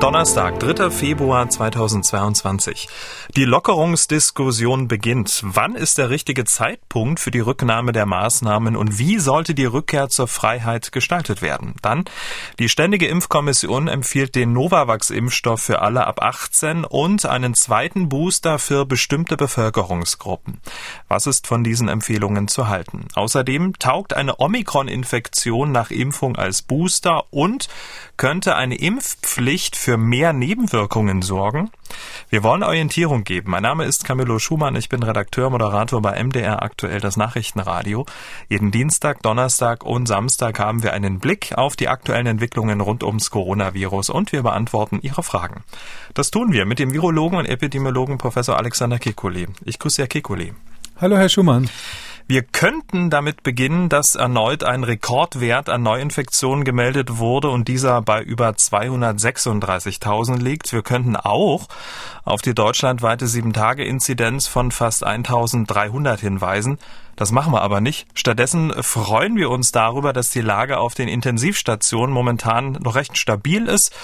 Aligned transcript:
Donnerstag, 0.00 0.58
3. 0.60 0.90
Februar 0.90 1.46
2022. 1.46 2.88
Die 3.36 3.44
Lockerungsdiskussion 3.44 4.88
beginnt. 4.88 5.42
Wann 5.44 5.74
ist 5.74 5.98
der 5.98 6.08
richtige 6.08 6.44
Zeitpunkt 6.46 7.20
für 7.20 7.30
die 7.30 7.40
Rücknahme 7.40 7.92
der 7.92 8.06
Maßnahmen 8.06 8.76
und 8.76 8.98
wie 8.98 9.18
sollte 9.18 9.54
die 9.54 9.66
Rückkehr 9.66 10.08
zur 10.08 10.26
Freiheit 10.26 10.90
gestaltet 10.92 11.42
werden? 11.42 11.74
Dann, 11.82 12.06
die 12.58 12.70
Ständige 12.70 13.08
Impfkommission 13.08 13.88
empfiehlt 13.88 14.36
den 14.36 14.54
Novavax-Impfstoff 14.54 15.60
für 15.60 15.82
alle 15.82 16.06
ab 16.06 16.22
18 16.22 16.86
und 16.86 17.26
einen 17.26 17.52
zweiten 17.52 18.08
Booster 18.08 18.58
für 18.58 18.86
bestimmte 18.86 19.36
Bevölkerungsgruppen. 19.36 20.62
Was 21.08 21.26
ist 21.26 21.46
von 21.46 21.62
diesen 21.62 21.88
Empfehlungen 21.88 22.48
zu 22.48 22.68
halten? 22.68 23.06
Außerdem 23.14 23.74
taugt 23.78 24.14
eine 24.14 24.40
Omikron-Infektion 24.40 25.72
nach 25.72 25.90
Impfung 25.90 26.36
als 26.36 26.62
Booster 26.62 27.24
und 27.30 27.68
könnte 28.16 28.56
eine 28.56 28.76
Impfpflicht 28.76 29.76
für 29.76 29.89
mehr 29.96 30.32
Nebenwirkungen 30.32 31.22
sorgen? 31.22 31.70
Wir 32.28 32.42
wollen 32.42 32.62
Orientierung 32.62 33.24
geben. 33.24 33.50
Mein 33.50 33.62
Name 33.62 33.84
ist 33.84 34.04
Camillo 34.04 34.38
Schumann. 34.38 34.76
Ich 34.76 34.88
bin 34.88 35.02
Redakteur, 35.02 35.50
Moderator 35.50 36.00
bei 36.00 36.22
MDR 36.22 36.62
aktuell 36.62 37.00
das 37.00 37.16
Nachrichtenradio. 37.16 38.06
Jeden 38.48 38.70
Dienstag, 38.70 39.22
Donnerstag 39.22 39.84
und 39.84 40.06
Samstag 40.06 40.58
haben 40.58 40.82
wir 40.82 40.92
einen 40.92 41.18
Blick 41.18 41.52
auf 41.56 41.76
die 41.76 41.88
aktuellen 41.88 42.26
Entwicklungen 42.26 42.80
rund 42.80 43.02
ums 43.02 43.30
Coronavirus 43.30 44.10
und 44.10 44.32
wir 44.32 44.42
beantworten 44.42 45.00
Ihre 45.02 45.22
Fragen. 45.22 45.64
Das 46.14 46.30
tun 46.30 46.52
wir 46.52 46.66
mit 46.66 46.78
dem 46.78 46.92
Virologen 46.92 47.38
und 47.38 47.46
Epidemiologen 47.46 48.18
Professor 48.18 48.56
Alexander 48.56 48.96
Kekulé. 48.96 49.48
Ich 49.64 49.78
grüße 49.78 50.02
Herr 50.02 50.08
Kekulé. 50.08 50.52
Hallo, 51.00 51.16
Herr 51.16 51.28
Schumann. 51.28 51.68
Wir 52.30 52.44
könnten 52.44 53.10
damit 53.10 53.42
beginnen, 53.42 53.88
dass 53.88 54.14
erneut 54.14 54.62
ein 54.62 54.84
Rekordwert 54.84 55.68
an 55.68 55.82
Neuinfektionen 55.82 56.64
gemeldet 56.64 57.18
wurde 57.18 57.48
und 57.48 57.66
dieser 57.66 58.02
bei 58.02 58.22
über 58.22 58.50
236.000 58.50 60.36
liegt. 60.36 60.72
Wir 60.72 60.82
könnten 60.82 61.16
auch 61.16 61.66
auf 62.22 62.40
die 62.40 62.54
deutschlandweite 62.54 63.24
7-Tage-Inzidenz 63.24 64.46
von 64.46 64.70
fast 64.70 65.04
1.300 65.04 66.20
hinweisen. 66.20 66.78
Das 67.20 67.32
machen 67.32 67.52
wir 67.52 67.60
aber 67.60 67.82
nicht. 67.82 68.06
Stattdessen 68.14 68.72
freuen 68.82 69.36
wir 69.36 69.50
uns 69.50 69.72
darüber, 69.72 70.14
dass 70.14 70.30
die 70.30 70.40
Lage 70.40 70.78
auf 70.78 70.94
den 70.94 71.06
Intensivstationen 71.06 72.14
momentan 72.14 72.78
noch 72.80 72.94
recht 72.94 73.18
stabil 73.18 73.66
ist 73.66 73.94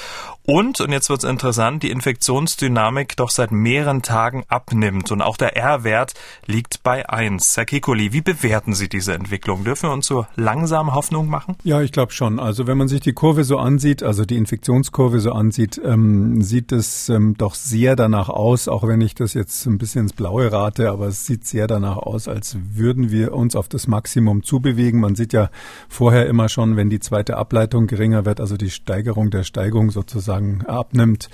und, 0.46 0.80
und 0.80 0.92
jetzt 0.92 1.10
wird's 1.10 1.24
interessant, 1.24 1.82
die 1.82 1.90
Infektionsdynamik 1.90 3.16
doch 3.16 3.30
seit 3.30 3.50
mehreren 3.50 4.02
Tagen 4.02 4.44
abnimmt 4.46 5.10
und 5.10 5.20
auch 5.20 5.36
der 5.36 5.56
R-Wert 5.56 6.14
liegt 6.46 6.84
bei 6.84 7.08
1. 7.08 7.56
Herr 7.56 7.64
Kikoli, 7.64 8.12
wie 8.12 8.20
bewerten 8.20 8.72
Sie 8.72 8.88
diese 8.88 9.12
Entwicklung? 9.14 9.64
Dürfen 9.64 9.88
wir 9.88 9.92
uns 9.92 10.06
so 10.06 10.24
langsam 10.36 10.94
Hoffnung 10.94 11.26
machen? 11.26 11.56
Ja, 11.64 11.82
ich 11.82 11.90
glaube 11.90 12.12
schon. 12.12 12.38
Also 12.38 12.68
wenn 12.68 12.78
man 12.78 12.86
sich 12.86 13.00
die 13.00 13.12
Kurve 13.12 13.42
so 13.42 13.58
ansieht, 13.58 14.04
also 14.04 14.24
die 14.24 14.36
Infektionskurve 14.36 15.18
so 15.18 15.32
ansieht, 15.32 15.80
ähm, 15.84 16.40
sieht 16.42 16.70
es 16.70 17.08
ähm, 17.08 17.34
doch 17.36 17.56
sehr 17.56 17.96
danach 17.96 18.28
aus, 18.28 18.68
auch 18.68 18.86
wenn 18.86 19.00
ich 19.00 19.16
das 19.16 19.34
jetzt 19.34 19.66
ein 19.66 19.78
bisschen 19.78 20.02
ins 20.02 20.12
Blaue 20.12 20.52
rate, 20.52 20.90
aber 20.92 21.08
es 21.08 21.26
sieht 21.26 21.44
sehr 21.44 21.66
danach 21.66 21.96
aus, 21.96 22.28
als 22.28 22.56
würden 22.72 23.05
würden 23.06 23.10
wir 23.10 23.32
uns 23.32 23.56
auf 23.56 23.68
das 23.68 23.86
Maximum 23.86 24.42
zubewegen. 24.42 25.00
Man 25.00 25.14
sieht 25.14 25.32
ja 25.32 25.50
vorher 25.88 26.26
immer 26.26 26.48
schon, 26.48 26.76
wenn 26.76 26.90
die 26.90 27.00
zweite 27.00 27.36
Ableitung 27.36 27.86
geringer 27.86 28.24
wird, 28.24 28.40
also 28.40 28.56
die 28.56 28.70
Steigerung 28.70 29.30
der 29.30 29.44
Steigung 29.44 29.90
sozusagen 29.90 30.64
abnimmt. 30.66 31.28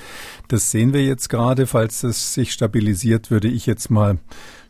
Das 0.48 0.70
sehen 0.70 0.92
wir 0.92 1.04
jetzt 1.04 1.28
gerade. 1.28 1.66
Falls 1.66 2.02
es 2.02 2.34
sich 2.34 2.52
stabilisiert, 2.52 3.30
würde 3.30 3.48
ich 3.48 3.66
jetzt 3.66 3.90
mal 3.90 4.18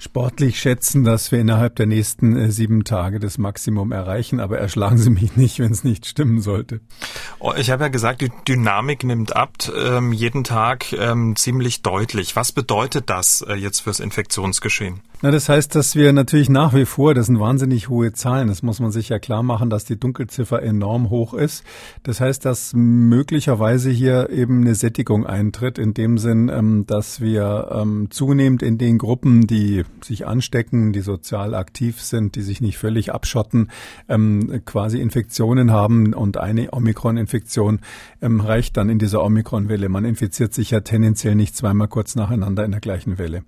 sportlich 0.02 0.58
schätzen, 0.58 1.04
dass 1.04 1.30
wir 1.30 1.40
innerhalb 1.40 1.76
der 1.76 1.86
nächsten 1.86 2.36
äh, 2.36 2.50
sieben 2.50 2.84
Tage 2.84 3.20
das 3.20 3.38
Maximum 3.38 3.92
erreichen. 3.92 4.40
Aber 4.40 4.58
erschlagen 4.58 4.98
Sie 4.98 5.10
mich 5.10 5.36
nicht, 5.36 5.60
wenn 5.60 5.70
es 5.70 5.84
nicht 5.84 6.06
stimmen 6.06 6.40
sollte. 6.40 6.80
Oh, 7.38 7.52
ich 7.56 7.70
habe 7.70 7.84
ja 7.84 7.88
gesagt, 7.88 8.20
die 8.20 8.32
Dynamik 8.48 9.04
nimmt 9.04 9.36
ab, 9.36 9.52
ähm, 9.76 10.12
jeden 10.12 10.44
Tag 10.44 10.92
ähm, 10.92 11.36
ziemlich 11.36 11.82
deutlich. 11.82 12.34
Was 12.34 12.52
bedeutet 12.52 13.10
das 13.10 13.42
äh, 13.42 13.54
jetzt 13.54 13.80
fürs 13.80 14.00
Infektionsgeschehen? 14.00 15.00
Na, 15.24 15.30
das 15.30 15.48
heißt, 15.48 15.76
dass 15.76 15.94
wir 15.94 16.12
natürlich 16.12 16.48
nach 16.48 16.74
wie 16.74 16.84
vor, 16.84 17.14
das 17.14 17.26
sind 17.26 17.38
wahnsinnig 17.38 17.88
hohe 17.88 18.12
Zahlen, 18.12 18.48
das 18.48 18.64
muss 18.64 18.80
man 18.80 18.90
sich 18.90 19.08
ja 19.08 19.20
klar 19.20 19.44
machen, 19.44 19.70
dass 19.70 19.84
die 19.84 19.96
Dunkelziffer 19.96 20.60
enorm 20.60 21.10
hoch 21.10 21.32
ist. 21.32 21.62
Das 22.02 22.20
heißt, 22.20 22.44
dass 22.44 22.72
möglicherweise 22.74 23.88
hier 23.88 24.30
eben 24.30 24.62
eine 24.62 24.74
Sättigung 24.74 25.24
eintritt, 25.24 25.78
in 25.78 25.94
dem 25.94 26.18
Sinn, 26.18 26.48
ähm, 26.48 26.86
dass 26.88 27.20
wir 27.20 27.68
ähm, 27.70 28.08
zunehmend 28.10 28.64
in 28.64 28.78
den 28.78 28.98
Gruppen, 28.98 29.46
die 29.46 29.84
sich 30.02 30.26
anstecken, 30.26 30.92
die 30.92 31.00
sozial 31.00 31.54
aktiv 31.54 32.00
sind, 32.00 32.36
die 32.36 32.42
sich 32.42 32.60
nicht 32.60 32.78
völlig 32.78 33.12
abschotten, 33.12 33.70
ähm, 34.08 34.62
quasi 34.64 35.00
Infektionen 35.00 35.70
haben 35.70 36.14
und 36.14 36.36
eine 36.36 36.72
Omikron-Infektion 36.72 37.80
ähm, 38.20 38.40
reicht 38.40 38.76
dann 38.76 38.88
in 38.88 38.98
dieser 38.98 39.22
Omikron-Welle. 39.24 39.88
Man 39.88 40.04
infiziert 40.04 40.54
sich 40.54 40.70
ja 40.70 40.80
tendenziell 40.80 41.34
nicht 41.34 41.56
zweimal 41.56 41.88
kurz 41.88 42.14
nacheinander 42.14 42.64
in 42.64 42.70
der 42.70 42.80
gleichen 42.80 43.18
Welle. 43.18 43.44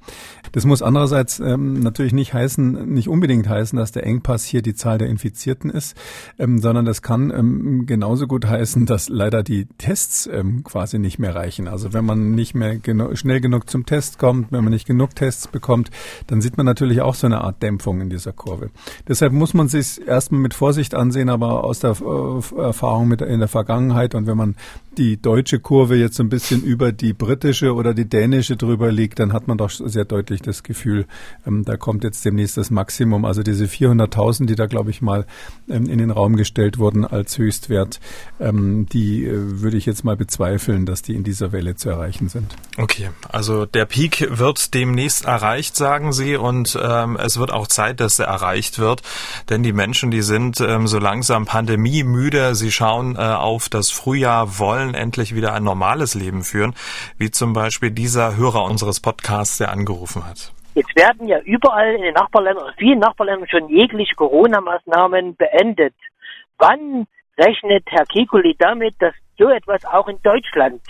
Das 0.53 0.65
muss 0.65 0.83
andererseits 0.83 1.41
ähm, 1.41 1.81
natürlich 1.81 2.13
nicht 2.13 2.35
heißen, 2.35 2.93
nicht 2.93 3.09
unbedingt 3.09 3.49
heißen, 3.49 3.77
dass 3.77 3.93
der 3.93 4.07
Engpass 4.07 4.45
hier 4.45 4.63
die 4.63 4.75
Zahl 4.75 4.99
der 4.99 5.09
Infizierten 5.09 5.71
ist, 5.71 5.97
ähm, 6.39 6.61
sondern 6.61 6.85
das 6.85 7.03
kann 7.03 7.31
ähm, 7.31 7.87
genauso 7.87 8.27
gut 8.27 8.47
heißen, 8.47 8.87
dass 8.87 9.09
leider 9.09 9.43
die 9.43 9.67
Tests 9.79 10.29
ähm, 10.33 10.65
quasi 10.65 10.99
nicht 10.99 11.19
mehr 11.19 11.35
reichen. 11.35 11.69
Also 11.69 11.93
wenn 11.93 12.05
man 12.05 12.33
nicht 12.33 12.55
mehr 12.55 12.79
genu 12.79 13.15
schnell 13.17 13.41
genug 13.41 13.71
zum 13.71 13.87
Test 13.87 14.19
kommt, 14.19 14.53
wenn 14.53 14.65
man 14.65 14.73
nicht 14.73 14.87
genug 14.87 15.15
Tests 15.15 15.49
bekommt, 15.49 15.91
dann 16.35 16.41
sieht 16.41 16.57
man 16.57 16.67
natürlich 16.67 17.01
auch 17.01 17.15
so 17.15 17.29
eine 17.29 17.43
Art 17.43 17.63
Dämpfung 17.63 18.01
in 18.01 18.11
dieser 18.11 18.33
Kurve. 18.33 18.71
Deshalb 19.07 19.33
muss 19.33 19.55
man 19.55 19.69
sich 19.69 20.05
erstmal 20.05 20.41
mit 20.41 20.53
Vorsicht 20.53 20.93
ansehen, 20.97 21.29
aber 21.29 21.63
aus 21.63 21.79
der 21.79 21.91
äh, 21.93 22.61
Erfahrung 22.61 23.07
mit 23.07 23.21
in 23.21 23.39
der 23.39 23.47
Vergangenheit 23.47 24.17
und 24.17 24.27
wenn 24.27 24.37
man 24.37 24.57
die 24.99 25.21
deutsche 25.21 25.61
Kurve 25.61 25.97
jetzt 25.97 26.17
so 26.17 26.23
ein 26.23 26.29
bisschen 26.29 26.63
über 26.63 26.93
die 26.93 27.13
britische 27.13 27.75
oder 27.75 27.95
die 27.95 28.09
dänische 28.09 28.57
drüber 28.57 28.93
liegt, 28.93 29.19
dann 29.19 29.33
hat 29.33 29.49
man 29.49 29.59
doch 29.59 29.71
sehr 29.71 30.05
deutlich 30.05 30.43
das 30.43 30.63
Gefühl, 30.63 31.07
ähm, 31.47 31.65
da 31.65 31.77
kommt 31.77 32.05
jetzt 32.05 32.25
demnächst 32.25 32.57
das 32.57 32.71
Maximum. 32.71 33.25
Also 33.25 33.43
diese 33.43 33.67
400.000, 33.67 34.47
die 34.47 34.55
da, 34.55 34.67
glaube 34.67 34.91
ich, 34.91 35.03
mal 35.03 35.27
ähm, 35.69 35.87
in 35.87 35.99
den 35.99 36.11
Raum 36.11 36.37
gestellt 36.37 36.79
wurden 36.79 37.05
als 37.05 37.39
Höchstwert, 37.39 38.01
ähm, 38.41 38.87
die 38.93 39.25
äh, 39.25 39.61
würde 39.61 39.77
ich 39.77 39.87
jetzt 39.87 40.05
mal 40.05 40.17
bezweifeln, 40.17 40.87
dass 40.87 41.03
die 41.03 41.15
in 41.15 41.25
dieser 41.25 41.53
Welle 41.53 41.77
zu 41.77 41.91
erreichen 41.91 42.29
sind. 42.29 42.55
Okay, 42.77 43.11
also 43.29 43.67
der 43.67 43.85
Peak 43.87 44.29
wird 44.31 44.75
demnächst 44.75 45.25
erreicht, 45.25 45.77
sagen 45.77 46.13
Sie, 46.13 46.24
und 46.37 46.79
ähm, 46.83 47.17
es 47.21 47.39
wird 47.39 47.53
auch 47.53 47.67
Zeit, 47.67 48.01
dass 48.01 48.19
er 48.19 48.27
erreicht 48.27 48.79
wird, 48.79 49.03
denn 49.51 49.63
die 49.63 49.73
Menschen, 49.73 50.11
die 50.11 50.23
sind 50.23 50.61
ähm, 50.61 50.87
so 50.87 50.99
langsam 50.99 51.45
pandemiemüde, 51.45 52.55
sie 52.55 52.73
schauen 52.73 53.17
äh, 53.17 53.21
auf 53.21 53.69
das 53.69 53.91
Frühjahr, 53.91 54.59
wollen 54.59 54.95
endlich 54.95 55.35
wieder 55.35 55.53
ein 55.53 55.65
normales 55.65 56.15
Leben 56.15 56.43
führen, 56.43 56.75
wie 57.19 57.31
zum 57.31 57.53
Beispiel 57.53 57.91
dieser 57.91 58.37
Hörer 58.37 58.65
unseres 58.65 59.01
Podcasts, 59.01 59.59
der 59.59 59.71
angerufen 59.71 60.27
hat. 60.27 60.53
Jetzt 60.75 60.97
werden 60.97 61.29
ja 61.29 61.39
überall 61.41 61.95
in 61.95 62.03
den 62.03 62.15
Nachbarländern, 62.15 62.73
vielen 62.77 62.99
Nachbarländern 62.99 63.49
schon 63.49 63.69
jegliche 63.69 64.15
Corona-Maßnahmen 64.17 65.37
beendet. 65.37 65.95
Wann 66.59 67.07
rechnet 67.39 67.85
Herr 67.91 68.07
Kikuli 68.07 68.57
damit, 68.59 68.95
dass 68.99 69.15
so 69.39 69.49
etwas 69.51 69.85
auch 69.85 70.09
in 70.09 70.21
Deutschland 70.23 70.81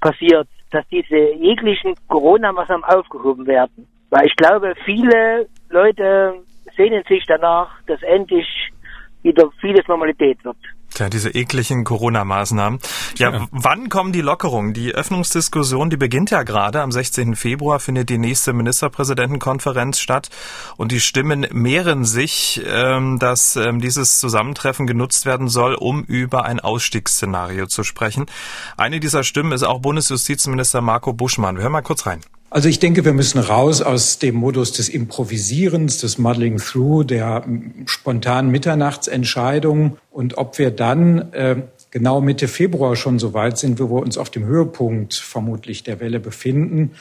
passiert, 0.00 0.48
dass 0.70 0.86
diese 0.88 1.16
jeglichen 1.16 1.94
Corona-Maßnahmen 2.08 2.84
aufgehoben 2.84 3.46
werden? 3.46 3.86
Weil 4.10 4.26
ich 4.26 4.36
glaube, 4.36 4.74
viele 4.84 5.48
Leute 5.68 6.34
sehnen 6.76 7.02
sich 7.08 7.24
danach, 7.26 7.68
dass 7.86 8.02
endlich 8.02 8.46
wieder 9.22 9.50
vieles 9.60 9.86
Normalität 9.88 10.42
wird. 10.44 10.56
Tja, 10.94 11.10
diese 11.10 11.30
ekligen 11.30 11.84
Corona-Maßnahmen. 11.84 12.80
Ja, 13.18 13.30
ja, 13.30 13.46
wann 13.50 13.90
kommen 13.90 14.12
die 14.12 14.22
Lockerungen? 14.22 14.72
Die 14.72 14.94
Öffnungsdiskussion, 14.94 15.90
die 15.90 15.98
beginnt 15.98 16.30
ja 16.30 16.44
gerade. 16.44 16.80
Am 16.80 16.90
16. 16.90 17.36
Februar 17.36 17.78
findet 17.78 18.08
die 18.08 18.16
nächste 18.16 18.54
Ministerpräsidentenkonferenz 18.54 19.98
statt. 19.98 20.30
Und 20.78 20.90
die 20.90 21.00
Stimmen 21.00 21.46
mehren 21.52 22.04
sich, 22.04 22.62
ähm, 22.66 23.18
dass 23.18 23.56
ähm, 23.56 23.80
dieses 23.80 24.18
Zusammentreffen 24.18 24.86
genutzt 24.86 25.26
werden 25.26 25.48
soll, 25.48 25.74
um 25.74 26.04
über 26.04 26.46
ein 26.46 26.58
Ausstiegsszenario 26.58 27.66
zu 27.66 27.84
sprechen. 27.84 28.24
Eine 28.78 28.98
dieser 28.98 29.24
Stimmen 29.24 29.52
ist 29.52 29.64
auch 29.64 29.80
Bundesjustizminister 29.80 30.80
Marco 30.80 31.12
Buschmann. 31.12 31.56
Wir 31.56 31.64
hören 31.64 31.72
mal 31.72 31.82
kurz 31.82 32.06
rein. 32.06 32.20
Also 32.50 32.70
ich 32.70 32.78
denke, 32.78 33.04
wir 33.04 33.12
müssen 33.12 33.40
raus 33.40 33.82
aus 33.82 34.18
dem 34.18 34.36
Modus 34.36 34.72
des 34.72 34.88
Improvisierens, 34.88 35.98
des 35.98 36.16
Muddling 36.16 36.56
Through, 36.56 37.04
der 37.04 37.44
spontanen 37.84 38.50
Mitternachtsentscheidung. 38.50 39.98
Und 40.10 40.38
ob 40.38 40.58
wir 40.58 40.70
dann 40.70 41.30
äh, 41.34 41.56
genau 41.90 42.22
Mitte 42.22 42.48
Februar 42.48 42.96
schon 42.96 43.18
so 43.18 43.34
weit 43.34 43.58
sind, 43.58 43.78
wo 43.78 43.90
wir 43.90 44.02
uns 44.02 44.16
auf 44.16 44.30
dem 44.30 44.46
Höhepunkt 44.46 45.14
vermutlich 45.14 45.82
der 45.82 46.00
Welle 46.00 46.20
befinden, 46.20 46.92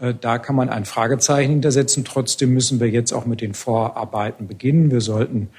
äh, 0.00 0.14
da 0.18 0.38
kann 0.38 0.56
man 0.56 0.70
ein 0.70 0.86
Fragezeichen 0.86 1.50
hintersetzen. 1.50 2.06
Trotzdem 2.06 2.54
müssen 2.54 2.80
wir 2.80 2.88
jetzt 2.88 3.12
auch 3.12 3.26
mit 3.26 3.42
den 3.42 3.52
Vorarbeiten 3.52 4.46
beginnen. 4.46 4.90
Wir 4.90 5.02
sollten 5.02 5.50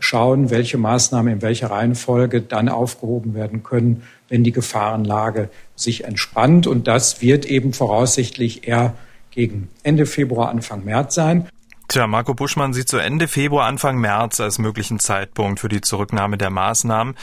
schauen, 0.00 0.50
welche 0.50 0.76
Maßnahmen 0.76 1.32
in 1.32 1.42
welcher 1.42 1.70
Reihenfolge 1.70 2.42
dann 2.42 2.68
aufgehoben 2.68 3.34
werden 3.34 3.62
können, 3.62 4.02
wenn 4.28 4.44
die 4.44 4.52
Gefahrenlage 4.52 5.48
sich 5.76 6.04
entspannt. 6.04 6.66
Und 6.66 6.86
das 6.88 7.22
wird 7.22 7.46
eben 7.46 7.72
voraussichtlich 7.72 8.68
eher 8.68 8.94
gegen 9.30 9.68
Ende 9.82 10.06
Februar, 10.06 10.50
Anfang 10.50 10.84
März 10.84 11.14
sein. 11.14 11.48
Tja, 11.92 12.06
Marco 12.06 12.32
Buschmann 12.32 12.72
sieht 12.72 12.88
so 12.88 12.96
Ende 12.96 13.28
Februar, 13.28 13.66
Anfang 13.66 13.98
März 13.98 14.40
als 14.40 14.58
möglichen 14.58 14.98
Zeitpunkt 14.98 15.60
für 15.60 15.68
die 15.68 15.82
Zurücknahme 15.82 16.38
der 16.38 16.48
Maßnahmen. 16.48 17.16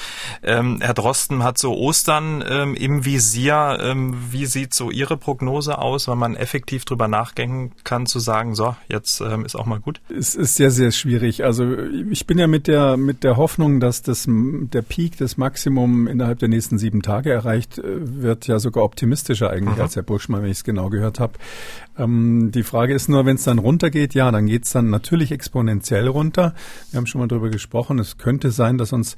Ähm, 0.43 0.77
Herr 0.79 0.93
Drosten 0.93 1.41
hat 1.41 1.57
so 1.57 1.75
Ostern 1.75 2.43
ähm, 2.47 2.75
im 2.75 3.03
Visier. 3.03 3.79
Ähm, 3.81 4.15
wie 4.29 4.45
sieht 4.45 4.75
so 4.75 4.91
Ihre 4.91 5.17
Prognose 5.17 5.79
aus, 5.79 6.07
wenn 6.07 6.19
man 6.19 6.35
effektiv 6.35 6.85
drüber 6.85 7.07
nachdenken 7.07 7.71
kann, 7.83 8.05
zu 8.05 8.19
sagen, 8.19 8.53
so, 8.53 8.75
jetzt 8.87 9.21
ähm, 9.21 9.43
ist 9.43 9.55
auch 9.55 9.65
mal 9.65 9.79
gut? 9.79 10.01
Es 10.15 10.35
ist 10.35 10.53
sehr, 10.53 10.69
sehr 10.69 10.91
schwierig. 10.91 11.43
Also 11.43 11.75
ich 12.11 12.27
bin 12.27 12.37
ja 12.37 12.45
mit 12.45 12.67
der, 12.67 12.95
mit 12.95 13.23
der 13.23 13.37
Hoffnung, 13.37 13.79
dass 13.79 14.03
das, 14.03 14.27
der 14.27 14.83
Peak, 14.83 15.17
das 15.17 15.35
Maximum 15.35 16.05
innerhalb 16.05 16.37
der 16.37 16.47
nächsten 16.47 16.77
sieben 16.77 17.01
Tage 17.01 17.31
erreicht 17.31 17.79
äh, 17.79 17.83
wird, 18.21 18.45
ja 18.45 18.59
sogar 18.59 18.83
optimistischer 18.83 19.49
eigentlich 19.49 19.77
mhm. 19.77 19.81
als 19.81 19.95
Herr 19.95 20.03
Buschmann, 20.03 20.43
wenn 20.43 20.51
ich 20.51 20.57
es 20.57 20.63
genau 20.63 20.89
gehört 20.91 21.19
habe. 21.19 21.33
Ähm, 21.97 22.51
die 22.51 22.63
Frage 22.63 22.93
ist 22.93 23.09
nur, 23.09 23.25
wenn 23.25 23.35
es 23.35 23.43
dann 23.43 23.57
runtergeht, 23.57 24.13
ja, 24.13 24.29
dann 24.29 24.45
geht 24.45 24.58
geht's 24.59 24.73
dann 24.73 24.89
natürlich 24.89 25.31
exponentiell 25.31 26.09
runter. 26.09 26.53
Wir 26.91 26.97
haben 26.97 27.07
schon 27.07 27.21
mal 27.21 27.29
darüber 27.29 27.49
gesprochen. 27.49 27.97
Es 27.97 28.17
könnte 28.17 28.51
sein, 28.51 28.77
dass 28.77 28.91
uns 28.91 29.15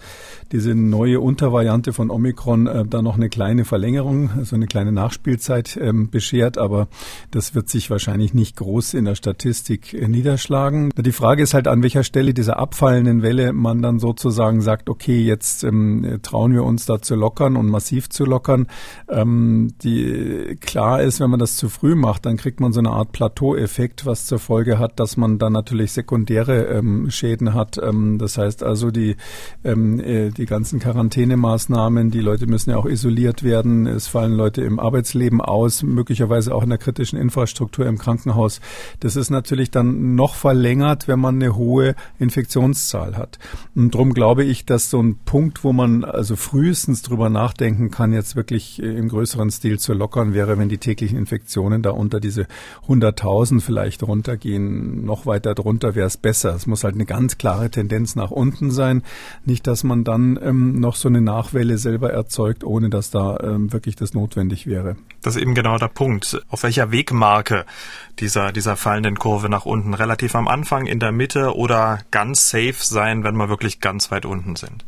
diese 0.51 0.75
neue 0.75 1.19
Untervariante 1.19 1.93
von 1.93 2.11
Omikron 2.11 2.67
äh, 2.67 2.85
da 2.85 3.01
noch 3.01 3.15
eine 3.15 3.27
kleine 3.27 3.65
Verlängerung, 3.65 4.29
also 4.37 4.55
eine 4.55 4.67
kleine 4.67 4.91
Nachspielzeit 4.91 5.79
ähm, 5.81 6.11
beschert, 6.11 6.59
aber 6.59 6.89
das 7.31 7.55
wird 7.55 7.69
sich 7.69 7.89
wahrscheinlich 7.89 8.35
nicht 8.35 8.55
groß 8.57 8.93
in 8.93 9.05
der 9.05 9.15
Statistik 9.15 9.95
äh, 9.95 10.07
niederschlagen. 10.07 10.91
Die 10.95 11.11
Frage 11.11 11.41
ist 11.41 11.55
halt, 11.55 11.67
an 11.67 11.81
welcher 11.81 12.03
Stelle 12.03 12.35
dieser 12.35 12.59
abfallenden 12.59 13.23
Welle 13.23 13.51
man 13.51 13.81
dann 13.81 13.97
sozusagen 13.97 14.61
sagt, 14.61 14.89
okay, 14.89 15.23
jetzt 15.23 15.63
ähm, 15.63 16.19
trauen 16.21 16.53
wir 16.53 16.63
uns 16.63 16.85
da 16.85 17.01
zu 17.01 17.15
lockern 17.15 17.55
und 17.55 17.67
massiv 17.67 18.09
zu 18.09 18.25
lockern. 18.25 18.67
Ähm, 19.09 19.73
die 19.81 20.55
klar 20.61 21.01
ist, 21.01 21.19
wenn 21.19 21.31
man 21.31 21.39
das 21.39 21.55
zu 21.55 21.67
früh 21.67 21.95
macht, 21.95 22.27
dann 22.27 22.37
kriegt 22.37 22.59
man 22.59 22.73
so 22.73 22.79
eine 22.79 22.91
Art 22.91 23.11
Plateaueffekt, 23.11 24.05
was 24.05 24.27
zur 24.27 24.37
Folge 24.37 24.77
hat, 24.77 24.99
dass 24.99 25.17
man 25.17 25.30
dann 25.39 25.53
natürlich 25.53 25.91
sekundäre 25.91 26.65
ähm, 26.65 27.09
Schäden 27.09 27.53
hat. 27.53 27.77
Ähm, 27.77 28.17
das 28.17 28.37
heißt 28.37 28.63
also 28.63 28.91
die, 28.91 29.15
ähm, 29.63 29.99
äh, 29.99 30.29
die 30.29 30.45
ganzen 30.45 30.79
Quarantänemaßnahmen, 30.79 32.11
die 32.11 32.19
Leute 32.19 32.47
müssen 32.47 32.71
ja 32.71 32.77
auch 32.77 32.85
isoliert 32.85 33.43
werden. 33.43 33.87
Es 33.87 34.07
fallen 34.07 34.33
Leute 34.33 34.61
im 34.61 34.79
Arbeitsleben 34.79 35.41
aus, 35.41 35.83
möglicherweise 35.83 36.53
auch 36.53 36.63
in 36.63 36.69
der 36.69 36.77
kritischen 36.77 37.19
Infrastruktur 37.19 37.85
im 37.85 37.97
Krankenhaus. 37.97 38.61
Das 38.99 39.15
ist 39.15 39.29
natürlich 39.29 39.71
dann 39.71 40.15
noch 40.15 40.35
verlängert, 40.35 41.07
wenn 41.07 41.19
man 41.19 41.35
eine 41.35 41.55
hohe 41.55 41.95
Infektionszahl 42.19 43.17
hat. 43.17 43.39
Und 43.75 43.93
darum 43.93 44.13
glaube 44.13 44.43
ich, 44.43 44.65
dass 44.65 44.89
so 44.89 45.01
ein 45.01 45.17
Punkt, 45.25 45.63
wo 45.63 45.73
man 45.73 46.03
also 46.03 46.35
frühestens 46.35 47.01
drüber 47.01 47.29
nachdenken 47.29 47.91
kann, 47.91 48.13
jetzt 48.13 48.35
wirklich 48.35 48.81
im 48.81 49.09
größeren 49.09 49.51
Stil 49.51 49.79
zu 49.79 49.93
lockern 49.93 50.33
wäre, 50.33 50.57
wenn 50.57 50.69
die 50.69 50.77
täglichen 50.77 51.17
Infektionen 51.17 51.81
da 51.81 51.91
unter 51.91 52.19
diese 52.19 52.47
100.000 52.87 53.61
vielleicht 53.61 54.03
runtergehen 54.03 55.05
noch 55.11 55.25
weiter 55.25 55.55
drunter 55.55 55.93
wäre 55.93 56.07
es 56.07 56.15
besser. 56.15 56.55
Es 56.55 56.67
muss 56.67 56.85
halt 56.85 56.95
eine 56.95 57.05
ganz 57.05 57.37
klare 57.37 57.69
Tendenz 57.69 58.15
nach 58.15 58.31
unten 58.31 58.71
sein. 58.71 59.03
Nicht, 59.43 59.67
dass 59.67 59.83
man 59.83 60.05
dann 60.05 60.39
ähm, 60.41 60.79
noch 60.79 60.95
so 60.95 61.09
eine 61.09 61.19
Nachwelle 61.19 61.77
selber 61.77 62.13
erzeugt, 62.13 62.63
ohne 62.63 62.89
dass 62.89 63.11
da 63.11 63.37
ähm, 63.43 63.73
wirklich 63.73 63.97
das 63.97 64.13
notwendig 64.13 64.67
wäre. 64.67 64.95
Das 65.21 65.35
ist 65.35 65.41
eben 65.41 65.53
genau 65.53 65.77
der 65.77 65.89
Punkt. 65.89 66.41
Auf 66.47 66.63
welcher 66.63 66.93
Wegmarke 66.93 67.65
dieser, 68.19 68.53
dieser 68.53 68.77
fallenden 68.77 69.19
Kurve 69.19 69.49
nach 69.49 69.65
unten? 69.65 69.93
Relativ 69.93 70.33
am 70.33 70.47
Anfang, 70.47 70.85
in 70.85 71.01
der 71.01 71.11
Mitte 71.11 71.57
oder 71.57 71.99
ganz 72.09 72.49
safe 72.49 72.77
sein, 72.79 73.25
wenn 73.25 73.35
wir 73.35 73.49
wirklich 73.49 73.81
ganz 73.81 74.11
weit 74.11 74.25
unten 74.25 74.55
sind? 74.55 74.85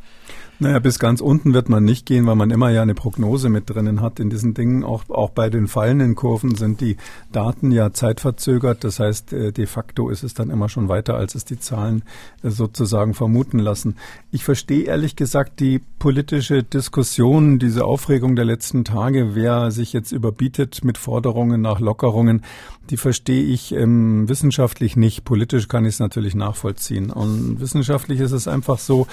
Naja, 0.63 0.79
bis 0.79 0.97
ganz 0.97 1.19
unten 1.19 1.53
wird 1.53 1.67
man 1.67 1.83
nicht 1.83 2.05
gehen, 2.05 2.25
weil 2.25 2.37
man 2.37 2.49
immer 2.49 2.69
ja 2.69 2.81
eine 2.81 2.95
Prognose 2.95 3.49
mit 3.49 3.69
drinnen 3.69 3.99
hat 3.99 4.21
in 4.21 4.29
diesen 4.29 4.53
Dingen. 4.53 4.85
Auch, 4.85 5.03
auch 5.09 5.29
bei 5.31 5.49
den 5.49 5.67
fallenden 5.67 6.15
Kurven 6.15 6.55
sind 6.55 6.79
die 6.79 6.95
Daten 7.33 7.69
ja 7.69 7.91
zeitverzögert. 7.91 8.85
Das 8.85 8.97
heißt, 8.97 9.33
äh, 9.33 9.51
de 9.51 9.65
facto 9.65 10.07
ist 10.09 10.23
es 10.23 10.35
dann 10.35 10.49
immer 10.49 10.69
schon 10.69 10.87
weiter, 10.87 11.15
als 11.15 11.35
es 11.35 11.43
die 11.43 11.59
Zahlen 11.59 12.03
äh, 12.43 12.49
sozusagen 12.49 13.13
vermuten 13.13 13.59
lassen. 13.59 13.97
Ich 14.31 14.45
verstehe 14.45 14.85
ehrlich 14.85 15.17
gesagt 15.17 15.59
die 15.59 15.81
politische 15.99 16.63
Diskussion, 16.63 17.59
diese 17.59 17.83
Aufregung 17.83 18.37
der 18.37 18.45
letzten 18.45 18.85
Tage, 18.85 19.35
wer 19.35 19.69
sich 19.69 19.91
jetzt 19.91 20.13
überbietet 20.13 20.85
mit 20.85 20.97
Forderungen 20.97 21.59
nach 21.59 21.81
Lockerungen, 21.81 22.41
die 22.89 22.97
verstehe 22.97 23.43
ich 23.43 23.73
ähm, 23.73 24.27
wissenschaftlich 24.27 24.97
nicht. 24.97 25.23
Politisch 25.23 25.67
kann 25.67 25.85
ich 25.85 25.95
es 25.95 25.99
natürlich 25.99 26.35
nachvollziehen. 26.35 27.11
Und 27.11 27.61
wissenschaftlich 27.61 28.19
ist 28.19 28.33
es 28.33 28.47
einfach 28.47 28.77
so, 28.77 29.07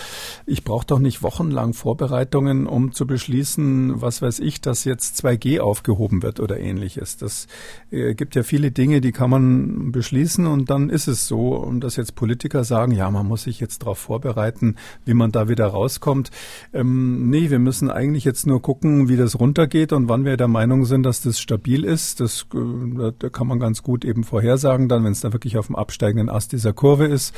ich 0.47 0.65
brauche 0.65 0.87
doch 0.87 0.99
nicht 0.99 1.23
Wochen 1.23 1.40
wochenlang 1.41 1.73
Vorbereitungen, 1.73 2.67
um 2.67 2.93
zu 2.93 3.07
beschließen, 3.07 4.03
was 4.03 4.21
weiß 4.21 4.41
ich, 4.41 4.61
dass 4.61 4.85
jetzt 4.85 5.25
2G 5.25 5.61
aufgehoben 5.61 6.23
wird 6.23 6.39
oder 6.39 6.61
ähnliches. 6.61 7.17
Das 7.17 7.47
äh, 7.91 8.15
gibt 8.15 8.35
ja 8.35 8.43
viele 8.43 8.71
Dinge, 8.71 9.01
die 9.01 9.13
kann 9.13 9.31
man 9.31 9.91
beschließen 9.91 10.47
und 10.47 10.69
dann 10.69 10.91
ist 10.91 11.09
es 11.09 11.27
so. 11.27 11.71
Dass 11.81 11.97
jetzt 11.97 12.15
Politiker 12.15 12.63
sagen, 12.63 12.93
ja, 12.93 13.11
man 13.11 13.27
muss 13.27 13.45
sich 13.45 13.59
jetzt 13.59 13.83
darauf 13.83 13.99
vorbereiten, 13.99 14.77
wie 15.07 15.15
man 15.15 15.33
da 15.33 15.49
wieder 15.49 15.69
rauskommt. 15.69 16.31
Ähm, 16.75 17.31
nee, 17.31 17.49
wir 17.49 17.59
müssen 17.59 17.91
eigentlich 17.91 18.25
jetzt 18.25 18.47
nur 18.47 18.61
gucken, 18.61 19.09
wie 19.09 19.17
das 19.17 19.41
runtergeht 19.41 19.95
und 19.95 20.11
wann 20.11 20.27
wir 20.27 20.37
der 20.37 20.49
Meinung 20.49 20.85
sind, 20.85 21.05
dass 21.05 21.23
das 21.23 21.41
stabil 21.41 21.85
ist. 21.85 22.21
Das 22.21 22.47
äh, 22.53 23.13
da 23.19 23.31
kann 23.31 23.47
man 23.47 23.59
ganz 23.59 23.83
gut 23.83 24.05
eben 24.05 24.25
vorhersagen, 24.25 24.91
dann, 24.91 25.05
wenn 25.05 25.13
es 25.13 25.21
da 25.21 25.33
wirklich 25.33 25.57
auf 25.57 25.69
dem 25.69 25.77
absteigenden 25.77 26.29
Ast 26.29 26.53
dieser 26.53 26.75
Kurve 26.75 27.07
ist. 27.07 27.35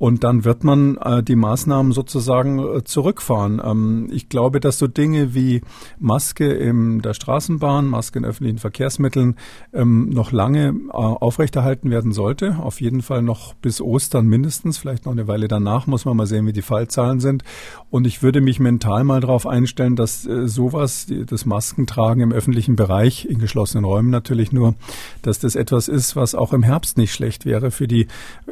Und 0.00 0.24
dann 0.24 0.46
wird 0.46 0.64
man 0.64 0.96
äh, 0.96 1.22
die 1.22 1.36
Maßnahmen 1.36 1.92
sozusagen 1.92 2.58
äh, 2.58 2.84
zurückfahren. 2.84 3.60
Ähm, 3.62 4.08
ich 4.10 4.30
glaube, 4.30 4.58
dass 4.58 4.78
so 4.78 4.86
Dinge 4.86 5.34
wie 5.34 5.60
Maske 5.98 6.50
in 6.50 7.00
der 7.00 7.12
Straßenbahn, 7.12 7.86
Maske 7.86 8.18
in 8.18 8.24
öffentlichen 8.24 8.56
Verkehrsmitteln 8.56 9.36
ähm, 9.74 10.08
noch 10.08 10.32
lange 10.32 10.68
äh, 10.68 10.92
aufrechterhalten 10.92 11.90
werden 11.90 12.12
sollte. 12.12 12.56
Auf 12.62 12.80
jeden 12.80 13.02
Fall 13.02 13.20
noch 13.20 13.52
bis 13.52 13.82
Ostern 13.82 14.26
mindestens, 14.26 14.78
vielleicht 14.78 15.04
noch 15.04 15.12
eine 15.12 15.28
Weile 15.28 15.48
danach, 15.48 15.86
muss 15.86 16.06
man 16.06 16.16
mal 16.16 16.26
sehen, 16.26 16.46
wie 16.46 16.54
die 16.54 16.62
Fallzahlen 16.62 17.20
sind. 17.20 17.44
Und 17.90 18.06
ich 18.06 18.22
würde 18.22 18.40
mich 18.40 18.58
mental 18.58 19.04
mal 19.04 19.20
darauf 19.20 19.46
einstellen, 19.46 19.96
dass 19.96 20.26
äh, 20.26 20.48
sowas, 20.48 21.04
die, 21.04 21.26
das 21.26 21.44
Maskentragen 21.44 22.22
im 22.22 22.32
öffentlichen 22.32 22.74
Bereich, 22.74 23.26
in 23.26 23.38
geschlossenen 23.38 23.84
Räumen 23.84 24.08
natürlich 24.08 24.50
nur, 24.50 24.76
dass 25.20 25.40
das 25.40 25.56
etwas 25.56 25.88
ist, 25.88 26.16
was 26.16 26.34
auch 26.34 26.54
im 26.54 26.62
Herbst 26.62 26.96
nicht 26.96 27.12
schlecht 27.12 27.44
wäre 27.44 27.70
für 27.70 27.86
die 27.86 28.06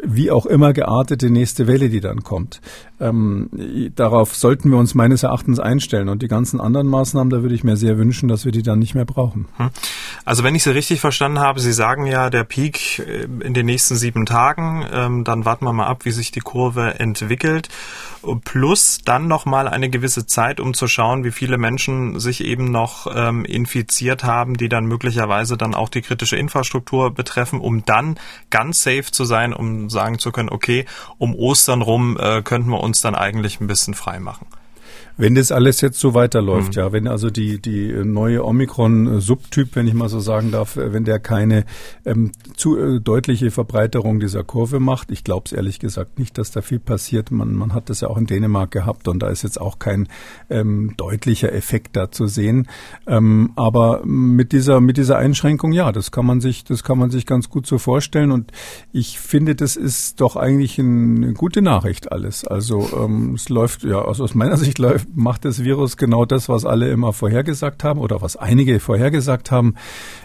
wie 0.04 0.30
auch 0.30 0.44
immer 0.44 0.74
geartete 0.74 1.37
nächste 1.38 1.66
Welle, 1.66 1.88
die 1.88 2.00
dann 2.00 2.22
kommt. 2.22 2.60
Ähm, 3.00 3.48
darauf 3.94 4.34
sollten 4.34 4.70
wir 4.70 4.78
uns 4.78 4.94
meines 4.94 5.22
Erachtens 5.22 5.60
einstellen. 5.60 6.08
Und 6.08 6.22
die 6.22 6.28
ganzen 6.28 6.60
anderen 6.60 6.88
Maßnahmen, 6.88 7.30
da 7.30 7.42
würde 7.42 7.54
ich 7.54 7.64
mir 7.64 7.76
sehr 7.76 7.96
wünschen, 7.96 8.28
dass 8.28 8.44
wir 8.44 8.52
die 8.52 8.62
dann 8.62 8.78
nicht 8.78 8.94
mehr 8.94 9.04
brauchen. 9.04 9.46
Hm. 9.56 9.70
Also 10.24 10.44
wenn 10.44 10.54
ich 10.54 10.62
Sie 10.62 10.70
richtig 10.70 11.00
verstanden 11.00 11.38
habe, 11.38 11.60
Sie 11.60 11.72
sagen 11.72 12.06
ja, 12.06 12.30
der 12.30 12.44
Peak 12.44 12.98
äh, 12.98 13.28
in 13.40 13.54
den 13.54 13.66
nächsten 13.66 13.96
sieben 13.96 14.26
Tagen, 14.26 14.84
ähm, 14.92 15.24
dann 15.24 15.44
warten 15.44 15.64
wir 15.64 15.72
mal 15.72 15.86
ab, 15.86 16.04
wie 16.04 16.10
sich 16.10 16.30
die 16.30 16.40
Kurve 16.40 16.98
entwickelt. 16.98 17.68
Plus 18.44 18.98
dann 19.04 19.28
nochmal 19.28 19.68
eine 19.68 19.90
gewisse 19.90 20.26
Zeit, 20.26 20.60
um 20.60 20.74
zu 20.74 20.88
schauen, 20.88 21.24
wie 21.24 21.30
viele 21.30 21.58
Menschen 21.58 22.18
sich 22.18 22.42
eben 22.44 22.70
noch 22.70 23.06
ähm, 23.14 23.44
infiziert 23.44 24.24
haben, 24.24 24.56
die 24.56 24.68
dann 24.68 24.86
möglicherweise 24.86 25.56
dann 25.56 25.74
auch 25.74 25.88
die 25.88 26.02
kritische 26.02 26.36
Infrastruktur 26.36 27.12
betreffen, 27.12 27.60
um 27.60 27.84
dann 27.84 28.18
ganz 28.50 28.82
safe 28.82 29.10
zu 29.10 29.24
sein, 29.24 29.52
um 29.52 29.88
sagen 29.90 30.18
zu 30.18 30.32
können, 30.32 30.48
okay, 30.48 30.84
um 31.18 31.34
Ostern 31.34 31.82
rum 31.82 32.18
äh, 32.18 32.42
könnten 32.42 32.70
wir 32.70 32.80
uns 32.80 33.00
dann 33.00 33.14
eigentlich 33.14 33.60
ein 33.60 33.66
bisschen 33.66 33.94
frei 33.94 34.18
machen. 34.20 34.46
Wenn 35.20 35.34
das 35.34 35.50
alles 35.50 35.80
jetzt 35.80 35.98
so 35.98 36.14
weiterläuft, 36.14 36.76
mhm. 36.76 36.80
ja, 36.80 36.92
wenn 36.92 37.08
also 37.08 37.28
die, 37.28 37.60
die 37.60 37.92
neue 38.04 38.44
Omikron-Subtyp, 38.44 39.74
wenn 39.74 39.88
ich 39.88 39.94
mal 39.94 40.08
so 40.08 40.20
sagen 40.20 40.52
darf, 40.52 40.76
wenn 40.76 41.04
der 41.04 41.18
keine 41.18 41.64
ähm, 42.06 42.30
zu 42.56 42.78
äh, 42.78 43.00
deutliche 43.00 43.50
Verbreiterung 43.50 44.20
dieser 44.20 44.44
Kurve 44.44 44.78
macht, 44.78 45.10
ich 45.10 45.24
glaube 45.24 45.46
es 45.46 45.52
ehrlich 45.52 45.80
gesagt 45.80 46.20
nicht, 46.20 46.38
dass 46.38 46.52
da 46.52 46.62
viel 46.62 46.78
passiert. 46.78 47.32
Man, 47.32 47.52
man 47.54 47.74
hat 47.74 47.90
das 47.90 48.00
ja 48.00 48.08
auch 48.08 48.16
in 48.16 48.26
Dänemark 48.26 48.70
gehabt 48.70 49.08
und 49.08 49.18
da 49.18 49.28
ist 49.28 49.42
jetzt 49.42 49.60
auch 49.60 49.80
kein 49.80 50.06
ähm, 50.50 50.94
deutlicher 50.96 51.52
Effekt 51.52 51.96
da 51.96 52.12
zu 52.12 52.28
sehen. 52.28 52.68
Ähm, 53.08 53.50
aber 53.56 54.02
mit 54.04 54.52
dieser, 54.52 54.80
mit 54.80 54.98
dieser 54.98 55.18
Einschränkung, 55.18 55.72
ja, 55.72 55.90
das 55.90 56.12
kann 56.12 56.26
man 56.26 56.40
sich, 56.40 56.62
das 56.62 56.84
kann 56.84 56.96
man 56.96 57.10
sich 57.10 57.26
ganz 57.26 57.48
gut 57.48 57.66
so 57.66 57.78
vorstellen 57.78 58.30
und 58.30 58.52
ich 58.92 59.18
finde, 59.18 59.56
das 59.56 59.74
ist 59.74 60.20
doch 60.20 60.36
eigentlich 60.36 60.78
eine 60.78 61.32
gute 61.32 61.60
Nachricht 61.60 62.12
alles. 62.12 62.44
Also 62.44 62.88
ähm, 62.96 63.34
es 63.34 63.48
läuft, 63.48 63.82
ja, 63.82 64.04
also 64.04 64.22
aus 64.22 64.36
meiner 64.36 64.56
Sicht 64.58 64.78
läuft 64.78 65.07
macht 65.14 65.44
das 65.44 65.62
Virus 65.64 65.96
genau 65.96 66.24
das, 66.24 66.48
was 66.48 66.64
alle 66.64 66.90
immer 66.90 67.12
vorhergesagt 67.12 67.84
haben 67.84 68.00
oder 68.00 68.22
was 68.22 68.36
einige 68.36 68.80
vorhergesagt 68.80 69.50
haben. 69.50 69.74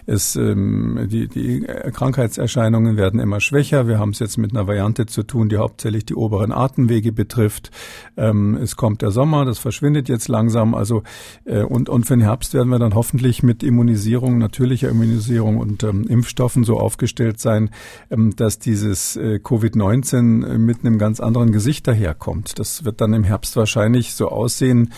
Es, 0.06 0.36
ähm, 0.36 1.08
die, 1.10 1.28
die 1.28 1.62
Krankheitserscheinungen 1.94 2.98
werden 2.98 3.20
immer 3.20 3.40
schwächer. 3.40 3.88
Wir 3.88 4.00
haben 4.00 4.12
es 4.12 4.20
jetzt 4.20 4.38
mit 4.38 4.52
einer 4.52 4.68
Variante 4.68 5.06
zu 5.06 5.24
tun, 5.24 5.50
die 5.50 5.58
hauptsächlich 5.58 6.06
die 6.06 6.16
oberen 6.16 6.52
Atemwege 6.52 7.12
betrifft. 7.12 7.72
Ähm, 8.18 8.56
es 8.56 8.76
kommt 8.76 9.02
der 9.02 9.12
Sommer, 9.12 9.46
das 9.46 9.60
verschwindet 9.60 10.10
jetzt 10.10 10.28
langsam. 10.28 10.76
Also 10.76 11.04
äh, 11.46 11.64
und, 11.64 11.90
und 11.90 12.06
für 12.06 12.16
den 12.16 12.22
Herbst 12.22 12.54
werden 12.54 12.70
wir 12.70 12.80
dann 12.80 12.96
hoffentlich 12.96 13.44
mit 13.44 13.64
Immunisierung, 13.64 14.38
natürlicher 14.38 14.90
Immunisierung 14.90 15.58
und 15.58 15.84
ähm, 15.84 16.06
Impfstoffen 16.08 16.64
so 16.64 16.80
aufgestellt 16.80 17.40
sein, 17.40 17.70
ähm, 18.10 18.36
dass 18.36 18.60
dieses 18.60 19.16
äh, 19.16 19.40
Covid-19 19.44 20.58
mit 20.58 20.80
einem 20.82 20.98
ganz 20.98 21.20
anderen 21.20 21.52
Gesicht 21.52 21.88
daherkommt. 21.88 22.60
Das 22.60 22.86
wird 22.86 23.02
dann 23.02 23.14
im 23.14 23.24
Herbst 23.24 23.56
wahrscheinlich 23.56 24.14
so 24.14 24.30
aussehen, 24.30 24.73
sehen 24.74 24.94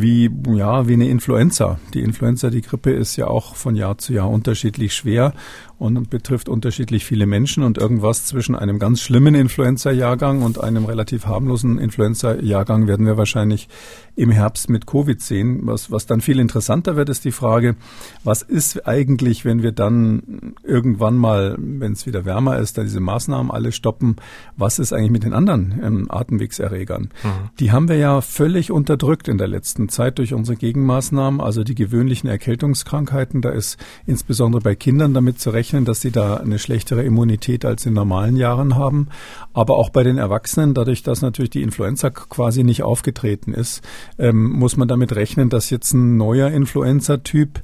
wie, 0.00 0.30
ja, 0.54 0.88
wie 0.88 0.94
eine 0.94 1.08
Influenza. 1.08 1.78
Die 1.94 2.00
Influenza, 2.00 2.50
die 2.50 2.62
Grippe 2.62 2.92
ist 2.92 3.16
ja 3.16 3.26
auch 3.26 3.54
von 3.56 3.76
Jahr 3.76 3.98
zu 3.98 4.12
Jahr 4.12 4.30
unterschiedlich 4.30 4.94
schwer 4.94 5.32
und 5.78 6.10
betrifft 6.10 6.48
unterschiedlich 6.48 7.04
viele 7.04 7.26
Menschen 7.26 7.62
und 7.62 7.78
irgendwas 7.78 8.26
zwischen 8.26 8.56
einem 8.56 8.80
ganz 8.80 9.00
schlimmen 9.00 9.36
Influenza-Jahrgang 9.36 10.42
und 10.42 10.60
einem 10.60 10.84
relativ 10.84 11.26
harmlosen 11.26 11.78
Influenza-Jahrgang 11.78 12.88
werden 12.88 13.06
wir 13.06 13.16
wahrscheinlich 13.16 13.68
im 14.16 14.32
Herbst 14.32 14.68
mit 14.70 14.86
Covid 14.86 15.22
sehen. 15.22 15.60
Was, 15.62 15.92
was 15.92 16.06
dann 16.06 16.20
viel 16.20 16.40
interessanter 16.40 16.96
wird, 16.96 17.08
ist 17.08 17.24
die 17.24 17.30
Frage, 17.30 17.76
was 18.24 18.42
ist 18.42 18.88
eigentlich, 18.88 19.44
wenn 19.44 19.62
wir 19.62 19.70
dann 19.70 20.54
irgendwann 20.64 21.16
mal, 21.16 21.54
wenn 21.58 21.92
es 21.92 22.06
wieder 22.06 22.24
wärmer 22.24 22.58
ist, 22.58 22.76
da 22.76 22.82
diese 22.82 23.00
Maßnahmen 23.00 23.52
alle 23.52 23.70
stoppen, 23.70 24.16
was 24.56 24.80
ist 24.80 24.92
eigentlich 24.92 25.12
mit 25.12 25.22
den 25.22 25.32
anderen 25.32 25.80
ähm, 25.84 26.06
Atemwegserregern? 26.10 27.10
Mhm. 27.22 27.28
Die 27.60 27.70
haben 27.70 27.88
wir 27.88 27.96
ja 27.96 28.20
völlig 28.20 28.72
unterdrückt 28.72 29.28
in 29.28 29.38
der 29.38 29.46
letzten 29.46 29.87
Zeit 29.88 30.18
durch 30.18 30.34
unsere 30.34 30.56
Gegenmaßnahmen, 30.56 31.40
also 31.40 31.64
die 31.64 31.74
gewöhnlichen 31.74 32.28
Erkältungskrankheiten. 32.28 33.42
Da 33.42 33.50
ist 33.50 33.78
insbesondere 34.06 34.62
bei 34.62 34.74
Kindern 34.74 35.14
damit 35.14 35.40
zu 35.40 35.50
rechnen, 35.50 35.84
dass 35.84 36.00
sie 36.00 36.10
da 36.10 36.36
eine 36.36 36.58
schlechtere 36.58 37.02
Immunität 37.04 37.64
als 37.64 37.86
in 37.86 37.94
normalen 37.94 38.36
Jahren 38.36 38.76
haben. 38.76 39.08
Aber 39.52 39.76
auch 39.76 39.90
bei 39.90 40.02
den 40.02 40.18
Erwachsenen, 40.18 40.74
dadurch, 40.74 41.02
dass 41.02 41.22
natürlich 41.22 41.50
die 41.50 41.62
Influenza 41.62 42.10
quasi 42.10 42.64
nicht 42.64 42.82
aufgetreten 42.82 43.54
ist, 43.54 43.82
ähm, 44.18 44.50
muss 44.50 44.76
man 44.76 44.88
damit 44.88 45.14
rechnen, 45.14 45.48
dass 45.48 45.70
jetzt 45.70 45.92
ein 45.92 46.16
neuer 46.16 46.50
Influenza-Typ 46.50 47.60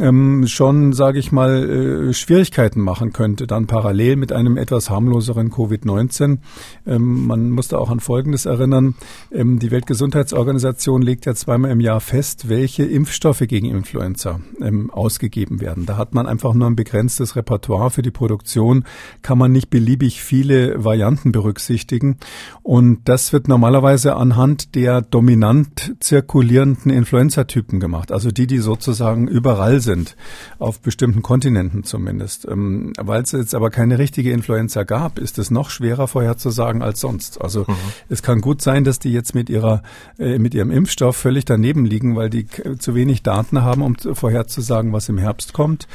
ähm, 0.00 0.46
schon, 0.46 0.92
sage 0.92 1.18
ich 1.18 1.32
mal, 1.32 2.08
äh, 2.08 2.14
Schwierigkeiten 2.14 2.80
machen 2.80 3.12
könnte, 3.12 3.46
dann 3.46 3.66
parallel 3.66 4.16
mit 4.16 4.32
einem 4.32 4.56
etwas 4.56 4.88
harmloseren 4.88 5.50
Covid-19. 5.50 6.38
Ähm, 6.86 7.26
man 7.26 7.50
da 7.68 7.78
auch 7.78 7.90
an 7.90 8.00
Folgendes 8.00 8.46
erinnern. 8.46 8.94
Ähm, 9.30 9.58
die 9.58 9.70
Weltgesundheitsorganisation 9.70 11.02
legt 11.02 11.26
ja 11.26 11.34
zweimal 11.34 11.70
im 11.70 11.80
Jahr 11.80 12.00
fest, 12.00 12.48
welche 12.48 12.84
Impfstoffe 12.84 13.42
gegen 13.46 13.66
Influenza 13.66 14.40
ähm, 14.60 14.90
ausgegeben 14.90 15.60
werden. 15.60 15.84
Da 15.84 15.96
hat 15.96 16.14
man 16.14 16.26
einfach 16.26 16.54
nur 16.54 16.68
ein 16.68 16.76
begrenztes 16.76 17.36
Repertoire 17.36 17.90
für 17.90 18.02
die 18.02 18.10
Produktion, 18.10 18.84
kann 19.20 19.36
man 19.36 19.52
nicht 19.52 19.68
beliebig 19.68 20.22
viele 20.22 20.82
Varianten 20.82 21.32
berücksichtigen. 21.32 22.16
Und 22.62 23.00
das 23.04 23.32
wird 23.32 23.48
normalerweise 23.48 24.16
anhand 24.16 24.74
der 24.74 25.02
dominant 25.02 25.96
zirkulierenden 26.00 26.90
Influenza-Typen 26.90 27.78
gemacht, 27.78 28.10
also 28.10 28.30
die, 28.30 28.46
die 28.46 28.58
sozusagen 28.58 29.28
überall 29.28 29.81
sind, 29.82 30.16
auf 30.58 30.80
bestimmten 30.80 31.20
Kontinenten 31.20 31.84
zumindest. 31.84 32.48
Ähm, 32.48 32.94
Weil 32.98 33.22
es 33.22 33.32
jetzt 33.32 33.54
aber 33.54 33.68
keine 33.68 33.98
richtige 33.98 34.32
Influenza 34.32 34.84
gab, 34.84 35.18
ist 35.18 35.38
es 35.38 35.50
noch 35.50 35.68
schwerer 35.68 36.08
vorherzusagen 36.08 36.82
als 36.82 37.00
sonst. 37.00 37.40
Also 37.42 37.66
mhm. 37.68 37.74
es 38.08 38.22
kann 38.22 38.40
gut 38.40 38.62
sein, 38.62 38.84
dass 38.84 38.98
die 38.98 39.12
jetzt 39.12 39.34
mit 39.34 39.50
ihrer 39.50 39.82
äh, 40.18 40.38
mit 40.38 40.54
ihrem 40.54 40.70
Impfstoff 40.70 41.16
völlig 41.16 41.44
daneben 41.44 41.84
liegen, 41.84 42.16
weil 42.16 42.30
die 42.30 42.46
zu 42.78 42.94
wenig 42.94 43.22
Daten 43.22 43.62
haben, 43.62 43.82
um 43.82 43.96
vorherzusagen, 43.96 44.92
was 44.92 45.08
im 45.08 45.18
Herbst 45.18 45.52
kommt, 45.52 45.86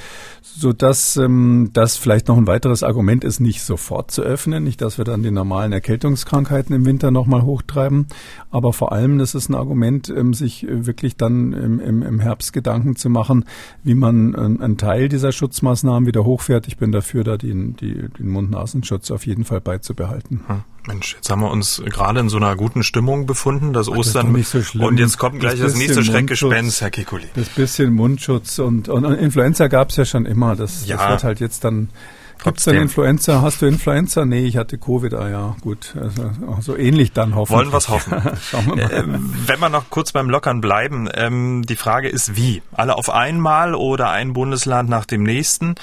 so 0.41 0.73
dass 0.73 1.17
ähm, 1.17 1.69
das 1.73 1.97
vielleicht 1.97 2.27
noch 2.27 2.37
ein 2.37 2.47
weiteres 2.47 2.83
Argument 2.83 3.23
ist, 3.23 3.39
nicht 3.39 3.61
sofort 3.61 4.11
zu 4.11 4.21
öffnen, 4.21 4.63
nicht, 4.63 4.81
dass 4.81 4.97
wir 4.97 5.05
dann 5.05 5.23
die 5.23 5.31
normalen 5.31 5.71
Erkältungskrankheiten 5.71 6.75
im 6.75 6.85
Winter 6.85 7.11
noch 7.11 7.25
mal 7.25 7.43
hochtreiben, 7.43 8.07
aber 8.51 8.73
vor 8.73 8.91
allem, 8.91 9.17
das 9.17 9.35
ist 9.35 9.49
ein 9.49 9.55
Argument, 9.55 10.09
ähm, 10.09 10.33
sich 10.33 10.65
wirklich 10.69 11.15
dann 11.17 11.53
im, 11.53 11.79
im, 11.79 12.01
im 12.03 12.19
Herbst 12.19 12.53
Gedanken 12.53 12.95
zu 12.95 13.09
machen, 13.09 13.45
wie 13.83 13.95
man 13.95 14.35
einen 14.35 14.77
Teil 14.77 15.09
dieser 15.09 15.31
Schutzmaßnahmen 15.31 16.07
wieder 16.07 16.25
hochfährt. 16.25 16.67
Ich 16.67 16.77
bin 16.77 16.91
dafür, 16.91 17.23
da 17.23 17.37
den, 17.37 17.75
die, 17.75 18.09
den 18.09 18.29
Mund-Nasenschutz 18.29 19.11
auf 19.11 19.25
jeden 19.25 19.45
Fall 19.45 19.61
beizubehalten. 19.61 20.41
Hm. 20.47 20.63
Mensch, 20.87 21.15
jetzt 21.15 21.29
haben 21.29 21.41
wir 21.41 21.51
uns 21.51 21.81
gerade 21.85 22.21
in 22.21 22.29
so 22.29 22.37
einer 22.37 22.55
guten 22.55 22.81
Stimmung 22.81 23.25
befunden, 23.25 23.73
das 23.73 23.89
Ostern. 23.89 24.33
Das 24.33 24.51
so 24.51 24.61
schlimm. 24.61 24.85
und 24.85 24.99
jetzt 24.99 25.17
kommt 25.17 25.39
gleich 25.39 25.59
das, 25.59 25.73
das 25.73 25.75
nächste 25.75 26.03
Schreckgespenst, 26.03 26.81
Herr 26.81 26.91
Kikuli. 26.91 27.27
Das 27.35 27.49
bisschen 27.49 27.93
Mundschutz 27.93 28.59
und, 28.59 28.87
und 28.87 29.03
Influenza 29.03 29.67
gab 29.67 29.89
es 29.89 29.97
ja 29.97 30.05
schon 30.05 30.25
immer. 30.25 30.55
Das, 30.55 30.87
ja. 30.87 30.95
das 30.95 31.09
wird 31.09 31.23
halt 31.23 31.39
jetzt 31.41 31.63
dann 31.65 31.89
Gibt 32.43 32.59
es 32.59 32.65
denn 32.65 32.75
Influenza? 32.75 33.41
Hast 33.41 33.61
du 33.61 33.65
Influenza? 33.65 34.25
Nee, 34.25 34.45
ich 34.45 34.57
hatte 34.57 34.77
Covid. 34.77 35.13
Ah 35.13 35.29
ja, 35.29 35.55
gut. 35.61 35.95
Also, 35.99 36.31
so 36.61 36.77
ähnlich 36.77 37.13
dann 37.13 37.35
hoffentlich. 37.35 37.57
Wollen 37.57 37.73
wir 37.73 37.77
es 37.77 37.89
hoffen. 37.89 38.21
Schauen 38.41 38.65
wir 38.67 38.75
mal. 38.75 38.91
Äh, 38.91 39.03
wenn 39.47 39.59
wir 39.59 39.69
noch 39.69 39.89
kurz 39.89 40.11
beim 40.11 40.29
Lockern 40.29 40.61
bleiben, 40.61 41.09
ähm, 41.13 41.63
die 41.67 41.75
Frage 41.75 42.09
ist 42.09 42.35
wie? 42.35 42.61
Alle 42.71 42.95
auf 42.95 43.09
einmal 43.09 43.75
oder 43.75 44.09
ein 44.09 44.33
Bundesland 44.33 44.89
nach 44.89 45.05
dem 45.05 45.23
nächsten? 45.23 45.75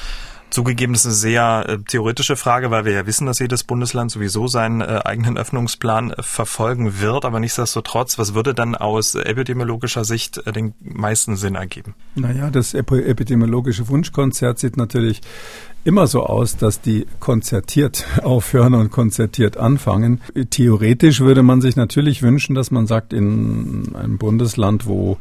Zugegeben, 0.54 0.92
das 0.92 1.04
ist 1.04 1.06
eine 1.06 1.14
sehr 1.14 1.64
äh, 1.68 1.78
theoretische 1.78 2.36
Frage, 2.36 2.70
weil 2.70 2.84
wir 2.84 2.92
ja 2.92 3.06
wissen, 3.06 3.26
dass 3.26 3.40
jedes 3.40 3.64
Bundesland 3.64 4.12
sowieso 4.12 4.46
seinen 4.46 4.82
äh, 4.82 5.00
eigenen 5.04 5.36
Öffnungsplan 5.36 6.12
äh, 6.12 6.22
verfolgen 6.22 7.00
wird. 7.00 7.24
Aber 7.24 7.40
nichtsdestotrotz, 7.40 8.18
was 8.18 8.34
würde 8.34 8.54
dann 8.54 8.76
aus 8.76 9.16
epidemiologischer 9.16 10.04
Sicht 10.04 10.46
äh, 10.46 10.52
den 10.52 10.74
meisten 10.80 11.34
Sinn 11.34 11.56
ergeben? 11.56 11.96
Naja, 12.14 12.50
das 12.50 12.72
epidemiologische 12.72 13.88
Wunschkonzert 13.88 14.60
sieht 14.60 14.76
natürlich 14.76 15.22
immer 15.84 16.06
so 16.06 16.24
aus, 16.24 16.56
dass 16.56 16.80
die 16.80 17.06
konzertiert 17.20 18.06
aufhören 18.22 18.74
und 18.74 18.90
konzertiert 18.90 19.56
anfangen. 19.56 20.20
Theoretisch 20.50 21.20
würde 21.20 21.42
man 21.42 21.60
sich 21.60 21.76
natürlich 21.76 22.22
wünschen, 22.22 22.54
dass 22.54 22.70
man 22.70 22.86
sagt, 22.86 23.12
in 23.12 23.94
einem 23.94 24.18
Bundesland, 24.18 24.86
wo 24.86 25.18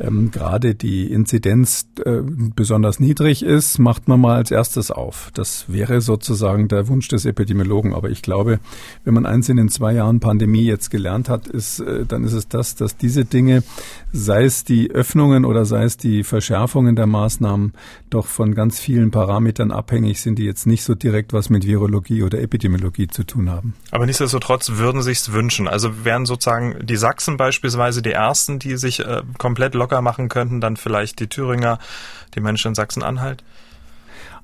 ähm, 0.00 0.30
gerade 0.30 0.74
die 0.74 1.10
Inzidenz 1.12 1.88
äh, 2.04 2.20
besonders 2.22 3.00
niedrig 3.00 3.42
ist, 3.42 3.78
macht 3.78 4.06
man 4.06 4.20
mal 4.20 4.36
als 4.36 4.52
erstes 4.52 4.90
auf. 4.90 5.30
Das 5.34 5.64
wäre 5.68 6.00
sozusagen 6.00 6.68
der 6.68 6.86
Wunsch 6.88 7.08
des 7.08 7.24
Epidemiologen. 7.24 7.92
Aber 7.94 8.10
ich 8.10 8.22
glaube, 8.22 8.60
wenn 9.04 9.14
man 9.14 9.26
eins 9.26 9.48
in 9.48 9.56
den 9.56 9.68
zwei 9.68 9.94
Jahren 9.94 10.20
Pandemie 10.20 10.64
jetzt 10.64 10.90
gelernt 10.90 11.28
hat, 11.28 11.48
ist, 11.48 11.80
äh, 11.80 12.06
dann 12.06 12.22
ist 12.22 12.34
es 12.34 12.46
das, 12.46 12.76
dass 12.76 12.96
diese 12.96 13.24
Dinge, 13.24 13.64
sei 14.12 14.44
es 14.44 14.62
die 14.62 14.92
Öffnungen 14.92 15.44
oder 15.44 15.64
sei 15.64 15.82
es 15.82 15.96
die 15.96 16.22
Verschärfungen 16.22 16.94
der 16.94 17.06
Maßnahmen, 17.06 17.72
doch 18.10 18.26
von 18.26 18.54
ganz 18.54 18.78
vielen 18.78 19.10
Parametern 19.10 19.72
ab 19.72 19.88
abhängig 19.88 20.20
sind, 20.20 20.38
die 20.38 20.44
jetzt 20.44 20.66
nicht 20.66 20.84
so 20.84 20.94
direkt 20.94 21.32
was 21.32 21.48
mit 21.48 21.66
Virologie 21.66 22.22
oder 22.22 22.42
Epidemiologie 22.42 23.08
zu 23.08 23.24
tun 23.24 23.48
haben. 23.48 23.72
Aber 23.90 24.04
nichtsdestotrotz 24.04 24.72
würden 24.72 25.00
sich 25.00 25.20
es 25.20 25.32
wünschen. 25.32 25.66
Also 25.66 26.04
wären 26.04 26.26
sozusagen 26.26 26.76
die 26.82 26.98
Sachsen 26.98 27.38
beispielsweise 27.38 28.02
die 28.02 28.12
ersten, 28.12 28.58
die 28.58 28.76
sich 28.76 29.00
äh, 29.00 29.22
komplett 29.38 29.74
locker 29.74 29.87
machen 30.02 30.28
könnten, 30.28 30.60
dann 30.60 30.76
vielleicht 30.76 31.20
die 31.20 31.28
Thüringer, 31.28 31.78
die 32.34 32.40
Menschen 32.40 32.68
in 32.68 32.74
Sachsen-Anhalt? 32.74 33.42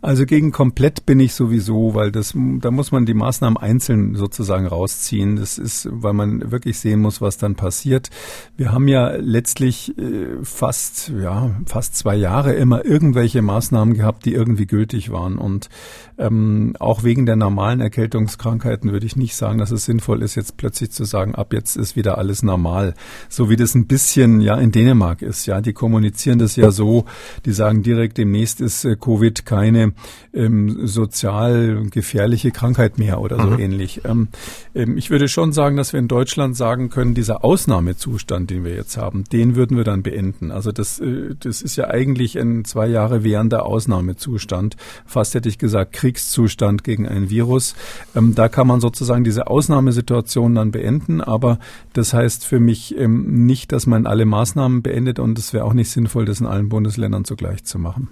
Also 0.04 0.26
gegen 0.26 0.52
komplett 0.52 1.06
bin 1.06 1.18
ich 1.18 1.32
sowieso, 1.32 1.94
weil 1.94 2.12
das, 2.12 2.34
da 2.36 2.70
muss 2.70 2.92
man 2.92 3.06
die 3.06 3.14
Maßnahmen 3.14 3.56
einzeln 3.56 4.16
sozusagen 4.16 4.66
rausziehen. 4.66 5.36
Das 5.36 5.56
ist, 5.56 5.88
weil 5.90 6.12
man 6.12 6.52
wirklich 6.52 6.78
sehen 6.78 7.00
muss, 7.00 7.22
was 7.22 7.38
dann 7.38 7.54
passiert. 7.54 8.10
Wir 8.58 8.70
haben 8.70 8.86
ja 8.86 9.12
letztlich 9.16 9.96
äh, 9.96 10.42
fast, 10.42 11.10
ja, 11.18 11.52
fast 11.64 11.96
zwei 11.96 12.16
Jahre 12.16 12.52
immer 12.52 12.84
irgendwelche 12.84 13.40
Maßnahmen 13.40 13.94
gehabt, 13.94 14.26
die 14.26 14.34
irgendwie 14.34 14.66
gültig 14.66 15.10
waren. 15.10 15.38
Und 15.38 15.70
ähm, 16.18 16.74
auch 16.80 17.02
wegen 17.02 17.24
der 17.24 17.36
normalen 17.36 17.80
Erkältungskrankheiten 17.80 18.92
würde 18.92 19.06
ich 19.06 19.16
nicht 19.16 19.34
sagen, 19.34 19.58
dass 19.58 19.70
es 19.70 19.86
sinnvoll 19.86 20.22
ist, 20.22 20.34
jetzt 20.34 20.58
plötzlich 20.58 20.90
zu 20.90 21.04
sagen, 21.04 21.34
ab 21.34 21.54
jetzt 21.54 21.76
ist 21.76 21.96
wieder 21.96 22.18
alles 22.18 22.42
normal. 22.42 22.92
So 23.30 23.48
wie 23.48 23.56
das 23.56 23.74
ein 23.74 23.86
bisschen 23.86 24.42
ja 24.42 24.56
in 24.56 24.70
Dänemark 24.70 25.22
ist. 25.22 25.46
Ja, 25.46 25.62
die 25.62 25.72
kommunizieren 25.72 26.38
das 26.38 26.56
ja 26.56 26.70
so, 26.72 27.06
die 27.46 27.52
sagen 27.52 27.82
direkt, 27.82 28.18
demnächst 28.18 28.60
ist 28.60 28.84
äh, 28.84 28.96
Covid 28.96 29.46
keine 29.46 29.93
ähm, 30.32 30.86
sozial 30.86 31.86
gefährliche 31.90 32.50
Krankheit 32.50 32.98
mehr 32.98 33.20
oder 33.20 33.40
so 33.40 33.50
mhm. 33.50 33.58
ähnlich. 33.58 34.00
Ähm, 34.04 34.28
ähm, 34.74 34.98
ich 34.98 35.10
würde 35.10 35.28
schon 35.28 35.52
sagen, 35.52 35.76
dass 35.76 35.92
wir 35.92 36.00
in 36.00 36.08
Deutschland 36.08 36.56
sagen 36.56 36.90
können, 36.90 37.14
dieser 37.14 37.44
Ausnahmezustand, 37.44 38.50
den 38.50 38.64
wir 38.64 38.74
jetzt 38.74 38.96
haben, 38.96 39.24
den 39.24 39.56
würden 39.56 39.76
wir 39.76 39.84
dann 39.84 40.02
beenden. 40.02 40.50
Also 40.50 40.72
das, 40.72 40.98
äh, 41.00 41.34
das 41.38 41.62
ist 41.62 41.76
ja 41.76 41.88
eigentlich 41.88 42.38
ein 42.38 42.64
zwei 42.64 42.86
Jahre 42.86 43.24
währender 43.24 43.66
Ausnahmezustand. 43.66 44.76
Fast 45.06 45.34
hätte 45.34 45.48
ich 45.48 45.58
gesagt 45.58 45.92
Kriegszustand 45.92 46.84
gegen 46.84 47.08
ein 47.08 47.30
Virus. 47.30 47.74
Ähm, 48.14 48.34
da 48.34 48.48
kann 48.48 48.66
man 48.66 48.80
sozusagen 48.80 49.24
diese 49.24 49.46
Ausnahmesituation 49.46 50.54
dann 50.54 50.70
beenden, 50.70 51.20
aber 51.20 51.58
das 51.92 52.12
heißt 52.12 52.44
für 52.44 52.60
mich 52.60 52.96
ähm, 52.98 53.46
nicht, 53.46 53.72
dass 53.72 53.86
man 53.86 54.06
alle 54.06 54.24
Maßnahmen 54.24 54.82
beendet 54.82 55.18
und 55.18 55.38
es 55.38 55.52
wäre 55.52 55.64
auch 55.64 55.74
nicht 55.74 55.90
sinnvoll, 55.90 56.24
das 56.24 56.40
in 56.40 56.46
allen 56.46 56.68
Bundesländern 56.68 57.24
zugleich 57.24 57.64
zu 57.64 57.78
machen. 57.78 58.08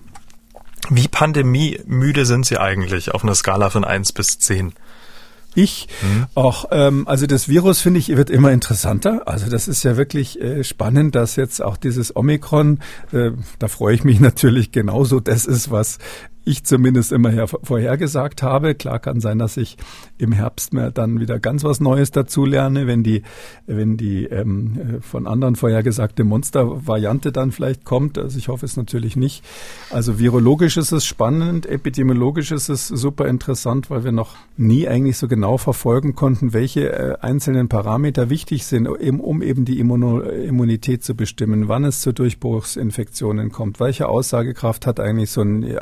Wie 0.90 1.08
pandemiemüde 1.08 2.26
sind 2.26 2.46
Sie 2.46 2.58
eigentlich 2.58 3.12
auf 3.14 3.22
einer 3.22 3.34
Skala 3.34 3.70
von 3.70 3.84
eins 3.84 4.12
bis 4.12 4.38
zehn? 4.38 4.72
Ich 5.54 5.88
mhm. 6.00 6.26
auch, 6.34 6.66
ähm, 6.70 7.06
also 7.06 7.26
das 7.26 7.48
Virus 7.48 7.80
finde 7.80 8.00
ich 8.00 8.08
wird 8.08 8.30
immer 8.30 8.52
interessanter. 8.52 9.28
Also 9.28 9.50
das 9.50 9.68
ist 9.68 9.82
ja 9.82 9.96
wirklich 9.96 10.40
äh, 10.40 10.64
spannend, 10.64 11.14
dass 11.14 11.36
jetzt 11.36 11.62
auch 11.62 11.76
dieses 11.76 12.16
Omikron, 12.16 12.80
äh, 13.12 13.32
da 13.58 13.68
freue 13.68 13.94
ich 13.94 14.04
mich 14.04 14.20
natürlich 14.20 14.72
genauso. 14.72 15.20
Das 15.20 15.44
ist 15.44 15.70
was 15.70 15.98
ich 16.44 16.64
zumindest 16.64 17.12
immer 17.12 17.30
her 17.30 17.46
vorhergesagt 17.46 18.42
habe. 18.42 18.74
Klar 18.74 18.98
kann 18.98 19.20
sein, 19.20 19.38
dass 19.38 19.56
ich 19.56 19.76
im 20.18 20.32
Herbst 20.32 20.72
mehr 20.72 20.90
dann 20.90 21.20
wieder 21.20 21.38
ganz 21.38 21.64
was 21.64 21.80
Neues 21.80 22.10
dazulerne, 22.10 22.86
wenn 22.86 23.02
die, 23.02 23.22
wenn 23.66 23.96
die 23.96 24.24
ähm, 24.24 24.98
von 25.00 25.26
anderen 25.26 25.56
vorhergesagte 25.56 26.24
Monstervariante 26.24 27.32
dann 27.32 27.52
vielleicht 27.52 27.84
kommt. 27.84 28.18
Also 28.18 28.38
ich 28.38 28.48
hoffe 28.48 28.66
es 28.66 28.76
natürlich 28.76 29.16
nicht. 29.16 29.44
Also 29.90 30.18
virologisch 30.18 30.76
ist 30.76 30.92
es 30.92 31.04
spannend, 31.04 31.66
epidemiologisch 31.66 32.50
ist 32.50 32.68
es 32.68 32.88
super 32.88 33.26
interessant, 33.26 33.90
weil 33.90 34.04
wir 34.04 34.12
noch 34.12 34.36
nie 34.56 34.88
eigentlich 34.88 35.16
so 35.16 35.28
genau 35.28 35.58
verfolgen 35.58 36.14
konnten, 36.14 36.52
welche 36.52 36.92
äh, 36.92 37.16
einzelnen 37.20 37.68
Parameter 37.68 38.30
wichtig 38.30 38.66
sind, 38.66 38.88
eben, 39.00 39.20
um 39.20 39.42
eben 39.42 39.64
die 39.64 39.78
Immuno 39.78 40.20
Immunität 40.20 41.04
zu 41.04 41.14
bestimmen, 41.14 41.68
wann 41.68 41.84
es 41.84 42.00
zu 42.00 42.12
Durchbruchsinfektionen 42.12 43.50
kommt, 43.50 43.80
welche 43.80 44.08
Aussagekraft 44.08 44.86
hat 44.86 45.00
eigentlich 45.00 45.30
so 45.30 45.42
ein 45.42 45.78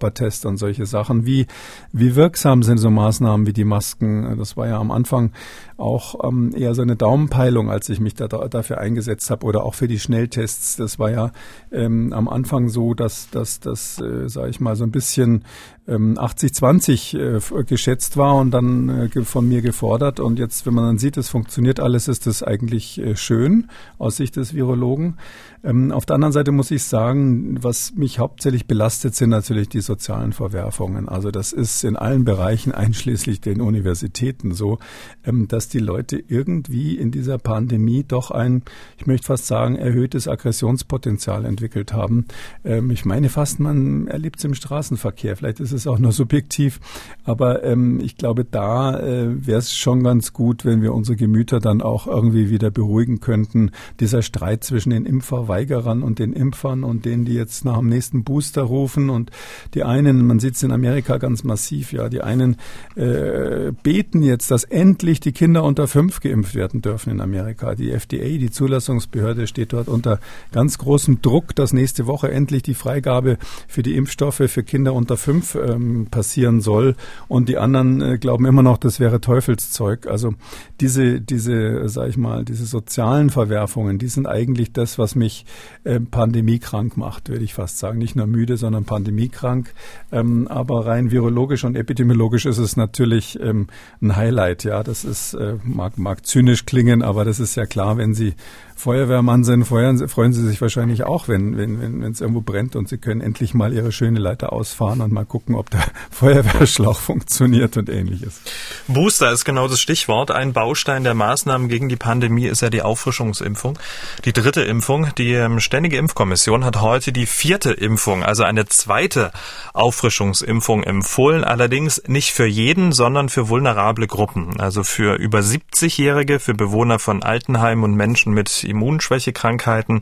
Antikörpertest 0.00 0.46
und 0.46 0.56
solche 0.56 0.86
Sachen, 0.86 1.26
wie, 1.26 1.46
wie 1.92 2.16
wirksam 2.16 2.62
sind 2.62 2.78
so 2.78 2.90
Maßnahmen 2.90 3.46
wie 3.46 3.52
die 3.52 3.64
Masken. 3.64 4.36
Das 4.38 4.56
war 4.56 4.66
ja 4.66 4.78
am 4.78 4.90
Anfang 4.90 5.32
auch 5.80 6.24
ähm, 6.24 6.52
eher 6.54 6.74
so 6.74 6.82
eine 6.82 6.96
Daumenpeilung, 6.96 7.70
als 7.70 7.88
ich 7.88 8.00
mich 8.00 8.14
da, 8.14 8.28
dafür 8.28 8.78
eingesetzt 8.78 9.30
habe 9.30 9.46
oder 9.46 9.64
auch 9.64 9.74
für 9.74 9.88
die 9.88 9.98
Schnelltests. 9.98 10.76
Das 10.76 10.98
war 10.98 11.10
ja 11.10 11.32
ähm, 11.72 12.12
am 12.12 12.28
Anfang 12.28 12.68
so, 12.68 12.94
dass 12.94 13.30
dass 13.30 13.60
das, 13.60 14.00
äh, 14.00 14.28
sage 14.28 14.50
ich 14.50 14.60
mal, 14.60 14.76
so 14.76 14.84
ein 14.84 14.90
bisschen 14.90 15.44
ähm, 15.90 16.16
80-20 16.16 17.60
äh, 17.60 17.64
geschätzt 17.64 18.16
war 18.16 18.36
und 18.36 18.52
dann 18.52 19.10
äh, 19.12 19.24
von 19.24 19.48
mir 19.48 19.60
gefordert. 19.60 20.20
Und 20.20 20.38
jetzt, 20.38 20.66
wenn 20.66 20.74
man 20.74 20.84
dann 20.84 20.98
sieht, 20.98 21.16
es 21.16 21.28
funktioniert 21.28 21.80
alles, 21.80 22.06
ist 22.08 22.26
das 22.26 22.42
eigentlich 22.42 22.98
äh, 22.98 23.16
schön 23.16 23.68
aus 23.98 24.16
Sicht 24.16 24.36
des 24.36 24.54
Virologen. 24.54 25.16
Ähm, 25.64 25.90
auf 25.90 26.06
der 26.06 26.14
anderen 26.14 26.32
Seite 26.32 26.52
muss 26.52 26.70
ich 26.70 26.84
sagen, 26.84 27.62
was 27.62 27.94
mich 27.94 28.18
hauptsächlich 28.18 28.66
belastet, 28.66 29.14
sind 29.14 29.30
natürlich 29.30 29.68
die 29.68 29.80
sozialen 29.80 30.32
Verwerfungen. 30.32 31.08
Also 31.08 31.30
das 31.30 31.52
ist 31.52 31.84
in 31.84 31.96
allen 31.96 32.24
Bereichen, 32.24 32.72
einschließlich 32.72 33.40
den 33.40 33.60
Universitäten 33.60 34.52
so, 34.52 34.78
ähm, 35.24 35.48
dass 35.48 35.68
die 35.72 35.78
Leute 35.78 36.22
irgendwie 36.28 36.96
in 36.96 37.10
dieser 37.10 37.38
Pandemie 37.38 38.04
doch 38.06 38.30
ein, 38.30 38.62
ich 38.98 39.06
möchte 39.06 39.26
fast 39.26 39.46
sagen, 39.46 39.76
erhöhtes 39.76 40.28
Aggressionspotenzial 40.28 41.44
entwickelt 41.44 41.92
haben. 41.92 42.26
Ähm, 42.64 42.90
ich 42.90 43.04
meine 43.04 43.28
fast, 43.28 43.60
man 43.60 44.06
erlebt 44.06 44.38
es 44.38 44.44
im 44.44 44.54
Straßenverkehr. 44.54 45.36
Vielleicht 45.36 45.60
ist 45.60 45.72
es 45.72 45.86
auch 45.86 45.98
nur 45.98 46.12
subjektiv, 46.12 46.80
aber 47.24 47.64
ähm, 47.64 48.00
ich 48.00 48.16
glaube, 48.16 48.44
da 48.44 48.98
äh, 48.98 49.46
wäre 49.46 49.58
es 49.58 49.74
schon 49.74 50.02
ganz 50.02 50.32
gut, 50.32 50.64
wenn 50.64 50.82
wir 50.82 50.94
unsere 50.94 51.16
Gemüter 51.16 51.60
dann 51.60 51.82
auch 51.82 52.06
irgendwie 52.06 52.50
wieder 52.50 52.70
beruhigen 52.70 53.20
könnten. 53.20 53.70
Dieser 54.00 54.22
Streit 54.22 54.64
zwischen 54.64 54.90
den 54.90 55.06
Impferweigerern 55.06 56.02
und 56.02 56.18
den 56.18 56.32
Impfern 56.32 56.84
und 56.84 57.04
denen, 57.04 57.24
die 57.24 57.34
jetzt 57.34 57.64
nach 57.64 57.78
dem 57.78 57.88
nächsten 57.88 58.24
Booster 58.24 58.62
rufen 58.62 59.10
und 59.10 59.30
die 59.74 59.84
einen, 59.84 60.26
man 60.26 60.40
sieht 60.40 60.54
es 60.56 60.62
in 60.62 60.72
Amerika 60.72 61.18
ganz 61.18 61.44
massiv, 61.44 61.92
ja, 61.92 62.08
die 62.08 62.20
einen 62.20 62.56
äh, 62.96 63.72
beten 63.82 64.22
jetzt, 64.22 64.50
dass 64.50 64.64
endlich 64.64 65.20
die 65.20 65.32
Kinder 65.32 65.59
unter 65.64 65.86
fünf 65.88 66.20
geimpft 66.20 66.54
werden 66.54 66.82
dürfen 66.82 67.10
in 67.10 67.20
Amerika. 67.20 67.74
Die 67.74 67.90
FDA, 67.90 68.38
die 68.38 68.50
Zulassungsbehörde, 68.50 69.46
steht 69.46 69.72
dort 69.72 69.88
unter 69.88 70.20
ganz 70.52 70.78
großem 70.78 71.22
Druck, 71.22 71.54
dass 71.54 71.72
nächste 71.72 72.06
Woche 72.06 72.30
endlich 72.30 72.62
die 72.62 72.74
Freigabe 72.74 73.38
für 73.68 73.82
die 73.82 73.96
Impfstoffe 73.96 74.42
für 74.46 74.62
Kinder 74.62 74.94
unter 74.94 75.16
fünf 75.16 75.54
ähm, 75.54 76.08
passieren 76.10 76.60
soll. 76.60 76.96
Und 77.28 77.48
die 77.48 77.58
anderen 77.58 78.00
äh, 78.00 78.18
glauben 78.18 78.46
immer 78.46 78.62
noch, 78.62 78.78
das 78.78 79.00
wäre 79.00 79.20
Teufelszeug. 79.20 80.06
Also 80.06 80.34
diese, 80.80 81.20
diese, 81.20 81.88
sag 81.88 82.08
ich 82.08 82.16
mal, 82.16 82.44
diese 82.44 82.66
sozialen 82.66 83.30
Verwerfungen, 83.30 83.98
die 83.98 84.08
sind 84.08 84.26
eigentlich 84.26 84.72
das, 84.72 84.98
was 84.98 85.14
mich 85.14 85.44
äh, 85.84 86.00
pandemiekrank 86.00 86.96
macht, 86.96 87.28
würde 87.28 87.44
ich 87.44 87.54
fast 87.54 87.78
sagen. 87.78 87.98
Nicht 87.98 88.16
nur 88.16 88.26
müde, 88.26 88.56
sondern 88.56 88.84
pandemiekrank. 88.84 89.72
Ähm, 90.12 90.48
aber 90.48 90.86
rein 90.86 91.10
virologisch 91.10 91.64
und 91.64 91.76
epidemiologisch 91.76 92.46
ist 92.46 92.58
es 92.58 92.76
natürlich 92.76 93.38
ähm, 93.40 93.66
ein 94.00 94.16
Highlight. 94.16 94.64
Ja, 94.64 94.82
das 94.82 95.04
ist, 95.04 95.34
äh, 95.34 95.49
mag, 95.64 95.98
mag 95.98 96.26
zynisch 96.26 96.66
klingen, 96.66 97.02
aber 97.02 97.24
das 97.24 97.40
ist 97.40 97.56
ja 97.56 97.66
klar, 97.66 97.96
wenn 97.96 98.14
Sie 98.14 98.34
Feuerwehrmann 98.80 99.44
sind, 99.44 99.64
freuen 99.64 100.32
Sie 100.32 100.46
sich 100.46 100.60
wahrscheinlich 100.60 101.04
auch, 101.04 101.28
wenn 101.28 101.56
wenn 101.56 101.80
wenn 101.80 102.02
wenn, 102.02 102.12
es 102.12 102.20
irgendwo 102.20 102.40
brennt 102.40 102.76
und 102.76 102.88
Sie 102.88 102.98
können 102.98 103.20
endlich 103.20 103.52
mal 103.52 103.72
Ihre 103.72 103.92
schöne 103.92 104.18
Leiter 104.18 104.52
ausfahren 104.52 105.02
und 105.02 105.12
mal 105.12 105.26
gucken, 105.26 105.54
ob 105.54 105.70
der 105.70 105.82
Feuerwehrschlauch 106.10 106.98
funktioniert 106.98 107.76
und 107.76 107.88
ähnliches. 107.88 108.40
Booster 108.88 109.30
ist 109.30 109.44
genau 109.44 109.68
das 109.68 109.80
Stichwort. 109.80 110.30
Ein 110.30 110.52
Baustein 110.52 111.04
der 111.04 111.14
Maßnahmen 111.14 111.68
gegen 111.68 111.88
die 111.88 111.96
Pandemie 111.96 112.46
ist 112.46 112.62
ja 112.62 112.70
die 112.70 112.82
Auffrischungsimpfung. 112.82 113.78
Die 114.24 114.32
dritte 114.32 114.62
Impfung. 114.62 115.08
Die 115.18 115.34
ähm, 115.34 115.60
Ständige 115.60 115.98
Impfkommission 115.98 116.64
hat 116.64 116.80
heute 116.80 117.12
die 117.12 117.26
vierte 117.26 117.72
Impfung, 117.72 118.24
also 118.24 118.44
eine 118.44 118.64
zweite 118.66 119.30
Auffrischungsimpfung 119.74 120.82
empfohlen. 120.84 121.44
Allerdings 121.44 122.02
nicht 122.06 122.32
für 122.32 122.46
jeden, 122.46 122.92
sondern 122.92 123.28
für 123.28 123.50
vulnerable 123.50 124.06
Gruppen. 124.06 124.58
Also 124.58 124.84
für 124.84 125.16
über 125.16 125.40
70-Jährige, 125.40 126.40
für 126.40 126.54
Bewohner 126.54 126.98
von 126.98 127.22
Altenheimen 127.22 127.84
und 127.84 127.94
Menschen 127.94 128.32
mit 128.32 128.64
Immunschwächekrankheiten, 128.70 130.00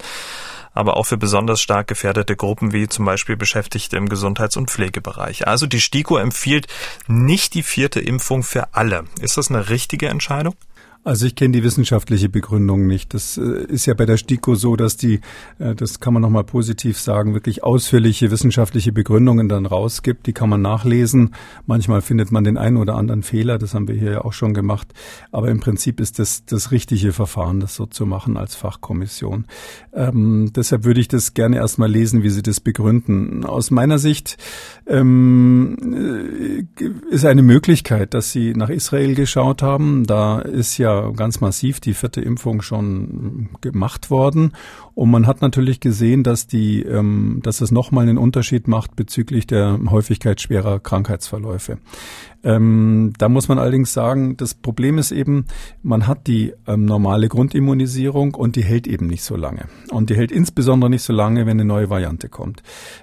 aber 0.72 0.96
auch 0.96 1.04
für 1.04 1.16
besonders 1.16 1.60
stark 1.60 1.88
gefährdete 1.88 2.36
Gruppen 2.36 2.72
wie 2.72 2.88
zum 2.88 3.04
Beispiel 3.04 3.36
Beschäftigte 3.36 3.96
im 3.96 4.08
Gesundheits- 4.08 4.56
und 4.56 4.70
Pflegebereich. 4.70 5.48
Also 5.48 5.66
die 5.66 5.80
STIKO 5.80 6.18
empfiehlt 6.18 6.68
nicht 7.06 7.54
die 7.54 7.62
vierte 7.62 8.00
Impfung 8.00 8.42
für 8.42 8.74
alle. 8.74 9.04
Ist 9.20 9.36
das 9.36 9.50
eine 9.50 9.70
richtige 9.70 10.08
Entscheidung? 10.08 10.54
Also 11.04 11.26
ich 11.26 11.36
kenne 11.36 11.52
die 11.52 11.62
wissenschaftliche 11.62 12.28
Begründung 12.28 12.86
nicht. 12.86 13.14
Das 13.14 13.38
äh, 13.38 13.64
ist 13.64 13.86
ja 13.86 13.94
bei 13.94 14.04
der 14.04 14.16
STIKO 14.16 14.56
so, 14.56 14.76
dass 14.76 14.96
die, 14.96 15.20
äh, 15.58 15.74
das 15.74 16.00
kann 16.00 16.12
man 16.12 16.22
nochmal 16.22 16.44
positiv 16.44 16.98
sagen, 16.98 17.34
wirklich 17.34 17.64
ausführliche 17.64 18.30
wissenschaftliche 18.30 18.92
Begründungen 18.92 19.48
dann 19.48 19.64
rausgibt. 19.64 20.26
Die 20.26 20.32
kann 20.32 20.50
man 20.50 20.60
nachlesen. 20.60 21.34
Manchmal 21.66 22.02
findet 22.02 22.32
man 22.32 22.44
den 22.44 22.58
einen 22.58 22.76
oder 22.76 22.96
anderen 22.96 23.22
Fehler. 23.22 23.58
Das 23.58 23.74
haben 23.74 23.88
wir 23.88 23.94
hier 23.94 24.12
ja 24.12 24.24
auch 24.24 24.32
schon 24.32 24.54
gemacht. 24.54 24.92
Aber 25.30 25.48
im 25.48 25.60
Prinzip 25.60 26.00
ist 26.00 26.18
das 26.18 26.44
das 26.44 26.72
richtige 26.72 27.12
Verfahren, 27.12 27.60
das 27.60 27.74
so 27.74 27.86
zu 27.86 28.04
machen 28.04 28.36
als 28.36 28.54
Fachkommission. 28.54 29.46
Ähm, 29.94 30.52
deshalb 30.54 30.84
würde 30.84 31.00
ich 31.00 31.08
das 31.08 31.32
gerne 31.32 31.56
erstmal 31.56 31.90
lesen, 31.90 32.22
wie 32.22 32.30
Sie 32.30 32.42
das 32.42 32.60
begründen. 32.60 33.44
Aus 33.44 33.70
meiner 33.70 33.98
Sicht 33.98 34.36
ähm, 34.86 36.66
äh, 36.80 37.14
ist 37.14 37.24
eine 37.24 37.42
Möglichkeit, 37.42 38.14
dass 38.14 38.32
Sie 38.32 38.52
nach 38.54 38.68
Israel 38.68 39.14
geschaut 39.14 39.62
haben. 39.62 40.04
Da 40.04 40.40
ist 40.40 40.76
ja 40.76 40.87
ja 40.88 41.10
ganz 41.10 41.40
massiv 41.40 41.80
die 41.80 41.94
vierte 41.94 42.20
Impfung 42.20 42.62
schon 42.62 43.50
gemacht 43.60 44.10
worden. 44.10 44.52
Und 44.94 45.10
man 45.10 45.26
hat 45.26 45.42
natürlich 45.42 45.80
gesehen, 45.80 46.24
dass 46.24 46.46
die, 46.46 46.82
ähm, 46.82 47.40
dass 47.42 47.60
es 47.60 47.70
nochmal 47.70 48.08
einen 48.08 48.18
Unterschied 48.18 48.68
macht 48.68 48.96
bezüglich 48.96 49.46
der 49.46 49.78
Häufigkeit 49.90 50.40
schwerer 50.40 50.80
Krankheitsverläufe. 50.80 51.78
Ähm, 52.44 53.12
da 53.18 53.28
muss 53.28 53.48
man 53.48 53.58
allerdings 53.58 53.92
sagen, 53.92 54.36
das 54.36 54.54
Problem 54.54 54.98
ist 54.98 55.10
eben, 55.10 55.46
man 55.82 56.06
hat 56.06 56.26
die 56.26 56.54
ähm, 56.66 56.84
normale 56.84 57.28
Grundimmunisierung 57.28 58.34
und 58.34 58.54
die 58.54 58.62
hält 58.62 58.86
eben 58.86 59.08
nicht 59.08 59.24
so 59.24 59.36
lange. 59.36 59.66
Und 59.90 60.10
die 60.10 60.16
hält 60.16 60.30
insbesondere 60.30 60.88
nicht 60.88 61.02
so 61.02 61.12
lange, 61.12 61.46
wenn 61.46 61.58
eine 61.58 61.64
neue 61.64 61.90
Variante 61.90 62.28
kommt. 62.28 62.62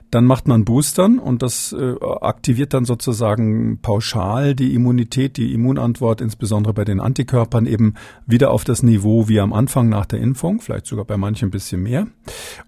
Dann 0.09 0.25
macht 0.25 0.47
man 0.47 0.63
Boostern 0.63 1.19
und 1.19 1.41
das 1.41 1.73
äh, 1.73 1.95
aktiviert 2.21 2.73
dann 2.73 2.85
sozusagen 2.85 3.79
pauschal 3.81 4.55
die 4.55 4.73
Immunität, 4.73 5.35
die 5.35 5.53
Immunantwort, 5.53 6.21
insbesondere 6.21 6.73
bei 6.73 6.85
den 6.85 7.01
Antikörpern 7.01 7.65
eben 7.65 7.95
wieder 8.25 8.51
auf 8.51 8.63
das 8.63 8.83
Niveau 8.83 9.27
wie 9.27 9.41
am 9.41 9.51
Anfang 9.51 9.89
nach 9.89 10.05
der 10.05 10.19
Impfung, 10.19 10.61
vielleicht 10.61 10.85
sogar 10.85 11.03
bei 11.03 11.17
manchen 11.17 11.49
ein 11.49 11.51
bisschen 11.51 11.83
mehr. 11.83 12.07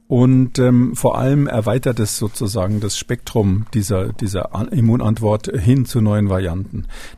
Und 0.07 0.57
ähm, 0.59 0.95
vor 0.95 1.17
allem 1.17 1.47
erweitert 1.47 1.99
es 1.99 2.17
sozusagen 2.17 2.79
das 2.79 2.97
Spektrum 2.97 3.65
dieser, 3.73 4.13
dieser 4.13 4.49
Immunantwort 4.71 5.51
hin 5.57 5.85
zu 5.85 6.01
neuen 6.01 6.29
Varianten. 6.29 6.57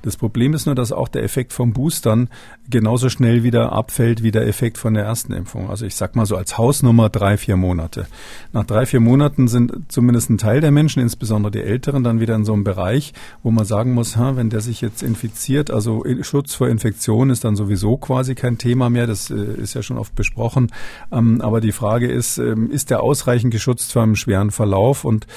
Das 0.02 0.18
Problem 0.18 0.54
ist 0.54 0.66
nur, 0.66 0.76
dass 0.76 0.92
auch 0.92 1.08
der 1.08 1.24
Effekt 1.24 1.54
vom 1.54 1.74
Boostern 1.74 2.30
genauso 2.70 3.10
schnell 3.10 3.44
wieder 3.44 3.72
abfällt 3.72 4.24
wie 4.24 4.32
der 4.32 4.48
Effekt 4.48 4.78
von 4.78 4.94
der 4.94 5.04
ersten 5.04 5.34
Impfung. 5.34 5.70
Also 5.70 5.86
ich 5.86 5.96
sag 5.96 6.16
mal 6.16 6.26
so 6.26 6.36
als 6.36 6.58
Hausnummer 6.58 7.10
drei, 7.10 7.38
vier 7.38 7.58
Monate. 7.58 8.08
Nach 8.54 8.66
drei, 8.66 8.86
vier 8.86 9.00
Monaten 9.00 9.48
sind 9.48 9.74
zumindest 9.88 10.30
ein 10.30 10.38
Teil 10.38 10.62
der 10.62 10.72
Menschen, 10.72 11.02
insbesondere 11.02 11.52
die 11.52 11.62
Älteren, 11.62 12.04
dann 12.04 12.20
wieder 12.20 12.36
in 12.36 12.46
so 12.46 12.54
einem 12.54 12.64
Bereich, 12.64 13.14
wo 13.44 13.52
man 13.52 13.66
sagen 13.66 13.94
muss, 13.94 14.18
ha, 14.18 14.36
wenn 14.36 14.50
der 14.50 14.62
sich 14.62 14.82
jetzt 14.82 15.04
infiziert, 15.04 15.72
also 15.72 16.04
Schutz 16.22 16.54
vor 16.54 16.68
Infektion 16.68 17.30
ist 17.30 17.44
dann 17.44 17.56
sowieso 17.56 17.98
quasi 17.98 18.36
kein 18.36 18.58
Thema 18.58 18.90
mehr. 18.90 19.08
Das 19.08 19.30
äh, 19.30 19.36
ist 19.36 19.74
ja 19.74 19.82
schon 19.82 19.98
oft 19.98 20.16
besprochen. 20.16 20.72
Ähm, 21.12 21.42
aber 21.42 21.62
die 21.62 21.72
Frage 21.72 22.08
ist, 22.08 22.38
ähm, 22.38 22.70
ist 22.72 22.90
der 22.90 23.02
ausreichend 23.02 23.52
geschützt 23.52 23.94
vor 23.94 24.04
einem 24.04 24.16
schweren 24.16 24.52
Verlauf? 24.52 25.06
Und 25.06 25.28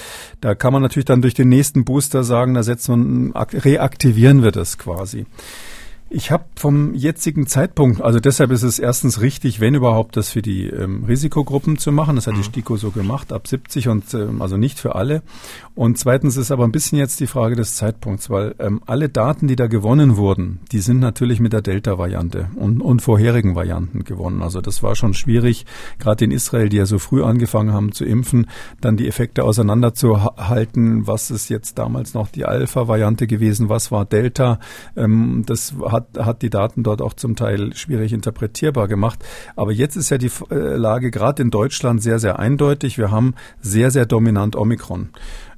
da 0.40 0.54
kann 0.54 0.72
man 0.72 0.82
natürlich 0.82 1.06
dann 1.06 1.22
durch 1.22 1.34
den 1.34 1.48
nächsten 1.48 1.84
Booster 1.84 2.24
sagen, 2.24 2.54
da 2.54 2.62
setzen 2.62 3.32
wir, 3.34 3.64
reaktivieren 3.64 4.42
wir 4.42 4.52
das 4.52 4.78
quasi. 4.78 5.26
Ich 6.14 6.30
habe 6.30 6.44
vom 6.56 6.92
jetzigen 6.92 7.46
Zeitpunkt, 7.46 8.02
also 8.02 8.20
deshalb 8.20 8.50
ist 8.50 8.64
es 8.64 8.78
erstens 8.78 9.22
richtig, 9.22 9.60
wenn 9.60 9.74
überhaupt, 9.74 10.14
das 10.18 10.28
für 10.28 10.42
die 10.42 10.66
ähm, 10.66 11.04
Risikogruppen 11.04 11.78
zu 11.78 11.90
machen. 11.90 12.16
Das 12.16 12.26
hat 12.26 12.34
mhm. 12.34 12.38
die 12.40 12.44
STIKO 12.44 12.76
so 12.76 12.90
gemacht, 12.90 13.32
ab 13.32 13.48
70 13.48 13.88
und 13.88 14.12
ähm, 14.12 14.42
also 14.42 14.58
nicht 14.58 14.78
für 14.78 14.94
alle. 14.94 15.22
Und 15.74 15.96
zweitens 15.96 16.36
ist 16.36 16.50
aber 16.50 16.64
ein 16.64 16.72
bisschen 16.72 16.98
jetzt 16.98 17.18
die 17.20 17.26
Frage 17.26 17.56
des 17.56 17.76
Zeitpunkts, 17.76 18.28
weil 18.28 18.54
ähm, 18.58 18.82
alle 18.84 19.08
Daten, 19.08 19.48
die 19.48 19.56
da 19.56 19.68
gewonnen 19.68 20.18
wurden, 20.18 20.60
die 20.70 20.80
sind 20.80 21.00
natürlich 21.00 21.40
mit 21.40 21.54
der 21.54 21.62
Delta-Variante 21.62 22.50
und, 22.56 22.82
und 22.82 23.00
vorherigen 23.00 23.54
Varianten 23.54 24.04
gewonnen. 24.04 24.42
Also 24.42 24.60
das 24.60 24.82
war 24.82 24.94
schon 24.96 25.14
schwierig, 25.14 25.64
gerade 25.98 26.26
in 26.26 26.30
Israel, 26.30 26.68
die 26.68 26.76
ja 26.76 26.84
so 26.84 26.98
früh 26.98 27.22
angefangen 27.22 27.72
haben 27.72 27.92
zu 27.92 28.04
impfen, 28.04 28.50
dann 28.82 28.98
die 28.98 29.08
Effekte 29.08 29.44
auseinanderzuhalten. 29.44 31.06
Was 31.06 31.30
ist 31.30 31.48
jetzt 31.48 31.78
damals 31.78 32.12
noch 32.12 32.28
die 32.28 32.44
Alpha-Variante 32.44 33.26
gewesen? 33.26 33.70
Was 33.70 33.90
war 33.90 34.04
Delta? 34.04 34.60
Ähm, 34.94 35.44
das 35.46 35.74
hat 35.90 36.01
hat, 36.02 36.26
hat 36.26 36.42
die 36.42 36.50
Daten 36.50 36.82
dort 36.82 37.02
auch 37.02 37.14
zum 37.14 37.36
Teil 37.36 37.74
schwierig 37.74 38.12
interpretierbar 38.12 38.88
gemacht. 38.88 39.24
Aber 39.56 39.72
jetzt 39.72 39.96
ist 39.96 40.10
ja 40.10 40.18
die 40.18 40.30
äh, 40.50 40.54
Lage 40.54 41.10
gerade 41.10 41.42
in 41.42 41.50
Deutschland 41.50 42.02
sehr, 42.02 42.18
sehr 42.18 42.38
eindeutig. 42.38 42.98
Wir 42.98 43.10
haben 43.10 43.34
sehr, 43.60 43.90
sehr 43.90 44.06
dominant 44.06 44.56
Omikron. 44.56 45.10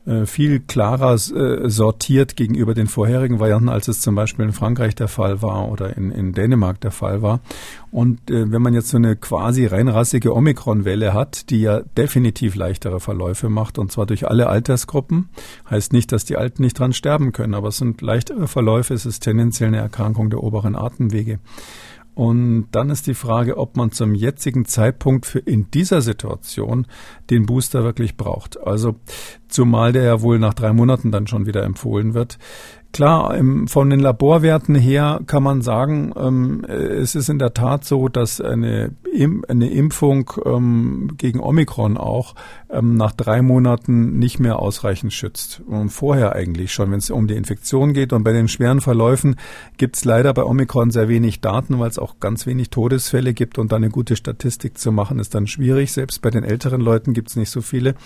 Äh, 0.07 0.27
viel 0.27 0.61
klarer 0.61 1.15
äh, 1.15 1.71
sortiert 1.71 2.37
gegenüber 2.37 2.75
den 2.75 2.89
vorherigen 2.89 3.41
Varianten, 3.41 3.71
als 3.71 3.89
es 3.89 4.03
zum 4.03 4.15
Beispiel 4.15 4.45
in 4.45 4.53
Frankreich 4.53 4.95
der 4.95 5.09
Fall 5.09 5.41
war 5.41 5.71
oder 5.71 5.97
in, 5.97 6.11
in 6.11 6.35
Dänemark 6.35 6.79
der 6.83 6.91
Fall 6.91 7.23
war. 7.23 7.41
Und 7.91 8.31
äh, 8.31 8.53
wenn 8.53 8.61
man 8.61 8.75
jetzt 8.75 8.91
so 8.91 8.99
eine 8.99 9.17
quasi 9.17 9.65
reinrassige 9.65 10.35
Omikron-Welle 10.35 11.15
hat, 11.15 11.49
die 11.49 11.63
ja 11.63 11.81
definitiv 11.97 12.55
leichtere 12.55 13.01
Verläufe 13.01 13.49
macht, 13.49 13.79
und 13.79 13.93
zwar 13.93 14.05
durch 14.05 14.29
alle 14.29 14.49
Altersgruppen, 14.49 15.31
heißt 15.71 15.95
nicht, 15.95 16.13
dass 16.13 16.27
die 16.27 16.37
Alten 16.37 16.63
nicht 16.63 16.79
dran 16.79 16.93
sterben 16.93 17.33
können, 17.33 17.55
aber 17.55 17.69
es 17.69 17.79
sind 17.79 18.03
leichtere 18.03 18.47
Verläufe, 18.47 18.93
es 18.93 19.07
ist 19.07 19.21
tendenziell 19.21 19.69
eine 19.69 19.79
Erkrankung 19.79 20.29
der 20.29 20.43
oberen 20.43 20.77
Atemwege. 20.77 21.39
Und 22.15 22.69
dann 22.71 22.91
ist 22.91 23.07
die 23.09 23.15
Frage, 23.15 23.57
ob 23.57 23.77
man 23.77 23.91
zum 23.91 24.15
jetzigen 24.15 24.65
Zeitpunkt 24.65 25.27
für 25.27 25.41
in 25.41 25.71
dieser 25.73 26.01
Situation 26.01 26.87
den 27.31 27.47
Booster 27.47 27.83
wirklich 27.83 28.17
braucht. 28.17 28.61
Also 28.61 28.95
zumal 29.49 29.93
der 29.93 30.05
ja 30.05 30.21
wohl 30.21 30.39
nach 30.39 30.55
drei 30.55 30.73
Monaten 30.73 31.11
dann 31.11 31.27
schon 31.27 31.47
wieder 31.47 31.65
empfohlen 31.65 32.15
wird. 32.15 32.39
Klar, 32.95 33.37
im, 33.37 33.67
von 33.67 33.91
den 33.91 33.99
Laborwerten 33.99 34.77
her 34.77 35.21
kann 35.27 35.43
man 35.43 35.63
sagen, 35.63 36.13
ähm, 36.17 36.65
es 36.65 37.17
ist 37.17 37.29
in 37.29 37.41
der 37.41 37.53
Tat 37.53 37.85
so, 37.85 38.09
dass 38.09 38.41
eine, 38.41 38.93
eine 39.49 39.69
Impfung 39.69 40.31
ähm, 40.45 41.11
gegen 41.19 41.41
Omikron 41.41 41.97
auch 41.97 42.37
ähm, 42.71 42.95
nach 42.95 43.11
drei 43.11 43.43
Monaten 43.43 44.21
nicht 44.21 44.39
mehr 44.39 44.61
ausreichend 44.61 45.13
schützt. 45.13 45.61
Und 45.67 45.89
vorher 45.89 46.37
eigentlich 46.37 46.73
schon, 46.73 46.93
wenn 46.93 46.99
es 46.99 47.11
um 47.11 47.27
die 47.27 47.35
Infektion 47.35 47.95
geht. 47.95 48.13
Und 48.13 48.23
bei 48.23 48.33
den 48.33 48.47
schweren 48.47 48.81
Verläufen 48.81 49.35
gibt 49.77 49.97
es 49.97 50.05
leider 50.05 50.33
bei 50.33 50.45
Omikron 50.45 50.93
sehr 50.93 51.09
wenig 51.09 51.41
Daten, 51.41 51.81
weil 51.81 51.91
es 51.91 51.99
auch 51.99 52.21
ganz 52.21 52.47
wenig 52.47 52.71
Todesfälle 52.71 53.35
gibt 53.35 53.59
und 53.59 53.73
da 53.73 53.77
eine 53.77 53.91
gute 53.91 54.15
Statistik 54.15 54.79
zu 54.79 54.93
machen, 54.93 55.19
ist 55.19 55.35
dann 55.35 55.49
schwierig. 55.49 55.93
Selbst 55.93 56.23
bei 56.23 56.31
den 56.31 56.45
älteren 56.45 56.81
Leuten 56.81 57.13
gibt 57.13 57.31
es 57.31 57.35
nicht 57.35 57.51
so 57.51 57.61
viele. 57.61 57.97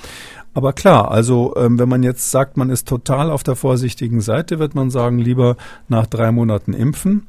Aber 0.54 0.72
klar, 0.72 1.11
also 1.11 1.54
ähm, 1.56 1.78
wenn 1.78 1.88
man 1.88 2.02
jetzt 2.02 2.30
sagt, 2.30 2.56
man 2.56 2.70
ist 2.70 2.88
total 2.88 3.30
auf 3.30 3.42
der 3.42 3.56
vorsichtigen 3.56 4.20
Seite, 4.20 4.58
wird 4.58 4.74
man 4.74 4.90
sagen, 4.90 5.18
lieber 5.18 5.56
nach 5.88 6.06
drei 6.06 6.32
Monaten 6.32 6.72
impfen. 6.72 7.26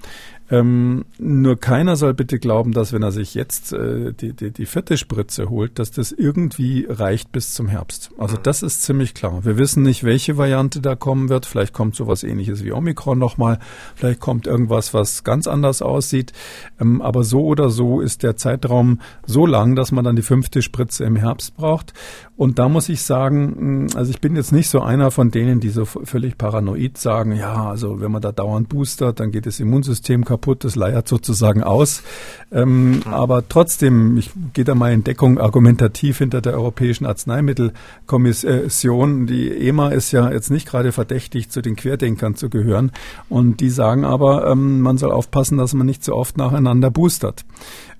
Ähm, 0.51 1.05
nur 1.19 1.58
keiner 1.58 1.95
soll 1.95 2.15
bitte 2.15 2.39
glauben, 2.39 2.71
dass 2.71 2.91
wenn 2.91 3.03
er 3.03 3.12
sich 3.12 3.36
jetzt 3.36 3.71
äh, 3.71 4.13
die, 4.13 4.34
die, 4.34 4.49
die 4.49 4.65
vierte 4.65 4.97
Spritze 4.97 5.49
holt, 5.49 5.77
dass 5.77 5.91
das 5.91 6.12
irgendwie 6.12 6.88
reicht 6.89 7.32
bis 7.32 7.53
zum 7.53 7.67
Herbst. 7.67 8.10
Also 8.17 8.36
mhm. 8.38 8.43
das 8.43 8.63
ist 8.63 8.82
ziemlich 8.82 9.13
klar. 9.13 9.45
Wir 9.45 9.58
wissen 9.58 9.84
nicht, 9.84 10.03
welche 10.03 10.38
Variante 10.38 10.82
da 10.82 10.95
kommen 10.95 11.29
wird. 11.29 11.45
Vielleicht 11.45 11.73
kommt 11.73 11.95
sowas 11.95 12.23
ähnliches 12.23 12.63
wie 12.63 12.71
Omikron 12.71 13.19
nochmal. 13.19 13.60
Vielleicht 13.93 14.19
kommt 14.19 14.47
irgendwas, 14.47 14.93
was 14.95 15.23
ganz 15.23 15.45
anders 15.45 15.84
aussieht. 15.84 16.34
Ähm, 16.79 17.03
aber 17.03 17.23
so 17.23 17.45
oder 17.45 17.69
so 17.69 18.01
ist 18.01 18.23
der 18.23 18.36
Zeitraum 18.36 19.01
so 19.27 19.45
lang, 19.45 19.75
dass 19.75 19.91
man 19.91 20.03
dann 20.03 20.15
die 20.15 20.23
fünfte 20.23 20.63
Spritze 20.63 21.03
im 21.03 21.15
Herbst 21.15 21.58
braucht. 21.58 21.93
Und 22.39 22.58
da 22.58 22.67
muss 22.69 22.88
ich 22.88 23.02
sagen, 23.02 23.84
mm, 23.84 23.88
also 23.97 24.12
ich 24.12 24.21
bin 24.21 24.38
jetzt 24.38 24.54
nicht 24.54 24.69
so 24.69 24.80
einer 24.80 25.12
von 25.12 25.30
denen, 25.30 25.60
die 25.60 25.67
so 25.67 25.84
völlig 25.84 26.38
paranoid 26.38 26.97
sagen, 26.97 27.36
ja, 27.36 27.69
also 27.69 27.99
wenn 27.99 28.13
man 28.13 28.21
da 28.21 28.32
dauernd 28.32 28.69
boostert, 28.69 29.19
dann 29.19 29.32
geht 29.32 29.45
das 29.45 29.60
Immunsystem 29.60 30.23
kaputt 30.23 30.63
das 30.63 30.78
leiert 30.78 31.10
sozusagen 31.10 31.63
aus. 31.63 32.02
Ähm, 32.49 33.02
aber 33.12 33.43
trotzdem, 33.49 34.15
ich 34.15 34.32
gehe 34.54 34.63
da 34.63 34.73
mal 34.73 34.93
in 34.93 35.04
Deckung 35.04 35.38
argumentativ 35.38 36.19
hinter 36.19 36.39
der 36.39 36.54
Europäischen 36.54 37.06
Arzneimittelkommission. 37.06 39.28
Die 39.28 39.52
EMA 39.67 39.89
ist 39.89 40.13
ja 40.13 40.32
jetzt 40.32 40.49
nicht 40.49 40.65
gerade 40.65 40.93
verdächtig, 40.93 41.49
zu 41.49 41.62
den 41.62 41.75
Querdenkern 41.75 42.36
zu 42.36 42.49
gehören. 42.49 42.93
Und 43.28 43.60
die 43.60 43.69
sagen 43.69 44.06
aber, 44.06 44.49
ähm, 44.49 44.80
man 44.80 44.97
soll 44.97 45.12
aufpassen, 45.12 45.58
dass 45.58 45.73
man 45.73 45.86
nicht 45.86 46.06
so 46.06 46.15
oft 46.15 46.38
nacheinander 46.38 46.89
boostert. 46.89 47.43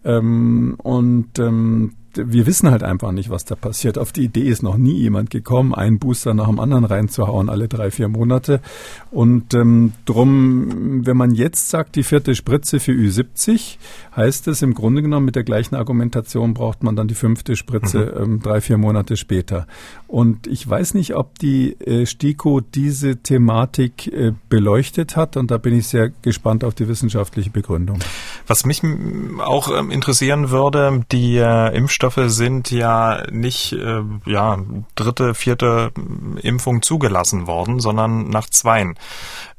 Ähm, 0.06 0.76
und 0.78 1.40
ähm, 1.40 1.92
wir 2.14 2.46
wissen 2.46 2.70
halt 2.72 2.84
einfach 2.84 3.12
nicht, 3.12 3.30
was 3.30 3.46
da 3.46 3.56
passiert. 3.56 3.98
Auf 3.98 4.12
die 4.12 4.24
Idee 4.24 4.48
ist 4.50 4.64
noch 4.64 4.78
nie 4.78 4.98
jemand 4.98 5.30
gekommen, 5.30 5.74
einen 5.74 6.00
Booster 6.00 6.34
nach 6.34 6.48
dem 6.48 6.60
anderen 6.60 6.86
reinzuhauen, 6.86 7.50
alle 7.50 7.68
drei, 7.68 7.92
vier 7.92 8.08
Monate. 8.08 8.62
Und 9.12 9.54
ähm, 9.54 9.94
drum, 10.06 11.06
wenn 11.06 11.18
man 11.18 11.32
jetzt 11.32 11.70
sagt, 11.70 11.96
die 11.96 12.04
vierte 12.04 12.36
Spritze 12.36 12.80
für 12.80 12.92
Ü70, 12.92 13.78
heißt 14.16 14.48
es 14.48 14.62
im 14.62 14.74
Grunde 14.74 15.02
genommen 15.02 15.26
mit 15.26 15.36
der 15.36 15.44
gleichen 15.44 15.76
Argumentation 15.76 16.54
braucht 16.54 16.84
man 16.84 16.96
dann 16.96 17.08
die 17.08 17.16
fünfte 17.16 17.56
Spritze 17.56 18.14
mhm. 18.16 18.24
ähm, 18.24 18.42
drei, 18.42 18.62
vier 18.62 18.78
Monate 18.78 19.18
später. 19.18 19.68
Und 20.08 20.48
ich 20.48 20.68
weiß 20.68 20.96
nicht, 20.96 21.16
ob 21.16 21.38
die 21.40 21.80
äh, 21.82 22.06
STIKO 22.06 22.62
diese 22.62 23.18
Thematik 23.18 24.08
äh, 24.08 24.34
beleuchtet 24.50 25.16
hat. 25.16 25.38
Und 25.38 25.52
da 25.52 25.58
bin 25.58 25.78
ich 25.78 25.88
sehr 25.88 26.10
gespannt 26.22 26.64
auf 26.64 26.74
die 26.74 26.88
wissenschaftliche 26.88 27.52
Begründung. 27.52 28.00
Was 28.48 28.66
mich 28.66 28.82
auch 29.40 29.70
ähm, 29.78 29.92
interessieren 29.92 30.50
würde, 30.50 31.06
die 31.12 31.38
äh, 31.38 31.78
Impfstoffe 31.78 31.99
Impfstoffe 32.02 32.30
sind 32.30 32.72
ja 32.72 33.24
nicht 33.30 33.74
äh, 33.74 34.02
ja 34.26 34.58
dritte, 34.96 35.34
vierte 35.34 35.92
Impfung 36.42 36.82
zugelassen 36.82 37.46
worden, 37.46 37.82
sondern 37.82 38.30
nach 38.30 38.50
zweien. 38.50 38.96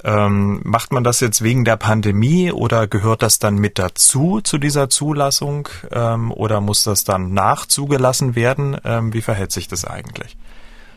Ähm, 0.03 0.62
macht 0.64 0.90
man 0.90 1.05
das 1.05 1.20
jetzt 1.20 1.42
wegen 1.42 1.66
der 1.66 1.76
Pandemie 1.76 2.50
oder 2.50 2.87
gehört 2.87 3.20
das 3.20 3.40
dann 3.40 3.57
mit 3.57 3.79
dazu 3.79 4.40
zu 4.40 4.57
dieser 4.57 4.88
Zulassung 4.88 5.68
ähm, 5.90 6.33
oder 6.33 6.62
muss 6.62 6.83
das 6.83 7.05
dann 7.05 7.35
nachzugelassen 7.35 8.35
werden? 8.35 8.79
Ähm, 8.85 9.12
wie 9.12 9.20
verhält 9.20 9.53
sich 9.53 9.68
das 9.68 9.85
eigentlich? 9.85 10.38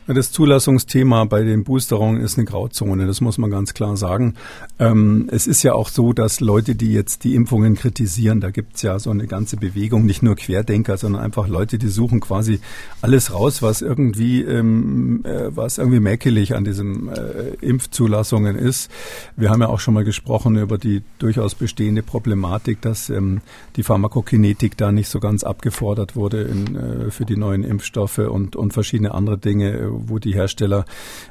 Das 0.05 0.33
Zulassungsthema 0.33 1.23
bei 1.23 1.43
den 1.43 1.63
Boosterungen 1.63 2.19
ist 2.19 2.37
eine 2.37 2.43
Grauzone, 2.43 3.07
das 3.07 3.21
muss 3.21 3.37
man 3.37 3.49
ganz 3.49 3.73
klar 3.73 3.95
sagen. 3.95 4.33
Ähm, 4.77 5.29
es 5.31 5.47
ist 5.47 5.63
ja 5.63 5.73
auch 5.73 5.87
so, 5.87 6.11
dass 6.11 6.41
Leute, 6.41 6.75
die 6.75 6.91
jetzt 6.91 7.23
die 7.23 7.35
Impfungen 7.35 7.75
kritisieren, 7.75 8.41
da 8.41 8.51
gibt's 8.51 8.81
ja 8.81 8.99
so 8.99 9.11
eine 9.11 9.27
ganze 9.27 9.55
Bewegung, 9.55 10.05
nicht 10.05 10.21
nur 10.21 10.35
Querdenker, 10.35 10.97
sondern 10.97 11.21
einfach 11.21 11.47
Leute, 11.47 11.77
die 11.77 11.87
suchen 11.87 12.19
quasi 12.19 12.59
alles 13.01 13.33
raus, 13.33 13.61
was 13.61 13.81
irgendwie, 13.81 14.41
ähm, 14.41 15.23
äh, 15.23 15.55
was 15.55 15.77
irgendwie 15.77 16.01
mäkelig 16.01 16.53
an 16.53 16.65
diesen 16.65 17.07
äh, 17.07 17.53
Impfzulassungen 17.61 18.57
ist. 18.57 18.91
Wir 19.37 19.51
haben 19.51 19.61
ja 19.61 19.69
auch 19.69 19.79
schon 19.79 19.93
mal 19.93 20.03
gesprochen 20.03 20.57
über 20.57 20.77
die 20.77 21.01
durchaus 21.19 21.55
bestehende 21.55 22.03
Problematik, 22.03 22.81
dass 22.81 23.09
ähm, 23.09 23.39
die 23.77 23.83
Pharmakokinetik 23.83 24.75
da 24.75 24.91
nicht 24.91 25.07
so 25.07 25.21
ganz 25.21 25.45
abgefordert 25.45 26.17
wurde 26.17 26.41
in, 26.41 26.75
äh, 26.75 27.09
für 27.09 27.23
die 27.23 27.37
neuen 27.37 27.63
Impfstoffe 27.63 28.17
und, 28.17 28.57
und 28.57 28.73
verschiedene 28.73 29.13
andere 29.13 29.37
Dinge 29.37 29.92
wo 29.95 30.19
die 30.19 30.33
Hersteller 30.33 30.85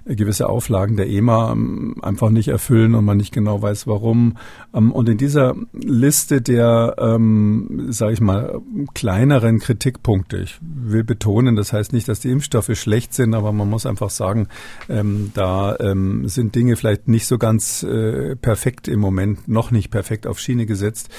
gewisse 0.05 0.49
Auflagen 0.49 0.97
der 0.97 1.09
EMA 1.09 1.53
ähm, 1.53 1.97
einfach 2.03 2.31
nicht 2.31 2.49
erfüllen 2.49 2.95
und 2.95 3.05
man 3.05 3.17
nicht 3.17 3.33
genau 3.33 3.63
weiß, 3.63 3.87
warum. 3.87 4.37
Ähm, 4.75 4.93
und 4.93 5.09
in 5.09 5.19
dieser 5.19 5.55
Liste 5.73 6.41
der, 6.41 6.97
ähm, 6.99 7.87
sage 7.91 8.15
ich 8.15 8.21
mal, 8.21 8.61
kleineren 8.95 9.59
Kritikpunkte, 9.59 10.39
ich 10.39 10.59
will 10.61 11.05
betonen, 11.05 11.57
das 11.57 11.73
heißt 11.73 11.93
nicht, 11.93 12.09
dass 12.09 12.21
die 12.21 12.31
Impfstoffe 12.31 12.75
schlecht 12.75 13.15
sind, 13.15 13.35
aber 13.35 13.53
man 13.53 13.69
muss 13.69 13.87
einfach 13.87 14.11
sagen, 14.11 14.49
ähm, 14.89 15.31
da 15.35 15.77
ähm, 15.81 16.29
sind 16.29 16.55
Dinge 16.55 16.77
vielleicht 16.77 17.09
nicht 17.09 17.27
so 17.27 17.39
ganz 17.39 17.83
äh, 17.83 18.37
perfekt 18.37 18.89
im 18.89 19.01
Moment, 19.01 19.49
noch 19.49 19.71
nicht 19.71 19.91
perfekt 19.91 20.27
auf 20.27 20.39
Schiene 20.39 20.67
gesetzt. 20.67 21.11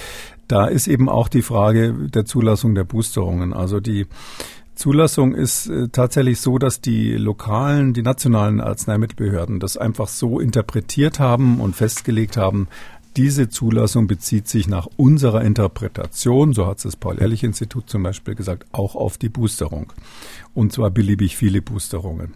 Da 0.48 0.66
ist 0.66 0.88
eben 0.88 1.10
auch 1.10 1.30
die 1.30 1.42
Frage 1.42 1.94
der 1.94 2.26
Zulassung 2.26 2.76
der 2.76 2.84
Boosterungen. 2.84 3.54
Also 3.54 3.80
die 3.80 4.08
Zulassung 4.76 5.36
ist 5.36 5.68
äh, 5.68 5.88
tatsächlich 5.90 6.40
so, 6.40 6.58
dass 6.58 6.82
die 6.82 7.14
lokalen, 7.14 7.94
die 7.94 8.02
nationalen 8.02 8.60
Arzneimittelbehörden 8.60 9.60
das 9.60 9.78
einfach 9.78 10.08
so 10.08 10.40
interpretiert 10.40 11.20
haben 11.20 11.62
und 11.62 11.76
festgelegt 11.76 12.38
haben, 12.38 12.68
diese 13.16 13.48
Zulassung 13.50 14.08
bezieht 14.08 14.48
sich 14.48 14.68
nach 14.68 14.88
unserer 14.98 15.44
Interpretation, 15.44 16.54
so 16.54 16.66
hat 16.66 16.78
es 16.78 16.84
das 16.84 16.96
Paul-Ehrlich-Institut 16.96 17.88
zum 17.88 18.02
Beispiel 18.02 18.34
gesagt, 18.34 18.66
auch 18.72 18.96
auf 18.96 19.20
die 19.20 19.30
Boosterung. 19.30 19.94
Und 20.56 20.74
zwar 20.74 20.90
beliebig 20.90 21.38
viele 21.38 21.62
Boosterungen. 21.62 22.34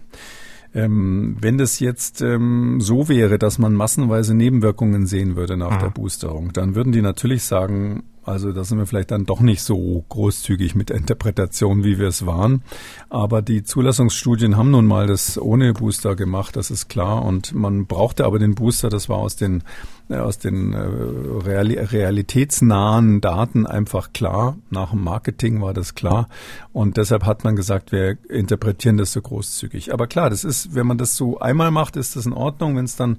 Ähm, 0.76 1.38
wenn 1.40 1.58
das 1.58 1.80
jetzt 1.80 2.22
ähm, 2.22 2.80
so 2.80 3.10
wäre, 3.10 3.40
dass 3.40 3.58
man 3.58 3.74
massenweise 3.74 4.36
Nebenwirkungen 4.36 5.08
sehen 5.08 5.36
würde 5.36 5.58
nach 5.58 5.78
mhm. 5.78 5.80
der 5.80 5.90
Boosterung, 5.90 6.54
dann 6.54 6.76
würden 6.76 6.92
die 6.92 7.02
natürlich 7.02 7.44
sagen, 7.44 8.04
also 8.28 8.52
da 8.52 8.66
sind 8.66 8.78
wir 8.78 8.86
vielleicht 8.86 9.12
dann 9.12 9.26
doch 9.26 9.40
nicht 9.40 9.62
so 9.62 10.04
großzügig 10.10 10.76
mit 10.76 10.90
Interpretation, 10.90 11.86
wie 11.86 11.98
wir 11.98 12.10
es 12.10 12.26
waren. 12.26 12.62
Aber 13.10 13.42
die 13.42 13.64
Zulassungsstudien 13.64 14.58
haben 14.58 14.72
nun 14.72 14.86
mal 14.86 15.08
das 15.08 15.40
ohne 15.40 15.74
Booster 15.74 16.16
gemacht, 16.16 16.58
das 16.58 16.70
ist 16.70 16.90
klar. 16.90 17.24
Und 17.24 17.54
man 17.54 17.86
brauchte 17.86 18.26
aber 18.26 18.38
den 18.38 18.54
Booster, 18.54 18.90
das 18.90 19.08
war 19.08 19.18
aus 19.18 19.38
den 19.38 19.64
aus 20.10 20.40
den 20.40 20.74
äh, 20.74 20.78
real, 20.78 21.68
realitätsnahen 21.68 23.20
Daten 23.20 23.66
einfach 23.66 24.14
klar. 24.14 24.58
Nach 24.70 24.92
dem 24.92 25.04
Marketing 25.04 25.62
war 25.62 25.74
das 25.74 25.96
klar. 25.96 26.30
Und 26.72 26.98
deshalb 26.98 27.26
hat 27.26 27.44
man 27.44 27.56
gesagt, 27.56 27.92
wir 27.92 28.18
interpretieren 28.30 28.98
das 28.98 29.12
so 29.12 29.22
großzügig. 29.22 29.94
Aber 29.94 30.08
klar, 30.08 30.30
das 30.30 30.44
ist, 30.44 30.74
wenn 30.76 30.88
man 30.88 30.98
das 30.98 31.16
so 31.16 31.40
einmal 31.40 31.72
macht, 31.72 31.98
ist 31.98 32.16
das 32.16 32.26
in 32.26 32.34
Ordnung. 32.34 32.78
Wenn 32.78 32.86
es 32.86 32.96
dann 32.96 33.18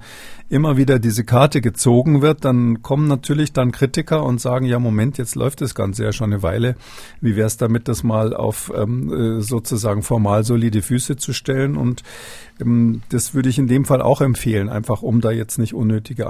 immer 0.49 0.77
wieder 0.77 0.99
diese 0.99 1.25
Karte 1.25 1.61
gezogen 1.61 2.23
wird, 2.23 2.45
dann 2.45 2.83
kommen 2.83 3.07
natürlich 3.07 3.53
dann 3.53 3.73
Kritiker 3.73 4.25
und 4.25 4.41
sagen, 4.41 4.65
ja, 4.65 4.79
Moment, 4.79 5.19
jetzt 5.19 5.35
läuft 5.35 5.61
das 5.61 5.75
Ganze 5.75 6.05
ja 6.05 6.13
schon 6.13 6.33
eine 6.33 6.43
Weile. 6.43 6.77
Wie 7.21 7.37
wäre 7.37 7.47
es 7.47 7.59
damit, 7.59 7.89
das 7.89 8.03
mal 8.03 8.35
auf 8.35 8.73
ähm, 8.75 9.13
äh, 9.39 9.43
sozusagen 9.43 10.03
formal 10.03 10.45
solide 10.45 10.81
Füße 10.81 11.17
zu 11.17 11.33
stellen? 11.35 11.77
Und 11.77 12.03
ähm, 12.61 13.03
das 13.11 13.35
würde 13.35 13.49
ich 13.49 13.59
in 13.59 13.69
dem 13.69 13.85
Fall 13.85 14.01
auch 14.01 14.21
empfehlen, 14.21 14.69
einfach 14.69 15.03
um 15.03 15.21
da 15.21 15.31
jetzt 15.31 15.59
nicht 15.59 15.75
unnötige 15.75 16.29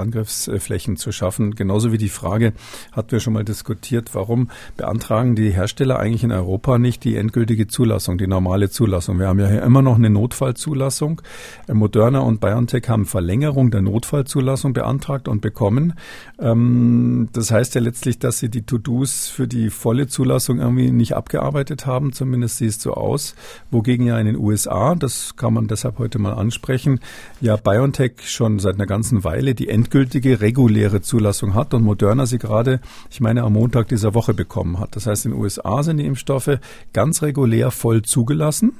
Angriffsflächen 0.48 0.96
zu 0.96 1.12
schaffen. 1.12 1.54
Genauso 1.54 1.92
wie 1.92 1.98
die 1.98 2.08
Frage, 2.08 2.52
hatten 2.92 3.12
wir 3.12 3.20
schon 3.20 3.32
mal 3.32 3.44
diskutiert, 3.44 4.14
warum 4.14 4.50
beantragen 4.76 5.34
die 5.34 5.50
Hersteller 5.50 5.98
eigentlich 5.98 6.24
in 6.24 6.32
Europa 6.32 6.78
nicht 6.78 7.04
die 7.04 7.16
endgültige 7.16 7.68
Zulassung, 7.68 8.18
die 8.18 8.26
normale 8.26 8.70
Zulassung? 8.70 9.18
Wir 9.18 9.28
haben 9.28 9.38
ja 9.38 9.48
hier 9.48 9.62
immer 9.62 9.82
noch 9.82 9.96
eine 9.96 10.10
Notfallzulassung. 10.10 11.22
Äh, 11.66 11.74
Moderna 11.74 12.20
und 12.20 12.40
BioNTech 12.40 12.88
haben 12.88 13.06
Verlängerung 13.06 13.70
der 13.70 13.82
Notfallzulassung 13.82 14.72
beantragt 14.72 15.28
und 15.28 15.40
bekommen. 15.40 15.94
Ähm, 16.38 17.28
das 17.32 17.50
heißt 17.50 17.74
ja 17.74 17.80
letztlich, 17.80 18.18
dass 18.18 18.38
sie 18.38 18.48
die 18.48 18.62
To-Dos 18.62 19.28
für 19.28 19.46
die 19.46 19.70
volle 19.70 20.06
Zulassung 20.06 20.58
irgendwie 20.58 20.90
nicht 20.90 21.14
abgearbeitet 21.14 21.86
haben. 21.86 22.12
Zumindest 22.12 22.58
sieht 22.58 22.70
es 22.70 22.82
so 22.82 22.94
aus. 22.94 23.34
Wogegen 23.70 24.06
ja 24.06 24.18
in 24.18 24.26
den 24.26 24.36
USA, 24.36 24.94
das 24.94 25.36
kann 25.36 25.54
man 25.54 25.68
deshalb 25.68 25.98
heute 25.98 26.18
mal 26.18 26.32
ansprechen, 26.32 27.00
ja 27.40 27.56
BioNTech 27.56 28.12
schon 28.24 28.58
seit 28.58 28.74
einer 28.74 28.86
ganzen 28.86 29.24
Weile 29.24 29.54
die 29.54 29.68
endgültige 29.68 30.37
reguläre 30.40 31.00
Zulassung 31.00 31.54
hat 31.54 31.74
und 31.74 31.82
Moderna 31.82 32.26
sie 32.26 32.38
gerade, 32.38 32.80
ich 33.10 33.20
meine, 33.20 33.42
am 33.42 33.54
Montag 33.54 33.88
dieser 33.88 34.14
Woche 34.14 34.34
bekommen 34.34 34.78
hat. 34.78 34.96
Das 34.96 35.06
heißt, 35.06 35.26
in 35.26 35.32
den 35.32 35.40
USA 35.40 35.82
sind 35.82 35.98
die 35.98 36.06
Impfstoffe 36.06 36.58
ganz 36.92 37.22
regulär 37.22 37.70
voll 37.70 38.02
zugelassen. 38.02 38.72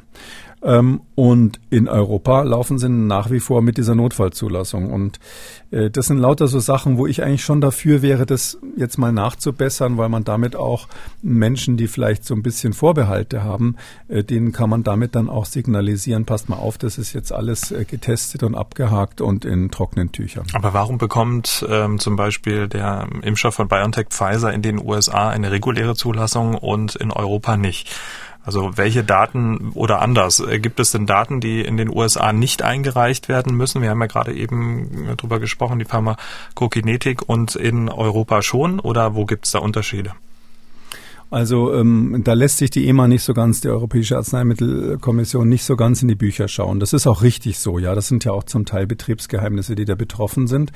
Ähm, 0.63 1.01
und 1.15 1.61
in 1.71 1.89
Europa 1.89 2.43
laufen 2.43 2.79
sie 2.79 2.89
nach 2.89 3.31
wie 3.31 3.41
vor 3.41 3.63
mit 3.63 3.77
dieser 3.77 3.95
Notfallzulassung. 3.95 4.93
Und 4.93 5.19
äh, 5.71 5.91
das 5.91 6.07
sind 6.07 6.19
lauter 6.19 6.49
so 6.49 6.59
Sachen, 6.59 6.99
wo 6.99 7.07
ich 7.07 7.23
eigentlich 7.23 7.45
schon 7.45 7.61
dafür 7.61 8.03
wäre, 8.03 8.27
das 8.27 8.59
jetzt 8.77 8.99
mal 8.99 9.13
nachzubessern, 9.13 9.99
weil 9.99 10.09
man 10.09 10.25
damit 10.25 10.57
auch 10.57 10.89
Menschen, 11.23 11.77
die 11.77 11.89
vielleicht 11.89 12.25
so 12.25 12.35
ein 12.35 12.43
bisschen 12.43 12.73
Vorbehalte 12.73 13.45
haben, 13.45 13.77
äh, 14.09 14.25
denen 14.25 14.53
kann 14.53 14.71
man 14.71 14.83
damit 14.85 15.15
dann 15.15 15.29
auch 15.29 15.45
signalisieren, 15.45 16.25
passt 16.25 16.49
mal 16.49 16.57
auf, 16.57 16.79
das 16.79 16.99
ist 16.99 17.13
jetzt 17.13 17.33
alles 17.33 17.71
äh, 17.71 17.85
getestet 17.85 18.43
und 18.43 18.55
abgehakt 18.55 19.21
und 19.21 19.45
in 19.45 19.71
trockenen 19.71 20.13
Tüchern. 20.13 20.47
Aber 20.55 20.73
warum 20.73 20.99
bekommt 20.99 21.65
ähm, 21.69 21.99
zum 21.99 22.17
Beispiel 22.17 22.69
der 22.69 23.09
Impfstoff 23.23 23.55
von 23.55 23.69
BioNTech 23.69 24.09
Pfizer 24.11 24.53
in 24.53 24.63
den 24.63 24.85
USA 24.85 25.29
eine 25.29 25.51
reguläre 25.51 25.95
Zulassung 25.95 26.55
und 26.55 26.97
in 26.97 27.13
Europa 27.13 27.57
nicht? 27.57 27.91
Also 28.45 28.77
welche 28.77 29.05
Daten 29.05 29.73
oder 29.75 30.01
anders, 30.01 30.41
äh, 30.41 30.59
gibt 30.59 30.81
es 30.81 30.91
denn 30.91 31.07
Daten, 31.07 31.41
die 31.41 31.61
in 31.61 31.77
den 31.77 31.89
USA 31.89 32.33
nicht 32.33 32.63
eingereicht 32.63 33.29
werden 33.29 33.55
müssen? 33.55 33.83
Wir 33.83 33.91
haben 33.91 34.01
ja 34.01 34.07
gerade 34.07 34.35
eben 34.35 35.09
äh, 35.09 35.17
drüber 35.17 35.39
gesprochen, 35.39 35.79
die 35.79 35.85
Pharmakokinetik 35.85 37.29
und 37.29 37.57
in 37.57 37.89
Europa 37.89 38.43
schon 38.43 38.81
oder 38.81 39.15
wo 39.15 39.27
gibt 39.27 39.47
es 39.47 39.53
da 39.53 39.59
Unterschiede? 39.59 40.13
Also 41.31 41.75
ähm, 41.75 42.23
da 42.25 42.33
lässt 42.33 42.57
sich 42.57 42.71
die 42.71 42.89
EMA 42.89 43.07
nicht 43.07 43.23
so 43.23 43.35
ganz, 43.35 43.61
die 43.61 43.69
Europäische 43.69 44.17
Arzneimittelkommission, 44.17 45.47
nicht 45.47 45.65
so 45.65 45.77
ganz 45.77 46.01
in 46.01 46.09
die 46.09 46.15
Bücher 46.15 46.49
schauen. 46.49 46.81
Das 46.81 46.95
ist 46.95 47.07
auch 47.07 47.23
richtig 47.23 47.59
so, 47.59 47.79
ja. 47.79 47.95
Das 47.95 48.09
sind 48.09 48.25
ja 48.25 48.33
auch 48.33 48.45
zum 48.45 48.65
Teil 48.65 48.87
Betriebsgeheimnisse, 48.87 49.75
die 49.75 49.85
da 49.85 49.95
betroffen 49.95 50.47
sind. 50.47 50.73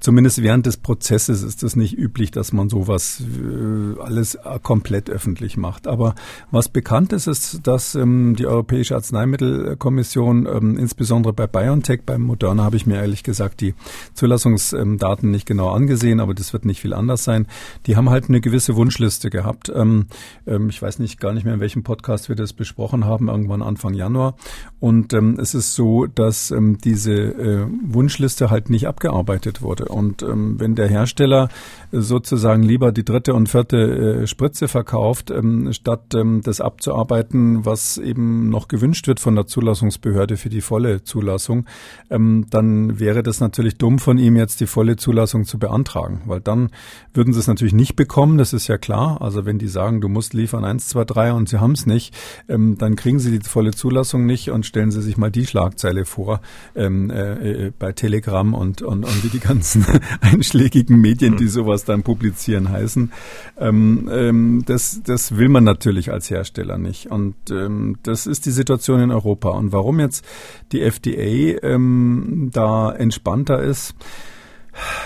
Zumindest 0.00 0.42
während 0.42 0.64
des 0.64 0.78
Prozesses 0.78 1.42
ist 1.42 1.62
es 1.62 1.76
nicht 1.76 1.98
üblich, 1.98 2.30
dass 2.30 2.54
man 2.54 2.70
sowas 2.70 3.22
äh, 3.22 4.00
alles 4.00 4.38
komplett 4.62 5.10
öffentlich 5.10 5.58
macht. 5.58 5.86
Aber 5.86 6.14
was 6.50 6.70
bekannt 6.70 7.12
ist, 7.12 7.26
ist, 7.26 7.66
dass 7.66 7.94
ähm, 7.94 8.36
die 8.36 8.46
Europäische 8.46 8.94
Arzneimittelkommission, 8.94 10.46
ähm, 10.46 10.78
insbesondere 10.78 11.34
bei 11.34 11.46
BioNTech, 11.46 12.04
beim 12.06 12.22
Moderna 12.22 12.64
habe 12.64 12.76
ich 12.76 12.86
mir 12.86 12.96
ehrlich 12.96 13.22
gesagt 13.22 13.60
die 13.60 13.74
Zulassungsdaten 14.14 15.30
nicht 15.30 15.44
genau 15.44 15.68
angesehen, 15.70 16.20
aber 16.20 16.32
das 16.32 16.54
wird 16.54 16.64
nicht 16.64 16.80
viel 16.80 16.94
anders 16.94 17.24
sein. 17.24 17.46
Die 17.84 17.96
haben 17.96 18.08
halt 18.08 18.30
eine 18.30 18.40
gewisse 18.40 18.76
Wunschliste 18.76 19.28
gehabt. 19.28 19.70
Ähm, 19.74 19.89
ähm, 19.90 20.06
ähm, 20.46 20.68
ich 20.68 20.80
weiß 20.80 20.98
nicht 20.98 21.20
gar 21.20 21.32
nicht 21.32 21.44
mehr, 21.44 21.54
in 21.54 21.60
welchem 21.60 21.82
Podcast 21.82 22.28
wir 22.28 22.36
das 22.36 22.52
besprochen 22.52 23.04
haben, 23.04 23.28
irgendwann 23.28 23.62
Anfang 23.62 23.94
Januar. 23.94 24.34
Und 24.78 25.12
ähm, 25.12 25.36
es 25.40 25.54
ist 25.54 25.74
so, 25.74 26.06
dass 26.06 26.50
ähm, 26.50 26.78
diese 26.78 27.12
äh, 27.12 27.66
Wunschliste 27.82 28.50
halt 28.50 28.70
nicht 28.70 28.86
abgearbeitet 28.86 29.62
wurde. 29.62 29.86
Und 29.86 30.22
ähm, 30.22 30.58
wenn 30.58 30.74
der 30.74 30.88
Hersteller 30.88 31.48
sozusagen 31.92 32.62
lieber 32.62 32.92
die 32.92 33.04
dritte 33.04 33.34
und 33.34 33.48
vierte 33.48 34.22
äh, 34.22 34.26
Spritze 34.26 34.68
verkauft, 34.68 35.30
ähm, 35.30 35.72
statt 35.72 36.00
das 36.10 36.60
abzuarbeiten, 36.60 37.64
was 37.64 37.98
eben 37.98 38.48
noch 38.48 38.68
gewünscht 38.68 39.06
wird 39.06 39.20
von 39.20 39.34
der 39.34 39.46
Zulassungsbehörde 39.46 40.36
für 40.36 40.48
die 40.48 40.60
volle 40.60 41.02
Zulassung, 41.02 41.66
dann 42.08 42.98
wäre 42.98 43.22
das 43.22 43.40
natürlich 43.40 43.76
dumm 43.76 43.98
von 43.98 44.18
ihm 44.18 44.36
jetzt 44.36 44.60
die 44.60 44.66
volle 44.66 44.96
Zulassung 44.96 45.44
zu 45.44 45.58
beantragen, 45.58 46.22
weil 46.26 46.40
dann 46.40 46.70
würden 47.14 47.32
sie 47.32 47.40
es 47.40 47.46
natürlich 47.46 47.74
nicht 47.74 47.96
bekommen, 47.96 48.38
das 48.38 48.52
ist 48.52 48.68
ja 48.68 48.78
klar. 48.78 49.20
Also 49.20 49.44
wenn 49.44 49.58
die 49.58 49.68
sagen, 49.80 50.02
du 50.02 50.10
musst 50.10 50.34
liefern 50.34 50.66
eins, 50.66 50.88
zwei, 50.88 51.06
drei 51.06 51.32
und 51.32 51.48
sie 51.48 51.58
haben 51.58 51.72
es 51.72 51.86
nicht, 51.86 52.14
ähm, 52.50 52.76
dann 52.76 52.96
kriegen 52.96 53.18
sie 53.18 53.38
die 53.38 53.48
volle 53.48 53.70
Zulassung 53.70 54.26
nicht 54.26 54.50
und 54.50 54.66
stellen 54.66 54.90
sie 54.90 55.00
sich 55.00 55.16
mal 55.16 55.30
die 55.30 55.46
Schlagzeile 55.46 56.04
vor 56.04 56.42
ähm, 56.76 57.10
äh, 57.10 57.68
äh 57.68 57.72
bei 57.78 57.92
Telegram 57.92 58.52
und, 58.52 58.82
und, 58.82 59.04
und 59.04 59.24
wie 59.24 59.28
die 59.28 59.40
ganzen 59.40 59.86
einschlägigen 60.20 61.00
Medien, 61.00 61.38
die 61.38 61.48
sowas 61.48 61.86
dann 61.86 62.02
publizieren 62.02 62.68
heißen. 62.68 63.10
Ähm, 63.56 64.10
ähm, 64.12 64.64
das, 64.66 65.00
das 65.02 65.38
will 65.38 65.48
man 65.48 65.64
natürlich 65.64 66.12
als 66.12 66.28
Hersteller 66.28 66.76
nicht. 66.76 67.10
Und 67.10 67.36
ähm, 67.50 67.96
das 68.02 68.26
ist 68.26 68.44
die 68.44 68.50
Situation 68.50 69.00
in 69.00 69.10
Europa. 69.10 69.48
Und 69.48 69.72
warum 69.72 69.98
jetzt 69.98 70.26
die 70.72 70.82
FDA 70.82 71.58
ähm, 71.62 72.50
da 72.52 72.92
entspannter 72.92 73.62
ist, 73.62 73.94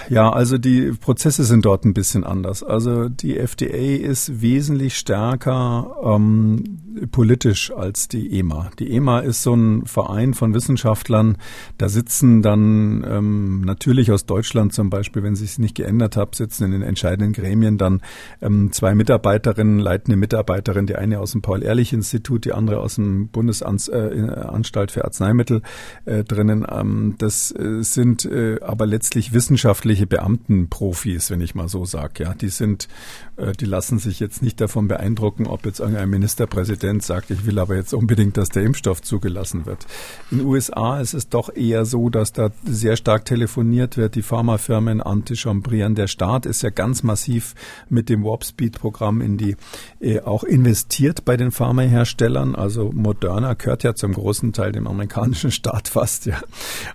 ja, 0.09 0.31
also 0.31 0.59
die 0.59 0.93
Prozesse 0.93 1.45
sind 1.45 1.65
dort 1.65 1.85
ein 1.85 1.95
bisschen 1.95 2.25
anders. 2.25 2.63
Also 2.63 3.09
die 3.09 3.39
FDA 3.39 3.97
ist 4.07 4.41
wesentlich 4.41 4.97
stärker 4.97 5.97
ähm, 6.05 6.81
politisch 7.11 7.73
als 7.73 8.09
die 8.09 8.39
EMA. 8.39 8.71
Die 8.79 8.91
EMA 8.93 9.21
ist 9.21 9.43
so 9.43 9.55
ein 9.55 9.87
Verein 9.87 10.35
von 10.35 10.55
Wissenschaftlern. 10.55 11.37
Da 11.79 11.89
sitzen 11.89 12.43
dann 12.43 13.05
ähm, 13.09 13.61
natürlich 13.63 14.11
aus 14.13 14.27
Deutschland 14.27 14.73
zum 14.73 14.91
Beispiel, 14.91 15.23
wenn 15.23 15.37
sich 15.37 15.51
es 15.51 15.59
nicht 15.59 15.75
geändert 15.75 16.17
hat, 16.17 16.35
sitzen 16.35 16.65
in 16.65 16.71
den 16.73 16.83
entscheidenden 16.83 17.33
Gremien 17.33 17.79
dann 17.79 18.03
ähm, 18.41 18.73
zwei 18.73 18.95
Mitarbeiterinnen, 18.95 19.79
leitende 19.79 20.17
Mitarbeiterin, 20.17 20.87
die 20.87 20.97
eine 20.97 21.21
aus 21.21 21.33
dem 21.33 21.43
Paul-Ehrlich-Institut, 21.43 22.45
die 22.45 22.53
andere 22.53 22.81
aus 22.81 22.97
dem 22.97 23.29
Bundesanstalt 23.29 24.91
für 24.91 25.05
Arzneimittel 25.05 25.63
äh, 26.05 26.25
drinnen. 26.25 26.67
Ähm, 26.71 27.15
das 27.19 27.51
äh, 27.51 27.83
sind 27.83 28.25
äh, 28.25 28.61
aber 28.61 28.87
letztlich 28.87 29.33
wissenschaftliche 29.33 30.07
Beamtenprofis, 30.07 31.31
wenn 31.31 31.41
ich 31.41 31.55
mal 31.55 31.69
so 31.69 31.85
sage. 31.85 32.25
Ja, 32.25 32.35
die 32.35 32.49
sind, 32.49 32.89
äh, 33.34 33.34
die 33.61 33.65
lassen 33.65 33.99
sich 33.99 34.21
jetzt 34.21 34.43
nicht 34.43 34.61
davon 34.61 34.89
beeindrucken, 34.89 35.47
ob 35.47 35.67
jetzt 35.67 35.81
irgendein 35.81 36.11
Ministerpräsident 36.11 36.65
Präsident 36.65 37.03
sagt, 37.03 37.31
ich 37.31 37.47
will 37.47 37.59
aber 37.59 37.77
jetzt 37.77 37.93
unbedingt, 37.95 38.37
dass 38.37 38.49
der 38.49 38.63
Impfstoff 38.63 39.03
zugelassen 39.03 39.67
wird. 39.67 39.87
In 40.31 40.39
den 40.39 40.47
USA 40.47 41.01
ist 41.01 41.15
es 41.15 41.29
doch 41.29 41.55
eher 41.55 41.85
so, 41.85 42.11
dass 42.11 42.33
da 42.33 42.51
sehr 42.65 42.97
stark 42.97 43.25
telefoniert 43.25 43.97
wird. 43.97 44.15
Die 44.15 44.23
Pharmafirmen 44.23 45.01
antichambrieren. 45.01 45.95
Der 45.95 46.07
Staat 46.07 46.47
ist 46.47 46.63
ja 46.63 46.71
ganz 46.71 47.03
massiv 47.03 47.55
mit 47.89 48.09
dem 48.09 48.25
Warp 48.25 48.45
Speed 48.45 48.79
Programm 48.79 49.21
in 49.21 49.37
die 49.37 49.57
äh, 50.01 50.21
auch 50.21 50.43
investiert 50.43 51.25
bei 51.25 51.37
den 51.37 51.51
Pharmaherstellern. 51.51 52.55
Also 52.55 52.91
Moderna 52.93 53.55
gehört 53.55 53.83
ja 53.83 53.95
zum 53.95 54.13
großen 54.13 54.53
Teil 54.53 54.73
dem 54.73 54.87
amerikanischen 54.87 55.51
Staat 55.51 55.89
fast. 55.95 56.27
Ja, 56.27 56.41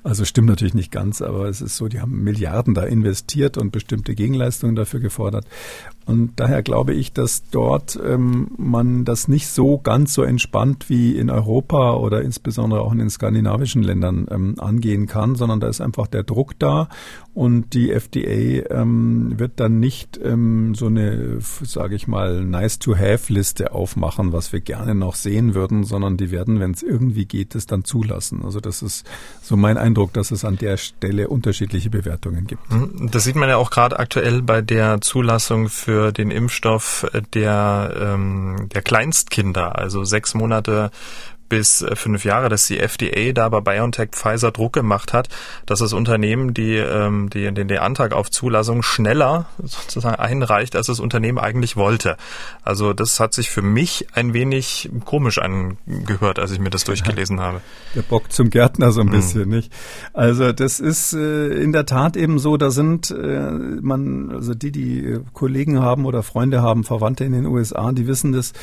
also 0.04 0.26
stimmt 0.26 0.48
natürlich 0.48 0.74
nicht 0.74 0.92
ganz, 0.92 1.22
aber 1.22 1.46
es 1.48 1.62
ist 1.62 1.78
so, 1.78 1.88
die 1.88 2.00
haben 2.00 2.24
Milliarden 2.24 2.74
da 2.74 2.84
investiert 2.84 3.58
und 3.58 3.72
bestimmte 3.72 4.16
Gegenleistungen 4.16 4.76
dafür 4.76 5.00
gefordert. 5.00 5.46
Und 6.10 6.40
daher 6.40 6.64
glaube 6.64 6.96
ich, 6.96 7.14
dass 7.14 7.44
dort 7.52 8.00
ähm, 8.04 8.48
man 8.58 9.06
das 9.06 9.28
nicht 9.28 9.48
so 9.48 9.78
ganz 9.78 10.12
so 10.16 10.24
entspannt 10.24 10.90
wie 10.90 11.16
in 11.16 11.30
Europa 11.30 11.94
oder 11.94 12.24
insbesondere 12.24 12.82
auch 12.82 12.92
in 12.92 12.98
den 12.98 13.12
skandinavischen 13.12 13.84
Ländern 13.84 14.26
ähm, 14.32 14.56
angehen 14.58 15.06
kann, 15.06 15.36
sondern 15.36 15.60
da 15.60 15.68
ist 15.68 15.82
einfach 15.82 16.08
der 16.08 16.24
Druck 16.24 16.58
da 16.58 16.90
und 17.36 17.76
die 17.76 17.92
FDA 17.92 18.66
ähm, 18.72 19.38
wird 19.38 19.60
dann 19.60 19.80
nicht 19.80 20.20
ähm, 20.22 20.74
so 20.74 20.88
eine, 20.88 21.38
sage 21.42 21.94
ich 21.94 22.08
mal, 22.08 22.44
nice-to-have-Liste 22.44 23.72
aufmachen, 23.72 24.34
was 24.34 24.52
wir 24.52 24.62
gerne 24.62 24.96
noch 24.96 25.14
sehen 25.14 25.54
würden, 25.54 25.84
sondern 25.84 26.18
die 26.18 26.32
werden, 26.32 26.60
wenn 26.60 26.72
es 26.72 26.82
irgendwie 26.82 27.26
geht, 27.26 27.54
es 27.54 27.68
dann 27.68 27.84
zulassen. 27.84 28.42
Also 28.44 28.60
das 28.60 28.82
ist 28.82 29.08
so 29.44 29.56
mein 29.58 29.78
Eindruck, 29.78 30.12
dass 30.14 30.32
es 30.32 30.44
an 30.44 30.58
der 30.58 30.78
Stelle 30.78 31.28
unterschiedliche 31.28 31.92
Bewertungen 31.92 32.48
gibt. 32.48 32.72
Mhm. 32.74 33.12
Das 33.12 33.26
sieht 33.26 33.36
man 33.36 33.48
ja 33.48 33.58
auch 33.58 33.70
gerade 33.70 34.00
aktuell 34.00 34.42
bei 34.42 34.62
der 34.62 35.02
Zulassung 35.02 35.70
für 35.70 35.99
den 36.12 36.32
Impfstoff 36.32 37.06
der, 37.34 37.94
ähm, 38.00 38.70
der 38.74 38.82
Kleinstkinder, 38.82 39.78
also 39.78 40.04
sechs 40.04 40.34
Monate 40.34 40.92
bis 41.50 41.82
äh, 41.82 41.96
fünf 41.96 42.24
Jahre, 42.24 42.50
dass 42.50 42.68
die 42.68 42.80
FDA 42.80 43.34
da 43.34 43.50
bei 43.50 43.60
BioNTech 43.62 44.10
Pfizer 44.12 44.52
Druck 44.52 44.74
gemacht 44.74 45.14
hat, 45.14 45.30
dass 45.66 45.80
das 45.80 45.94
Unternehmen 45.94 46.54
die, 46.54 46.76
ähm, 46.76 47.30
die, 47.30 47.52
den, 47.52 47.68
den 47.68 47.80
Antrag 47.80 48.14
auf 48.14 48.30
Zulassung 48.32 48.84
schneller 48.84 49.48
sozusagen 49.62 50.16
einreicht, 50.16 50.76
als 50.76 50.88
das 50.88 51.00
Unternehmen 51.00 51.40
eigentlich 51.40 51.76
wollte. 51.76 52.18
Also 52.64 52.94
das 52.94 53.20
hat 53.20 53.34
sich 53.34 53.50
für 53.50 53.62
mich 53.62 54.08
ein 54.14 54.34
wenig 54.34 54.90
komisch 55.06 55.40
angehört, 55.40 56.40
als 56.40 56.52
ich 56.52 56.60
mir 56.60 56.70
das 56.70 56.84
durchgelesen 56.84 57.40
habe. 57.40 57.62
Der 57.96 58.04
Bock 58.04 58.32
zum 58.32 58.50
Gärtner 58.50 58.92
so 58.92 59.02
ein 59.02 59.08
mhm. 59.08 59.12
bisschen, 59.12 59.50
nicht? 59.50 59.74
Also 60.14 60.52
das 60.52 60.80
ist 60.80 61.14
äh, 61.14 61.48
in 61.48 61.72
der 61.72 61.86
Tat 61.86 62.16
eben 62.16 62.40
so, 62.40 62.58
da 62.58 62.72
sind 62.72 63.12
äh, 63.12 63.50
man, 63.82 64.32
also 64.32 64.54
die, 64.54 64.72
die 64.72 65.20
Kollegen 65.34 65.80
haben 65.80 66.06
oder 66.06 66.24
Freunde 66.24 66.62
haben, 66.62 66.84
Verwandte 66.84 67.24
in 67.24 67.34
den 67.34 67.46
USA, 67.46 67.92
die 67.92 68.08
wissen 68.08 68.32
das. 68.32 68.54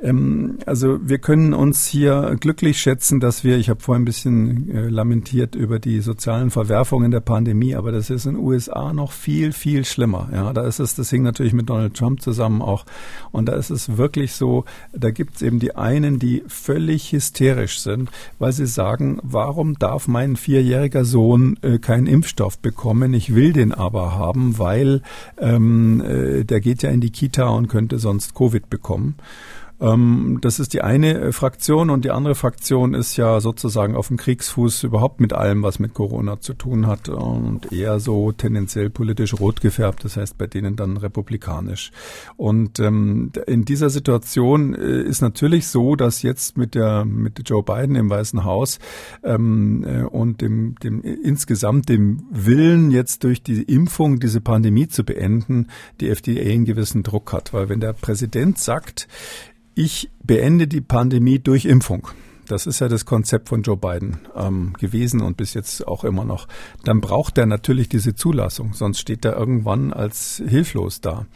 Ähm, 0.00 0.58
also 0.66 0.98
wir 1.02 1.18
können 1.18 1.54
uns 1.54 1.86
hier 1.86 2.23
glücklich 2.34 2.80
schätzen, 2.80 3.20
dass 3.20 3.44
wir, 3.44 3.56
ich 3.58 3.68
habe 3.68 3.80
vorhin 3.80 4.02
ein 4.02 4.04
bisschen 4.04 4.70
äh, 4.70 4.88
lamentiert 4.88 5.54
über 5.54 5.78
die 5.78 6.00
sozialen 6.00 6.50
Verwerfungen 6.50 7.10
der 7.10 7.20
Pandemie, 7.20 7.74
aber 7.74 7.92
das 7.92 8.10
ist 8.10 8.26
in 8.26 8.34
den 8.34 8.42
USA 8.42 8.92
noch 8.92 9.12
viel, 9.12 9.52
viel 9.52 9.84
schlimmer. 9.84 10.28
Ja, 10.32 10.52
da 10.52 10.66
ist 10.66 10.80
es, 10.80 10.94
das 10.94 11.10
hing 11.10 11.22
natürlich 11.22 11.52
mit 11.52 11.68
Donald 11.68 11.94
Trump 11.94 12.22
zusammen 12.22 12.62
auch. 12.62 12.84
Und 13.32 13.46
da 13.46 13.54
ist 13.54 13.70
es 13.70 13.96
wirklich 13.96 14.32
so, 14.32 14.64
da 14.92 15.10
gibt 15.10 15.36
es 15.36 15.42
eben 15.42 15.58
die 15.58 15.76
einen, 15.76 16.18
die 16.18 16.42
völlig 16.46 17.12
hysterisch 17.12 17.80
sind, 17.80 18.10
weil 18.38 18.52
sie 18.52 18.66
sagen, 18.66 19.18
warum 19.22 19.78
darf 19.78 20.08
mein 20.08 20.36
vierjähriger 20.36 21.04
Sohn 21.04 21.58
äh, 21.62 21.78
keinen 21.78 22.06
Impfstoff 22.06 22.58
bekommen? 22.58 23.14
Ich 23.14 23.34
will 23.34 23.52
den 23.52 23.72
aber 23.72 24.14
haben, 24.14 24.58
weil 24.58 25.02
ähm, 25.38 26.00
äh, 26.00 26.44
der 26.44 26.60
geht 26.60 26.82
ja 26.82 26.90
in 26.90 27.00
die 27.00 27.10
Kita 27.10 27.48
und 27.48 27.68
könnte 27.68 27.98
sonst 27.98 28.34
Covid 28.34 28.70
bekommen. 28.70 29.16
Ähm, 29.80 30.38
das 30.40 30.60
ist 30.60 30.72
die 30.72 30.82
eine 30.82 31.18
äh, 31.18 31.32
Fraktion 31.32 31.90
und 31.90 32.04
die 32.04 32.10
andere 32.10 32.34
Fraktion 32.34 32.94
ist 32.94 33.16
ja 33.16 33.40
sozusagen 33.40 33.96
auf 33.96 34.08
dem 34.08 34.16
Kriegsfuß 34.16 34.84
überhaupt 34.84 35.20
mit 35.20 35.32
allem, 35.32 35.62
was 35.62 35.78
mit 35.78 35.94
Corona 35.94 36.40
zu 36.40 36.54
tun 36.54 36.86
hat 36.86 37.08
und 37.08 37.72
eher 37.72 37.98
so 37.98 38.30
tendenziell 38.32 38.88
politisch 38.90 39.34
rot 39.34 39.60
gefärbt, 39.60 40.04
das 40.04 40.16
heißt 40.16 40.38
bei 40.38 40.46
denen 40.46 40.76
dann 40.76 40.96
republikanisch. 40.96 41.90
Und 42.36 42.78
ähm, 42.78 43.32
in 43.46 43.64
dieser 43.64 43.90
Situation 43.90 44.74
äh, 44.74 45.02
ist 45.02 45.22
natürlich 45.22 45.66
so, 45.66 45.96
dass 45.96 46.22
jetzt 46.22 46.56
mit 46.56 46.74
der 46.74 47.04
mit 47.04 47.40
Joe 47.48 47.62
Biden 47.62 47.96
im 47.96 48.08
Weißen 48.08 48.44
Haus 48.44 48.78
ähm, 49.24 49.84
äh, 49.84 50.02
und 50.02 50.40
dem, 50.40 50.76
dem 50.82 51.02
insgesamt 51.02 51.88
dem 51.88 52.22
Willen 52.30 52.90
jetzt 52.90 53.24
durch 53.24 53.42
die 53.42 53.62
Impfung 53.62 54.20
diese 54.20 54.40
Pandemie 54.40 54.88
zu 54.88 55.04
beenden, 55.04 55.68
die 56.00 56.10
FDA 56.10 56.52
einen 56.52 56.64
gewissen 56.64 57.02
Druck 57.02 57.32
hat, 57.32 57.52
weil 57.52 57.68
wenn 57.68 57.80
der 57.80 57.92
Präsident 57.92 58.58
sagt, 58.58 59.08
ich 59.74 60.10
beende 60.22 60.66
die 60.66 60.80
Pandemie 60.80 61.38
durch 61.38 61.64
Impfung. 61.64 62.08
Das 62.46 62.66
ist 62.66 62.80
ja 62.80 62.88
das 62.88 63.06
Konzept 63.06 63.48
von 63.48 63.62
Joe 63.62 63.76
Biden 63.76 64.18
ähm, 64.36 64.74
gewesen 64.78 65.22
und 65.22 65.36
bis 65.36 65.54
jetzt 65.54 65.86
auch 65.88 66.04
immer 66.04 66.24
noch. 66.24 66.46
Dann 66.84 67.00
braucht 67.00 67.38
er 67.38 67.46
natürlich 67.46 67.88
diese 67.88 68.14
Zulassung, 68.14 68.74
sonst 68.74 68.98
steht 68.98 69.24
er 69.24 69.36
irgendwann 69.36 69.92
als 69.92 70.42
hilflos 70.46 71.00
da. 71.00 71.26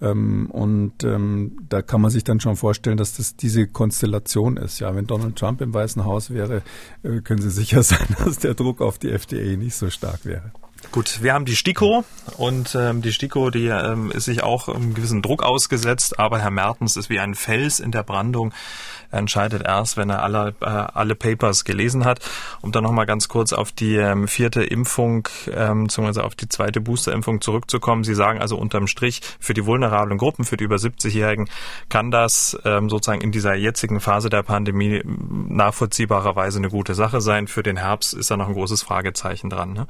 Ähm, 0.00 0.50
und 0.50 1.04
ähm, 1.04 1.58
da 1.68 1.82
kann 1.82 2.00
man 2.00 2.10
sich 2.10 2.24
dann 2.24 2.40
schon 2.40 2.56
vorstellen, 2.56 2.96
dass 2.96 3.16
das 3.16 3.36
diese 3.36 3.66
Konstellation 3.68 4.56
ist. 4.56 4.80
Ja, 4.80 4.94
wenn 4.94 5.06
Donald 5.06 5.36
Trump 5.36 5.60
im 5.60 5.72
Weißen 5.72 6.04
Haus 6.04 6.30
wäre, 6.30 6.62
äh, 7.02 7.20
können 7.20 7.40
Sie 7.40 7.50
sicher 7.50 7.82
sein, 7.84 8.16
dass 8.24 8.38
der 8.38 8.54
Druck 8.54 8.80
auf 8.80 8.98
die 8.98 9.10
FDA 9.10 9.56
nicht 9.56 9.76
so 9.76 9.90
stark 9.90 10.24
wäre. 10.24 10.52
Gut, 10.90 11.22
wir 11.22 11.34
haben 11.34 11.44
die 11.44 11.54
STIKO 11.54 12.02
und 12.38 12.74
ähm, 12.74 13.02
die 13.02 13.12
STIKO, 13.12 13.50
die 13.50 13.66
ähm, 13.66 14.10
ist 14.10 14.24
sich 14.24 14.42
auch 14.42 14.68
einem 14.68 14.94
gewissen 14.94 15.20
Druck 15.20 15.42
ausgesetzt, 15.42 16.18
aber 16.18 16.38
Herr 16.38 16.50
Mertens 16.50 16.96
ist 16.96 17.10
wie 17.10 17.20
ein 17.20 17.34
Fels 17.34 17.78
in 17.78 17.92
der 17.92 18.02
Brandung. 18.02 18.54
Er 19.10 19.18
entscheidet 19.18 19.62
erst, 19.64 19.98
wenn 19.98 20.08
er 20.08 20.22
alle, 20.22 20.54
äh, 20.60 20.64
alle 20.64 21.14
Papers 21.14 21.64
gelesen 21.64 22.06
hat. 22.06 22.20
Um 22.62 22.72
dann 22.72 22.84
nochmal 22.84 23.04
ganz 23.04 23.28
kurz 23.28 23.52
auf 23.52 23.70
die 23.70 23.96
ähm, 23.96 24.28
vierte 24.28 24.62
Impfung, 24.64 25.28
ähm, 25.54 25.84
beziehungsweise 25.84 26.24
auf 26.24 26.34
die 26.34 26.48
zweite 26.48 26.80
Boosterimpfung 26.80 27.42
zurückzukommen. 27.42 28.02
Sie 28.02 28.14
sagen 28.14 28.40
also 28.40 28.56
unterm 28.56 28.86
Strich, 28.86 29.20
für 29.40 29.52
die 29.52 29.66
vulnerablen 29.66 30.18
Gruppen, 30.18 30.44
für 30.44 30.56
die 30.56 30.64
über 30.64 30.76
70-Jährigen, 30.76 31.50
kann 31.90 32.10
das 32.10 32.58
ähm, 32.64 32.88
sozusagen 32.88 33.20
in 33.20 33.32
dieser 33.32 33.54
jetzigen 33.54 34.00
Phase 34.00 34.30
der 34.30 34.42
Pandemie 34.42 35.02
nachvollziehbarerweise 35.04 36.58
eine 36.58 36.70
gute 36.70 36.94
Sache 36.94 37.20
sein. 37.20 37.46
Für 37.46 37.62
den 37.62 37.76
Herbst 37.76 38.14
ist 38.14 38.30
da 38.30 38.38
noch 38.38 38.48
ein 38.48 38.54
großes 38.54 38.82
Fragezeichen 38.82 39.50
dran. 39.50 39.74
Ne? 39.74 39.86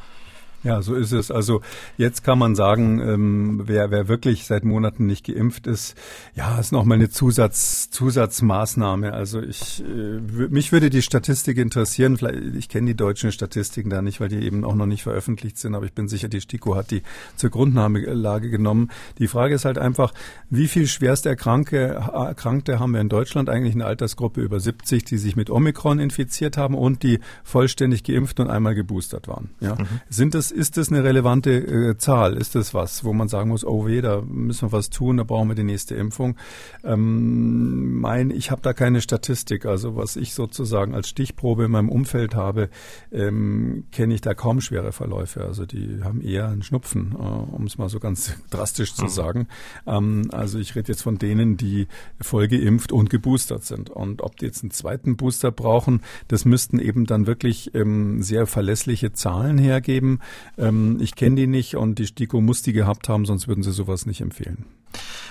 Ja, 0.64 0.82
so 0.82 0.94
ist 0.94 1.12
es. 1.12 1.30
Also 1.30 1.60
jetzt 1.96 2.24
kann 2.24 2.38
man 2.38 2.56
sagen, 2.56 3.00
ähm, 3.00 3.62
wer, 3.66 3.92
wer 3.92 4.08
wirklich 4.08 4.44
seit 4.44 4.64
Monaten 4.64 5.06
nicht 5.06 5.26
geimpft 5.26 5.68
ist, 5.68 5.96
ja, 6.34 6.58
ist 6.58 6.72
nochmal 6.72 6.98
eine 6.98 7.10
Zusatz, 7.10 7.90
Zusatzmaßnahme. 7.90 9.12
Also 9.12 9.40
ich, 9.40 9.84
äh, 9.84 10.18
mich 10.48 10.72
würde 10.72 10.90
die 10.90 11.02
Statistik 11.02 11.58
interessieren. 11.58 12.16
Vielleicht, 12.16 12.56
ich 12.56 12.68
kenne 12.68 12.88
die 12.88 12.96
deutschen 12.96 13.30
Statistiken 13.30 13.88
da 13.88 14.02
nicht, 14.02 14.20
weil 14.20 14.28
die 14.28 14.44
eben 14.44 14.64
auch 14.64 14.74
noch 14.74 14.86
nicht 14.86 15.04
veröffentlicht 15.04 15.58
sind, 15.58 15.76
aber 15.76 15.86
ich 15.86 15.92
bin 15.92 16.08
sicher, 16.08 16.28
die 16.28 16.40
STIKO 16.40 16.74
hat 16.74 16.90
die 16.90 17.02
zur 17.36 17.50
Grundnahmelage 17.50 18.50
genommen. 18.50 18.90
Die 19.18 19.28
Frage 19.28 19.54
ist 19.54 19.64
halt 19.64 19.78
einfach, 19.78 20.12
wie 20.50 20.66
viel 20.66 20.88
schwerst 20.88 21.26
Erkrankte, 21.26 21.76
Erkrankte 21.78 22.80
haben 22.80 22.92
wir 22.92 23.00
in 23.00 23.08
Deutschland 23.08 23.48
eigentlich 23.48 23.74
eine 23.74 23.84
Altersgruppe 23.84 24.40
über 24.40 24.58
70, 24.58 25.04
die 25.04 25.18
sich 25.18 25.36
mit 25.36 25.50
Omikron 25.50 26.00
infiziert 26.00 26.56
haben 26.56 26.74
und 26.74 27.04
die 27.04 27.20
vollständig 27.44 28.02
geimpft 28.02 28.40
und 28.40 28.50
einmal 28.50 28.74
geboostert 28.74 29.28
waren. 29.28 29.50
Ja? 29.60 29.76
Mhm. 29.76 29.86
Sind 30.08 30.34
es 30.34 30.47
das, 30.48 30.58
ist 30.58 30.76
das 30.76 30.90
eine 30.90 31.04
relevante 31.04 31.50
äh, 31.50 31.98
Zahl? 31.98 32.37
Ist 32.37 32.54
das 32.54 32.74
was, 32.74 33.04
wo 33.04 33.12
man 33.12 33.28
sagen 33.28 33.50
muss, 33.50 33.64
oh 33.64 33.87
weh, 33.87 34.00
da 34.00 34.22
müssen 34.22 34.68
wir 34.68 34.72
was 34.72 34.90
tun, 34.90 35.18
da 35.18 35.24
brauchen 35.24 35.48
wir 35.48 35.54
die 35.54 35.64
nächste 35.64 35.94
Impfung? 35.94 36.37
Ähm, 36.84 38.00
mein, 38.00 38.30
ich 38.30 38.50
habe 38.50 38.62
da 38.62 38.72
keine 38.72 39.00
Statistik. 39.00 39.66
Also 39.66 39.96
was 39.96 40.16
ich 40.16 40.34
sozusagen 40.34 40.94
als 40.94 41.08
Stichprobe 41.08 41.64
in 41.64 41.70
meinem 41.70 41.88
Umfeld 41.88 42.34
habe, 42.34 42.68
ähm, 43.12 43.84
kenne 43.92 44.14
ich 44.14 44.20
da 44.20 44.34
kaum 44.34 44.61
schwere 44.61 44.92
Verläufe. 44.92 45.44
Also 45.44 45.66
die 45.66 46.00
haben 46.02 46.20
eher 46.20 46.48
einen 46.48 46.62
Schnupfen, 46.62 47.12
äh, 47.12 47.22
um 47.22 47.64
es 47.66 47.78
mal 47.78 47.88
so 47.88 48.00
ganz 48.00 48.34
drastisch 48.50 48.94
zu 48.94 49.04
mhm. 49.04 49.08
sagen. 49.08 49.48
Ähm, 49.87 50.30
also 50.32 50.58
ich 50.58 50.74
rede 50.74 50.92
jetzt 50.92 51.02
von 51.02 51.18
denen, 51.18 51.56
die 51.56 51.88
voll 52.20 52.48
geimpft 52.48 52.92
und 52.92 53.11
geboostert 53.11 53.64
sind. 53.64 53.90
Und 53.90 54.22
ob 54.22 54.37
die 54.37 54.46
jetzt 54.46 54.62
einen 54.62 54.70
zweiten 54.70 55.16
Booster 55.16 55.50
brauchen, 55.50 56.02
das 56.28 56.44
müssten 56.44 56.78
eben 56.78 57.06
dann 57.06 57.26
wirklich 57.26 57.74
ähm, 57.74 58.22
sehr 58.22 58.46
verlässliche 58.46 59.12
Zahlen 59.12 59.58
hergeben. 59.58 60.20
Ähm, 60.57 60.98
ich 61.01 61.14
kenne 61.14 61.37
die 61.37 61.46
nicht 61.46 61.77
und 61.77 61.98
die 61.98 62.07
STIKO 62.07 62.40
muss 62.40 62.62
die 62.62 62.72
gehabt 62.72 63.09
haben, 63.09 63.27
sonst 63.27 63.48
würden 63.48 63.62
sie 63.62 63.72
sowas 63.72 64.07
nicht 64.07 64.20
empfehlen. 64.20 64.64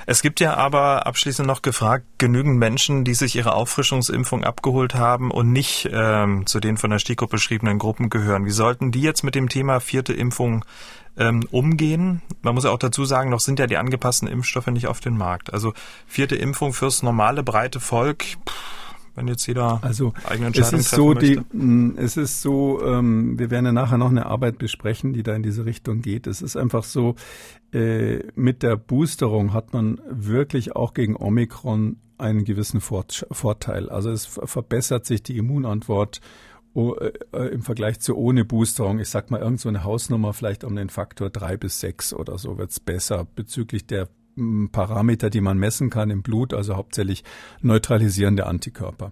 Es 0.06 0.22
gibt 0.22 0.40
ja 0.40 0.56
aber 0.56 1.06
abschließend 1.06 1.48
noch 1.48 1.62
gefragt, 1.62 2.06
genügend 2.18 2.58
Menschen, 2.58 3.04
die 3.04 3.14
sich 3.14 3.36
ihre 3.36 3.54
Auffrischungsimpfung 3.54 4.44
abgeholt 4.44 4.96
haben 4.96 5.32
und 5.32 5.52
nicht 5.52 5.90
ähm, 5.92 6.46
zu 6.46 6.60
den 6.60 6.78
von 6.78 6.92
der 6.92 7.00
STIKO 7.00 7.28
beschriebenen 7.28 7.78
Gruppen 7.78 8.10
gehören. 8.10 8.46
Wie 8.46 8.52
sollten 8.52 8.92
die 8.92 9.02
jetzt 9.02 9.24
mit 9.24 9.36
dem 9.36 9.50
Thema 9.50 9.80
vierte 9.80 10.14
Impfung 10.14 10.64
ähm, 11.18 11.44
umgehen? 11.52 12.22
Man 12.42 12.56
muss 12.56 12.64
ja 12.64 12.72
auch 12.72 12.80
dazu 12.80 13.04
sagen, 13.04 13.30
noch 13.30 13.42
sind 13.42 13.60
ja 13.60 13.68
die 13.68 13.78
angepassten 13.78 14.30
Impfstoffe 14.30 14.68
nicht 14.68 14.88
auf 14.88 15.02
den 15.02 15.18
Markt. 15.18 15.52
Also 15.52 15.74
vierte 16.06 16.36
Impfung 16.36 16.74
fürs 16.74 17.04
normale 17.04 17.44
breite 17.44 17.80
Volk. 17.82 18.24
Pff, 18.48 18.78
wenn 19.18 19.28
jetzt 19.28 19.46
jeder 19.48 19.84
also 19.84 20.14
eigene 20.24 20.48
Entscheidungen 20.48 20.80
es 20.80 20.86
ist 20.86 20.96
so 20.96 21.08
möchte? 21.08 21.44
Die, 21.52 21.94
es 21.98 22.18
ist 22.18 22.42
so, 22.42 22.82
ähm, 22.86 23.38
wir 23.40 23.50
werden 23.50 23.66
ja 23.66 23.72
nachher 23.72 23.98
noch 23.98 24.12
eine 24.12 24.28
Arbeit 24.28 24.60
besprechen, 24.60 25.12
die 25.12 25.24
da 25.24 25.36
in 25.36 25.42
diese 25.42 25.66
Richtung 25.66 26.02
geht. 26.02 26.28
Es 26.28 26.44
ist 26.44 26.56
einfach 26.56 26.84
so, 26.84 27.16
äh, 27.74 28.20
mit 28.36 28.62
der 28.62 28.78
Boosterung 28.78 29.54
hat 29.54 29.74
man 29.74 30.00
wirklich 30.08 30.76
auch 30.76 30.94
gegen 30.94 31.16
Omikron 31.16 31.98
einen 32.20 32.46
gewissen 32.46 32.80
Vorteil. 32.80 33.90
Also 33.90 34.12
es 34.12 34.26
verbessert 34.26 35.06
sich 35.06 35.24
die 35.24 35.38
Immunantwort 35.38 36.22
äh, 36.76 37.12
äh, 37.34 37.48
im 37.48 37.64
Vergleich 37.64 38.00
zu 38.00 38.16
ohne 38.16 38.46
Boosterung, 38.46 39.00
ich 39.00 39.10
sag 39.10 39.32
mal 39.32 39.42
irgend 39.42 39.60
so 39.60 39.70
eine 39.70 39.84
Hausnummer 39.84 40.34
vielleicht 40.34 40.64
um 40.64 40.76
den 40.76 40.90
Faktor 40.90 41.32
drei 41.32 41.58
bis 41.58 41.80
sechs 41.80 42.14
oder 42.14 42.38
so 42.38 42.60
wird's 42.60 42.80
besser 42.80 43.26
bezüglich 43.36 43.88
der 43.88 44.10
Parameter, 44.72 45.30
die 45.30 45.42
man 45.42 45.58
messen 45.58 45.90
kann 45.90 46.10
im 46.10 46.22
Blut, 46.22 46.54
also 46.54 46.76
hauptsächlich 46.76 47.24
neutralisierende 47.62 48.46
Antikörper. 48.46 49.12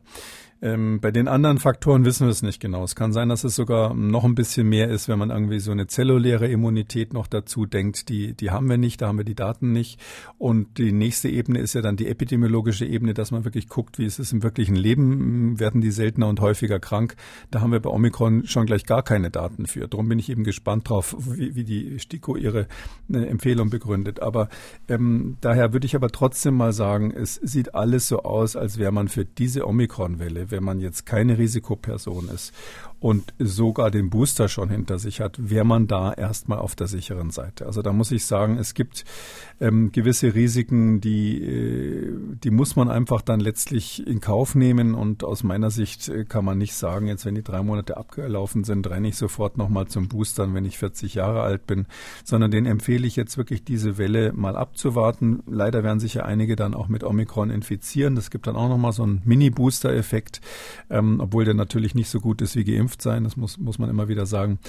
Ähm, 0.65 0.99
bei 0.99 1.11
den 1.11 1.27
anderen 1.27 1.59
Faktoren 1.59 2.05
wissen 2.05 2.25
wir 2.25 2.31
es 2.31 2.41
nicht 2.41 2.59
genau. 2.59 2.83
Es 2.83 2.95
kann 2.95 3.13
sein, 3.13 3.29
dass 3.29 3.43
es 3.43 3.53
sogar 3.53 3.93
noch 3.93 4.23
ein 4.23 4.33
bisschen 4.33 4.67
mehr 4.67 4.89
ist, 4.89 5.07
wenn 5.07 5.19
man 5.19 5.29
irgendwie 5.29 5.59
so 5.59 5.71
eine 5.71 5.85
zelluläre 5.85 6.47
Immunität 6.47 7.13
noch 7.13 7.27
dazu 7.27 7.67
denkt. 7.67 8.09
Die, 8.09 8.33
die 8.33 8.49
haben 8.49 8.67
wir 8.67 8.79
nicht, 8.79 8.99
da 8.99 9.07
haben 9.07 9.19
wir 9.19 9.25
die 9.25 9.35
Daten 9.35 9.73
nicht. 9.73 9.99
Und 10.39 10.79
die 10.79 10.91
nächste 10.91 11.29
Ebene 11.29 11.59
ist 11.59 11.75
ja 11.75 11.83
dann 11.83 11.97
die 11.97 12.07
epidemiologische 12.07 12.83
Ebene, 12.83 13.13
dass 13.13 13.29
man 13.29 13.45
wirklich 13.45 13.69
guckt, 13.69 13.99
wie 13.99 14.05
ist 14.05 14.17
es 14.17 14.33
im 14.33 14.41
wirklichen 14.41 14.75
Leben, 14.75 15.59
werden 15.59 15.81
die 15.81 15.91
seltener 15.91 16.29
und 16.29 16.39
häufiger 16.39 16.79
krank. 16.79 17.15
Da 17.51 17.61
haben 17.61 17.71
wir 17.71 17.79
bei 17.79 17.91
Omikron 17.91 18.47
schon 18.47 18.65
gleich 18.65 18.87
gar 18.87 19.03
keine 19.03 19.29
Daten 19.29 19.67
für. 19.67 19.87
Darum 19.87 20.09
bin 20.09 20.17
ich 20.17 20.31
eben 20.31 20.43
gespannt 20.43 20.89
drauf, 20.89 21.15
wie, 21.19 21.53
wie 21.53 21.63
die 21.63 21.99
STIKO 21.99 22.37
ihre 22.37 22.65
äh, 23.13 23.19
Empfehlung 23.19 23.69
begründet. 23.69 24.19
Aber 24.19 24.49
ähm, 24.87 25.37
daher 25.41 25.73
würde 25.73 25.85
ich 25.85 25.95
aber 25.95 26.09
trotzdem 26.09 26.55
mal 26.57 26.73
sagen, 26.73 27.11
es 27.11 27.35
sieht 27.35 27.75
alles 27.75 28.07
so 28.07 28.23
aus, 28.23 28.55
als 28.55 28.79
wäre 28.79 28.91
man 28.91 29.09
für 29.09 29.25
diese 29.25 29.67
Omikron-Welle, 29.67 30.49
wenn 30.55 30.63
man 30.63 30.79
jetzt 30.79 31.05
keine 31.05 31.37
Risikoperson 31.37 32.29
ist 32.29 32.53
und 32.99 33.33
sogar 33.37 33.91
den 33.91 34.09
Booster 34.09 34.47
schon 34.47 34.69
hinter 34.69 34.97
sich 34.97 35.21
hat, 35.21 35.37
wäre 35.37 35.65
man 35.65 35.87
da 35.87 36.13
erstmal 36.13 36.59
auf 36.59 36.75
der 36.75 36.87
sicheren 36.87 37.29
Seite. 37.29 37.65
Also 37.65 37.81
da 37.81 37.93
muss 37.93 38.11
ich 38.11 38.25
sagen, 38.25 38.57
es 38.57 38.73
gibt 38.73 39.05
ähm, 39.59 39.91
gewisse 39.91 40.33
Risiken, 40.33 41.01
die, 41.01 41.41
äh, 41.41 42.17
die 42.43 42.51
muss 42.51 42.75
man 42.75 42.89
einfach 42.89 43.21
dann 43.21 43.39
letztlich 43.39 44.05
in 44.07 44.21
Kauf 44.21 44.55
nehmen. 44.55 44.95
Und 44.95 45.23
aus 45.23 45.43
meiner 45.43 45.69
Sicht 45.69 46.09
äh, 46.09 46.25
kann 46.25 46.45
man 46.45 46.57
nicht 46.57 46.73
sagen, 46.73 47.07
jetzt 47.07 47.25
wenn 47.25 47.35
die 47.35 47.43
drei 47.43 47.61
Monate 47.61 47.97
abgelaufen 47.97 48.63
sind, 48.63 48.89
renne 48.89 49.09
ich 49.09 49.17
sofort 49.17 49.57
nochmal 49.57 49.87
zum 49.87 50.07
Boostern, 50.07 50.55
wenn 50.55 50.65
ich 50.65 50.77
40 50.77 51.13
Jahre 51.13 51.41
alt 51.41 51.67
bin, 51.67 51.85
sondern 52.23 52.49
den 52.49 52.65
empfehle 52.65 53.05
ich 53.05 53.15
jetzt 53.15 53.37
wirklich 53.37 53.63
diese 53.63 53.97
Welle 53.97 54.33
mal 54.33 54.55
abzuwarten. 54.55 55.43
Leider 55.47 55.83
werden 55.83 55.99
sich 55.99 56.15
ja 56.15 56.23
einige 56.23 56.55
dann 56.55 56.73
auch 56.73 56.87
mit 56.87 57.03
Omikron 57.03 57.51
infizieren. 57.51 58.15
Das 58.15 58.31
gibt 58.31 58.47
dann 58.47 58.55
auch 58.55 58.69
nochmal 58.69 58.93
so 58.93 59.03
einen 59.03 59.21
Mini-Booster-Effekt, 59.25 60.41
ähm, 60.89 61.19
obwohl 61.19 61.45
der 61.45 61.53
natürlich 61.53 61.93
nicht 61.93 62.09
so 62.09 62.19
gut 62.19 62.41
ist 62.41 62.55
wie 62.55 62.63
geimpft 62.63 62.84
geimpft 62.85 63.01
sein, 63.01 63.23
das 63.23 63.35
muss, 63.35 63.57
muss 63.57 63.79
man 63.79 63.89
immer 63.89 64.07
wieder 64.07 64.25
sagen. 64.25 64.59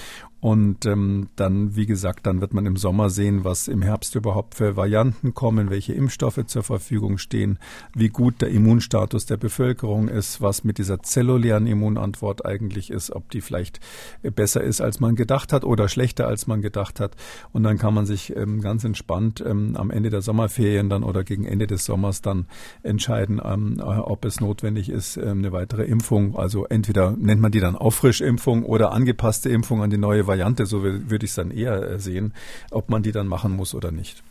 Und 0.41 0.87
ähm, 0.87 1.29
dann, 1.37 1.77
wie 1.77 1.87
gesagt, 1.87 2.27
dann 2.27 2.41
wird 2.41 2.55
man 2.55 2.67
im 2.67 2.77
Sommer 2.77 3.11
sehen, 3.11 3.45
was 3.45 3.69
im 3.69 3.83
Herbst 3.83 4.15
überhaupt 4.15 4.55
für 4.55 4.77
Varianten 4.77 5.35
kommen, 5.35 5.71
welche 5.71 5.93
Impfstoffe 5.93 6.45
zur 6.47 6.63
Verfügung 6.63 7.19
stehen, 7.19 7.59
wie 7.95 8.09
gut 8.09 8.43
der 8.43 8.51
Immunstatus 8.51 9.27
der 9.27 9.39
Bevölkerung 9.39 10.09
ist, 10.09 10.41
was 10.41 10.63
mit 10.63 10.79
dieser 10.79 11.03
zellulären 11.03 11.67
Immunantwort 11.67 12.47
eigentlich 12.47 12.91
ist, 12.91 13.11
ob 13.11 13.31
die 13.31 13.41
vielleicht 13.41 13.81
besser 14.23 14.63
ist, 14.63 14.81
als 14.81 15.01
man 15.01 15.17
gedacht 15.17 15.53
hat 15.53 15.65
oder 15.65 15.89
schlechter, 15.89 16.29
als 16.29 16.47
man 16.47 16.63
gedacht 16.63 17.01
hat. 17.01 17.17
Und 17.53 17.65
dann 17.65 17.79
kann 17.79 17.95
man 17.95 18.07
sich 18.07 18.37
ähm, 18.37 18.61
ganz 18.61 18.85
entspannt 18.85 19.43
ähm, 19.45 19.77
am 19.77 19.91
Ende 19.91 20.11
der 20.11 20.23
Sommerferien 20.23 20.89
dann 20.89 21.03
oder 21.03 21.25
gegen 21.25 21.45
Ende 21.45 21.67
des 21.67 21.85
Sommers 21.85 22.23
dann 22.23 22.47
entscheiden, 22.83 23.41
ähm, 23.45 23.81
ob 23.83 24.25
es 24.25 24.41
notwendig 24.41 24.91
ist, 24.91 25.17
ähm, 25.17 25.39
eine 25.39 25.53
weitere 25.53 25.85
Impfung. 25.85 26.37
Also 26.37 26.67
entweder 26.67 27.13
nennt 27.13 27.41
man 27.41 27.51
die 27.51 27.61
dann 27.61 27.75
Auffrischimpfung 28.07 28.63
oder 28.63 28.93
angepasste 28.93 29.49
Impfung 29.49 29.83
an 29.83 29.91
die 29.91 29.99
neue 29.99 30.29
Variante 30.29 30.65
so 30.67 30.85
würde 30.85 31.25
ich 31.25 31.31
es 31.31 31.35
dann 31.35 31.51
eher 31.51 31.83
äh, 31.83 31.99
sehen, 31.99 32.35
ob 32.71 32.89
man 32.89 33.03
die 33.03 33.11
dann 33.11 33.27
machen 33.27 33.53
muss 33.53 33.75
oder 33.75 33.91
nicht. 33.91 34.23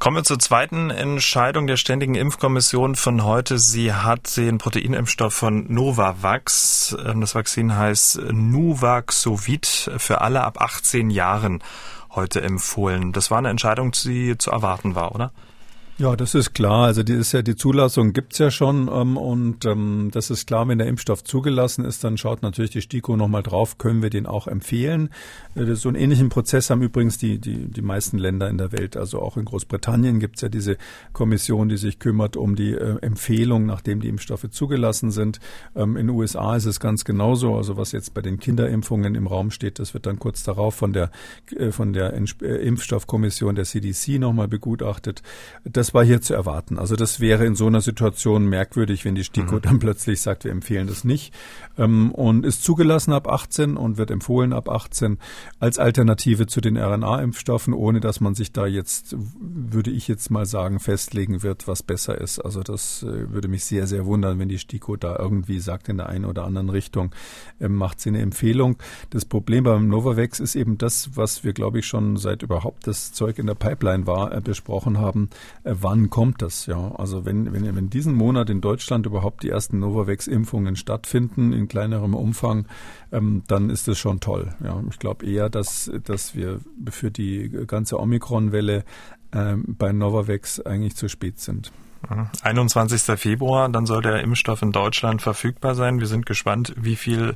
Kommen 0.00 0.16
wir 0.16 0.24
zur 0.24 0.38
zweiten 0.38 0.90
Entscheidung 0.90 1.68
der 1.68 1.76
Ständigen 1.76 2.16
Impfkommission 2.16 2.96
von 2.96 3.24
heute. 3.24 3.58
Sie 3.58 3.92
hat 3.92 4.36
den 4.36 4.58
Proteinimpfstoff 4.58 5.32
von 5.32 5.72
Novavax, 5.72 6.96
ähm, 7.06 7.20
das 7.20 7.36
Vakzin 7.36 7.76
heißt 7.76 8.20
Nuvaxovid, 8.32 9.92
für 9.96 10.20
alle 10.20 10.42
ab 10.42 10.60
18 10.60 11.10
Jahren 11.10 11.62
heute 12.10 12.42
empfohlen. 12.42 13.12
Das 13.12 13.30
war 13.30 13.38
eine 13.38 13.50
Entscheidung, 13.50 13.92
die 13.92 14.36
zu 14.38 14.50
erwarten 14.50 14.96
war, 14.96 15.14
oder? 15.14 15.30
Ja, 16.00 16.14
das 16.14 16.36
ist 16.36 16.54
klar. 16.54 16.84
Also 16.84 17.02
die 17.02 17.14
ist 17.14 17.32
ja 17.32 17.42
die 17.42 17.56
Zulassung 17.56 18.12
gibt's 18.12 18.38
ja 18.38 18.52
schon 18.52 18.86
ähm, 18.86 19.16
und 19.16 19.64
ähm, 19.64 20.10
das 20.12 20.30
ist 20.30 20.46
klar, 20.46 20.68
wenn 20.68 20.78
der 20.78 20.86
Impfstoff 20.86 21.24
zugelassen 21.24 21.84
ist, 21.84 22.04
dann 22.04 22.16
schaut 22.16 22.40
natürlich 22.40 22.70
die 22.70 22.82
STIKO 22.82 23.16
nochmal 23.16 23.42
drauf, 23.42 23.78
können 23.78 24.00
wir 24.00 24.08
den 24.08 24.24
auch 24.26 24.46
empfehlen. 24.46 25.10
Äh, 25.56 25.74
so 25.74 25.88
einen 25.88 25.98
ähnlichen 25.98 26.28
Prozess 26.28 26.70
haben 26.70 26.82
übrigens 26.82 27.18
die, 27.18 27.40
die, 27.40 27.66
die 27.66 27.82
meisten 27.82 28.16
Länder 28.16 28.48
in 28.48 28.58
der 28.58 28.70
Welt. 28.70 28.96
Also 28.96 29.20
auch 29.20 29.36
in 29.36 29.44
Großbritannien 29.44 30.20
gibt's 30.20 30.40
ja 30.40 30.48
diese 30.48 30.76
Kommission, 31.12 31.68
die 31.68 31.76
sich 31.76 31.98
kümmert 31.98 32.36
um 32.36 32.54
die 32.54 32.74
äh, 32.74 32.98
Empfehlung, 33.00 33.66
nachdem 33.66 34.00
die 34.00 34.08
Impfstoffe 34.08 34.48
zugelassen 34.52 35.10
sind. 35.10 35.40
Ähm, 35.74 35.96
in 35.96 36.06
den 36.06 36.16
USA 36.16 36.54
ist 36.54 36.66
es 36.66 36.78
ganz 36.78 37.04
genauso. 37.04 37.56
Also 37.56 37.76
was 37.76 37.90
jetzt 37.90 38.14
bei 38.14 38.22
den 38.22 38.38
Kinderimpfungen 38.38 39.16
im 39.16 39.26
Raum 39.26 39.50
steht, 39.50 39.80
das 39.80 39.94
wird 39.94 40.06
dann 40.06 40.20
kurz 40.20 40.44
darauf 40.44 40.76
von 40.76 40.92
der, 40.92 41.10
äh, 41.56 41.72
von 41.72 41.92
der 41.92 42.12
äh, 42.12 42.68
Impfstoffkommission 42.68 43.56
der 43.56 43.64
CDC 43.64 44.20
nochmal 44.20 44.46
begutachtet. 44.46 45.24
Das 45.64 45.87
das 45.88 45.94
war 45.94 46.04
hier 46.04 46.20
zu 46.20 46.34
erwarten. 46.34 46.78
Also 46.78 46.96
das 46.96 47.18
wäre 47.18 47.46
in 47.46 47.54
so 47.54 47.66
einer 47.66 47.80
Situation 47.80 48.44
merkwürdig, 48.44 49.06
wenn 49.06 49.14
die 49.14 49.24
STIKO 49.24 49.54
mhm. 49.54 49.60
dann 49.62 49.78
plötzlich 49.78 50.20
sagt, 50.20 50.44
wir 50.44 50.50
empfehlen 50.50 50.86
das 50.86 51.02
nicht 51.02 51.32
ähm, 51.78 52.10
und 52.12 52.44
ist 52.44 52.62
zugelassen 52.62 53.14
ab 53.14 53.26
18 53.26 53.78
und 53.78 53.96
wird 53.96 54.10
empfohlen 54.10 54.52
ab 54.52 54.68
18 54.68 55.16
als 55.60 55.78
Alternative 55.78 56.46
zu 56.46 56.60
den 56.60 56.76
RNA-Impfstoffen, 56.76 57.72
ohne 57.72 58.00
dass 58.00 58.20
man 58.20 58.34
sich 58.34 58.52
da 58.52 58.66
jetzt, 58.66 59.16
würde 59.40 59.90
ich 59.90 60.08
jetzt 60.08 60.30
mal 60.30 60.44
sagen, 60.44 60.78
festlegen 60.78 61.42
wird, 61.42 61.66
was 61.66 61.82
besser 61.82 62.20
ist. 62.20 62.38
Also 62.38 62.62
das 62.62 63.02
äh, 63.02 63.32
würde 63.32 63.48
mich 63.48 63.64
sehr, 63.64 63.86
sehr 63.86 64.04
wundern, 64.04 64.38
wenn 64.38 64.50
die 64.50 64.58
STIKO 64.58 64.96
da 64.96 65.16
irgendwie 65.18 65.58
sagt 65.58 65.88
in 65.88 65.96
der 65.96 66.10
einen 66.10 66.26
oder 66.26 66.44
anderen 66.44 66.68
Richtung, 66.68 67.14
äh, 67.60 67.68
macht 67.68 67.98
sie 68.00 68.10
eine 68.10 68.20
Empfehlung. 68.20 68.76
Das 69.08 69.24
Problem 69.24 69.64
beim 69.64 69.88
Novavax 69.88 70.38
ist 70.38 70.54
eben 70.54 70.76
das, 70.76 71.16
was 71.16 71.44
wir, 71.44 71.54
glaube 71.54 71.78
ich, 71.78 71.86
schon 71.86 72.18
seit 72.18 72.42
überhaupt 72.42 72.86
das 72.86 73.14
Zeug 73.14 73.38
in 73.38 73.46
der 73.46 73.54
Pipeline 73.54 74.06
war, 74.06 74.34
äh, 74.34 74.42
besprochen 74.42 74.98
haben. 74.98 75.30
Äh, 75.64 75.77
wann 75.80 76.10
kommt 76.10 76.42
das? 76.42 76.66
Ja, 76.66 76.92
also 76.94 77.24
wenn, 77.24 77.52
wenn, 77.52 77.74
wenn 77.74 77.90
diesen 77.90 78.14
Monat 78.14 78.50
in 78.50 78.60
Deutschland 78.60 79.06
überhaupt 79.06 79.42
die 79.42 79.50
ersten 79.50 79.78
Novavax-Impfungen 79.78 80.76
stattfinden 80.76 81.52
in 81.52 81.68
kleinerem 81.68 82.14
Umfang, 82.14 82.66
ähm, 83.12 83.42
dann 83.46 83.70
ist 83.70 83.88
das 83.88 83.98
schon 83.98 84.20
toll. 84.20 84.54
Ja, 84.62 84.82
ich 84.90 84.98
glaube 84.98 85.26
eher, 85.26 85.48
dass, 85.48 85.90
dass 86.04 86.34
wir 86.34 86.60
für 86.90 87.10
die 87.10 87.50
ganze 87.66 87.98
Omikron-Welle 88.00 88.84
ähm, 89.32 89.64
bei 89.66 89.92
Novavax 89.92 90.60
eigentlich 90.60 90.96
zu 90.96 91.08
spät 91.08 91.40
sind. 91.40 91.72
21. 92.42 93.18
Februar, 93.18 93.68
dann 93.68 93.86
soll 93.86 94.02
der 94.02 94.22
Impfstoff 94.22 94.62
in 94.62 94.72
Deutschland 94.72 95.20
verfügbar 95.20 95.74
sein. 95.74 95.98
Wir 95.98 96.06
sind 96.06 96.26
gespannt, 96.26 96.72
wie 96.76 96.96
viel 96.96 97.34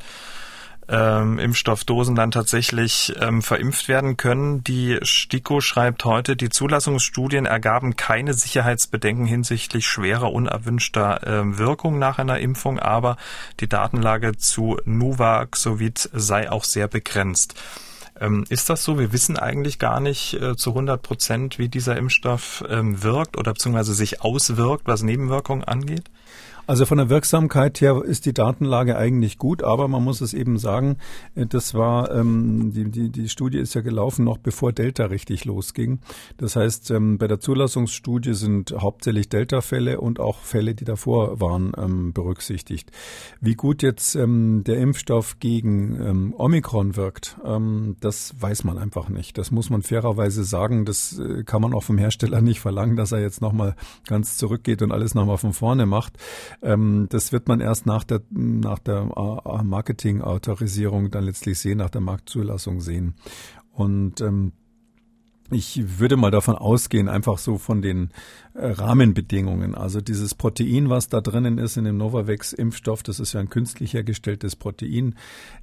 ähm, 0.89 1.39
Impfstoffdosen 1.39 2.15
dann 2.15 2.31
tatsächlich 2.31 3.15
ähm, 3.21 3.43
verimpft 3.43 3.89
werden 3.89 4.17
können. 4.17 4.65
Die 4.65 4.99
STIKO 5.03 5.61
schreibt 5.61 6.05
heute, 6.05 6.37
die 6.37 6.49
Zulassungsstudien 6.49 7.47
ergaben 7.47 7.97
keine 7.97 8.35
Sicherheitsbedenken 8.35 9.27
hinsichtlich 9.27 9.87
schwerer 9.87 10.33
unerwünschter 10.33 11.27
äh, 11.27 11.59
Wirkung 11.59 11.99
nach 11.99 12.19
einer 12.19 12.39
Impfung, 12.41 12.79
aber 12.79 13.17
die 13.61 13.69
Datenlage 13.69 14.37
zu 14.37 14.79
Nuvaxovid 14.85 16.11
sei 16.13 16.51
auch 16.51 16.65
sehr 16.65 16.89
begrenzt. 16.89 17.55
Ähm, 18.21 18.45
ist 18.49 18.69
das 18.69 18.85
so? 18.85 18.99
Wir 18.99 19.13
wissen 19.13 19.39
eigentlich 19.39 19.79
gar 19.79 20.01
nicht 20.01 20.35
äh, 20.35 20.57
zu 20.57 20.71
100 20.71 21.03
Prozent, 21.03 21.59
wie 21.59 21.69
dieser 21.69 21.97
Impfstoff 21.97 22.65
ähm, 22.69 23.03
wirkt 23.03 23.37
oder 23.37 23.53
beziehungsweise 23.53 23.95
sich 23.95 24.23
auswirkt, 24.23 24.87
was 24.87 25.03
Nebenwirkungen 25.03 25.65
angeht? 25.65 26.11
Also 26.67 26.87
von 26.87 26.99
der 26.99 27.11
Wirksamkeit 27.11 27.81
her 27.81 28.03
ist 28.05 28.25
die 28.25 28.33
Datenlage 28.33 28.97
eigentlich 28.97 29.37
gut, 29.37 29.65
aber 29.65 29.89
man 29.89 30.05
muss 30.05 30.21
es 30.21 30.33
eben 30.33 30.59
sagen, 30.59 30.97
äh, 31.35 31.47
das 31.47 31.75
war, 31.75 32.13
ähm, 32.13 32.73
die, 32.73 32.91
die, 32.91 33.09
die 33.11 33.29
Studie 33.29 33.59
ist 33.59 33.75
ja 33.75 33.81
gelaufen 33.81 34.25
noch 34.25 34.39
bevor 34.39 34.73
Delta 34.73 35.07
richtig 35.07 35.45
losging. 35.45 35.99
Das 36.37 36.55
heißt, 36.55 36.93
ähm, 36.93 37.19
bei 37.19 37.27
der 37.27 37.41
Zulassungsstudie 37.41 38.35
sind 38.35 38.75
hauptsächlich 38.79 39.29
Delta-Fälle 39.29 40.01
und 40.01 40.21
auch 40.21 40.39
Fälle, 40.39 40.75
die 40.75 40.85
davor 40.85 41.41
waren, 41.41 41.73
ähm, 41.77 42.13
berücksichtigt. 42.13 42.91
Wie 43.41 43.55
gut 43.55 43.83
jetzt 43.83 44.15
ähm, 44.15 44.63
der 44.65 44.79
Impfstoff 44.79 45.41
gegen 45.41 46.01
ähm, 46.01 46.35
Omikron 46.37 46.95
wirkt, 46.95 47.37
ähm, 47.45 47.97
das 48.01 48.35
weiß 48.39 48.63
man 48.65 48.79
einfach 48.79 49.09
nicht. 49.09 49.37
Das 49.37 49.51
muss 49.51 49.69
man 49.69 49.83
fairerweise 49.83 50.45
sagen. 50.45 50.85
Das 50.85 51.19
äh, 51.19 51.43
kann 51.43 51.61
man 51.61 51.75
auch 51.75 51.83
vom 51.83 51.99
Hersteller 51.99 52.41
nicht 52.41 52.61
verlangen, 52.61 52.97
dass 52.97 53.11
er 53.11 53.21
jetzt 53.21 53.41
nochmal 53.41 53.75
ganz 54.07 54.37
zurückgeht 54.37 54.81
und 54.83 54.93
alles 54.93 55.15
nochmal 55.15 55.39
von 55.39 55.53
vorne 55.53 55.87
macht. 55.87 56.15
Ähm, 56.61 57.07
das 57.11 57.33
wird 57.33 57.49
man 57.49 57.61
erst 57.61 57.87
nach 57.87 58.05
der, 58.05 58.23
nach 58.31 58.79
der 58.79 59.05
Marketing-Autorisierung 59.65 61.11
dann 61.11 61.25
letztlich 61.25 61.59
sehen, 61.59 61.79
nach 61.79 61.91
der 61.91 62.01
Marktzulassung 62.01 62.81
sehen. 62.81 63.15
Und 63.73 64.21
ähm, 64.21 64.53
ich 65.51 65.99
würde 65.99 66.17
mal 66.17 66.31
davon 66.31 66.57
ausgehen, 66.57 67.09
einfach 67.09 67.39
so 67.39 67.59
von 67.59 67.83
den 67.83 68.11
äh, 68.52 68.52
Rahmenbedingungen. 68.55 69.75
Also 69.75 70.01
dieses 70.01 70.35
Protein, 70.35 70.91
was 70.91 71.09
da 71.09 71.21
drinnen 71.21 71.59
ist 71.59 71.77
in 71.77 71.85
dem 71.85 71.97
Novavax-Impfstoff, 71.97 73.03
das 73.03 73.19
ist 73.19 73.33
ja 73.33 73.41
ein 73.41 73.49
künstlich 73.49 73.95
hergestelltes 73.95 74.57
Protein. 74.57 75.15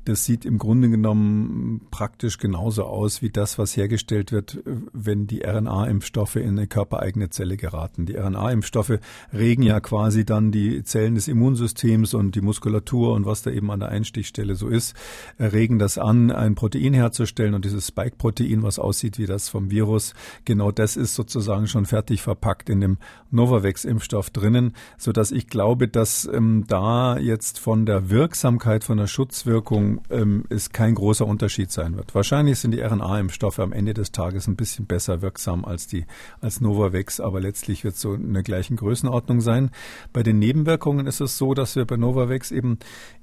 Das 0.06 0.26
sieht 0.26 0.44
im 0.44 0.58
Grunde 0.58 0.90
genommen 0.90 1.82
praktisch 1.92 2.40
genauso 2.40 2.86
aus 2.86 3.22
wie 3.22 3.30
das, 3.30 3.60
was 3.60 3.78
hergestellt 3.78 4.32
wird, 4.32 4.60
wenn 4.92 5.28
die 5.28 5.44
RNA-Impfstoffe 5.46 6.38
in 6.38 6.58
eine 6.58 6.68
körpereigene 6.68 7.30
Zelle 7.30 7.58
geraten. 7.58 8.08
Die 8.08 8.16
RNA-Impfstoffe 8.16 9.00
regen 9.34 9.62
ja 9.62 9.80
quasi 9.80 10.26
dann 10.26 10.52
die 10.52 10.84
Zellen 10.84 11.16
des 11.16 11.28
Immunsystems 11.28 12.16
und 12.16 12.34
die 12.34 12.42
Muskulatur 12.42 13.14
und 13.14 13.26
was 13.26 13.44
da 13.44 13.52
eben 13.52 13.70
an 13.70 13.82
der 13.82 13.90
Einstichstelle 13.90 14.56
so 14.56 14.68
ist, 14.68 14.96
regen 15.40 15.78
das 15.78 16.00
an, 16.00 16.32
ein 16.32 16.56
Protein 16.56 16.94
herzustellen 16.96 17.54
und 17.54 17.66
dieses 17.66 17.88
Spike-Protein, 17.88 18.64
was 18.64 18.80
aussieht 18.80 19.20
wie 19.20 19.28
das 19.28 19.48
vom 19.48 19.70
Virus. 19.70 20.14
Genau 20.46 20.72
das 20.72 20.98
ist 20.98 21.14
sozusagen 21.14 21.68
schon 21.68 21.86
fertig 21.86 22.22
verpackt 22.24 22.70
in 22.70 22.79
dem 22.82 22.98
Novavax-Impfstoff 23.32 24.30
drinnen, 24.30 24.74
so 24.98 25.12
dass 25.12 25.32
ich 25.32 25.48
glaube, 25.48 25.88
dass 25.88 26.30
ähm, 26.32 26.66
da 26.68 27.18
jetzt 27.18 27.60
von 27.60 27.86
der 27.86 28.10
Wirksamkeit, 28.10 28.84
von 28.84 28.98
der 28.98 29.08
Schutzwirkung 29.08 30.02
ähm, 30.10 30.46
es 30.50 30.72
kein 30.72 30.96
großer 30.96 31.26
Unterschied 31.26 31.72
sein 31.72 31.96
wird. 31.96 32.16
Wahrscheinlich 32.16 32.60
sind 32.60 32.72
die 32.72 32.82
RNA-Impfstoffe 32.82 33.60
am 33.60 33.74
Ende 33.74 33.94
des 33.94 34.12
Tages 34.12 34.48
ein 34.48 34.56
bisschen 34.56 34.86
besser 34.86 35.22
wirksam 35.22 35.66
als 35.66 35.88
die 35.88 36.06
als 36.42 36.62
Novavax, 36.62 37.20
aber 37.20 37.40
letztlich 37.40 37.84
wird 37.84 37.96
es 37.96 38.02
so 38.02 38.14
in 38.14 38.34
der 38.34 38.44
gleichen 38.44 38.78
Größenordnung 38.78 39.42
sein. 39.42 39.72
Bei 40.14 40.24
den 40.24 40.40
Nebenwirkungen 40.40 41.08
ist 41.08 41.22
es 41.22 41.38
so, 41.38 41.54
dass 41.54 41.76
wir 41.76 41.86
bei 41.86 41.98
Novavax 41.98 42.52
eben 42.52 42.80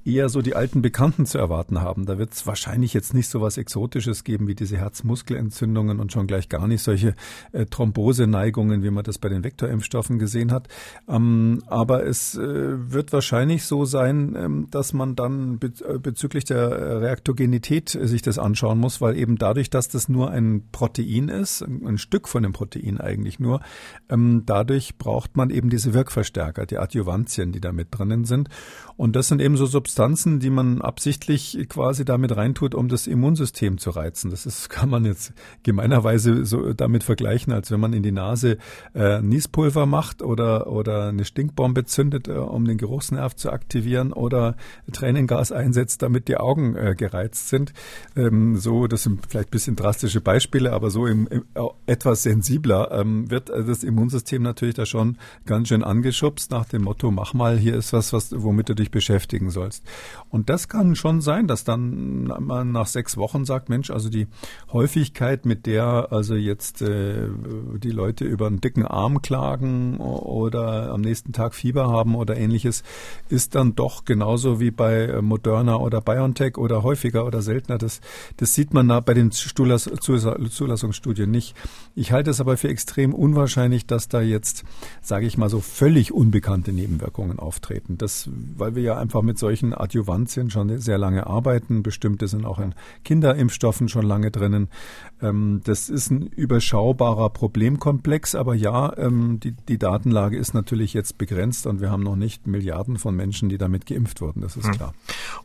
eher 0.06 0.28
so 0.28 0.40
die 0.40 0.54
alten 0.54 0.82
Bekannten 0.82 1.26
zu 1.26 1.38
erwarten 1.38 1.80
haben. 1.80 2.06
Da 2.06 2.16
wird 2.18 2.32
es 2.32 2.46
wahrscheinlich 2.46 2.94
jetzt 2.94 3.12
nicht 3.12 3.28
so 3.28 3.40
was 3.40 3.58
Exotisches 3.58 4.24
geben 4.24 4.46
wie 4.46 4.54
diese 4.54 4.76
Herzmuskelentzündungen 4.76 5.98
und 5.98 6.12
schon 6.12 6.26
gleich 6.26 6.48
gar 6.48 6.68
nicht 6.68 6.82
solche 6.82 7.14
äh, 7.52 7.66
Thromboseneigungen, 7.66 8.82
wie 8.82 8.90
man 8.90 9.04
das 9.04 9.18
bei 9.18 9.28
den 9.28 9.42
Vektorimpfstoffen 9.46 10.18
gesehen 10.18 10.52
hat. 10.52 10.68
Ähm, 11.08 11.62
aber 11.66 12.04
es 12.04 12.36
äh, 12.36 12.92
wird 12.92 13.12
wahrscheinlich 13.12 13.64
so 13.64 13.84
sein, 13.84 14.36
ähm, 14.36 14.66
dass 14.70 14.92
man 14.92 15.16
dann 15.16 15.58
be 15.58 15.72
äh, 15.88 15.98
bezüglich 15.98 16.44
der 16.44 17.00
Reaktogenität 17.00 17.88
sich 17.88 18.22
das 18.22 18.38
anschauen 18.38 18.78
muss, 18.78 19.00
weil 19.00 19.16
eben 19.16 19.36
dadurch, 19.36 19.70
dass 19.70 19.88
das 19.88 20.08
nur 20.08 20.30
ein 20.30 20.64
Protein 20.72 21.28
ist, 21.28 21.62
ein 21.62 21.98
Stück 21.98 22.28
von 22.28 22.42
dem 22.42 22.52
Protein 22.52 23.00
eigentlich 23.00 23.38
nur, 23.38 23.60
ähm, 24.08 24.42
dadurch 24.46 24.98
braucht 24.98 25.36
man 25.36 25.50
eben 25.50 25.70
diese 25.70 25.94
Wirkverstärker, 25.94 26.66
die 26.66 26.78
Adjuvantien, 26.78 27.52
die 27.52 27.60
da 27.60 27.72
mit 27.72 27.88
drinnen 27.90 28.24
sind. 28.24 28.48
Und 28.96 29.14
das 29.14 29.28
sind 29.28 29.42
eben 29.42 29.56
so 29.56 29.66
Substanzen, 29.66 30.40
die 30.40 30.50
man 30.50 30.80
absichtlich 30.80 31.58
quasi 31.68 32.04
damit 32.04 32.34
reintut, 32.36 32.74
um 32.74 32.88
das 32.88 33.06
Immunsystem 33.06 33.78
zu 33.78 33.90
reizen. 33.90 34.30
Das 34.30 34.46
ist, 34.46 34.68
kann 34.76 34.88
man 34.88 35.04
jetzt 35.04 35.32
gemeinerweise 35.62 36.44
so 36.44 36.72
damit 36.72 37.04
vergleichen, 37.04 37.52
als 37.52 37.70
wenn 37.70 37.80
man 37.80 37.92
in 37.92 38.02
die 38.02 38.12
Nase 38.12 38.58
äh, 38.94 39.20
Niespulver 39.36 39.84
macht 39.84 40.22
oder, 40.22 40.66
oder 40.66 41.08
eine 41.08 41.26
Stinkbombe 41.26 41.84
zündet, 41.84 42.26
äh, 42.26 42.32
um 42.32 42.64
den 42.64 42.78
Geruchsnerv 42.78 43.36
zu 43.36 43.50
aktivieren 43.50 44.14
oder 44.14 44.56
Tränengas 44.90 45.52
einsetzt, 45.52 46.00
damit 46.00 46.28
die 46.28 46.38
Augen 46.38 46.74
äh, 46.74 46.94
gereizt 46.96 47.48
sind. 47.48 47.74
Ähm, 48.16 48.56
so, 48.56 48.86
das 48.86 49.02
sind 49.02 49.26
vielleicht 49.28 49.50
bisschen 49.50 49.76
drastische 49.76 50.22
Beispiele, 50.22 50.72
aber 50.72 50.90
so 50.90 51.06
im, 51.06 51.26
im 51.26 51.44
etwas 51.84 52.22
sensibler 52.22 52.90
ähm, 52.92 53.30
wird 53.30 53.50
das 53.50 53.84
Immunsystem 53.84 54.42
natürlich 54.42 54.74
da 54.74 54.86
schon 54.86 55.18
ganz 55.44 55.68
schön 55.68 55.84
angeschubst 55.84 56.50
nach 56.50 56.64
dem 56.64 56.82
Motto, 56.82 57.10
mach 57.10 57.34
mal, 57.34 57.58
hier 57.58 57.74
ist 57.74 57.92
was, 57.92 58.14
was 58.14 58.32
womit 58.34 58.70
du 58.70 58.74
dich 58.74 58.90
beschäftigen 58.90 59.50
sollst. 59.50 59.84
Und 60.30 60.48
das 60.48 60.68
kann 60.68 60.96
schon 60.96 61.20
sein, 61.20 61.46
dass 61.46 61.64
dann 61.64 62.24
man 62.24 62.72
nach 62.72 62.86
sechs 62.86 63.18
Wochen 63.18 63.44
sagt, 63.44 63.68
Mensch, 63.68 63.90
also 63.90 64.08
die 64.08 64.28
Häufigkeit, 64.72 65.44
mit 65.44 65.66
der 65.66 66.08
also 66.10 66.34
jetzt 66.34 66.80
äh, 66.80 67.28
die 67.78 67.90
Leute 67.90 68.24
über 68.24 68.46
einen 68.46 68.62
dicken 68.62 68.86
Arm 68.86 69.20
klagen 69.26 69.96
oder 69.96 70.92
am 70.92 71.00
nächsten 71.00 71.32
Tag 71.32 71.52
Fieber 71.52 71.88
haben 71.88 72.14
oder 72.14 72.36
ähnliches, 72.36 72.84
ist 73.28 73.56
dann 73.56 73.74
doch 73.74 74.04
genauso 74.04 74.60
wie 74.60 74.70
bei 74.70 75.20
Moderna 75.20 75.76
oder 75.76 76.00
BioNTech 76.00 76.58
oder 76.58 76.84
häufiger 76.84 77.26
oder 77.26 77.42
seltener. 77.42 77.76
Das, 77.76 78.00
das 78.36 78.54
sieht 78.54 78.72
man 78.72 78.86
bei 79.04 79.14
den 79.14 79.32
Zulassungsstudien 79.32 81.28
nicht. 81.28 81.56
Ich 81.96 82.12
halte 82.12 82.30
es 82.30 82.40
aber 82.40 82.56
für 82.56 82.68
extrem 82.68 83.14
unwahrscheinlich, 83.14 83.86
dass 83.86 84.06
da 84.06 84.20
jetzt, 84.20 84.62
sage 85.02 85.26
ich 85.26 85.36
mal 85.36 85.50
so, 85.50 85.58
völlig 85.60 86.12
unbekannte 86.12 86.72
Nebenwirkungen 86.72 87.40
auftreten. 87.40 87.98
Das, 87.98 88.30
weil 88.56 88.76
wir 88.76 88.82
ja 88.82 88.96
einfach 88.96 89.22
mit 89.22 89.38
solchen 89.38 89.74
Adjuvantien 89.74 90.50
schon 90.50 90.78
sehr 90.78 90.98
lange 90.98 91.26
arbeiten. 91.26 91.82
Bestimmte 91.82 92.28
sind 92.28 92.44
auch 92.44 92.60
in 92.60 92.76
Kinderimpfstoffen 93.02 93.88
schon 93.88 94.06
lange 94.06 94.30
drinnen. 94.30 94.68
Ähm, 95.20 95.62
das 95.64 95.88
ist 95.88 96.10
ein 96.10 96.22
überschaubarer 96.28 97.30
Problemkomplex, 97.30 98.36
aber 98.36 98.54
ja, 98.54 98.96
ähm, 99.16 99.40
die, 99.40 99.52
die 99.52 99.78
Datenlage 99.78 100.36
ist 100.36 100.54
natürlich 100.54 100.94
jetzt 100.94 101.18
begrenzt 101.18 101.66
und 101.66 101.80
wir 101.80 101.90
haben 101.90 102.02
noch 102.02 102.16
nicht 102.16 102.46
Milliarden 102.46 102.98
von 102.98 103.14
Menschen, 103.14 103.48
die 103.48 103.58
damit 103.58 103.86
geimpft 103.86 104.20
wurden. 104.20 104.40
Das 104.42 104.56
ist 104.56 104.66
hm. 104.66 104.72
klar. 104.72 104.94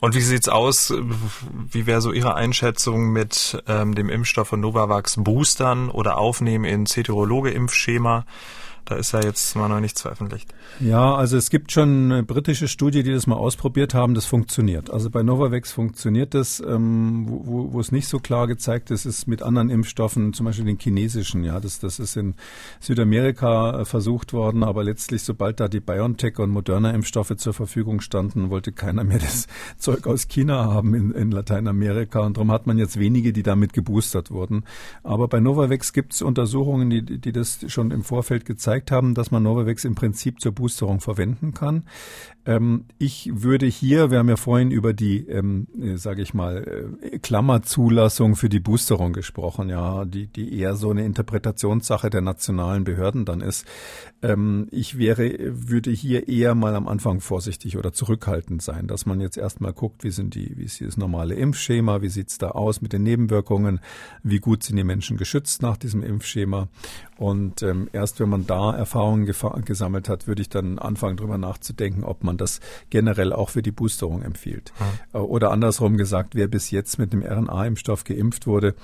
Und 0.00 0.14
wie 0.14 0.20
sieht's 0.20 0.48
aus? 0.48 0.92
Wie 1.70 1.86
wäre 1.86 2.00
so 2.00 2.12
Ihre 2.12 2.34
Einschätzung 2.34 3.12
mit 3.12 3.62
ähm, 3.66 3.94
dem 3.94 4.08
Impfstoff 4.08 4.48
von 4.48 4.60
Novavax 4.60 5.16
Boostern 5.18 5.90
oder 5.90 6.18
Aufnehmen 6.18 6.64
in 6.64 6.86
Heterologe-Impfschema? 6.86 8.24
Da 8.84 8.96
ist 8.96 9.12
ja 9.12 9.22
jetzt 9.22 9.54
mal 9.54 9.68
noch 9.68 9.78
nichts 9.78 10.02
veröffentlicht. 10.02 10.52
Ja, 10.80 11.14
also 11.14 11.36
es 11.36 11.50
gibt 11.50 11.70
schon 11.70 12.10
eine 12.10 12.22
britische 12.24 12.66
Studie, 12.66 13.04
die 13.04 13.12
das 13.12 13.28
mal 13.28 13.36
ausprobiert 13.36 13.94
haben. 13.94 14.14
Das 14.14 14.26
funktioniert. 14.26 14.90
Also 14.90 15.08
bei 15.08 15.22
Novavax 15.22 15.70
funktioniert 15.70 16.34
das. 16.34 16.60
Ähm, 16.60 17.26
wo, 17.28 17.72
wo 17.72 17.80
es 17.80 17.92
nicht 17.92 18.08
so 18.08 18.18
klar 18.18 18.48
gezeigt 18.48 18.90
ist, 18.90 19.04
ist 19.04 19.28
mit 19.28 19.42
anderen 19.42 19.70
Impfstoffen, 19.70 20.32
zum 20.32 20.46
Beispiel 20.46 20.64
den 20.64 20.78
chinesischen. 20.78 21.44
Ja, 21.44 21.60
das, 21.60 21.78
das 21.78 22.00
ist 22.00 22.16
in 22.16 22.34
Südamerika 22.80 23.80
äh, 23.80 23.84
versucht 23.84 24.32
worden, 24.32 24.64
aber 24.64 24.82
letztlich, 24.82 25.22
sobald 25.22 25.60
da 25.60 25.68
die 25.68 25.80
BioNTech 25.80 26.40
und 26.40 26.50
Moderna 26.50 26.90
Impfstoffe 26.90 27.36
zur 27.36 27.54
Verfügung 27.54 28.00
standen, 28.00 28.50
wollte 28.50 28.72
keiner 28.72 29.04
mehr 29.04 29.18
das 29.20 29.46
Zeug 29.78 30.08
aus 30.08 30.26
China 30.26 30.64
haben 30.66 30.94
in, 30.94 31.12
in 31.12 31.30
Lateinamerika. 31.30 32.20
Und 32.20 32.36
darum 32.36 32.50
hat 32.50 32.66
man 32.66 32.78
jetzt 32.78 32.98
wenige, 32.98 33.32
die 33.32 33.44
damit 33.44 33.74
geboostert 33.74 34.32
wurden. 34.32 34.64
Aber 35.04 35.28
bei 35.28 35.38
Novavax 35.38 35.92
gibt 35.92 36.14
es 36.14 36.22
Untersuchungen, 36.22 36.90
die, 36.90 37.02
die 37.02 37.32
das 37.32 37.60
schon 37.68 37.92
im 37.92 38.02
Vorfeld 38.02 38.44
gezeigt 38.44 38.71
haben, 38.90 39.14
dass 39.14 39.30
man 39.30 39.42
Novavax 39.42 39.84
im 39.84 39.94
Prinzip 39.94 40.40
zur 40.40 40.52
Boosterung 40.52 41.00
verwenden 41.00 41.52
kann. 41.52 41.84
Ähm, 42.44 42.86
ich 42.98 43.30
würde 43.32 43.66
hier, 43.66 44.10
wir 44.10 44.18
haben 44.18 44.28
ja 44.28 44.36
vorhin 44.36 44.72
über 44.72 44.92
die, 44.92 45.26
ähm, 45.28 45.68
äh, 45.80 45.96
sage 45.96 46.22
ich 46.22 46.34
mal, 46.34 46.96
äh, 47.00 47.18
Klammerzulassung 47.18 48.34
für 48.34 48.48
die 48.48 48.58
Boosterung 48.58 49.12
gesprochen, 49.12 49.68
ja, 49.68 50.04
die, 50.04 50.26
die 50.26 50.58
eher 50.58 50.74
so 50.74 50.90
eine 50.90 51.04
Interpretationssache 51.04 52.10
der 52.10 52.20
nationalen 52.20 52.82
Behörden 52.82 53.24
dann 53.24 53.40
ist. 53.40 53.64
Ähm, 54.22 54.66
ich 54.72 54.98
wäre, 54.98 55.32
würde 55.68 55.90
hier 55.90 56.28
eher 56.28 56.56
mal 56.56 56.74
am 56.74 56.88
Anfang 56.88 57.20
vorsichtig 57.20 57.76
oder 57.76 57.92
zurückhaltend 57.92 58.60
sein, 58.60 58.88
dass 58.88 59.06
man 59.06 59.20
jetzt 59.20 59.36
erstmal 59.36 59.72
guckt, 59.72 60.02
wie 60.02 60.10
sind 60.10 60.34
die, 60.34 60.56
wie 60.56 60.64
ist 60.64 60.80
das 60.80 60.96
normale 60.96 61.34
Impfschema, 61.34 62.02
wie 62.02 62.08
sieht's 62.08 62.38
da 62.38 62.50
aus 62.50 62.80
mit 62.82 62.92
den 62.92 63.04
Nebenwirkungen, 63.04 63.80
wie 64.24 64.38
gut 64.38 64.64
sind 64.64 64.76
die 64.76 64.84
Menschen 64.84 65.16
geschützt 65.16 65.62
nach 65.62 65.76
diesem 65.76 66.02
Impfschema. 66.02 66.68
Und 67.18 67.62
ähm, 67.62 67.88
erst 67.92 68.18
wenn 68.18 68.28
man 68.28 68.48
da 68.48 68.74
Erfahrungen 68.74 69.26
gesammelt 69.26 70.08
hat, 70.08 70.26
würde 70.26 70.42
ich 70.42 70.48
dann 70.48 70.80
anfangen, 70.80 71.16
drüber 71.16 71.38
nachzudenken, 71.38 72.02
ob 72.02 72.24
man 72.24 72.31
das 72.38 72.60
generell 72.90 73.32
auch 73.32 73.50
für 73.50 73.62
die 73.62 73.70
Boosterung 73.70 74.22
empfiehlt. 74.22 74.72
Mhm. 75.12 75.20
Oder 75.20 75.50
andersrum 75.50 75.96
gesagt, 75.96 76.34
wer 76.34 76.48
bis 76.48 76.70
jetzt 76.70 76.98
mit 76.98 77.12
dem 77.12 77.22
RNA-Impfstoff 77.22 78.04
geimpft 78.04 78.46
wurde, 78.46 78.74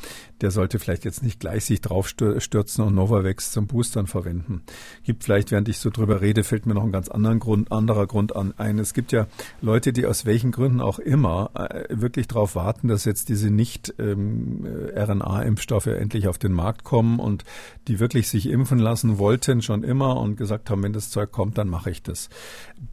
der 0.40 0.50
sollte 0.50 0.78
vielleicht 0.78 1.04
jetzt 1.04 1.22
nicht 1.22 1.40
gleich 1.40 1.64
sich 1.64 1.80
drauf 1.80 2.08
stürzen 2.08 2.84
und 2.84 2.94
Novavax 2.94 3.52
zum 3.52 3.66
Boostern 3.66 4.06
verwenden. 4.06 4.62
Gibt 5.04 5.24
vielleicht, 5.24 5.50
während 5.50 5.68
ich 5.68 5.78
so 5.78 5.90
drüber 5.90 6.20
rede, 6.20 6.44
fällt 6.44 6.66
mir 6.66 6.74
noch 6.74 6.84
ein 6.84 6.92
ganz 6.92 7.08
anderen 7.08 7.40
Grund, 7.40 7.72
anderer 7.72 8.06
Grund 8.06 8.36
an 8.36 8.54
ein. 8.56 8.78
Es 8.78 8.94
gibt 8.94 9.12
ja 9.12 9.26
Leute, 9.60 9.92
die 9.92 10.06
aus 10.06 10.26
welchen 10.26 10.52
Gründen 10.52 10.80
auch 10.80 10.98
immer 10.98 11.50
äh, 11.54 11.84
wirklich 11.90 12.28
darauf 12.28 12.54
warten, 12.54 12.88
dass 12.88 13.04
jetzt 13.04 13.28
diese 13.28 13.50
nicht 13.50 13.94
ähm, 13.98 14.66
RNA-Impfstoffe 14.94 15.86
endlich 15.86 16.28
auf 16.28 16.38
den 16.38 16.52
Markt 16.52 16.84
kommen 16.84 17.18
und 17.18 17.44
die 17.88 18.00
wirklich 18.00 18.28
sich 18.28 18.48
impfen 18.48 18.78
lassen 18.78 19.18
wollten 19.18 19.62
schon 19.62 19.82
immer 19.82 20.16
und 20.16 20.36
gesagt 20.36 20.70
haben, 20.70 20.82
wenn 20.82 20.92
das 20.92 21.10
Zeug 21.10 21.32
kommt, 21.32 21.58
dann 21.58 21.68
mache 21.68 21.90
ich 21.90 22.02
das. 22.02 22.28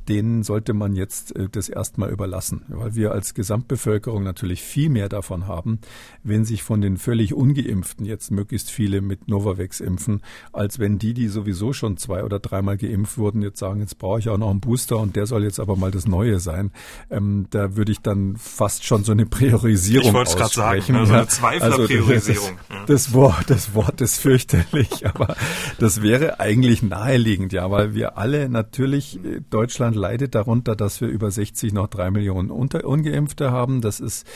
Denen 0.07 0.43
sollte 0.45 0.73
man 0.73 0.95
jetzt 0.95 1.35
äh, 1.35 1.49
das 1.51 1.69
erstmal 1.69 2.11
überlassen, 2.11 2.61
weil 2.69 2.95
wir 2.95 3.11
als 3.11 3.33
Gesamtbevölkerung 3.33 4.23
natürlich 4.23 4.61
viel 4.61 4.89
mehr 4.89 5.09
davon 5.09 5.47
haben, 5.47 5.79
wenn 6.23 6.45
sich 6.45 6.63
von 6.63 6.81
den 6.81 6.97
völlig 6.97 7.33
Ungeimpften 7.33 8.05
jetzt 8.05 8.31
möglichst 8.31 8.71
viele 8.71 9.01
mit 9.01 9.27
Novavax 9.27 9.79
impfen, 9.79 10.21
als 10.53 10.79
wenn 10.79 10.99
die, 10.99 11.13
die 11.13 11.27
sowieso 11.27 11.73
schon 11.73 11.97
zwei 11.97 12.23
oder 12.23 12.39
dreimal 12.39 12.77
geimpft 12.77 13.17
wurden, 13.17 13.41
jetzt 13.41 13.59
sagen, 13.59 13.79
jetzt 13.81 13.97
brauche 13.97 14.19
ich 14.19 14.29
auch 14.29 14.37
noch 14.37 14.49
einen 14.49 14.59
Booster 14.59 14.97
und 14.97 15.15
der 15.15 15.25
soll 15.25 15.43
jetzt 15.43 15.59
aber 15.59 15.75
mal 15.75 15.91
das 15.91 16.07
Neue 16.07 16.39
sein. 16.39 16.71
Ähm, 17.09 17.47
da 17.49 17.75
würde 17.75 17.91
ich 17.91 17.99
dann 17.99 18.37
fast 18.37 18.85
schon 18.85 19.03
so 19.03 19.11
eine 19.11 19.25
Priorisierung 19.25 20.07
Ich 20.07 20.13
wollte 20.13 20.31
es 20.31 20.37
gerade 20.37 20.53
sagen, 20.53 20.93
ne? 20.93 21.05
so 21.05 21.13
eine 21.13 21.27
Zweiflerpriorisierung. 21.27 22.57
Also 22.69 22.85
das, 22.85 23.05
das, 23.05 23.13
Wort, 23.13 23.49
das 23.49 23.73
Wort 23.73 24.01
ist 24.01 24.19
fürchterlich, 24.19 25.05
aber 25.13 25.35
das 25.79 26.01
wäre 26.01 26.39
eigentlich 26.39 26.83
naheliegend, 26.83 27.53
ja, 27.53 27.69
weil 27.71 27.93
wir 27.93 28.17
alle 28.17 28.49
natürlich, 28.49 29.19
äh, 29.23 29.41
Deutschland 29.49 29.95
leidet 29.95 30.34
darunter, 30.35 30.75
dass 30.75 31.01
wir 31.01 31.07
über 31.07 31.31
60 31.31 31.73
noch 31.73 31.87
drei 31.87 32.11
Millionen 32.11 32.51
Ungeimpfte 32.51 33.51
haben. 33.51 33.81
Das 33.81 33.99
ist 33.99 34.27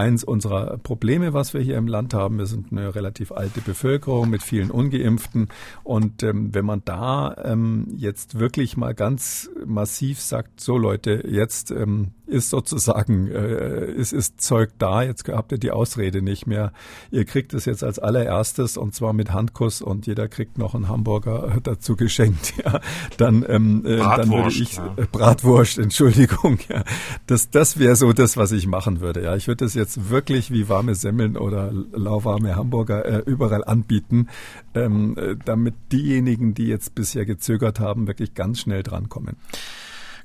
eins 0.00 0.24
unserer 0.24 0.78
Probleme, 0.78 1.34
was 1.34 1.52
wir 1.52 1.60
hier 1.60 1.76
im 1.76 1.86
Land 1.86 2.14
haben. 2.14 2.38
Wir 2.38 2.46
sind 2.46 2.72
eine 2.72 2.94
relativ 2.94 3.32
alte 3.32 3.60
Bevölkerung 3.60 4.30
mit 4.30 4.42
vielen 4.42 4.70
Ungeimpften. 4.70 5.48
Und 5.84 6.22
ähm, 6.22 6.54
wenn 6.54 6.64
man 6.64 6.82
da 6.84 7.36
ähm, 7.44 7.86
jetzt 7.96 8.38
wirklich 8.38 8.76
mal 8.76 8.94
ganz 8.94 9.50
massiv 9.66 10.20
sagt, 10.20 10.60
so 10.60 10.78
Leute, 10.78 11.22
jetzt 11.28 11.70
ähm, 11.70 12.12
ist 12.30 12.50
sozusagen, 12.50 13.28
äh, 13.28 13.90
es 13.98 14.12
ist 14.12 14.40
Zeug 14.40 14.70
da, 14.78 15.02
jetzt 15.02 15.28
habt 15.28 15.52
ihr 15.52 15.58
die 15.58 15.70
Ausrede 15.70 16.22
nicht 16.22 16.46
mehr. 16.46 16.72
Ihr 17.10 17.24
kriegt 17.24 17.52
es 17.52 17.64
jetzt 17.64 17.84
als 17.84 17.98
allererstes 17.98 18.76
und 18.76 18.94
zwar 18.94 19.12
mit 19.12 19.32
Handkuss 19.32 19.82
und 19.82 20.06
jeder 20.06 20.28
kriegt 20.28 20.56
noch 20.56 20.74
einen 20.74 20.88
Hamburger 20.88 21.58
dazu 21.62 21.96
geschenkt. 21.96 22.54
Ja, 22.62 22.80
dann, 23.16 23.44
ähm, 23.48 23.86
äh, 23.86 23.96
dann 23.96 24.30
würde 24.30 24.48
ich 24.50 24.76
ja. 24.76 24.94
äh, 24.96 25.06
Bratwurst, 25.10 25.78
Entschuldigung. 25.90 26.58
Ja, 26.68 26.84
das, 27.26 27.48
das 27.48 27.78
wäre 27.78 27.96
so 27.96 28.12
das, 28.12 28.36
was 28.36 28.52
ich 28.52 28.66
machen 28.66 29.00
würde. 29.00 29.22
Ja, 29.22 29.34
ich 29.34 29.48
würde 29.48 29.64
das 29.64 29.72
jetzt 29.74 29.89
wirklich 30.10 30.52
wie 30.52 30.68
warme 30.68 30.94
Semmeln 30.94 31.36
oder 31.36 31.72
lauwarme 31.72 32.56
Hamburger 32.56 33.04
äh, 33.04 33.22
überall 33.26 33.64
anbieten, 33.64 34.28
ähm, 34.74 35.16
äh, 35.16 35.36
damit 35.44 35.74
diejenigen, 35.92 36.54
die 36.54 36.66
jetzt 36.66 36.94
bisher 36.94 37.24
gezögert 37.26 37.80
haben, 37.80 38.06
wirklich 38.06 38.34
ganz 38.34 38.60
schnell 38.60 38.82
drankommen. 38.82 39.36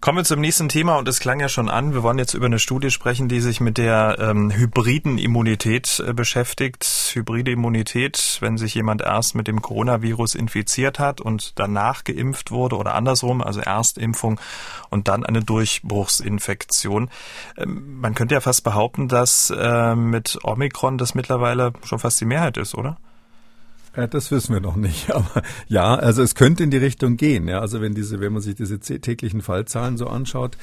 Kommen 0.06 0.20
wir 0.20 0.24
zum 0.24 0.40
nächsten 0.40 0.70
Thema 0.70 0.98
und 1.00 1.08
es 1.08 1.20
klang 1.20 1.40
ja 1.40 1.50
schon 1.50 1.68
an. 1.68 1.96
Wir 1.96 2.04
wollen 2.04 2.20
jetzt 2.20 2.36
über 2.36 2.46
eine 2.46 2.60
Studie 2.60 2.92
sprechen, 2.92 3.28
die 3.28 3.40
sich 3.40 3.60
mit 3.60 3.80
der 3.80 4.18
ähm, 4.20 4.52
hybriden 4.52 5.18
Immunität 5.18 6.00
äh, 6.00 6.14
beschäftigt. 6.14 6.86
Hybride 7.16 7.50
Immunität, 7.50 8.38
wenn 8.40 8.60
sich 8.60 8.76
jemand 8.76 9.02
erst 9.02 9.34
mit 9.34 9.48
dem 9.48 9.64
Coronavirus 9.64 10.36
infiziert 10.36 11.00
hat 11.00 11.22
und 11.22 11.58
danach 11.58 12.04
geimpft 12.04 12.52
wurde 12.52 12.78
oder 12.78 12.94
andersrum, 12.94 13.42
also 13.42 13.62
Erstimpfung 13.62 14.40
und 14.92 15.08
dann 15.08 15.26
eine 15.26 15.42
Durchbruchsinfektion. 15.42 17.10
Ähm, 17.58 18.00
man 18.00 18.14
könnte 18.14 18.36
ja 18.36 18.42
fast 18.42 18.64
behaupten, 18.64 19.08
dass 19.08 19.50
äh, 19.50 19.96
mit 19.96 20.38
Omikron 20.44 21.00
das 21.00 21.16
mittlerweile 21.16 21.74
schon 21.84 21.98
fast 21.98 22.22
die 22.22 22.26
Mehrheit 22.26 22.58
ist, 22.58 22.76
oder? 22.76 22.98
Ja, 23.96 24.08
das 24.08 24.30
wissen 24.32 24.54
wir 24.54 24.62
noch 24.62 24.76
nicht. 24.76 25.12
Aber 25.16 25.42
ja, 25.68 25.96
also 25.96 26.22
es 26.22 26.36
könnte 26.36 26.64
in 26.64 26.72
die 26.72 26.78
Richtung 26.78 27.18
gehen. 27.18 27.48
Ja, 27.48 27.62
also 27.62 27.82
wenn 27.82 27.96
diese, 27.96 28.20
wenn 28.20 28.34
man 28.34 28.42
sich 28.42 28.56
diese 28.56 28.80
täglichen 28.80 29.42
Fallzahlen 29.42 29.98
so 29.98 30.08
anschaut, 30.08 30.58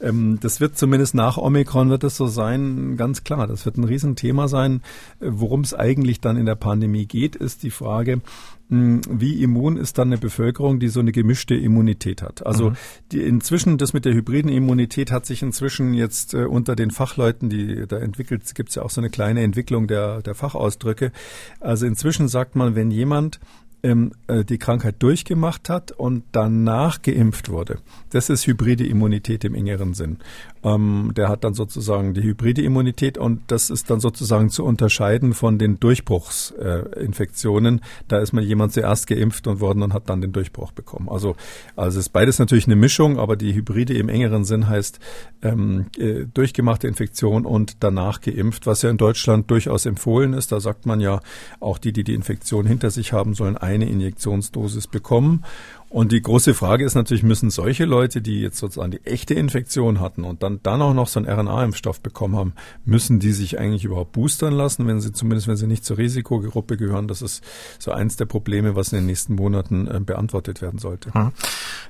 ähm, 0.00 0.38
das 0.40 0.60
wird 0.60 0.78
zumindest 0.78 1.14
nach 1.14 1.38
Omikron 1.38 1.90
wird 1.90 2.04
es 2.04 2.16
so 2.16 2.26
sein, 2.26 2.96
ganz 2.96 3.24
klar. 3.24 3.46
Das 3.46 3.64
wird 3.64 3.76
ein 3.76 3.84
Riesenthema 3.84 4.48
sein. 4.48 4.82
Äh, 5.20 5.28
worum 5.30 5.62
es 5.62 5.74
eigentlich 5.74 6.20
dann 6.20 6.36
in 6.36 6.46
der 6.46 6.54
Pandemie 6.54 7.06
geht, 7.06 7.36
ist 7.36 7.62
die 7.62 7.70
Frage, 7.70 8.20
wie 8.70 9.42
immun 9.42 9.78
ist 9.78 9.96
dann 9.96 10.08
eine 10.08 10.18
Bevölkerung, 10.18 10.78
die 10.78 10.88
so 10.88 11.00
eine 11.00 11.12
gemischte 11.12 11.54
Immunität 11.54 12.20
hat? 12.20 12.44
Also 12.46 12.70
mhm. 12.70 12.76
die 13.12 13.22
inzwischen, 13.22 13.78
das 13.78 13.94
mit 13.94 14.04
der 14.04 14.12
hybriden 14.12 14.50
Immunität 14.50 15.10
hat 15.10 15.24
sich 15.24 15.42
inzwischen 15.42 15.94
jetzt 15.94 16.34
äh, 16.34 16.44
unter 16.44 16.76
den 16.76 16.90
Fachleuten, 16.90 17.48
die 17.48 17.86
da 17.86 17.98
entwickelt, 17.98 18.54
gibt 18.54 18.68
es 18.68 18.74
ja 18.74 18.82
auch 18.82 18.90
so 18.90 19.00
eine 19.00 19.08
kleine 19.08 19.42
Entwicklung 19.42 19.86
der, 19.86 20.20
der 20.20 20.34
Fachausdrücke. 20.34 21.12
Also 21.60 21.86
inzwischen 21.86 22.28
sagt 22.28 22.56
man, 22.56 22.74
wenn 22.74 22.90
jemand 22.90 23.40
ähm, 23.82 24.12
äh, 24.26 24.44
die 24.44 24.58
Krankheit 24.58 24.96
durchgemacht 24.98 25.68
hat 25.68 25.92
und 25.92 26.24
danach 26.32 27.02
geimpft 27.02 27.48
wurde. 27.48 27.78
Das 28.10 28.28
ist 28.28 28.46
hybride 28.46 28.86
Immunität 28.86 29.44
im 29.44 29.54
engeren 29.54 29.94
Sinn. 29.94 30.18
Ähm, 30.74 31.12
der 31.16 31.28
hat 31.28 31.44
dann 31.44 31.54
sozusagen 31.54 32.14
die 32.14 32.22
hybride 32.22 32.62
Immunität 32.62 33.18
und 33.18 33.42
das 33.48 33.70
ist 33.70 33.90
dann 33.90 34.00
sozusagen 34.00 34.50
zu 34.50 34.64
unterscheiden 34.64 35.34
von 35.34 35.58
den 35.58 35.80
Durchbruchsinfektionen. 35.80 37.78
Äh, 37.78 37.82
da 38.08 38.18
ist 38.18 38.32
mal 38.32 38.42
jemand 38.42 38.72
zuerst 38.72 39.06
geimpft 39.06 39.46
und 39.46 39.60
worden 39.60 39.82
und 39.82 39.92
hat 39.92 40.08
dann 40.08 40.20
den 40.20 40.32
Durchbruch 40.32 40.72
bekommen. 40.72 41.08
Also, 41.08 41.36
also 41.76 41.98
ist 41.98 42.10
beides 42.10 42.38
natürlich 42.38 42.66
eine 42.66 42.76
Mischung, 42.76 43.18
aber 43.18 43.36
die 43.36 43.54
hybride 43.54 43.94
im 43.94 44.08
engeren 44.08 44.44
Sinn 44.44 44.68
heißt 44.68 44.98
ähm, 45.42 45.86
äh, 45.96 46.26
durchgemachte 46.32 46.88
Infektion 46.88 47.46
und 47.46 47.76
danach 47.80 48.20
geimpft, 48.20 48.66
was 48.66 48.82
ja 48.82 48.90
in 48.90 48.96
Deutschland 48.96 49.50
durchaus 49.50 49.86
empfohlen 49.86 50.32
ist. 50.32 50.52
Da 50.52 50.60
sagt 50.60 50.86
man 50.86 51.00
ja, 51.00 51.20
auch 51.60 51.78
die, 51.78 51.92
die 51.92 52.04
die 52.04 52.14
Infektion 52.14 52.66
hinter 52.66 52.90
sich 52.90 53.12
haben, 53.12 53.34
sollen 53.34 53.56
eine 53.56 53.88
Injektionsdosis 53.88 54.86
bekommen. 54.86 55.44
Und 55.90 56.12
die 56.12 56.20
große 56.20 56.52
Frage 56.52 56.84
ist 56.84 56.94
natürlich, 56.94 57.22
müssen 57.22 57.48
solche 57.48 57.86
Leute, 57.86 58.20
die 58.20 58.42
jetzt 58.42 58.58
sozusagen 58.58 58.90
die 58.90 59.04
echte 59.06 59.32
Infektion 59.32 60.00
hatten 60.00 60.24
und 60.24 60.42
dann, 60.42 60.60
dann 60.62 60.82
auch 60.82 60.92
noch 60.92 61.08
so 61.08 61.18
einen 61.18 61.28
RNA-Impfstoff 61.28 62.00
bekommen 62.00 62.36
haben, 62.36 62.52
müssen 62.84 63.20
die 63.20 63.32
sich 63.32 63.58
eigentlich 63.58 63.84
überhaupt 63.84 64.12
boostern 64.12 64.52
lassen, 64.52 64.86
wenn 64.86 65.00
sie 65.00 65.12
zumindest, 65.12 65.48
wenn 65.48 65.56
sie 65.56 65.66
nicht 65.66 65.86
zur 65.86 65.96
Risikogruppe 65.96 66.76
gehören? 66.76 67.08
Das 67.08 67.22
ist 67.22 67.42
so 67.78 67.90
eins 67.90 68.16
der 68.16 68.26
Probleme, 68.26 68.76
was 68.76 68.92
in 68.92 68.98
den 68.98 69.06
nächsten 69.06 69.34
Monaten 69.34 69.86
äh, 69.86 70.00
beantwortet 70.00 70.60
werden 70.60 70.78
sollte. 70.78 71.14
Hm. 71.14 71.32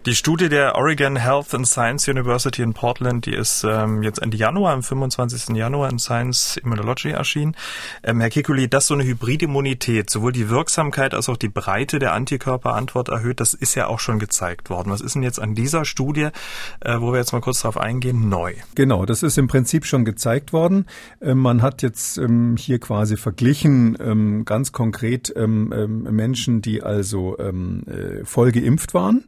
Die 0.07 0.15
Studie 0.15 0.49
der 0.49 0.77
Oregon 0.77 1.17
Health 1.17 1.53
and 1.53 1.67
Science 1.67 2.07
University 2.07 2.63
in 2.63 2.75
Portland, 2.75 3.27
die 3.27 3.35
ist 3.35 3.65
ähm, 3.69 4.05
jetzt 4.05 4.23
Ende 4.23 4.37
Januar, 4.37 4.75
am 4.75 4.85
25. 4.85 5.57
Januar 5.57 5.91
in 5.91 5.99
Science 5.99 6.57
Immunology 6.57 7.11
erschienen. 7.11 7.57
Ähm, 8.05 8.21
Herr 8.21 8.31
Kikuli, 8.31 8.69
dass 8.69 8.87
so 8.87 8.95
eine 8.95 9.03
Hybridimmunität 9.03 10.09
sowohl 10.09 10.31
die 10.31 10.49
Wirksamkeit 10.51 11.15
als 11.15 11.29
auch 11.29 11.37
die 11.37 11.49
Breite 11.49 11.99
der 11.99 12.13
Antikörperantwort 12.13 13.09
erhöht, 13.09 13.41
das 13.41 13.55
ist 13.55 13.75
ja 13.75 13.88
auch 13.89 14.01
schon 14.01 14.18
gezeigt 14.18 14.70
worden. 14.70 14.91
Was 14.91 15.01
ist 15.01 15.14
denn 15.14 15.22
jetzt 15.22 15.41
an 15.41 15.55
dieser 15.55 15.84
Studie, 15.84 16.28
äh, 16.80 17.01
wo 17.01 17.12
wir 17.12 17.18
jetzt 17.18 17.32
mal 17.32 17.41
kurz 17.41 17.62
darauf 17.62 17.78
eingehen, 17.78 18.28
neu? 18.28 18.55
Genau, 18.74 19.07
das 19.07 19.22
ist 19.22 19.39
im 19.39 19.49
Prinzip 19.49 19.84
schon 19.84 20.05
gezeigt 20.05 20.53
worden. 20.53 20.86
Äh, 21.20 21.34
man 21.34 21.62
hat 21.62 21.82
jetzt 21.82 22.18
ähm, 22.18 22.57
hier 22.57 22.78
quasi 22.78 23.16
verglichen, 23.16 23.97
ähm, 24.01 24.45
ganz 24.45 24.72
konkret 24.72 25.32
ähm, 25.36 25.72
ähm 25.74 26.03
Menschen, 26.18 26.62
die 26.62 26.82
also 26.82 27.39
ähm, 27.39 27.84
äh, 27.86 28.24
voll 28.24 28.53
geimpft 28.53 28.95
waren 28.95 29.24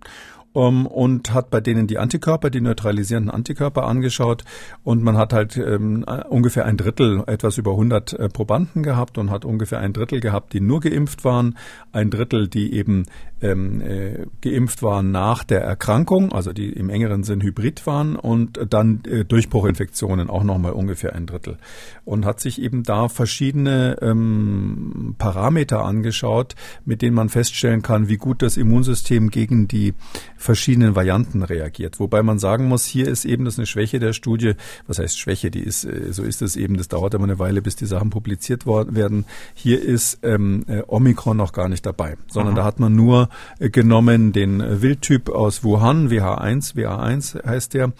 um, 0.53 0.87
und 0.87 1.33
hat 1.33 1.51
bei 1.51 1.61
denen 1.61 1.87
die 1.87 1.99
Antikörper, 1.99 2.51
die 2.51 2.61
neutralisierenden 2.61 3.31
Antikörper 3.31 3.85
angeschaut. 3.85 4.45
Und 4.83 5.03
man 5.03 5.17
hat 5.17 5.33
halt 5.33 5.57
ähm, 5.57 6.05
ungefähr 6.29 6.65
ein 6.65 6.77
Drittel, 6.77 7.23
etwas 7.27 7.59
über 7.59 7.73
100 7.73 8.13
äh, 8.15 8.29
Probanden 8.29 8.83
gehabt 8.83 9.19
und 9.19 9.31
hat 9.31 9.45
ungefähr 9.45 9.79
ein 9.79 9.93
Drittel 9.93 10.21
gehabt, 10.21 10.53
die 10.53 10.61
nur 10.61 10.81
geimpft 10.81 11.25
waren, 11.25 11.57
ein 11.93 12.11
Drittel, 12.11 12.49
die 12.49 12.75
eben 12.75 13.07
ähm, 13.43 13.81
äh, 13.81 14.27
geimpft 14.43 14.83
waren 14.83 15.13
nach 15.13 15.45
der 15.45 15.63
Erkrankung, 15.63 16.33
also 16.33 16.53
die 16.53 16.73
im 16.73 16.91
engeren 16.91 17.23
Sinn 17.23 17.41
hybrid 17.41 17.87
waren 17.87 18.17
und 18.17 18.61
dann 18.69 19.03
äh, 19.05 19.25
Durchbruchinfektionen 19.25 20.29
auch 20.29 20.45
nochmal 20.45 20.73
ungefähr 20.73 21.15
ein 21.15 21.27
Drittel. 21.27 21.57
Und 22.05 22.25
hat 22.25 22.41
sich 22.41 22.61
eben 22.61 22.83
da 22.83 23.09
verschiedene 23.09 23.97
ähm, 24.03 25.15
Parameter 25.19 25.85
angeschaut, 25.85 26.55
mit 26.85 27.03
denen 27.03 27.15
man 27.15 27.29
feststellen 27.29 27.83
kann, 27.83 28.09
wie 28.09 28.17
gut 28.17 28.43
das 28.43 28.57
Immunsystem 28.57 29.31
gegen 29.31 29.69
die 29.69 29.95
verschiedenen 30.41 30.97
Varianten 30.97 31.43
reagiert. 31.43 32.01
Wobei 32.01 32.23
man 32.23 32.39
sagen 32.39 32.67
muss, 32.67 32.87
hier 32.87 33.07
ist 33.07 33.27
eben 33.27 33.45
das 33.45 33.59
eine 33.59 33.67
Schwäche 33.67 34.01
der 34.01 34.15
Studie. 34.15 34.55
Was 34.87 34.99
heißt 34.99 35.19
Schwäche? 35.19 35.51
Die 35.51 35.61
ist, 35.61 35.85
äh, 35.85 36.13
so 36.13 36.23
ist 36.23 36.41
es 36.41 36.57
eben. 36.57 36.79
Das 36.79 36.89
dauert 36.89 37.13
immer 37.13 37.25
eine 37.25 37.39
Weile, 37.39 37.61
bis 37.61 37.77
die 37.77 37.85
Sachen 37.85 38.09
publiziert 38.09 38.67
werden. 38.67 39.27
Hier 39.55 39.83
ist 39.83 40.21
ähm, 40.23 40.65
äh, 40.67 40.83
Omikron 40.87 41.37
noch 41.37 41.53
gar 41.53 41.69
nicht 41.69 41.85
dabei, 41.85 42.17
sondern 42.29 42.55
Aha. 42.55 42.63
da 42.63 42.67
hat 42.67 42.81
man 42.81 42.97
nur 42.97 43.29
äh, 43.59 43.69
genommen 43.69 44.33
den 44.33 44.83
Wildtyp 44.83 45.29
aus 45.29 45.63
Wuhan, 45.63 46.09
WH1, 46.11 46.75
WH1 46.75 47.45
heißt 47.45 47.75
der, 47.75 47.93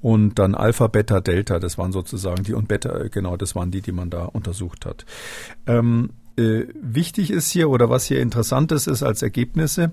und 0.00 0.38
dann 0.38 0.54
Alpha, 0.54 0.86
Beta, 0.86 1.20
Delta. 1.20 1.58
Das 1.58 1.78
waren 1.78 1.90
sozusagen 1.90 2.44
die 2.44 2.54
und 2.54 2.68
Beta, 2.68 3.08
genau, 3.08 3.36
das 3.36 3.56
waren 3.56 3.72
die, 3.72 3.80
die 3.80 3.92
man 3.92 4.08
da 4.08 4.24
untersucht 4.24 4.86
hat. 4.86 5.04
Ähm, 5.66 6.10
äh, 6.38 6.68
wichtig 6.80 7.32
ist 7.32 7.50
hier 7.50 7.68
oder 7.68 7.90
was 7.90 8.04
hier 8.04 8.20
interessant 8.20 8.70
ist, 8.70 8.86
ist 8.86 9.02
als 9.02 9.22
Ergebnisse, 9.22 9.90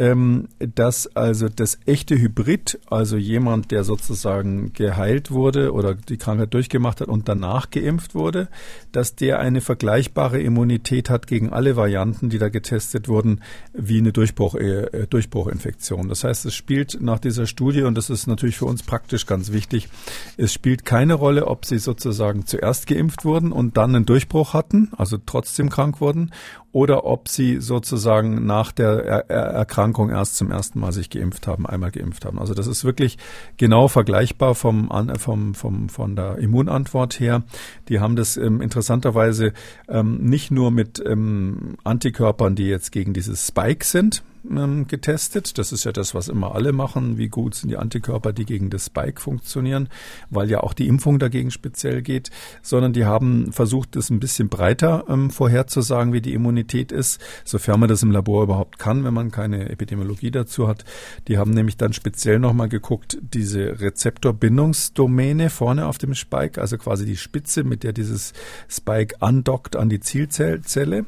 ähm, 0.00 0.48
dass 0.58 1.14
also 1.14 1.50
das 1.50 1.78
echte 1.84 2.18
Hybrid, 2.18 2.80
also 2.88 3.18
jemand, 3.18 3.70
der 3.70 3.84
sozusagen 3.84 4.72
geheilt 4.72 5.30
wurde 5.30 5.74
oder 5.74 5.94
die 5.94 6.16
Krankheit 6.16 6.54
durchgemacht 6.54 7.02
hat 7.02 7.08
und 7.08 7.28
danach 7.28 7.68
geimpft 7.68 8.14
wurde, 8.14 8.48
dass 8.92 9.14
der 9.14 9.40
eine 9.40 9.60
vergleichbare 9.60 10.40
Immunität 10.40 11.10
hat 11.10 11.26
gegen 11.26 11.52
alle 11.52 11.76
Varianten, 11.76 12.30
die 12.30 12.38
da 12.38 12.48
getestet 12.48 13.08
wurden, 13.08 13.42
wie 13.74 13.98
eine 13.98 14.10
Durchbruch, 14.10 14.54
äh, 14.54 15.06
Durchbruchinfektion. 15.10 16.08
Das 16.08 16.24
heißt, 16.24 16.46
es 16.46 16.54
spielt 16.54 17.02
nach 17.02 17.18
dieser 17.18 17.46
Studie, 17.46 17.82
und 17.82 17.94
das 17.94 18.08
ist 18.08 18.26
natürlich 18.26 18.56
für 18.56 18.64
uns 18.64 18.82
praktisch 18.82 19.26
ganz 19.26 19.52
wichtig, 19.52 19.90
es 20.38 20.54
spielt 20.54 20.86
keine 20.86 21.12
Rolle, 21.12 21.46
ob 21.46 21.66
sie 21.66 21.78
sozusagen 21.78 22.46
zuerst 22.46 22.86
geimpft 22.86 23.26
wurden 23.26 23.52
und 23.52 23.76
dann 23.76 23.94
einen 23.94 24.06
Durchbruch 24.06 24.54
hatten, 24.54 24.92
also 24.96 25.18
trotzdem 25.18 25.68
krank 25.68 26.00
wurden, 26.00 26.30
oder 26.72 27.04
ob 27.04 27.28
sie 27.28 27.60
sozusagen 27.60 28.46
nach 28.46 28.70
der 28.70 29.04
er 29.28 29.28
Erkrankung 29.28 29.89
erst 30.10 30.36
zum 30.36 30.50
ersten 30.50 30.80
Mal 30.80 30.92
sich 30.92 31.10
geimpft 31.10 31.46
haben, 31.46 31.66
einmal 31.66 31.90
geimpft 31.90 32.24
haben. 32.24 32.38
Also 32.38 32.54
das 32.54 32.66
ist 32.66 32.84
wirklich 32.84 33.18
genau 33.56 33.88
vergleichbar 33.88 34.54
vom, 34.54 34.90
vom, 35.18 35.54
vom, 35.54 35.88
von 35.88 36.16
der 36.16 36.38
Immunantwort 36.38 37.20
her. 37.20 37.42
Die 37.88 38.00
haben 38.00 38.16
das 38.16 38.36
ähm, 38.36 38.60
interessanterweise 38.60 39.52
ähm, 39.88 40.18
nicht 40.18 40.50
nur 40.50 40.70
mit 40.70 41.02
ähm, 41.04 41.76
Antikörpern, 41.84 42.54
die 42.54 42.66
jetzt 42.66 42.92
gegen 42.92 43.12
dieses 43.12 43.46
Spike 43.46 43.84
sind, 43.84 44.22
ähm, 44.48 44.86
getestet. 44.86 45.58
Das 45.58 45.72
ist 45.72 45.84
ja 45.84 45.92
das, 45.92 46.14
was 46.14 46.28
immer 46.28 46.54
alle 46.54 46.72
machen. 46.72 47.18
Wie 47.18 47.28
gut 47.28 47.54
sind 47.54 47.70
die 47.70 47.76
Antikörper, 47.76 48.32
die 48.32 48.44
gegen 48.44 48.70
das 48.70 48.86
Spike 48.86 49.20
funktionieren, 49.20 49.88
weil 50.30 50.50
ja 50.50 50.60
auch 50.60 50.72
die 50.72 50.88
Impfung 50.88 51.18
dagegen 51.18 51.50
speziell 51.50 52.02
geht, 52.02 52.30
sondern 52.62 52.92
die 52.92 53.04
haben 53.04 53.52
versucht, 53.52 53.96
das 53.96 54.10
ein 54.10 54.20
bisschen 54.20 54.48
breiter 54.48 55.04
ähm, 55.08 55.30
vorherzusagen, 55.30 56.12
wie 56.12 56.20
die 56.20 56.34
Immunität 56.34 56.92
ist, 56.92 57.20
sofern 57.44 57.80
man 57.80 57.88
das 57.88 58.02
im 58.02 58.10
Labor 58.10 58.44
überhaupt 58.44 58.78
kann, 58.78 59.04
wenn 59.04 59.14
man 59.14 59.30
keine 59.30 59.68
Epidemiologie 59.68 60.30
dazu 60.30 60.68
hat. 60.68 60.84
Die 61.28 61.38
haben 61.38 61.52
nämlich 61.52 61.76
dann 61.76 61.92
speziell 61.92 62.38
nochmal 62.38 62.68
geguckt, 62.68 63.18
diese 63.20 63.80
Rezeptorbindungsdomäne 63.80 65.50
vorne 65.50 65.86
auf 65.86 65.98
dem 65.98 66.14
Spike, 66.14 66.60
also 66.60 66.78
quasi 66.78 67.04
die 67.04 67.16
Spitze, 67.16 67.64
mit 67.64 67.82
der 67.82 67.92
dieses 67.92 68.32
Spike 68.68 69.16
andockt 69.20 69.76
an 69.76 69.88
die 69.88 70.00
Zielzelle. 70.00 71.04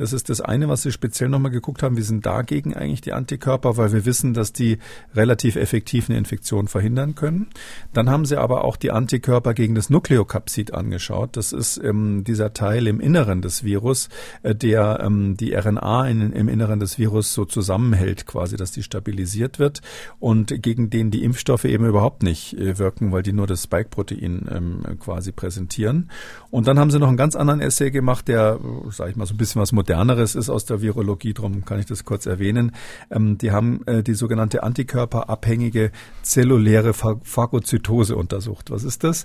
Das 0.00 0.14
ist 0.14 0.30
das 0.30 0.40
eine, 0.40 0.66
was 0.70 0.80
sie 0.80 0.92
speziell 0.92 1.28
nochmal 1.28 1.50
geguckt 1.50 1.82
haben. 1.82 1.98
Wie 1.98 2.02
sind 2.02 2.24
dagegen 2.24 2.74
eigentlich 2.74 3.02
die 3.02 3.12
Antikörper, 3.12 3.76
weil 3.76 3.92
wir 3.92 4.06
wissen, 4.06 4.32
dass 4.32 4.54
die 4.54 4.78
relativ 5.14 5.56
effektiv 5.56 6.08
eine 6.08 6.16
Infektion 6.16 6.68
verhindern 6.68 7.14
können. 7.14 7.48
Dann 7.92 8.08
haben 8.08 8.24
sie 8.24 8.38
aber 8.38 8.64
auch 8.64 8.76
die 8.76 8.92
Antikörper 8.92 9.52
gegen 9.52 9.74
das 9.74 9.90
Nukleokapsid 9.90 10.72
angeschaut. 10.72 11.36
Das 11.36 11.52
ist 11.52 11.76
ähm, 11.84 12.24
dieser 12.24 12.54
Teil 12.54 12.86
im 12.86 12.98
Inneren 12.98 13.42
des 13.42 13.62
Virus, 13.62 14.08
äh, 14.42 14.54
der 14.54 15.00
ähm, 15.04 15.36
die 15.36 15.52
RNA 15.52 16.08
in, 16.08 16.32
im 16.32 16.48
Inneren 16.48 16.80
des 16.80 16.98
Virus 16.98 17.34
so 17.34 17.44
zusammenhält, 17.44 18.24
quasi, 18.24 18.56
dass 18.56 18.72
die 18.72 18.82
stabilisiert 18.82 19.58
wird 19.58 19.82
und 20.18 20.62
gegen 20.62 20.88
den 20.88 21.10
die 21.10 21.24
Impfstoffe 21.24 21.66
eben 21.66 21.84
überhaupt 21.84 22.22
nicht 22.22 22.54
äh, 22.54 22.78
wirken, 22.78 23.12
weil 23.12 23.22
die 23.22 23.34
nur 23.34 23.46
das 23.46 23.64
Spike-Protein 23.64 24.48
ähm, 24.50 24.98
quasi 24.98 25.30
präsentieren. 25.30 26.10
Und 26.50 26.68
dann 26.68 26.78
haben 26.78 26.90
sie 26.90 26.98
noch 26.98 27.08
einen 27.08 27.18
ganz 27.18 27.36
anderen 27.36 27.60
Essay 27.60 27.90
gemacht, 27.90 28.28
der, 28.28 28.58
sage 28.88 29.10
ich 29.10 29.16
mal, 29.16 29.26
so 29.26 29.34
ein 29.34 29.36
bisschen 29.36 29.60
was 29.60 29.72
Moderneres 29.90 30.36
ist 30.36 30.48
aus 30.50 30.66
der 30.66 30.82
Virologie. 30.82 31.34
Darum 31.34 31.64
kann 31.64 31.80
ich 31.80 31.86
das 31.86 32.04
kurz 32.04 32.26
erwähnen. 32.26 32.70
Ähm, 33.10 33.38
die 33.38 33.50
haben 33.50 33.84
äh, 33.86 34.04
die 34.04 34.14
sogenannte 34.14 34.62
antikörperabhängige 34.62 35.90
zelluläre 36.22 36.92
Phagozytose 36.94 38.14
untersucht. 38.14 38.70
Was 38.70 38.84
ist 38.84 39.02
das? 39.02 39.24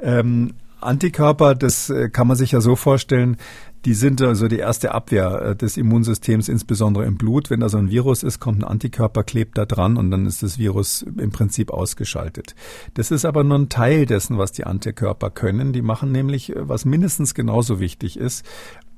Ähm, 0.00 0.54
Antikörper, 0.80 1.54
das 1.54 1.90
äh, 1.90 2.08
kann 2.08 2.26
man 2.26 2.38
sich 2.38 2.52
ja 2.52 2.62
so 2.62 2.74
vorstellen, 2.74 3.36
die 3.84 3.94
sind 3.94 4.22
also 4.22 4.48
die 4.48 4.58
erste 4.58 4.92
Abwehr 4.92 5.42
äh, 5.42 5.56
des 5.56 5.76
Immunsystems, 5.76 6.48
insbesondere 6.48 7.04
im 7.04 7.16
Blut. 7.16 7.50
Wenn 7.50 7.60
da 7.60 7.68
so 7.68 7.78
ein 7.78 7.90
Virus 7.90 8.22
ist, 8.22 8.40
kommt 8.40 8.60
ein 8.60 8.64
Antikörper, 8.64 9.24
klebt 9.24 9.58
da 9.58 9.66
dran 9.66 9.96
und 9.96 10.10
dann 10.10 10.24
ist 10.24 10.42
das 10.42 10.58
Virus 10.58 11.02
im 11.02 11.30
Prinzip 11.30 11.70
ausgeschaltet. 11.70 12.54
Das 12.94 13.10
ist 13.10 13.24
aber 13.24 13.44
nur 13.44 13.58
ein 13.58 13.68
Teil 13.68 14.06
dessen, 14.06 14.38
was 14.38 14.52
die 14.52 14.64
Antikörper 14.64 15.30
können. 15.30 15.72
Die 15.72 15.82
machen 15.82 16.12
nämlich, 16.12 16.56
äh, 16.56 16.68
was 16.68 16.84
mindestens 16.84 17.34
genauso 17.34 17.78
wichtig 17.78 18.16
ist, 18.16 18.46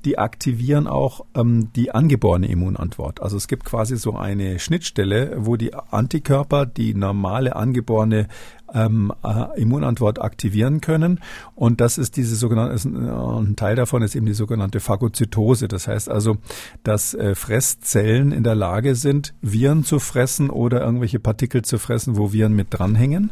die 0.04 0.18
aktivieren 0.18 0.86
auch 0.86 1.24
ähm, 1.34 1.72
die 1.74 1.92
angeborene 1.92 2.48
Immunantwort. 2.48 3.20
Also 3.20 3.36
es 3.36 3.48
gibt 3.48 3.64
quasi 3.64 3.96
so 3.96 4.16
eine 4.16 4.58
Schnittstelle, 4.58 5.36
wo 5.38 5.56
die 5.56 5.74
Antikörper 5.74 6.66
die 6.66 6.94
normale 6.94 7.56
angeborene 7.56 8.28
ähm, 8.74 9.12
äh, 9.24 9.60
Immunantwort 9.60 10.20
aktivieren 10.20 10.80
können. 10.80 11.20
Und 11.54 11.80
das 11.80 11.98
ist 11.98 12.16
diese 12.16 12.36
sogenannte, 12.36 12.74
ist, 12.74 12.86
äh, 12.86 12.88
ein 12.88 13.56
Teil 13.56 13.76
davon 13.76 14.02
ist 14.02 14.14
eben 14.14 14.26
die 14.26 14.32
sogenannte 14.32 14.80
Phagozytose. 14.80 15.68
Das 15.68 15.88
heißt 15.88 16.08
also, 16.08 16.36
dass 16.82 17.14
äh, 17.14 17.34
Fresszellen 17.34 18.32
in 18.32 18.44
der 18.44 18.54
Lage 18.54 18.94
sind, 18.94 19.34
Viren 19.42 19.84
zu 19.84 19.98
fressen 19.98 20.50
oder 20.50 20.80
irgendwelche 20.80 21.20
Partikel 21.20 21.62
zu 21.62 21.78
fressen, 21.78 22.16
wo 22.16 22.32
Viren 22.32 22.54
mit 22.54 22.68
dranhängen. 22.70 23.30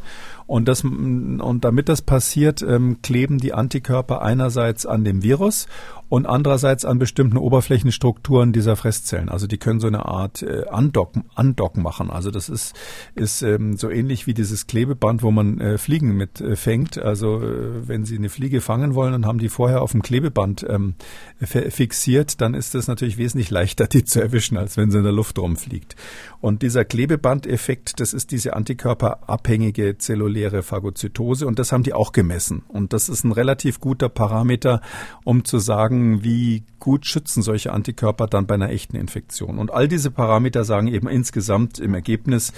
Und, 0.48 0.66
das, 0.66 0.82
und 0.82 1.60
damit 1.60 1.90
das 1.90 2.00
passiert, 2.00 2.62
ähm, 2.62 3.02
kleben 3.02 3.36
die 3.36 3.52
Antikörper 3.52 4.22
einerseits 4.22 4.86
an 4.86 5.04
dem 5.04 5.22
Virus 5.22 5.68
und 6.08 6.26
andererseits 6.26 6.86
an 6.86 6.98
bestimmten 6.98 7.36
Oberflächenstrukturen 7.36 8.52
dieser 8.54 8.76
Fresszellen. 8.76 9.28
Also 9.28 9.46
die 9.46 9.58
können 9.58 9.78
so 9.78 9.86
eine 9.86 10.06
Art 10.06 10.42
äh, 10.42 10.64
Andocken, 10.70 11.24
Andocken 11.34 11.82
machen. 11.82 12.10
Also 12.10 12.30
das 12.30 12.48
ist, 12.48 12.74
ist 13.14 13.42
ähm, 13.42 13.76
so 13.76 13.90
ähnlich 13.90 14.26
wie 14.26 14.32
dieses 14.32 14.66
Klebeband, 14.66 15.22
wo 15.22 15.30
man 15.30 15.60
äh, 15.60 15.76
Fliegen 15.76 16.16
mit 16.16 16.40
äh, 16.40 16.56
fängt. 16.56 16.96
Also 16.96 17.42
äh, 17.42 17.86
wenn 17.86 18.06
Sie 18.06 18.16
eine 18.16 18.30
Fliege 18.30 18.62
fangen 18.62 18.94
wollen 18.94 19.12
und 19.12 19.26
haben 19.26 19.38
die 19.38 19.50
vorher 19.50 19.82
auf 19.82 19.92
dem 19.92 20.00
Klebeband 20.00 20.64
ähm, 20.66 20.94
fixiert, 21.40 22.40
dann 22.40 22.54
ist 22.54 22.74
es 22.74 22.88
natürlich 22.88 23.18
wesentlich 23.18 23.50
leichter, 23.50 23.86
die 23.86 24.04
zu 24.04 24.22
erwischen, 24.22 24.56
als 24.56 24.78
wenn 24.78 24.90
sie 24.90 24.98
in 24.98 25.04
der 25.04 25.12
Luft 25.12 25.38
rumfliegt. 25.38 25.94
Und 26.40 26.62
dieser 26.62 26.84
Klebebandeffekt, 26.84 28.00
das 28.00 28.14
ist 28.14 28.30
diese 28.30 28.56
antikörperabhängige 28.56 29.98
zelluläre 30.38 30.62
Phagozytose 30.62 31.46
und 31.46 31.58
das 31.58 31.72
haben 31.72 31.82
die 31.82 31.92
auch 31.92 32.12
gemessen. 32.12 32.62
Und 32.68 32.92
das 32.92 33.08
ist 33.08 33.24
ein 33.24 33.32
relativ 33.32 33.80
guter 33.80 34.08
Parameter, 34.08 34.80
um 35.24 35.44
zu 35.44 35.58
sagen, 35.58 36.22
wie 36.22 36.64
gut 36.78 37.06
schützen 37.06 37.42
solche 37.42 37.72
Antikörper 37.72 38.26
dann 38.26 38.46
bei 38.46 38.54
einer 38.54 38.70
echten 38.70 38.96
Infektion. 38.96 39.58
Und 39.58 39.72
all 39.72 39.88
diese 39.88 40.10
Parameter 40.10 40.64
sagen 40.64 40.88
eben 40.88 41.08
insgesamt 41.08 41.78
im 41.78 41.94
Ergebnis, 41.94 42.52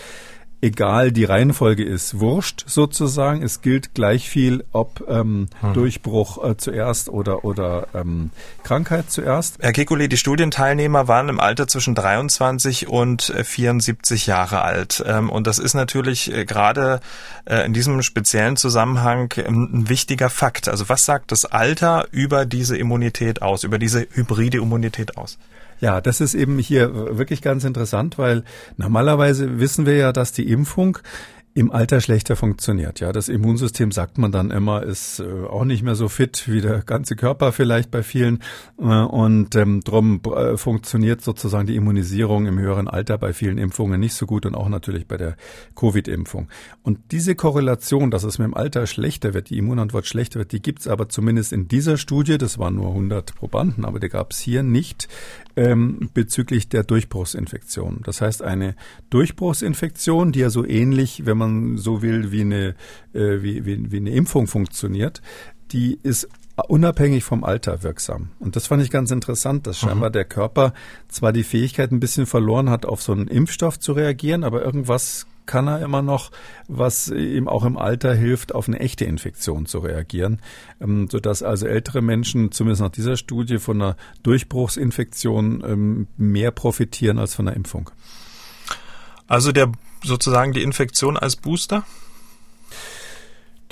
egal 0.60 1.12
die 1.12 1.24
Reihenfolge 1.24 1.84
ist, 1.84 2.20
wurscht 2.20 2.64
sozusagen. 2.66 3.42
Es 3.42 3.62
gilt 3.62 3.94
gleich 3.94 4.28
viel, 4.28 4.64
ob 4.72 5.04
ähm, 5.08 5.48
hm. 5.60 5.74
Durchbruch 5.74 6.44
äh, 6.44 6.56
zuerst 6.56 7.08
oder, 7.08 7.44
oder 7.44 7.88
ähm, 7.94 8.30
Krankheit 8.62 9.10
zuerst. 9.10 9.58
Herr 9.60 9.72
Kekulé, 9.72 10.08
die 10.08 10.16
Studienteilnehmer 10.16 11.08
waren 11.08 11.28
im 11.28 11.40
Alter 11.40 11.66
zwischen 11.66 11.94
23 11.94 12.88
und 12.88 13.22
74 13.22 14.26
äh, 14.26 14.30
Jahre 14.30 14.62
alt. 14.62 15.02
Ähm, 15.06 15.30
und 15.30 15.46
das 15.46 15.58
ist 15.58 15.74
natürlich 15.74 16.32
äh, 16.32 16.44
gerade 16.44 17.00
äh, 17.46 17.64
in 17.64 17.72
diesem 17.72 18.02
speziellen 18.02 18.56
Zusammenhang 18.56 19.32
ähm, 19.38 19.70
ein 19.72 19.88
wichtiger 19.88 20.30
Fakt. 20.30 20.68
Also 20.68 20.88
was 20.88 21.04
sagt 21.04 21.32
das 21.32 21.44
Alter 21.46 22.06
über 22.10 22.44
diese 22.44 22.76
Immunität 22.76 23.42
aus, 23.42 23.64
über 23.64 23.78
diese 23.78 24.06
hybride 24.12 24.58
Immunität 24.58 25.16
aus? 25.16 25.38
Ja, 25.80 26.00
das 26.00 26.20
ist 26.20 26.34
eben 26.34 26.58
hier 26.58 27.16
wirklich 27.16 27.42
ganz 27.42 27.64
interessant, 27.64 28.18
weil 28.18 28.44
normalerweise 28.76 29.60
wissen 29.60 29.86
wir 29.86 29.96
ja, 29.96 30.12
dass 30.12 30.32
die 30.32 30.50
Impfung 30.50 30.98
im 31.52 31.72
Alter 31.72 32.00
schlechter 32.00 32.36
funktioniert. 32.36 33.00
Ja, 33.00 33.10
das 33.10 33.28
Immunsystem 33.28 33.90
sagt 33.90 34.18
man 34.18 34.30
dann 34.30 34.52
immer, 34.52 34.84
ist 34.84 35.18
äh, 35.18 35.46
auch 35.46 35.64
nicht 35.64 35.82
mehr 35.82 35.96
so 35.96 36.08
fit 36.08 36.44
wie 36.46 36.60
der 36.60 36.82
ganze 36.82 37.16
Körper 37.16 37.50
vielleicht 37.50 37.90
bei 37.90 38.04
vielen 38.04 38.38
äh, 38.78 38.84
und 38.84 39.56
ähm, 39.56 39.80
drum 39.80 40.20
äh, 40.24 40.56
funktioniert 40.56 41.22
sozusagen 41.22 41.66
die 41.66 41.74
Immunisierung 41.74 42.46
im 42.46 42.58
höheren 42.58 42.86
Alter 42.86 43.18
bei 43.18 43.32
vielen 43.32 43.58
Impfungen 43.58 43.98
nicht 43.98 44.14
so 44.14 44.26
gut 44.26 44.46
und 44.46 44.54
auch 44.54 44.68
natürlich 44.68 45.08
bei 45.08 45.16
der 45.16 45.36
Covid-Impfung. 45.74 46.48
Und 46.82 46.98
diese 47.10 47.34
Korrelation, 47.34 48.12
dass 48.12 48.22
es 48.22 48.38
mit 48.38 48.46
dem 48.46 48.54
Alter 48.54 48.86
schlechter 48.86 49.34
wird, 49.34 49.50
die 49.50 49.58
Immunantwort 49.58 50.06
schlechter 50.06 50.38
wird, 50.38 50.52
die 50.52 50.62
gibt's 50.62 50.86
aber 50.86 51.08
zumindest 51.08 51.52
in 51.52 51.66
dieser 51.66 51.96
Studie, 51.96 52.38
das 52.38 52.58
waren 52.60 52.76
nur 52.76 52.90
100 52.90 53.34
Probanden, 53.34 53.84
aber 53.84 53.98
die 53.98 54.08
gab's 54.08 54.38
hier 54.38 54.62
nicht 54.62 55.08
ähm, 55.56 56.10
bezüglich 56.14 56.68
der 56.68 56.84
Durchbruchsinfektion. 56.84 58.00
Das 58.04 58.20
heißt, 58.20 58.42
eine 58.42 58.74
Durchbruchsinfektion, 59.10 60.32
die 60.32 60.40
ja 60.40 60.50
so 60.50 60.64
ähnlich, 60.64 61.26
wenn 61.26 61.38
man 61.38 61.76
so 61.76 62.02
will, 62.02 62.32
wie 62.32 62.42
eine, 62.42 62.74
äh, 63.12 63.42
wie, 63.42 63.64
wie, 63.64 63.90
wie 63.90 63.96
eine 63.96 64.10
Impfung 64.10 64.46
funktioniert, 64.46 65.22
die 65.72 65.98
ist 66.02 66.28
unabhängig 66.68 67.24
vom 67.24 67.44
Alter 67.44 67.82
wirksam. 67.82 68.30
Und 68.38 68.56
das 68.56 68.66
fand 68.66 68.82
ich 68.82 68.90
ganz 68.90 69.10
interessant, 69.10 69.66
dass 69.66 69.78
scheinbar 69.78 70.10
mhm. 70.10 70.14
der 70.14 70.24
Körper 70.24 70.74
zwar 71.08 71.32
die 71.32 71.44
Fähigkeit 71.44 71.90
ein 71.90 72.00
bisschen 72.00 72.26
verloren 72.26 72.70
hat, 72.70 72.86
auf 72.86 73.02
so 73.02 73.12
einen 73.12 73.28
Impfstoff 73.28 73.78
zu 73.78 73.92
reagieren, 73.92 74.44
aber 74.44 74.62
irgendwas 74.62 75.26
kann 75.50 75.66
er 75.66 75.82
immer 75.82 76.00
noch, 76.00 76.30
was 76.68 77.08
ihm 77.08 77.48
auch 77.48 77.64
im 77.64 77.76
Alter 77.76 78.14
hilft, 78.14 78.54
auf 78.54 78.68
eine 78.68 78.78
echte 78.78 79.04
Infektion 79.04 79.66
zu 79.66 79.80
reagieren, 79.80 80.40
ähm, 80.80 81.08
sodass 81.10 81.42
also 81.42 81.66
ältere 81.66 82.02
Menschen 82.02 82.52
zumindest 82.52 82.82
nach 82.82 82.90
dieser 82.90 83.16
Studie 83.16 83.58
von 83.58 83.82
einer 83.82 83.96
Durchbruchsinfektion 84.22 85.64
ähm, 85.66 86.06
mehr 86.16 86.52
profitieren 86.52 87.18
als 87.18 87.34
von 87.34 87.48
einer 87.48 87.56
Impfung. 87.56 87.90
Also 89.26 89.50
der 89.50 89.72
sozusagen 90.04 90.52
die 90.52 90.62
Infektion 90.62 91.16
als 91.16 91.34
Booster? 91.34 91.84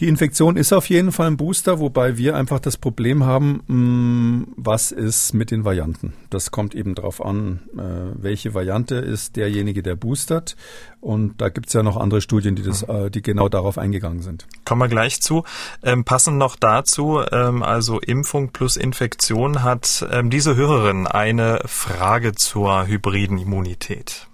Die 0.00 0.06
Infektion 0.06 0.56
ist 0.56 0.72
auf 0.72 0.88
jeden 0.88 1.10
Fall 1.10 1.26
ein 1.26 1.36
Booster, 1.36 1.80
wobei 1.80 2.16
wir 2.16 2.36
einfach 2.36 2.60
das 2.60 2.76
Problem 2.76 3.24
haben, 3.24 3.62
mm, 3.66 4.54
was 4.56 4.92
ist 4.92 5.34
mit 5.34 5.50
den 5.50 5.64
Varianten. 5.64 6.12
Das 6.30 6.52
kommt 6.52 6.76
eben 6.76 6.94
darauf 6.94 7.24
an, 7.24 7.62
äh, 7.76 8.22
welche 8.22 8.54
Variante 8.54 8.94
ist 8.94 9.34
derjenige, 9.34 9.82
der 9.82 9.96
boostert. 9.96 10.54
Und 11.00 11.40
da 11.40 11.48
gibt 11.48 11.66
es 11.66 11.72
ja 11.72 11.82
noch 11.82 11.96
andere 11.96 12.20
Studien, 12.20 12.54
die, 12.54 12.62
das, 12.62 12.84
äh, 12.84 13.10
die 13.10 13.22
genau 13.22 13.48
darauf 13.48 13.76
eingegangen 13.76 14.22
sind. 14.22 14.46
Kommen 14.64 14.82
wir 14.82 14.88
gleich 14.88 15.20
zu. 15.20 15.42
Ähm, 15.82 16.04
passend 16.04 16.38
noch 16.38 16.54
dazu, 16.54 17.20
ähm, 17.32 17.64
also 17.64 17.98
Impfung 17.98 18.50
plus 18.50 18.76
Infektion, 18.76 19.64
hat 19.64 20.06
ähm, 20.12 20.30
diese 20.30 20.54
Hörerin 20.54 21.08
eine 21.08 21.60
Frage 21.66 22.34
zur 22.34 22.86
hybriden 22.86 23.38
Immunität. 23.38 24.28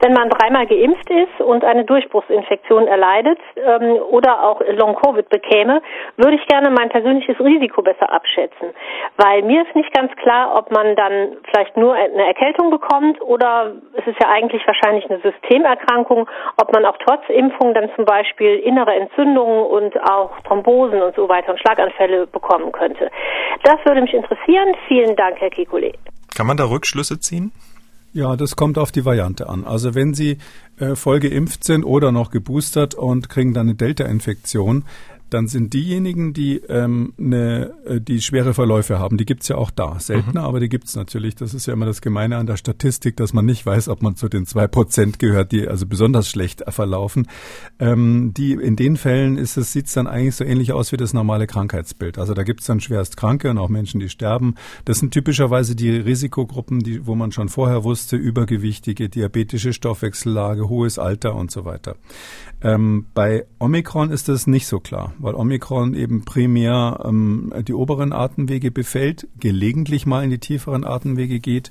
Wenn 0.00 0.12
man 0.12 0.30
dreimal 0.30 0.66
geimpft 0.66 1.10
ist 1.10 1.40
und 1.40 1.64
eine 1.64 1.84
Durchbruchsinfektion 1.84 2.86
erleidet 2.86 3.38
ähm, 3.56 3.98
oder 4.10 4.44
auch 4.44 4.60
Long-Covid 4.60 5.28
bekäme, 5.28 5.82
würde 6.16 6.36
ich 6.36 6.46
gerne 6.46 6.70
mein 6.70 6.88
persönliches 6.88 7.38
Risiko 7.40 7.82
besser 7.82 8.12
abschätzen. 8.12 8.68
Weil 9.16 9.42
mir 9.42 9.62
ist 9.62 9.74
nicht 9.74 9.92
ganz 9.92 10.14
klar, 10.16 10.56
ob 10.56 10.70
man 10.70 10.94
dann 10.94 11.36
vielleicht 11.50 11.76
nur 11.76 11.94
eine 11.94 12.26
Erkältung 12.26 12.70
bekommt 12.70 13.20
oder 13.22 13.72
es 13.94 14.06
ist 14.06 14.16
ja 14.22 14.28
eigentlich 14.30 14.64
wahrscheinlich 14.66 15.08
eine 15.10 15.20
Systemerkrankung, 15.20 16.28
ob 16.56 16.72
man 16.72 16.84
auch 16.84 16.96
trotz 17.04 17.28
Impfung 17.28 17.74
dann 17.74 17.90
zum 17.96 18.04
Beispiel 18.04 18.56
innere 18.60 18.94
Entzündungen 18.94 19.66
und 19.66 19.98
auch 20.08 20.30
Thrombosen 20.46 21.02
und 21.02 21.16
so 21.16 21.28
weiter 21.28 21.52
und 21.52 21.60
Schlaganfälle 21.60 22.26
bekommen 22.28 22.70
könnte. 22.70 23.10
Das 23.64 23.76
würde 23.84 24.02
mich 24.02 24.14
interessieren. 24.14 24.76
Vielen 24.86 25.16
Dank, 25.16 25.40
Herr 25.40 25.50
Kikule. 25.50 25.92
Kann 26.36 26.46
man 26.46 26.56
da 26.56 26.64
Rückschlüsse 26.64 27.18
ziehen? 27.18 27.52
Ja, 28.12 28.36
das 28.36 28.56
kommt 28.56 28.78
auf 28.78 28.90
die 28.90 29.04
Variante 29.04 29.48
an. 29.48 29.64
Also 29.64 29.94
wenn 29.94 30.14
Sie 30.14 30.38
äh, 30.78 30.96
voll 30.96 31.20
geimpft 31.20 31.64
sind 31.64 31.84
oder 31.84 32.10
noch 32.10 32.30
geboostert 32.30 32.94
und 32.94 33.28
kriegen 33.28 33.52
dann 33.52 33.68
eine 33.68 33.74
Delta-Infektion, 33.74 34.84
dann 35.30 35.46
sind 35.48 35.72
diejenigen, 35.74 36.32
die 36.32 36.58
ähm, 36.68 37.12
ne, 37.16 37.74
die 38.00 38.20
schwere 38.20 38.54
Verläufe 38.54 38.98
haben, 38.98 39.16
die 39.16 39.24
gibt's 39.24 39.48
ja 39.48 39.56
auch 39.56 39.70
da. 39.70 39.98
Seltener, 39.98 40.42
mhm. 40.42 40.46
aber 40.46 40.60
die 40.60 40.68
gibt's 40.68 40.96
natürlich. 40.96 41.34
Das 41.34 41.54
ist 41.54 41.66
ja 41.66 41.72
immer 41.72 41.86
das 41.86 42.00
Gemeine 42.00 42.36
an 42.36 42.46
der 42.46 42.56
Statistik, 42.56 43.16
dass 43.16 43.32
man 43.32 43.44
nicht 43.44 43.64
weiß, 43.64 43.88
ob 43.88 44.02
man 44.02 44.16
zu 44.16 44.28
den 44.28 44.46
zwei 44.46 44.66
Prozent 44.66 45.18
gehört, 45.18 45.52
die 45.52 45.68
also 45.68 45.86
besonders 45.86 46.28
schlecht 46.28 46.64
verlaufen. 46.68 47.28
Ähm, 47.78 48.32
die 48.34 48.52
in 48.52 48.76
den 48.76 48.96
Fällen 48.96 49.36
ist 49.36 49.56
es 49.56 49.72
sieht's 49.72 49.92
dann 49.94 50.06
eigentlich 50.06 50.36
so 50.36 50.44
ähnlich 50.44 50.72
aus 50.72 50.92
wie 50.92 50.96
das 50.96 51.12
normale 51.12 51.46
Krankheitsbild. 51.46 52.18
Also 52.18 52.34
da 52.34 52.42
gibt's 52.42 52.66
dann 52.66 52.80
schwerst 52.80 53.16
Kranke 53.16 53.50
und 53.50 53.58
auch 53.58 53.68
Menschen, 53.68 54.00
die 54.00 54.08
sterben. 54.08 54.54
Das 54.84 54.98
sind 54.98 55.12
typischerweise 55.12 55.76
die 55.76 55.90
Risikogruppen, 55.90 56.80
die, 56.80 57.06
wo 57.06 57.14
man 57.14 57.32
schon 57.32 57.48
vorher 57.48 57.84
wusste, 57.84 58.16
übergewichtige, 58.16 59.08
diabetische 59.08 59.72
Stoffwechsellage, 59.72 60.68
hohes 60.68 60.98
Alter 60.98 61.34
und 61.34 61.50
so 61.50 61.64
weiter. 61.64 61.96
Ähm, 62.62 63.06
bei 63.14 63.46
Omikron 63.58 64.10
ist 64.10 64.28
das 64.28 64.46
nicht 64.46 64.66
so 64.66 64.80
klar 64.80 65.12
weil 65.18 65.34
Omikron 65.34 65.94
eben 65.94 66.24
primär 66.24 67.04
ähm, 67.04 67.52
die 67.66 67.74
oberen 67.74 68.12
Atemwege 68.12 68.70
befällt, 68.70 69.28
gelegentlich 69.38 70.06
mal 70.06 70.24
in 70.24 70.30
die 70.30 70.38
tieferen 70.38 70.84
Atemwege 70.84 71.40
geht 71.40 71.70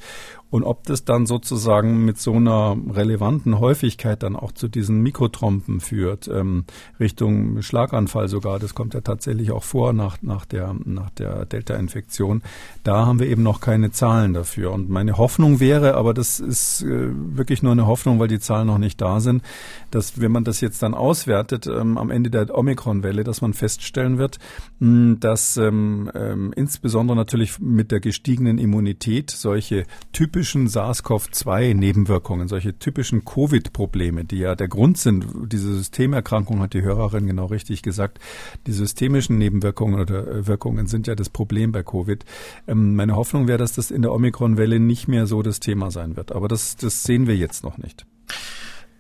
und 0.50 0.64
ob 0.64 0.86
das 0.86 1.04
dann 1.04 1.26
sozusagen 1.26 2.06
mit 2.06 2.18
so 2.18 2.34
einer 2.34 2.78
relevanten 2.90 3.60
Häufigkeit 3.60 4.24
dann 4.24 4.38
auch 4.38 4.54
zu 4.54 4.70
diesen 4.70 5.02
Mikrotrompen 5.02 5.82
führt, 5.82 6.30
ähm, 6.30 6.64
Richtung 7.00 7.62
Schlaganfall 7.62 8.30
sogar, 8.30 8.58
das 8.58 8.74
kommt 8.74 8.94
ja 8.94 9.02
tatsächlich 9.02 9.52
auch 9.52 9.64
vor 9.64 9.92
nach, 9.92 10.22
nach 10.22 10.46
der, 10.46 10.74
nach 10.86 11.10
der 11.10 11.46
Delta-Infektion, 11.46 12.44
da 12.84 13.06
haben 13.06 13.20
wir 13.20 13.28
eben 13.28 13.44
noch 13.44 13.60
keine 13.60 13.92
Zahlen 13.92 14.34
dafür. 14.34 14.72
Und 14.72 14.90
meine 14.90 15.18
Hoffnung 15.18 15.60
wäre, 15.60 15.96
aber 15.96 16.14
das 16.14 16.40
ist 16.40 16.82
äh, 16.84 17.10
wirklich 17.12 17.62
nur 17.62 17.74
eine 17.74 17.86
Hoffnung, 17.86 18.20
weil 18.20 18.30
die 18.30 18.40
Zahlen 18.40 18.68
noch 18.68 18.78
nicht 18.78 19.02
da 19.02 19.20
sind, 19.20 19.44
dass 19.92 20.22
wenn 20.22 20.32
man 20.32 20.46
das 20.46 20.62
jetzt 20.62 20.82
dann 20.82 20.94
auswertet 20.94 21.68
ähm, 21.68 21.98
am 21.98 22.10
Ende 22.10 22.30
der 22.30 22.58
Omikron-Welle, 22.58 23.26
dass 23.26 23.42
man 23.42 23.54
feststellen 23.54 24.18
wird, 24.18 24.40
mh, 24.80 25.18
dass 25.20 25.58
ähm, 25.58 26.10
ähm, 26.16 26.54
insbesondere 26.56 27.18
natürlich 27.18 27.60
mit 27.60 27.92
der 27.92 28.00
gestiegenen 28.00 28.60
Immunität 28.60 29.30
solche 29.30 29.86
Typen 30.14 30.37
typischen 30.38 30.68
SARS-CoV-2-Nebenwirkungen, 30.68 32.48
solche 32.48 32.78
typischen 32.78 33.26
Covid-Probleme, 33.26 34.24
die 34.24 34.38
ja 34.38 34.54
der 34.54 34.68
Grund 34.68 35.00
sind, 35.00 35.26
diese 35.52 35.74
Systemerkrankung 35.74 36.60
hat 36.60 36.76
die 36.76 36.84
Hörerin 36.84 37.26
genau 37.26 37.48
richtig 37.48 37.82
gesagt, 37.82 38.20
die 38.68 38.72
systemischen 38.72 39.40
Nebenwirkungen 39.40 40.00
oder 40.00 40.28
äh, 40.28 40.46
Wirkungen 40.46 40.86
sind 40.86 41.08
ja 41.08 41.16
das 41.16 41.30
Problem 41.30 41.72
bei 41.72 41.82
Covid. 41.82 42.24
Ähm, 42.68 42.96
meine 42.96 43.16
Hoffnung 43.16 43.48
wäre, 43.48 43.58
dass 43.58 43.74
das 43.74 43.90
in 43.90 44.04
der 44.04 44.14
Omikron-Welle 44.14 44.80
nicht 44.80 45.08
mehr 45.08 45.26
so 45.26 45.42
das 45.42 45.60
Thema 45.60 45.90
sein 45.90 46.16
wird. 46.16 46.32
Aber 46.32 46.48
das, 46.48 46.76
das 46.76 47.02
sehen 47.02 47.26
wir 47.26 47.36
jetzt 47.36 47.64
noch 47.64 47.80
nicht. 47.80 48.06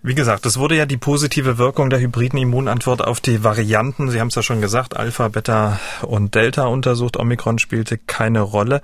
Wie 0.07 0.15
gesagt, 0.15 0.45
es 0.45 0.57
wurde 0.57 0.77
ja 0.77 0.85
die 0.85 0.95
positive 0.95 1.57
Wirkung 1.57 1.89
der 1.89 1.99
hybriden 1.99 2.39
Immunantwort 2.39 3.05
auf 3.05 3.19
die 3.19 3.43
Varianten, 3.43 4.09
Sie 4.09 4.21
haben 4.21 4.29
es 4.29 4.35
ja 4.35 4.41
schon 4.41 4.61
gesagt, 4.61 4.95
Alpha, 4.95 5.27
Beta 5.27 5.81
und 6.01 6.33
Delta 6.33 6.67
untersucht. 6.67 7.17
Omikron 7.17 7.59
spielte 7.59 7.97
keine 7.97 8.39
Rolle. 8.39 8.81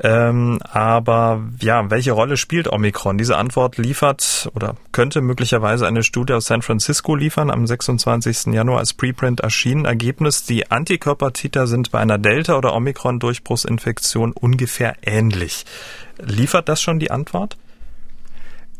Ähm, 0.00 0.58
aber 0.68 1.44
ja, 1.60 1.88
welche 1.92 2.10
Rolle 2.10 2.36
spielt 2.36 2.66
Omikron? 2.66 3.18
Diese 3.18 3.36
Antwort 3.36 3.78
liefert 3.78 4.50
oder 4.52 4.74
könnte 4.90 5.20
möglicherweise 5.20 5.86
eine 5.86 6.02
Studie 6.02 6.32
aus 6.32 6.46
San 6.46 6.62
Francisco 6.62 7.14
liefern, 7.14 7.52
am 7.52 7.64
26. 7.64 8.46
Januar 8.52 8.80
als 8.80 8.94
Preprint 8.94 9.38
erschienen. 9.38 9.84
Ergebnis, 9.84 10.42
die 10.42 10.72
Antikörpertiter 10.72 11.68
sind 11.68 11.92
bei 11.92 12.00
einer 12.00 12.18
Delta- 12.18 12.58
oder 12.58 12.74
Omikron-Durchbruchsinfektion 12.74 14.32
ungefähr 14.32 14.96
ähnlich. 15.02 15.66
Liefert 16.20 16.68
das 16.68 16.82
schon 16.82 16.98
die 16.98 17.12
Antwort? 17.12 17.56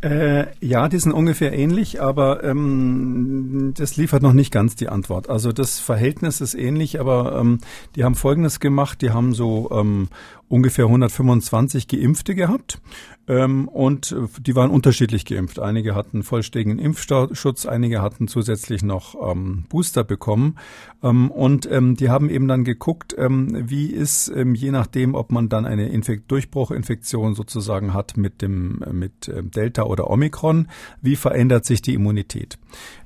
Äh, 0.01 0.46
ja, 0.61 0.88
die 0.88 0.99
sind 0.99 1.12
ungefähr 1.12 1.53
ähnlich, 1.53 2.01
aber 2.01 2.44
ähm, 2.44 3.74
das 3.76 3.96
liefert 3.96 4.22
noch 4.22 4.32
nicht 4.32 4.53
ganz 4.53 4.76
die 4.76 4.88
Antwort. 4.88 5.28
Also 5.28 5.53
das 5.53 5.80
Verhältnis 5.80 6.40
ist 6.40 6.55
ähnlich, 6.55 7.01
aber 7.01 7.38
ähm, 7.40 7.59
die 7.96 8.05
haben 8.05 8.14
Folgendes 8.14 8.61
gemacht. 8.61 9.03
Die 9.03 9.11
haben 9.11 9.34
so 9.34 9.70
ähm, 9.72 10.09
ungefähr 10.49 10.84
125 10.84 11.88
Geimpfte 11.88 12.36
gehabt 12.36 12.80
ähm, 13.28 13.68
und 13.68 14.16
die 14.40 14.56
waren 14.56 14.70
unterschiedlich 14.70 15.26
geimpft. 15.26 15.60
Einige 15.60 15.94
hatten 15.94 16.22
vollständigen 16.22 16.78
Impfschutz, 16.78 17.66
einige 17.66 18.00
hatten 18.00 18.26
zusätzlich 18.26 18.82
noch 18.82 19.14
ähm, 19.30 19.66
Booster 19.68 20.02
bekommen 20.02 20.56
ähm, 21.02 21.30
und 21.30 21.68
die 21.70 22.08
haben 22.08 22.30
eben 22.30 22.48
dann 22.48 22.64
geguckt, 22.64 23.14
wie 23.18 23.86
ist 23.86 24.32
je 24.54 24.70
nachdem, 24.70 25.14
ob 25.14 25.30
man 25.30 25.48
dann 25.48 25.66
eine 25.66 25.88
Infekt 25.88 26.30
Durchbruchinfektion 26.30 27.34
sozusagen 27.34 27.92
hat 27.92 28.16
mit 28.16 28.40
dem 28.40 28.82
mit 28.92 29.30
Delta 29.54 29.82
oder 29.82 30.08
Omikron, 30.08 30.68
wie 31.02 31.16
verändert 31.16 31.66
sich 31.66 31.82
die 31.82 31.94
Immunität. 31.94 32.58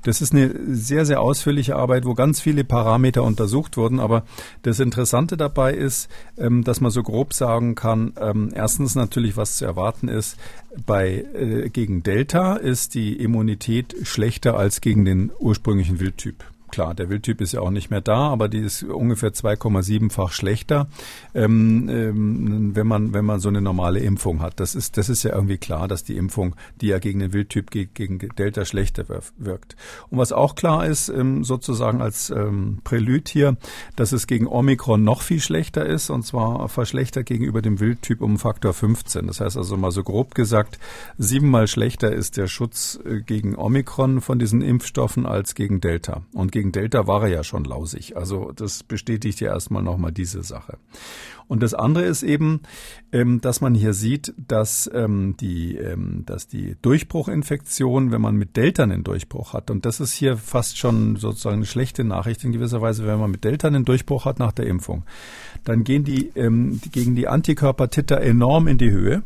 Das 0.05 0.21
ist 0.23 0.33
eine 0.33 0.55
sehr 0.69 1.05
sehr 1.05 1.21
ausführliche 1.21 1.77
Arbeit, 1.77 2.05
wo 2.05 2.15
ganz 2.15 2.41
viele 2.41 2.65
Parameter 2.65 3.25
untersucht 3.25 3.77
wurden, 3.77 3.99
aber 3.99 4.25
das 4.63 4.79
Interessante 4.79 5.37
dabei 5.37 5.75
ist, 5.75 6.09
dass 6.37 6.81
man 6.81 6.91
so 6.91 7.03
grob 7.03 7.35
sagen 7.35 7.75
kann, 7.75 8.13
erstens 8.55 8.95
natürlich, 8.95 9.37
was 9.37 9.57
zu 9.57 9.65
erwarten 9.65 10.09
ist, 10.13 10.37
bei 10.87 11.25
äh, 11.35 11.69
gegen 11.71 12.03
Delta 12.03 12.57
ist 12.57 12.95
die 12.95 13.15
Immunität 13.17 13.95
schlechter 14.05 14.57
als 14.57 14.81
gegen 14.81 15.05
den 15.05 15.31
ursprünglichen 15.39 16.01
Wildtyp. 16.01 16.45
Klar, 16.73 16.95
der 16.95 17.11
Wildtyp 17.11 17.43
ist 17.43 17.53
ja 17.53 17.61
auch 17.61 17.71
nicht 17.71 17.91
mehr 17.91 18.01
da, 18.01 18.31
aber 18.31 18.49
die 18.49 18.61
ist 18.61 18.83
ungefähr 18.83 19.35
2,7-fach 19.35 20.33
schlechter, 20.33 20.89
ähm, 21.35 21.87
ähm, 21.91 22.75
wenn 22.75 22.87
man 22.87 23.13
wenn 23.13 23.27
man 23.27 23.41
so 23.41 23.51
eine 23.51 23.61
normale 23.61 24.01
Impfung 24.01 24.41
hat. 24.41 24.59
Das 24.59 24.75
ist 24.75 24.97
das 24.97 25.11
ist 25.11 25.23
ja 25.23 25.35
irgendwie 25.35 25.59
klar, 25.59 25.87
dass 25.87 26.03
die 26.03 26.17
Impfung, 26.17 26.57
die 26.81 26.87
ja 26.87 26.99
gegen 26.99 27.19
den 27.19 27.35
Wildtyp 27.35 27.71
gegen 27.71 28.19
Delta 28.19 28.65
schlechter 28.65 29.05
wirkt. 29.37 29.77
Und 30.09 30.17
was 30.17 30.33
auch 30.33 30.55
klar 30.55 30.87
ist, 30.87 31.11
ähm, 31.11 31.45
sozusagen 31.45 32.01
als 32.01 32.31
ähm, 32.31 32.79
Prälude 32.85 33.31
hier, 33.31 33.57
dass 33.95 34.13
es 34.13 34.27
gegen 34.27 34.47
Omikron 34.47 35.05
noch 35.05 35.21
viel 35.21 35.41
schlechter 35.41 35.85
ist 35.85 36.09
und 36.09 36.25
zwar 36.25 36.71
verschlechtert 36.71 37.27
gegenüber 37.27 37.61
dem 37.61 37.81
Wildtyp 37.81 38.23
um 38.23 38.39
Faktor 38.39 38.73
15. 38.73 39.27
Das 39.27 39.41
heißt 39.41 39.59
also 39.59 39.77
mal 39.77 39.91
so 39.91 40.03
grob 40.03 40.35
gesagt, 40.35 40.79
siebenmal 41.19 41.69
schlechter 41.69 42.13
ist 42.13 42.39
der 42.39 42.49
Schutz 42.49 42.99
äh, 43.05 43.21
gegen 43.21 43.57
Omikron 43.57 44.23
von 44.23 44.39
diesen 44.39 44.63
Impfstoffen 44.63 45.27
als 45.27 45.55
gegen 45.55 45.83
Delta 45.83 46.23
und 46.33 46.51
gegen 46.53 46.62
gegen 46.63 46.71
Delta 46.71 47.09
war 47.09 47.25
er 47.25 47.29
ja 47.29 47.43
schon 47.43 47.65
lausig. 47.65 48.17
Also 48.17 48.53
das 48.55 48.85
bestätigt 48.85 49.41
ja 49.41 49.53
erstmal 49.53 49.83
nochmal 49.83 50.13
diese 50.13 50.45
Sache. 50.45 50.79
Und 51.49 51.61
das 51.61 51.75
andere 51.75 52.05
ist 52.05 52.23
eben, 52.23 52.61
ähm, 53.11 53.41
dass 53.41 53.61
man 53.61 53.75
hier 53.75 53.95
sieht, 53.95 54.33
dass 54.37 54.89
ähm, 54.95 55.35
die, 55.41 55.77
ähm, 55.77 56.23
dass 56.25 56.47
die 56.47 56.77
Durchbruchinfektion, 56.81 58.13
wenn 58.13 58.21
man 58.21 58.37
mit 58.37 58.57
Delta 58.57 58.85
einen 58.85 59.03
Durchbruch 59.03 59.55
hat, 59.55 59.73
und 59.73 59.85
das 59.85 59.99
ist 59.99 60.13
hier 60.13 60.37
fast 60.37 60.79
schon 60.79 61.17
sozusagen 61.17 61.57
eine 61.57 61.67
schlechte 61.67 62.05
Nachricht 62.05 62.45
in 62.45 62.53
gewisser 62.53 62.81
Weise, 62.81 63.09
wenn 63.09 63.19
man 63.19 63.33
mit 63.33 63.43
Delta 63.43 63.67
einen 63.67 63.85
Durchbruch 63.85 64.25
hat 64.25 64.39
nach 64.39 64.53
der 64.53 64.69
Impfung, 64.69 65.03
dann 65.65 65.83
gehen 65.83 66.05
die, 66.05 66.31
die 66.33 66.91
gegen 66.93 67.17
die 67.17 67.27
Antikörpertitter 67.27 68.21
enorm 68.21 68.69
in 68.69 68.79
die 68.79 68.93
Höhe. 68.93 69.25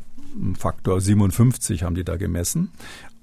Faktor 0.58 1.00
57 1.00 1.82
haben 1.82 1.94
die 1.94 2.04
da 2.04 2.16
gemessen 2.16 2.70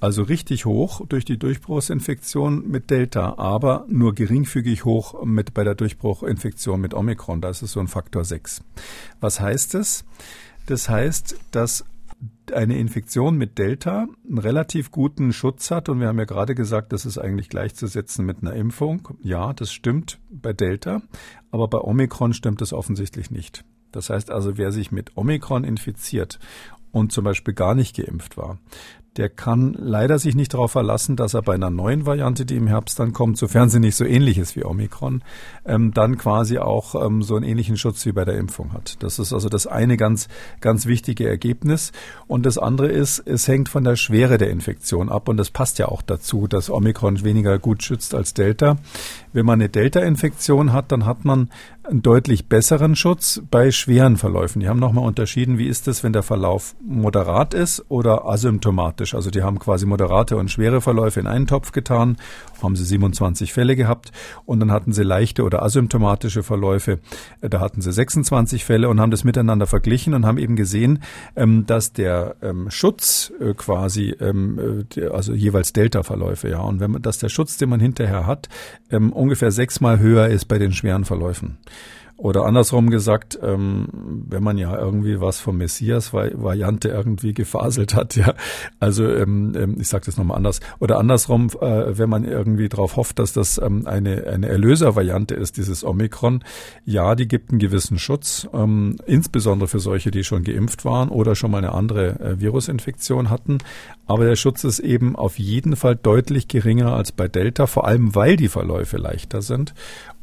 also 0.03 0.23
richtig 0.23 0.65
hoch 0.65 1.05
durch 1.07 1.23
die 1.23 1.39
Durchbruchsinfektion 1.39 2.69
mit 2.69 2.89
Delta, 2.89 3.35
aber 3.37 3.85
nur 3.87 4.13
geringfügig 4.13 4.83
hoch 4.83 5.23
mit 5.23 5.53
bei 5.53 5.63
der 5.63 5.75
Durchbruchinfektion 5.75 6.81
mit 6.81 6.93
Omikron. 6.93 7.39
Da 7.39 7.49
ist 7.49 7.61
es 7.61 7.71
so 7.71 7.79
ein 7.79 7.87
Faktor 7.87 8.25
6. 8.25 8.65
Was 9.21 9.39
heißt 9.39 9.75
das? 9.75 10.03
Das 10.65 10.89
heißt, 10.89 11.37
dass 11.51 11.85
eine 12.51 12.77
Infektion 12.79 13.37
mit 13.37 13.57
Delta 13.57 14.07
einen 14.27 14.39
relativ 14.39 14.91
guten 14.91 15.31
Schutz 15.31 15.71
hat. 15.71 15.87
Und 15.87 16.01
wir 16.01 16.09
haben 16.09 16.19
ja 16.19 16.25
gerade 16.25 16.53
gesagt, 16.53 16.91
das 16.91 17.05
ist 17.05 17.17
eigentlich 17.17 17.47
gleichzusetzen 17.47 18.25
mit 18.25 18.39
einer 18.41 18.55
Impfung. 18.55 19.07
Ja, 19.21 19.53
das 19.53 19.71
stimmt 19.71 20.19
bei 20.29 20.51
Delta, 20.51 21.01
aber 21.49 21.69
bei 21.69 21.77
Omikron 21.77 22.33
stimmt 22.33 22.61
es 22.61 22.73
offensichtlich 22.73 23.31
nicht. 23.31 23.63
Das 23.93 24.09
heißt 24.09 24.31
also, 24.31 24.57
wer 24.57 24.73
sich 24.73 24.91
mit 24.91 25.15
Omikron 25.15 25.63
infiziert 25.63 26.39
und 26.91 27.13
zum 27.13 27.23
Beispiel 27.23 27.53
gar 27.53 27.73
nicht 27.73 27.95
geimpft 27.95 28.35
war, 28.35 28.59
der 29.17 29.29
kann 29.29 29.75
leider 29.77 30.17
sich 30.17 30.35
nicht 30.35 30.53
darauf 30.53 30.71
verlassen, 30.71 31.15
dass 31.15 31.33
er 31.33 31.41
bei 31.41 31.53
einer 31.53 31.69
neuen 31.69 32.05
Variante, 32.05 32.45
die 32.45 32.55
im 32.55 32.67
Herbst 32.67 32.99
dann 32.99 33.13
kommt, 33.13 33.37
sofern 33.37 33.69
sie 33.69 33.79
nicht 33.79 33.95
so 33.95 34.05
ähnlich 34.05 34.37
ist 34.37 34.55
wie 34.55 34.65
Omikron, 34.65 35.23
ähm, 35.65 35.93
dann 35.93 36.17
quasi 36.17 36.57
auch 36.57 36.95
ähm, 37.05 37.21
so 37.21 37.35
einen 37.35 37.45
ähnlichen 37.45 37.77
Schutz 37.77 38.05
wie 38.05 38.11
bei 38.11 38.25
der 38.25 38.37
Impfung 38.37 38.73
hat. 38.73 39.01
Das 39.03 39.19
ist 39.19 39.33
also 39.33 39.49
das 39.49 39.67
eine 39.67 39.97
ganz, 39.97 40.27
ganz 40.61 40.85
wichtige 40.85 41.27
Ergebnis. 41.27 41.91
Und 42.27 42.45
das 42.45 42.57
andere 42.57 42.87
ist, 42.87 43.19
es 43.19 43.47
hängt 43.47 43.69
von 43.69 43.83
der 43.83 43.95
Schwere 43.95 44.37
der 44.37 44.49
Infektion 44.49 45.09
ab. 45.09 45.29
Und 45.29 45.37
das 45.37 45.51
passt 45.51 45.79
ja 45.79 45.87
auch 45.87 46.01
dazu, 46.01 46.47
dass 46.47 46.69
Omikron 46.69 47.23
weniger 47.23 47.59
gut 47.59 47.83
schützt 47.83 48.15
als 48.15 48.33
Delta. 48.33 48.77
Wenn 49.31 49.45
man 49.45 49.59
eine 49.59 49.69
Delta-Infektion 49.69 50.73
hat, 50.73 50.91
dann 50.91 51.05
hat 51.05 51.25
man 51.25 51.49
einen 51.83 52.01
deutlich 52.01 52.47
besseren 52.47 52.95
Schutz 52.95 53.41
bei 53.51 53.71
schweren 53.71 54.17
Verläufen. 54.17 54.61
Die 54.61 54.69
haben 54.69 54.79
nochmal 54.79 55.05
unterschieden, 55.05 55.57
wie 55.57 55.67
ist 55.67 55.87
es, 55.87 56.03
wenn 56.03 56.13
der 56.13 56.23
Verlauf 56.23 56.75
moderat 56.81 57.53
ist 57.53 57.85
oder 57.89 58.25
asymptomatisch. 58.25 59.02
Also 59.13 59.29
die 59.29 59.43
haben 59.43 59.59
quasi 59.59 59.85
moderate 59.85 60.37
und 60.37 60.49
schwere 60.49 60.81
Verläufe 60.81 61.19
in 61.19 61.27
einen 61.27 61.47
Topf 61.47 61.71
getan, 61.71 62.17
haben 62.61 62.75
sie 62.75 62.85
27 62.85 63.51
Fälle 63.51 63.75
gehabt 63.75 64.11
und 64.45 64.59
dann 64.59 64.71
hatten 64.71 64.93
sie 64.93 65.03
leichte 65.03 65.43
oder 65.43 65.63
asymptomatische 65.63 66.43
Verläufe. 66.43 66.99
Da 67.41 67.59
hatten 67.59 67.81
sie 67.81 67.91
26 67.91 68.63
Fälle 68.65 68.89
und 68.89 68.99
haben 68.99 69.11
das 69.11 69.23
miteinander 69.23 69.67
verglichen 69.67 70.13
und 70.13 70.25
haben 70.25 70.37
eben 70.37 70.55
gesehen, 70.55 71.03
ähm, 71.35 71.65
dass 71.65 71.93
der 71.93 72.35
ähm, 72.41 72.69
Schutz 72.69 73.31
äh, 73.39 73.53
quasi, 73.53 74.15
ähm, 74.19 74.85
äh, 74.95 75.07
also 75.07 75.33
jeweils 75.33 75.73
Delta-Verläufe, 75.73 76.49
ja, 76.49 76.61
und 76.61 76.79
wenn 76.79 76.91
man, 76.91 77.01
dass 77.01 77.17
der 77.17 77.29
Schutz, 77.29 77.57
den 77.57 77.69
man 77.69 77.79
hinterher 77.79 78.27
hat, 78.27 78.49
ungefähr 78.89 79.51
sechsmal 79.51 79.99
höher 79.99 80.27
ist 80.27 80.45
bei 80.45 80.59
den 80.59 80.71
schweren 80.71 81.03
Verläufen. 81.03 81.57
Oder 82.23 82.45
andersrum 82.45 82.89
gesagt, 82.89 83.37
ähm, 83.43 83.89
wenn 84.29 84.43
man 84.43 84.57
ja 84.57 84.79
irgendwie 84.79 85.19
was 85.19 85.41
vom 85.41 85.57
Messias-Variante 85.57 86.87
irgendwie 86.87 87.33
gefaselt 87.33 87.93
hat, 87.95 88.15
ja. 88.15 88.33
Also 88.79 89.05
ähm, 89.05 89.51
ähm 89.57 89.75
ich 89.77 89.89
sage 89.89 90.05
das 90.05 90.15
nochmal 90.15 90.37
anders. 90.37 90.61
Oder 90.79 90.99
andersrum, 90.99 91.49
äh, 91.59 91.97
wenn 91.97 92.09
man 92.09 92.23
irgendwie 92.23 92.69
darauf 92.69 92.95
hofft, 92.95 93.19
dass 93.19 93.33
das 93.33 93.57
ähm, 93.57 93.85
eine, 93.87 94.25
eine 94.25 94.47
Erlöser-Variante 94.47 95.35
ist, 95.35 95.57
dieses 95.57 95.83
Omikron, 95.83 96.45
ja, 96.85 97.15
die 97.15 97.27
gibt 97.27 97.49
einen 97.49 97.59
gewissen 97.59 97.99
Schutz, 97.99 98.47
ähm, 98.53 98.95
insbesondere 99.05 99.67
für 99.67 99.81
solche, 99.81 100.09
die 100.09 100.23
schon 100.23 100.45
geimpft 100.45 100.85
waren 100.85 101.09
oder 101.09 101.35
schon 101.35 101.51
mal 101.51 101.57
eine 101.57 101.73
andere 101.73 102.21
äh, 102.21 102.39
Virusinfektion 102.39 103.29
hatten. 103.29 103.57
Aber 104.05 104.23
der 104.23 104.37
Schutz 104.37 104.63
ist 104.63 104.79
eben 104.79 105.17
auf 105.17 105.39
jeden 105.39 105.75
Fall 105.75 105.97
deutlich 105.97 106.47
geringer 106.47 106.93
als 106.93 107.11
bei 107.11 107.27
Delta, 107.27 107.67
vor 107.67 107.85
allem 107.85 108.15
weil 108.15 108.37
die 108.37 108.47
Verläufe 108.47 108.95
leichter 108.95 109.41
sind. 109.41 109.73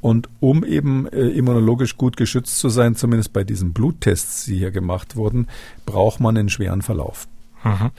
Und 0.00 0.28
um 0.40 0.64
eben 0.64 1.06
äh, 1.08 1.28
immunologisch 1.28 1.96
gut 1.96 2.16
geschützt 2.16 2.58
zu 2.58 2.68
sein, 2.68 2.96
zumindest 2.96 3.32
bei 3.32 3.44
diesen 3.44 3.72
Bluttests, 3.72 4.44
die 4.46 4.56
hier 4.56 4.70
gemacht 4.70 5.16
wurden, 5.16 5.48
braucht 5.84 6.20
man 6.20 6.36
einen 6.36 6.48
schweren 6.48 6.82
Verlauf. 6.82 7.28
Mhm. 7.62 7.90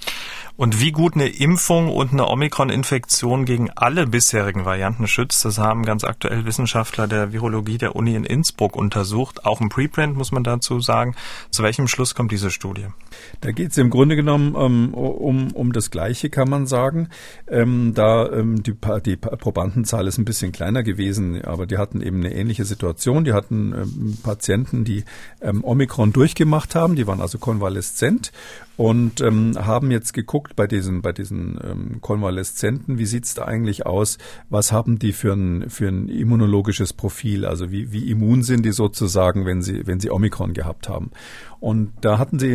Und 0.57 0.79
wie 0.81 0.91
gut 0.91 1.15
eine 1.15 1.27
Impfung 1.27 1.89
und 1.89 2.11
eine 2.11 2.27
Omikron-Infektion 2.27 3.45
gegen 3.45 3.69
alle 3.71 4.07
bisherigen 4.07 4.65
Varianten 4.65 5.07
schützt, 5.07 5.45
das 5.45 5.57
haben 5.57 5.85
ganz 5.85 6.03
aktuell 6.03 6.45
Wissenschaftler 6.45 7.07
der 7.07 7.31
Virologie 7.31 7.77
der 7.77 7.95
Uni 7.95 8.15
in 8.15 8.23
Innsbruck 8.23 8.75
untersucht. 8.75 9.45
Auch 9.45 9.61
im 9.61 9.69
Preprint 9.69 10.15
muss 10.15 10.31
man 10.31 10.43
dazu 10.43 10.79
sagen. 10.79 11.15
Zu 11.51 11.63
welchem 11.63 11.87
Schluss 11.87 12.15
kommt 12.15 12.31
diese 12.31 12.51
Studie? 12.51 12.87
Da 13.41 13.51
geht 13.51 13.71
es 13.71 13.77
im 13.77 13.89
Grunde 13.89 14.15
genommen 14.15 14.55
ähm, 14.57 14.93
um, 14.93 15.51
um 15.51 15.73
das 15.73 15.91
Gleiche, 15.91 16.29
kann 16.29 16.49
man 16.49 16.67
sagen. 16.67 17.09
Ähm, 17.47 17.93
da 17.93 18.31
ähm, 18.31 18.63
die, 18.63 18.75
die 19.05 19.15
Probandenzahl 19.15 20.07
ist 20.07 20.17
ein 20.17 20.25
bisschen 20.25 20.51
kleiner 20.51 20.83
gewesen, 20.83 21.43
aber 21.43 21.65
die 21.65 21.77
hatten 21.77 22.01
eben 22.01 22.17
eine 22.17 22.33
ähnliche 22.33 22.65
Situation. 22.65 23.23
Die 23.23 23.33
hatten 23.33 23.73
ähm, 23.73 24.17
Patienten, 24.23 24.83
die 24.83 25.03
ähm, 25.41 25.63
Omikron 25.63 26.13
durchgemacht 26.13 26.75
haben, 26.75 26.95
die 26.95 27.07
waren 27.07 27.21
also 27.21 27.37
konvaleszent 27.37 28.31
und 28.81 29.21
ähm, 29.21 29.53
haben 29.59 29.91
jetzt 29.91 30.11
geguckt 30.11 30.55
bei 30.55 30.65
diesen 30.65 31.03
bei 31.03 31.11
diesen 31.11 31.59
ähm, 31.63 32.01
Konvaleszenten, 32.01 32.97
wie 32.97 33.05
sieht's 33.05 33.35
da 33.35 33.45
eigentlich 33.45 33.85
aus? 33.85 34.17
Was 34.49 34.71
haben 34.71 34.97
die 34.97 35.13
für 35.13 35.33
ein 35.33 35.69
für 35.69 35.87
ein 35.87 36.09
immunologisches 36.09 36.91
Profil? 36.91 37.45
Also 37.45 37.71
wie 37.71 37.91
wie 37.91 38.09
immun 38.09 38.41
sind 38.41 38.65
die 38.65 38.71
sozusagen, 38.71 39.45
wenn 39.45 39.61
sie 39.61 39.85
wenn 39.85 39.99
sie 39.99 40.09
Omikron 40.09 40.53
gehabt 40.53 40.89
haben? 40.89 41.11
Und 41.59 41.91
da 42.01 42.17
hatten 42.17 42.39
sie 42.39 42.51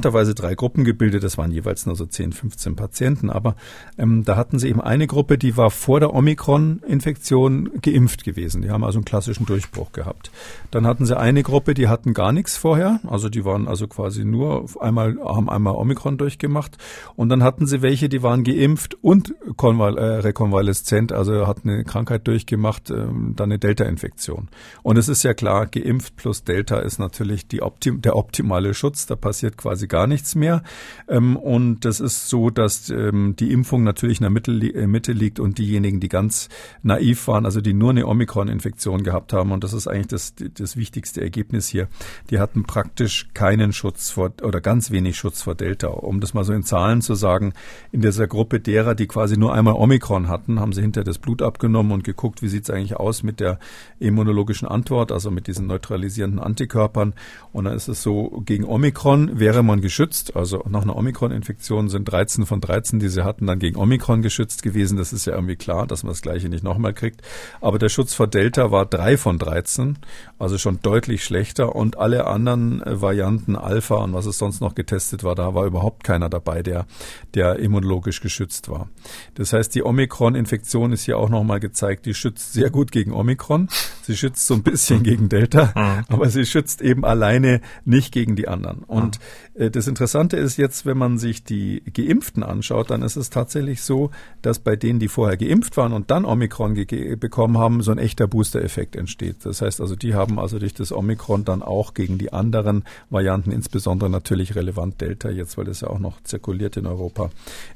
interessanterweise 0.00 0.34
drei 0.34 0.54
Gruppen 0.54 0.84
gebildet. 0.84 1.22
Das 1.22 1.36
waren 1.36 1.50
jeweils 1.50 1.84
nur 1.84 1.94
so 1.94 2.06
10, 2.06 2.32
15 2.32 2.74
Patienten. 2.74 3.28
Aber 3.28 3.54
ähm, 3.98 4.24
da 4.24 4.36
hatten 4.36 4.58
sie 4.58 4.68
eben 4.68 4.80
eine 4.80 5.06
Gruppe, 5.06 5.36
die 5.36 5.56
war 5.56 5.70
vor 5.70 6.00
der 6.00 6.14
Omikron-Infektion 6.14 7.80
geimpft 7.82 8.24
gewesen. 8.24 8.62
Die 8.62 8.70
haben 8.70 8.82
also 8.82 8.98
einen 8.98 9.04
klassischen 9.04 9.44
Durchbruch 9.44 9.92
gehabt. 9.92 10.30
Dann 10.70 10.86
hatten 10.86 11.04
sie 11.04 11.18
eine 11.18 11.42
Gruppe, 11.42 11.74
die 11.74 11.88
hatten 11.88 12.14
gar 12.14 12.32
nichts 12.32 12.56
vorher. 12.56 13.00
Also 13.06 13.28
die 13.28 13.44
waren 13.44 13.68
also 13.68 13.86
quasi 13.88 14.24
nur 14.24 14.64
einmal, 14.80 15.18
haben 15.22 15.50
einmal 15.50 15.74
Omikron 15.74 16.16
durchgemacht. 16.16 16.78
Und 17.16 17.28
dann 17.28 17.42
hatten 17.42 17.66
sie 17.66 17.82
welche, 17.82 18.08
die 18.08 18.22
waren 18.22 18.42
geimpft 18.42 18.96
und 19.02 19.34
konval 19.56 19.98
äh, 19.98 20.02
rekonvaleszent, 20.20 21.12
also 21.12 21.46
hatten 21.46 21.68
eine 21.68 21.84
Krankheit 21.84 22.26
durchgemacht, 22.26 22.90
ähm, 22.90 23.34
dann 23.36 23.50
eine 23.50 23.58
Delta-Infektion. 23.58 24.48
Und 24.82 24.96
es 24.96 25.08
ist 25.08 25.22
ja 25.24 25.34
klar, 25.34 25.66
geimpft 25.66 26.16
plus 26.16 26.44
Delta 26.44 26.78
ist 26.78 26.98
natürlich 26.98 27.46
die 27.46 27.62
Optim 27.62 28.00
der 28.00 28.16
optimale 28.16 28.74
Schutz, 28.74 29.06
da 29.06 29.16
passiert 29.16 29.56
quasi 29.56 29.89
gar 29.90 30.06
nichts 30.06 30.34
mehr. 30.34 30.62
Ähm, 31.06 31.36
und 31.36 31.84
das 31.84 32.00
ist 32.00 32.30
so, 32.30 32.48
dass 32.48 32.88
ähm, 32.88 33.36
die 33.38 33.52
Impfung 33.52 33.84
natürlich 33.84 34.20
in 34.20 34.24
der 34.24 34.30
Mitte, 34.30 34.52
äh, 34.52 34.86
Mitte 34.86 35.12
liegt 35.12 35.38
und 35.38 35.58
diejenigen, 35.58 36.00
die 36.00 36.08
ganz 36.08 36.48
naiv 36.82 37.28
waren, 37.28 37.44
also 37.44 37.60
die 37.60 37.74
nur 37.74 37.90
eine 37.90 38.06
Omikron-Infektion 38.06 39.02
gehabt 39.02 39.34
haben, 39.34 39.52
und 39.52 39.62
das 39.64 39.74
ist 39.74 39.86
eigentlich 39.86 40.06
das, 40.06 40.34
das 40.54 40.76
wichtigste 40.78 41.20
Ergebnis 41.20 41.68
hier, 41.68 41.88
die 42.30 42.38
hatten 42.38 42.62
praktisch 42.64 43.28
keinen 43.34 43.72
Schutz 43.72 44.10
vor 44.10 44.32
oder 44.42 44.60
ganz 44.62 44.90
wenig 44.90 45.18
Schutz 45.18 45.42
vor 45.42 45.54
Delta. 45.54 45.88
Um 45.88 46.20
das 46.20 46.32
mal 46.32 46.44
so 46.44 46.52
in 46.52 46.62
Zahlen 46.62 47.02
zu 47.02 47.14
sagen, 47.14 47.52
in 47.92 48.00
dieser 48.00 48.26
Gruppe 48.26 48.60
derer, 48.60 48.94
die 48.94 49.06
quasi 49.06 49.36
nur 49.36 49.52
einmal 49.52 49.74
Omikron 49.74 50.28
hatten, 50.28 50.60
haben 50.60 50.72
sie 50.72 50.80
hinter 50.80 51.04
das 51.04 51.18
Blut 51.18 51.42
abgenommen 51.42 51.92
und 51.92 52.04
geguckt, 52.04 52.42
wie 52.42 52.48
sieht 52.48 52.64
es 52.64 52.70
eigentlich 52.70 52.96
aus 52.96 53.22
mit 53.22 53.40
der 53.40 53.58
immunologischen 53.98 54.68
Antwort, 54.68 55.12
also 55.12 55.30
mit 55.30 55.46
diesen 55.46 55.66
neutralisierenden 55.66 56.38
Antikörpern. 56.38 57.14
Und 57.52 57.64
dann 57.64 57.74
ist 57.74 57.88
es 57.88 58.02
so, 58.02 58.42
gegen 58.46 58.64
Omikron 58.64 59.40
wäre 59.40 59.62
man 59.62 59.79
geschützt. 59.80 60.36
Also 60.36 60.64
nach 60.68 60.82
einer 60.82 60.96
Omikron-Infektion 60.96 61.88
sind 61.88 62.04
13 62.04 62.46
von 62.46 62.60
13, 62.60 63.00
die 63.00 63.08
sie 63.08 63.24
hatten, 63.24 63.46
dann 63.46 63.58
gegen 63.58 63.76
Omikron 63.76 64.22
geschützt 64.22 64.62
gewesen. 64.62 64.96
Das 64.96 65.12
ist 65.12 65.26
ja 65.26 65.34
irgendwie 65.34 65.56
klar, 65.56 65.86
dass 65.86 66.02
man 66.02 66.12
das 66.12 66.22
Gleiche 66.22 66.48
nicht 66.48 66.64
nochmal 66.64 66.94
kriegt. 66.94 67.22
Aber 67.60 67.78
der 67.78 67.88
Schutz 67.88 68.14
vor 68.14 68.26
Delta 68.26 68.70
war 68.70 68.86
3 68.86 69.16
von 69.16 69.38
13, 69.38 69.98
also 70.38 70.58
schon 70.58 70.80
deutlich 70.82 71.24
schlechter. 71.24 71.74
Und 71.74 71.98
alle 71.98 72.26
anderen 72.26 72.82
äh, 72.82 73.00
Varianten 73.00 73.56
Alpha 73.56 73.96
und 73.96 74.12
was 74.12 74.26
es 74.26 74.38
sonst 74.38 74.60
noch 74.60 74.74
getestet 74.74 75.24
war, 75.24 75.34
da 75.34 75.54
war 75.54 75.66
überhaupt 75.66 76.04
keiner 76.04 76.28
dabei, 76.28 76.62
der, 76.62 76.86
der 77.34 77.58
immunologisch 77.58 78.20
geschützt 78.20 78.68
war. 78.68 78.88
Das 79.34 79.52
heißt, 79.52 79.74
die 79.74 79.82
Omikron-Infektion 79.82 80.92
ist 80.92 81.04
hier 81.04 81.18
auch 81.18 81.28
nochmal 81.28 81.60
gezeigt, 81.60 82.06
die 82.06 82.14
schützt 82.14 82.52
sehr 82.52 82.70
gut 82.70 82.92
gegen 82.92 83.12
Omikron. 83.12 83.68
Sie 84.02 84.16
schützt 84.16 84.46
so 84.46 84.54
ein 84.54 84.62
bisschen 84.62 85.02
gegen 85.02 85.28
Delta, 85.28 85.72
mhm. 85.74 86.04
aber 86.08 86.28
sie 86.28 86.44
schützt 86.46 86.82
eben 86.82 87.04
alleine 87.04 87.60
nicht 87.84 88.12
gegen 88.12 88.36
die 88.36 88.48
anderen. 88.48 88.80
Und 88.80 89.16
äh, 89.16 89.49
das 89.68 89.86
Interessante 89.86 90.38
ist 90.38 90.56
jetzt, 90.56 90.86
wenn 90.86 90.96
man 90.96 91.18
sich 91.18 91.44
die 91.44 91.82
Geimpften 91.92 92.42
anschaut, 92.42 92.90
dann 92.90 93.02
ist 93.02 93.16
es 93.16 93.28
tatsächlich 93.28 93.82
so, 93.82 94.10
dass 94.40 94.58
bei 94.58 94.74
denen, 94.74 95.00
die 95.00 95.08
vorher 95.08 95.36
geimpft 95.36 95.76
waren 95.76 95.92
und 95.92 96.10
dann 96.10 96.24
Omikron 96.24 96.74
bekommen 97.18 97.58
haben, 97.58 97.82
so 97.82 97.90
ein 97.90 97.98
echter 97.98 98.26
Booster-Effekt 98.26 98.96
entsteht. 98.96 99.44
Das 99.44 99.60
heißt 99.60 99.82
also, 99.82 99.96
die 99.96 100.14
haben 100.14 100.38
also 100.38 100.58
durch 100.58 100.72
das 100.72 100.92
Omikron 100.92 101.44
dann 101.44 101.62
auch 101.62 101.92
gegen 101.92 102.16
die 102.16 102.32
anderen 102.32 102.84
Varianten, 103.10 103.52
insbesondere 103.52 104.08
natürlich 104.08 104.54
relevant 104.54 104.98
Delta 105.02 105.28
jetzt, 105.28 105.58
weil 105.58 105.66
das 105.66 105.82
ja 105.82 105.88
auch 105.88 105.98
noch 105.98 106.22
zirkuliert 106.22 106.78
in 106.78 106.86
Europa, 106.86 107.28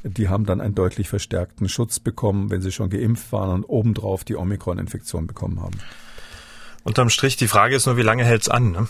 die 0.05 0.31
haben 0.31 0.47
dann 0.47 0.63
einen 0.63 0.75
deutlich 0.75 1.11
verstärkten 1.11 1.69
Schutz 1.69 2.01
bekommen, 2.01 2.49
wenn 2.51 2.63
sie 2.63 2.73
schon 2.73 2.89
geimpft 2.89 3.31
waren 3.31 3.51
und 3.51 3.65
obendrauf 3.65 4.25
die 4.25 4.37
Omikron-Infektion 4.37 5.27
bekommen 5.27 5.61
haben. 5.61 5.79
Unterm 6.83 7.11
Strich, 7.11 7.37
die 7.37 7.49
Frage 7.49 7.77
ist 7.77 7.87
nur, 7.87 7.99
wie 7.99 8.03
lange 8.03 8.25
hält's 8.25 8.49
an? 8.49 8.73
Ne? 8.73 8.89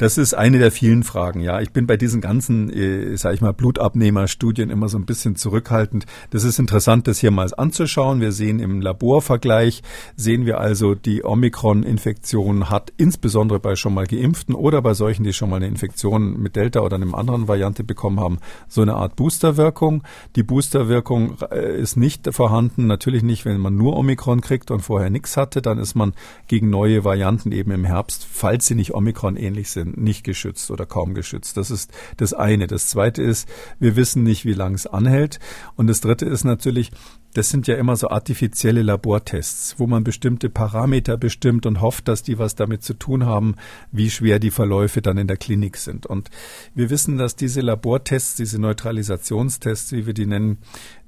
Das 0.00 0.16
ist 0.16 0.32
eine 0.32 0.58
der 0.58 0.72
vielen 0.72 1.02
Fragen, 1.02 1.40
ja. 1.40 1.60
Ich 1.60 1.72
bin 1.72 1.86
bei 1.86 1.98
diesen 1.98 2.22
ganzen, 2.22 2.70
äh, 2.70 3.18
sag 3.18 3.34
ich 3.34 3.42
mal, 3.42 3.52
Blutabnehmerstudien 3.52 4.70
immer 4.70 4.88
so 4.88 4.96
ein 4.96 5.04
bisschen 5.04 5.36
zurückhaltend. 5.36 6.06
Das 6.30 6.42
ist 6.42 6.58
interessant, 6.58 7.06
das 7.06 7.18
hier 7.18 7.30
mal 7.30 7.50
anzuschauen. 7.54 8.22
Wir 8.22 8.32
sehen 8.32 8.60
im 8.60 8.80
Laborvergleich, 8.80 9.82
sehen 10.16 10.46
wir 10.46 10.58
also, 10.58 10.94
die 10.94 11.22
Omikron-Infektion 11.22 12.70
hat 12.70 12.94
insbesondere 12.96 13.60
bei 13.60 13.76
schon 13.76 13.92
mal 13.92 14.06
Geimpften 14.06 14.54
oder 14.54 14.80
bei 14.80 14.94
solchen, 14.94 15.22
die 15.22 15.34
schon 15.34 15.50
mal 15.50 15.56
eine 15.56 15.66
Infektion 15.66 16.40
mit 16.40 16.56
Delta 16.56 16.80
oder 16.80 16.96
einer 16.96 17.14
anderen 17.14 17.46
Variante 17.46 17.84
bekommen 17.84 18.20
haben, 18.20 18.38
so 18.68 18.80
eine 18.80 18.94
Art 18.94 19.16
Boosterwirkung. 19.16 20.02
Die 20.34 20.42
Boosterwirkung 20.42 21.36
äh, 21.50 21.78
ist 21.78 21.98
nicht 21.98 22.26
vorhanden, 22.32 22.86
natürlich 22.86 23.22
nicht, 23.22 23.44
wenn 23.44 23.60
man 23.60 23.76
nur 23.76 23.98
Omikron 23.98 24.40
kriegt 24.40 24.70
und 24.70 24.80
vorher 24.80 25.10
nichts 25.10 25.36
hatte, 25.36 25.60
dann 25.60 25.76
ist 25.76 25.94
man 25.94 26.14
gegen 26.48 26.70
neue 26.70 27.04
Varianten 27.04 27.52
eben 27.52 27.70
im 27.70 27.84
Herbst, 27.84 28.26
falls 28.32 28.66
sie 28.66 28.74
nicht 28.74 28.94
Omikron 28.94 29.36
ähnlich 29.36 29.70
sind, 29.70 29.89
nicht 29.96 30.24
geschützt 30.24 30.70
oder 30.70 30.86
kaum 30.86 31.14
geschützt. 31.14 31.56
Das 31.56 31.70
ist 31.70 31.90
das 32.16 32.34
eine. 32.34 32.66
Das 32.66 32.88
zweite 32.88 33.22
ist, 33.22 33.48
wir 33.78 33.96
wissen 33.96 34.22
nicht, 34.22 34.44
wie 34.44 34.54
lange 34.54 34.74
es 34.74 34.86
anhält. 34.86 35.38
Und 35.76 35.86
das 35.86 36.00
dritte 36.00 36.26
ist 36.26 36.44
natürlich, 36.44 36.90
das 37.34 37.48
sind 37.48 37.68
ja 37.68 37.76
immer 37.76 37.96
so 37.96 38.08
artifizielle 38.08 38.82
Labortests, 38.82 39.78
wo 39.78 39.86
man 39.86 40.02
bestimmte 40.02 40.50
Parameter 40.50 41.16
bestimmt 41.16 41.64
und 41.64 41.80
hofft, 41.80 42.08
dass 42.08 42.22
die 42.22 42.38
was 42.38 42.56
damit 42.56 42.82
zu 42.82 42.94
tun 42.94 43.24
haben, 43.24 43.54
wie 43.92 44.10
schwer 44.10 44.40
die 44.40 44.50
Verläufe 44.50 45.00
dann 45.00 45.18
in 45.18 45.28
der 45.28 45.36
Klinik 45.36 45.76
sind. 45.76 46.06
Und 46.06 46.30
wir 46.74 46.90
wissen, 46.90 47.18
dass 47.18 47.36
diese 47.36 47.60
Labortests, 47.60 48.34
diese 48.34 48.60
Neutralisationstests, 48.60 49.92
wie 49.92 50.06
wir 50.06 50.14
die 50.14 50.26
nennen, 50.26 50.58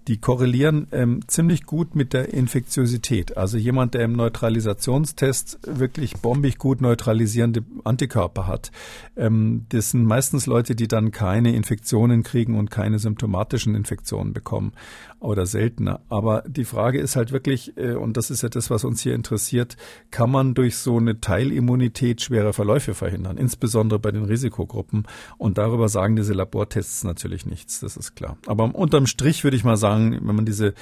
die 0.08 0.18
korrelieren 0.18 0.88
ähm, 0.92 1.20
ziemlich 1.26 1.64
gut 1.64 1.94
mit 1.94 2.12
der 2.12 2.32
Infektiosität. 2.32 3.36
Also 3.36 3.56
jemand, 3.56 3.94
der 3.94 4.02
im 4.04 4.12
Neutralisationstest 4.12 5.60
wirklich 5.66 6.16
bombig 6.16 6.58
gut 6.58 6.80
neutralisierende 6.80 7.62
Antikörper 7.84 8.46
hat, 8.46 8.72
ähm, 9.16 9.66
das 9.68 9.90
sind 9.90 10.04
meistens 10.04 10.46
Leute, 10.46 10.74
die 10.74 10.88
dann 10.88 11.12
keine 11.12 11.54
Infektionen 11.54 12.22
kriegen 12.22 12.58
und 12.58 12.70
keine 12.70 12.98
symptomatischen 12.98 13.74
Infektionen 13.74 14.32
bekommen 14.32 14.72
oder 15.22 15.46
seltener. 15.46 16.00
Aber 16.08 16.42
die 16.46 16.64
Frage 16.64 17.00
ist 17.00 17.16
halt 17.16 17.32
wirklich, 17.32 17.76
äh, 17.76 17.94
und 17.94 18.16
das 18.16 18.30
ist 18.30 18.42
ja 18.42 18.48
das, 18.48 18.70
was 18.70 18.84
uns 18.84 19.02
hier 19.02 19.14
interessiert, 19.14 19.76
kann 20.10 20.30
man 20.30 20.54
durch 20.54 20.76
so 20.76 20.98
eine 20.98 21.20
Teilimmunität 21.20 22.20
schwere 22.20 22.52
Verläufe 22.52 22.94
verhindern, 22.94 23.38
insbesondere 23.38 23.98
bei 23.98 24.10
den 24.10 24.24
Risikogruppen. 24.24 25.06
Und 25.38 25.58
darüber 25.58 25.88
sagen 25.88 26.16
diese 26.16 26.34
Labortests 26.34 27.04
natürlich 27.04 27.46
nichts, 27.46 27.80
das 27.80 27.96
ist 27.96 28.14
klar. 28.14 28.36
Aber 28.46 28.74
unterm 28.74 29.06
Strich 29.06 29.44
würde 29.44 29.56
ich 29.56 29.64
mal 29.64 29.76
sagen, 29.76 30.18
wenn 30.22 30.36
man 30.36 30.46
diese 30.46 30.74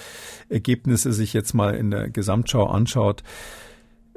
Ergebnisse 0.49 1.13
sich 1.13 1.33
jetzt 1.33 1.55
mal 1.55 1.75
in 1.75 1.91
der 1.91 2.09
Gesamtschau 2.09 2.67
anschaut, 2.67 3.23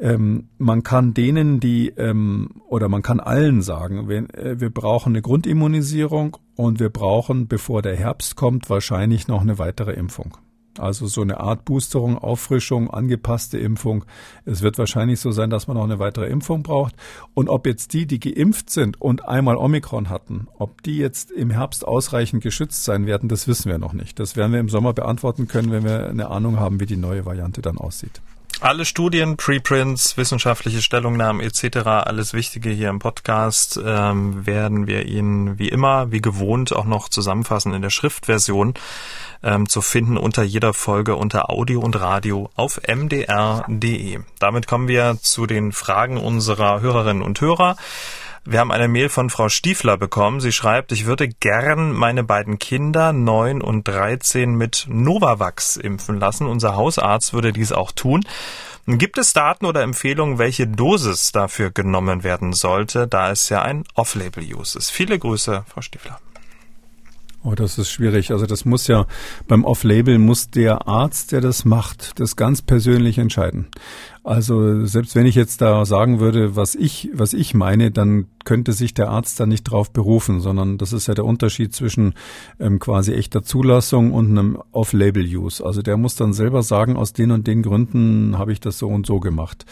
ähm, 0.04 0.50
man 0.58 0.84
kann 0.84 1.14
denen, 1.14 1.62
die 1.62 1.88
ähm, 1.88 2.50
oder 2.68 2.90
man 2.90 3.02
kann 3.02 3.22
allen 3.22 3.62
sagen, 3.62 4.10
wir, 4.10 4.18
äh, 4.36 4.60
wir 4.60 4.70
brauchen 4.70 5.14
eine 5.14 5.22
Grundimmunisierung 5.22 6.36
und 6.58 6.82
wir 6.82 6.90
brauchen, 6.90 7.48
bevor 7.48 7.82
der 7.82 7.96
Herbst 7.96 8.36
kommt, 8.36 8.70
wahrscheinlich 8.70 9.30
noch 9.30 9.42
eine 9.42 9.60
weitere 9.60 9.94
Impfung. 9.94 10.36
Also 10.78 11.08
so 11.08 11.22
eine 11.22 11.40
Art 11.40 11.64
Boosterung, 11.64 12.18
Auffrischung, 12.18 12.90
angepasste 12.90 13.58
Impfung. 13.60 14.04
Es 14.44 14.62
wird 14.62 14.78
wahrscheinlich 14.78 15.22
so 15.22 15.32
sein, 15.32 15.50
dass 15.50 15.68
man 15.68 15.78
noch 15.78 15.86
eine 15.86 16.00
weitere 16.00 16.28
Impfung 16.28 16.64
braucht. 16.64 16.96
Und 17.34 17.48
ob 17.48 17.66
jetzt 17.66 17.94
die, 17.94 18.06
die 18.06 18.20
geimpft 18.20 18.72
sind 18.72 19.00
und 19.00 19.26
einmal 19.26 19.56
Omikron 19.56 20.10
hatten, 20.10 20.48
ob 20.58 20.84
die 20.84 20.98
jetzt 20.98 21.32
im 21.32 21.50
Herbst 21.50 21.88
ausreichend 21.88 22.44
geschützt 22.44 22.84
sein 22.84 23.06
werden, 23.06 23.30
das 23.30 23.48
wissen 23.48 23.72
wir 23.72 23.78
noch 23.78 23.94
nicht. 23.94 24.20
Das 24.20 24.36
werden 24.36 24.52
wir 24.52 24.60
im 24.60 24.70
Sommer 24.70 24.92
beantworten 24.92 25.48
können, 25.48 25.72
wenn 25.72 25.86
wir 25.86 26.10
eine 26.10 26.30
Ahnung 26.30 26.60
haben, 26.60 26.82
wie 26.82 26.88
die 26.88 26.98
neue 26.98 27.26
Variante 27.26 27.62
dann 27.62 27.78
aussieht. 27.78 28.22
Alle 28.64 28.86
Studien, 28.86 29.36
Preprints, 29.36 30.16
wissenschaftliche 30.16 30.82
Stellungnahmen 30.82 31.42
etc., 31.42 31.80
alles 31.86 32.34
Wichtige 32.34 32.70
hier 32.70 32.88
im 32.88 33.00
Podcast 33.00 33.78
ähm, 33.86 34.46
werden 34.46 34.88
wir 34.88 35.06
Ihnen 35.06 35.60
wie 35.60 35.68
immer, 35.68 36.14
wie 36.14 36.22
gewohnt, 36.22 36.74
auch 36.74 36.86
noch 36.86 37.10
zusammenfassen 37.10 37.74
in 37.74 37.82
der 37.82 37.90
Schriftversion 37.90 38.76
ähm, 39.44 39.68
zu 39.68 39.82
finden 39.82 40.16
unter 40.16 40.44
jeder 40.44 40.74
Folge 40.74 41.18
unter 41.18 41.50
Audio 41.50 41.82
und 41.82 42.00
Radio 42.00 42.52
auf 42.56 42.80
mdr.de. 42.88 44.20
Damit 44.40 44.66
kommen 44.66 44.88
wir 44.88 45.18
zu 45.22 45.46
den 45.46 45.74
Fragen 45.74 46.16
unserer 46.16 46.80
Hörerinnen 46.80 47.22
und 47.22 47.42
Hörer. 47.42 47.76
Wir 48.46 48.60
haben 48.60 48.72
eine 48.72 48.90
Mail 48.90 49.08
von 49.08 49.30
Frau 49.30 49.48
Stiefler 49.48 49.96
bekommen. 49.96 50.42
Sie 50.42 50.52
schreibt, 50.52 50.92
ich 50.92 51.06
würde 51.06 51.30
gern 51.30 51.94
meine 51.94 52.26
beiden 52.26 52.60
Kinder, 52.60 53.14
neun 53.14 53.62
und 53.62 53.88
dreizehn, 53.88 54.56
mit 54.56 54.86
Novavax 54.90 55.78
impfen 55.78 56.20
lassen. 56.20 56.48
Unser 56.48 56.76
Hausarzt 56.76 57.34
würde 57.34 57.54
dies 57.54 57.72
auch 57.72 57.94
tun. 57.94 58.26
Gibt 58.86 59.18
es 59.18 59.32
Daten 59.32 59.66
oder 59.66 59.82
Empfehlungen, 59.82 60.40
welche 60.40 60.68
Dosis 60.68 61.32
dafür 61.32 61.72
genommen 61.72 62.26
werden 62.26 62.52
sollte, 62.52 63.08
da 63.08 63.32
es 63.32 63.48
ja 63.48 63.62
ein 63.62 63.86
Off-Label-Use 63.94 64.78
ist? 64.78 64.90
Viele 64.90 65.18
Grüße, 65.18 65.64
Frau 65.66 65.82
Stiefler. 65.82 66.20
Oh, 67.46 67.56
das 67.56 67.78
ist 67.78 67.92
schwierig. 67.92 68.32
Also 68.32 68.46
das 68.46 68.66
muss 68.66 68.88
ja 68.88 69.06
beim 69.48 69.66
Off-Label 69.66 70.18
muss 70.18 70.50
der 70.50 70.88
Arzt, 70.88 71.32
der 71.32 71.40
das 71.40 71.64
macht, 71.64 72.20
das 72.20 72.36
ganz 72.36 72.62
persönlich 72.62 73.18
entscheiden. 73.18 73.68
Also 74.24 74.86
selbst 74.86 75.16
wenn 75.16 75.26
ich 75.26 75.36
jetzt 75.36 75.62
da 75.62 75.84
sagen 75.86 76.22
würde, 76.22 76.56
was 76.56 76.76
ich, 76.76 77.10
was 77.14 77.34
ich 77.34 77.54
meine, 77.54 77.92
dann 77.92 78.28
könnte 78.46 78.72
sich 78.72 78.94
der 78.94 79.10
Arzt 79.10 79.38
da 79.38 79.46
nicht 79.46 79.64
drauf 79.64 79.92
berufen, 79.92 80.40
sondern 80.40 80.78
das 80.78 80.94
ist 80.94 81.08
ja 81.08 81.14
der 81.14 81.26
Unterschied 81.26 81.76
zwischen 81.76 82.14
ähm, 82.58 82.80
quasi 82.80 83.14
echter 83.14 83.44
Zulassung 83.44 84.14
und 84.14 84.30
einem 84.30 84.58
Off-Label-Use. 84.72 85.66
Also 85.66 85.82
der 85.82 85.98
muss 85.98 86.16
dann 86.16 86.32
selber 86.32 86.64
sagen, 86.64 86.96
aus 86.96 87.12
den 87.12 87.32
und 87.32 87.48
den 87.48 87.64
Gründen 87.64 88.38
habe 88.38 88.54
ich 88.54 88.62
das 88.62 88.78
so 88.78 88.88
und 88.88 89.06
so 89.06 89.20
gemacht. 89.20 89.66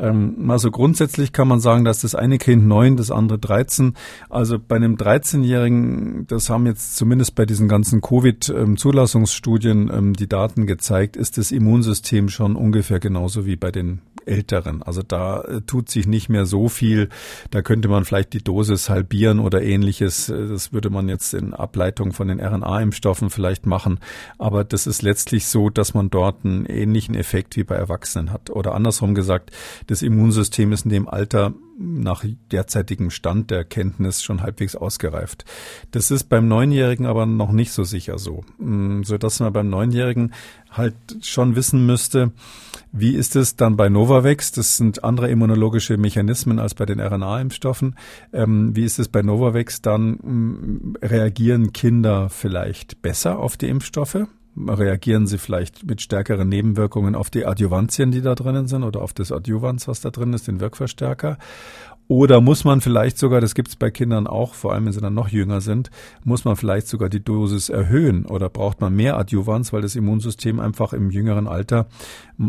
Ähm, 0.00 0.50
also 0.50 0.70
grundsätzlich 0.70 1.32
kann 1.32 1.48
man 1.48 1.60
sagen, 1.60 1.84
dass 1.84 2.00
das 2.00 2.14
eine 2.14 2.38
Kind 2.38 2.66
neun, 2.66 2.96
das 2.96 3.10
andere 3.10 3.38
13. 3.38 3.94
Also 4.28 4.58
bei 4.58 4.76
einem 4.76 4.96
13-Jährigen, 4.96 6.26
das 6.26 6.50
haben 6.50 6.66
jetzt 6.66 6.96
zumindest 6.96 7.34
bei 7.34 7.46
diesen 7.46 7.68
ganzen 7.68 8.00
Covid-Zulassungsstudien 8.00 9.90
ähm, 9.92 10.12
die 10.14 10.28
Daten 10.28 10.66
gezeigt, 10.66 11.16
ist 11.16 11.38
das 11.38 11.52
Immunsystem 11.52 12.28
schon 12.28 12.56
ungefähr 12.56 12.98
genauso 12.98 13.46
wie 13.46 13.56
bei 13.56 13.70
den 13.70 13.79
Älteren. 14.26 14.82
Also 14.82 15.02
da 15.02 15.42
äh, 15.42 15.60
tut 15.62 15.90
sich 15.90 16.06
nicht 16.06 16.28
mehr 16.28 16.46
so 16.46 16.68
viel. 16.68 17.08
Da 17.50 17.62
könnte 17.62 17.88
man 17.88 18.04
vielleicht 18.04 18.32
die 18.32 18.42
Dosis 18.42 18.88
halbieren 18.88 19.40
oder 19.40 19.62
ähnliches. 19.62 20.28
Äh, 20.28 20.48
das 20.48 20.72
würde 20.72 20.90
man 20.90 21.08
jetzt 21.08 21.34
in 21.34 21.54
Ableitung 21.54 22.12
von 22.12 22.28
den 22.28 22.40
RNA-Impfstoffen 22.40 23.30
vielleicht 23.30 23.66
machen. 23.66 23.98
Aber 24.38 24.64
das 24.64 24.86
ist 24.86 25.02
letztlich 25.02 25.46
so, 25.46 25.70
dass 25.70 25.94
man 25.94 26.10
dort 26.10 26.44
einen 26.44 26.66
ähnlichen 26.66 27.14
Effekt 27.14 27.56
wie 27.56 27.64
bei 27.64 27.74
Erwachsenen 27.74 28.32
hat. 28.32 28.50
Oder 28.50 28.74
andersrum 28.74 29.14
gesagt, 29.14 29.50
das 29.86 30.02
Immunsystem 30.02 30.72
ist 30.72 30.84
in 30.84 30.90
dem 30.90 31.08
Alter 31.08 31.52
nach 31.80 32.24
derzeitigem 32.52 33.10
Stand 33.10 33.50
der 33.50 33.64
Kenntnis 33.64 34.22
schon 34.22 34.42
halbwegs 34.42 34.76
ausgereift. 34.76 35.44
Das 35.90 36.10
ist 36.10 36.24
beim 36.24 36.46
Neunjährigen 36.46 37.06
aber 37.06 37.24
noch 37.24 37.52
nicht 37.52 37.72
so 37.72 37.84
sicher 37.84 38.18
so, 38.18 38.44
mm, 38.58 39.02
so 39.02 39.16
dass 39.16 39.40
man 39.40 39.52
beim 39.52 39.70
Neunjährigen 39.70 40.34
halt 40.70 40.94
schon 41.22 41.56
wissen 41.56 41.86
müsste, 41.86 42.32
wie 42.92 43.14
ist 43.14 43.36
es 43.36 43.56
dann 43.56 43.76
bei 43.76 43.88
Novavax? 43.88 44.52
Das 44.52 44.76
sind 44.76 45.04
andere 45.04 45.30
immunologische 45.30 45.96
Mechanismen 45.96 46.58
als 46.58 46.74
bei 46.74 46.86
den 46.86 47.00
RNA-Impfstoffen. 47.00 47.94
Ähm, 48.32 48.74
wie 48.74 48.84
ist 48.84 48.98
es 48.98 49.08
bei 49.08 49.22
Novavax? 49.22 49.80
Dann 49.80 50.18
ähm, 50.22 50.96
reagieren 51.00 51.72
Kinder 51.72 52.28
vielleicht 52.28 53.00
besser 53.00 53.38
auf 53.38 53.56
die 53.56 53.68
Impfstoffe? 53.68 54.26
Reagieren 54.68 55.26
sie 55.26 55.38
vielleicht 55.38 55.84
mit 55.84 56.00
stärkeren 56.00 56.48
Nebenwirkungen 56.48 57.14
auf 57.14 57.30
die 57.30 57.46
Adjuvantien, 57.46 58.10
die 58.10 58.22
da 58.22 58.34
drinnen 58.34 58.66
sind, 58.66 58.82
oder 58.82 59.02
auf 59.02 59.12
das 59.12 59.32
Adjuvans, 59.32 59.88
was 59.88 60.00
da 60.00 60.10
drin 60.10 60.32
ist, 60.32 60.48
den 60.48 60.60
Wirkverstärker. 60.60 61.38
Oder 62.10 62.40
muss 62.40 62.64
man 62.64 62.80
vielleicht 62.80 63.18
sogar, 63.18 63.40
das 63.40 63.54
gibt 63.54 63.68
es 63.68 63.76
bei 63.76 63.92
Kindern 63.92 64.26
auch, 64.26 64.54
vor 64.54 64.72
allem 64.72 64.86
wenn 64.86 64.92
sie 64.92 65.00
dann 65.00 65.14
noch 65.14 65.28
jünger 65.28 65.60
sind, 65.60 65.92
muss 66.24 66.44
man 66.44 66.56
vielleicht 66.56 66.88
sogar 66.88 67.08
die 67.08 67.22
Dosis 67.22 67.68
erhöhen 67.68 68.26
oder 68.26 68.48
braucht 68.48 68.80
man 68.80 68.96
mehr 68.96 69.16
Adjuvans, 69.16 69.72
weil 69.72 69.82
das 69.82 69.94
Immunsystem 69.94 70.58
einfach 70.58 70.92
im 70.92 71.12
jüngeren 71.12 71.46
Alter 71.46 71.86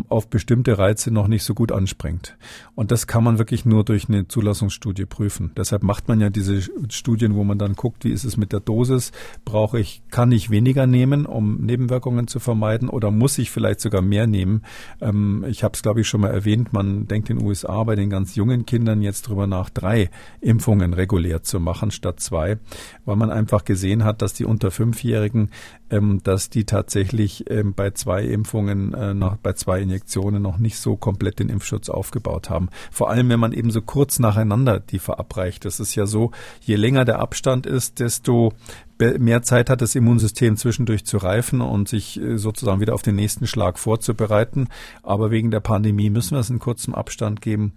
auf 0.08 0.28
bestimmte 0.28 0.78
Reize 0.78 1.12
noch 1.12 1.28
nicht 1.28 1.44
so 1.44 1.54
gut 1.54 1.70
anspringt. 1.70 2.36
Und 2.74 2.90
das 2.90 3.06
kann 3.06 3.22
man 3.22 3.38
wirklich 3.38 3.64
nur 3.64 3.84
durch 3.84 4.08
eine 4.08 4.26
Zulassungsstudie 4.26 5.04
prüfen. 5.04 5.52
Deshalb 5.56 5.84
macht 5.84 6.08
man 6.08 6.20
ja 6.20 6.28
diese 6.28 6.60
Studien, 6.88 7.36
wo 7.36 7.44
man 7.44 7.58
dann 7.58 7.74
guckt, 7.74 8.04
wie 8.04 8.10
ist 8.10 8.24
es 8.24 8.36
mit 8.36 8.52
der 8.52 8.60
Dosis? 8.60 9.12
Brauche 9.44 9.78
ich, 9.78 10.02
kann 10.10 10.32
ich 10.32 10.50
weniger 10.50 10.88
nehmen, 10.88 11.24
um 11.24 11.60
Nebenwirkungen 11.60 12.26
zu 12.26 12.40
vermeiden 12.40 12.88
oder 12.88 13.12
muss 13.12 13.38
ich 13.38 13.52
vielleicht 13.52 13.80
sogar 13.80 14.02
mehr 14.02 14.26
nehmen? 14.26 14.62
Ähm, 15.00 15.44
ich 15.46 15.62
habe 15.62 15.74
es, 15.74 15.82
glaube 15.82 16.00
ich, 16.00 16.08
schon 16.08 16.22
mal 16.22 16.30
erwähnt, 16.30 16.72
man 16.72 17.06
denkt 17.06 17.30
in 17.30 17.38
den 17.38 17.46
USA 17.46 17.84
bei 17.84 17.94
den 17.94 18.10
ganz 18.10 18.34
jungen 18.34 18.66
Kindern 18.66 19.02
jetzt 19.02 19.28
drüber 19.28 19.46
nach 19.52 19.70
drei 19.70 20.10
Impfungen 20.40 20.94
regulär 20.94 21.42
zu 21.42 21.60
machen 21.60 21.90
statt 21.90 22.20
zwei, 22.20 22.58
weil 23.04 23.16
man 23.16 23.30
einfach 23.30 23.64
gesehen 23.64 24.02
hat, 24.04 24.22
dass 24.22 24.32
die 24.32 24.44
unter 24.44 24.70
Fünfjährigen, 24.70 25.50
ähm, 25.90 26.20
dass 26.24 26.50
die 26.50 26.64
tatsächlich 26.64 27.50
ähm, 27.50 27.74
bei 27.74 27.90
zwei 27.90 28.24
Impfungen, 28.24 28.94
äh, 28.94 29.14
nach, 29.14 29.36
bei 29.36 29.52
zwei 29.52 29.80
Injektionen 29.80 30.42
noch 30.42 30.58
nicht 30.58 30.78
so 30.78 30.96
komplett 30.96 31.38
den 31.38 31.48
Impfschutz 31.48 31.88
aufgebaut 31.88 32.50
haben. 32.50 32.68
Vor 32.90 33.10
allem, 33.10 33.28
wenn 33.28 33.40
man 33.40 33.52
eben 33.52 33.70
so 33.70 33.82
kurz 33.82 34.18
nacheinander 34.18 34.80
die 34.80 34.98
verabreicht. 34.98 35.64
Das 35.64 35.80
ist 35.80 35.94
ja 35.94 36.06
so, 36.06 36.30
je 36.60 36.76
länger 36.76 37.04
der 37.04 37.18
Abstand 37.18 37.66
ist, 37.66 38.00
desto 38.00 38.52
mehr 38.98 39.42
Zeit 39.42 39.70
hat 39.70 39.80
das 39.80 39.94
Immunsystem 39.94 40.56
zwischendurch 40.56 41.04
zu 41.04 41.16
reifen 41.16 41.60
und 41.60 41.88
sich 41.88 42.20
äh, 42.20 42.36
sozusagen 42.38 42.80
wieder 42.80 42.94
auf 42.94 43.02
den 43.02 43.16
nächsten 43.16 43.46
Schlag 43.46 43.78
vorzubereiten. 43.78 44.68
Aber 45.02 45.30
wegen 45.30 45.50
der 45.50 45.60
Pandemie 45.60 46.10
müssen 46.10 46.32
wir 46.32 46.40
es 46.40 46.50
in 46.50 46.58
kurzem 46.58 46.94
Abstand 46.94 47.40
geben. 47.40 47.72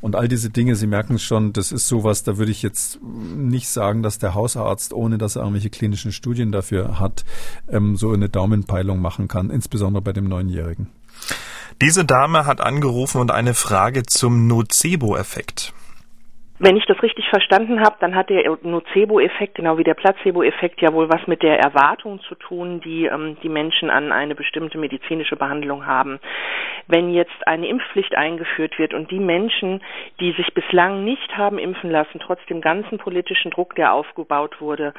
Und 0.00 0.16
all 0.16 0.28
diese 0.28 0.50
Dinge, 0.50 0.76
Sie 0.76 0.86
merken 0.86 1.18
schon, 1.18 1.52
das 1.52 1.72
ist 1.72 1.88
sowas, 1.88 2.22
da 2.22 2.36
würde 2.38 2.52
ich 2.52 2.62
jetzt 2.62 3.00
nicht 3.02 3.68
sagen, 3.68 4.02
dass 4.02 4.18
der 4.18 4.34
Hausarzt, 4.34 4.92
ohne 4.92 5.18
dass 5.18 5.36
er 5.36 5.42
irgendwelche 5.42 5.70
klinischen 5.70 6.12
Studien 6.12 6.52
dafür 6.52 7.00
hat, 7.00 7.24
ähm, 7.68 7.96
so 7.96 8.12
eine 8.12 8.28
Daumenpeilung 8.28 9.00
machen 9.00 9.28
kann, 9.28 9.50
insbesondere 9.50 10.02
bei 10.02 10.12
dem 10.12 10.24
Neunjährigen. 10.24 10.88
Diese 11.82 12.04
Dame 12.04 12.46
hat 12.46 12.60
angerufen 12.60 13.20
und 13.20 13.30
eine 13.30 13.54
Frage 13.54 14.04
zum 14.04 14.46
Nocebo-Effekt. 14.46 15.74
Wenn 16.58 16.78
ich 16.78 16.86
das 16.86 17.02
richtig 17.02 17.28
verstanden 17.28 17.80
habe, 17.80 17.96
dann 18.00 18.14
hat 18.14 18.30
der 18.30 18.56
Nocebo-Effekt, 18.62 19.56
genau 19.56 19.76
wie 19.76 19.84
der 19.84 19.92
Placebo-Effekt, 19.92 20.80
ja 20.80 20.90
wohl 20.94 21.10
was 21.10 21.26
mit 21.26 21.42
der 21.42 21.58
Erwartung 21.58 22.20
zu 22.22 22.34
tun, 22.34 22.80
die 22.80 23.04
ähm, 23.04 23.36
die 23.42 23.50
Menschen 23.50 23.90
an 23.90 24.10
eine 24.10 24.34
bestimmte 24.34 24.78
medizinische 24.78 25.36
Behandlung 25.36 25.84
haben. 25.84 26.18
Wenn 26.86 27.12
jetzt 27.12 27.46
eine 27.46 27.68
Impfpflicht 27.68 28.16
eingeführt 28.16 28.78
wird 28.78 28.94
und 28.94 29.10
die 29.10 29.18
Menschen, 29.18 29.82
die 30.18 30.32
sich 30.32 30.54
bislang 30.54 31.04
nicht 31.04 31.36
haben 31.36 31.58
impfen 31.58 31.90
lassen, 31.90 32.20
trotz 32.20 32.40
dem 32.46 32.62
ganzen 32.62 32.96
politischen 32.96 33.50
Druck, 33.50 33.74
der 33.74 33.92
aufgebaut 33.92 34.58
wurde, 34.58 34.94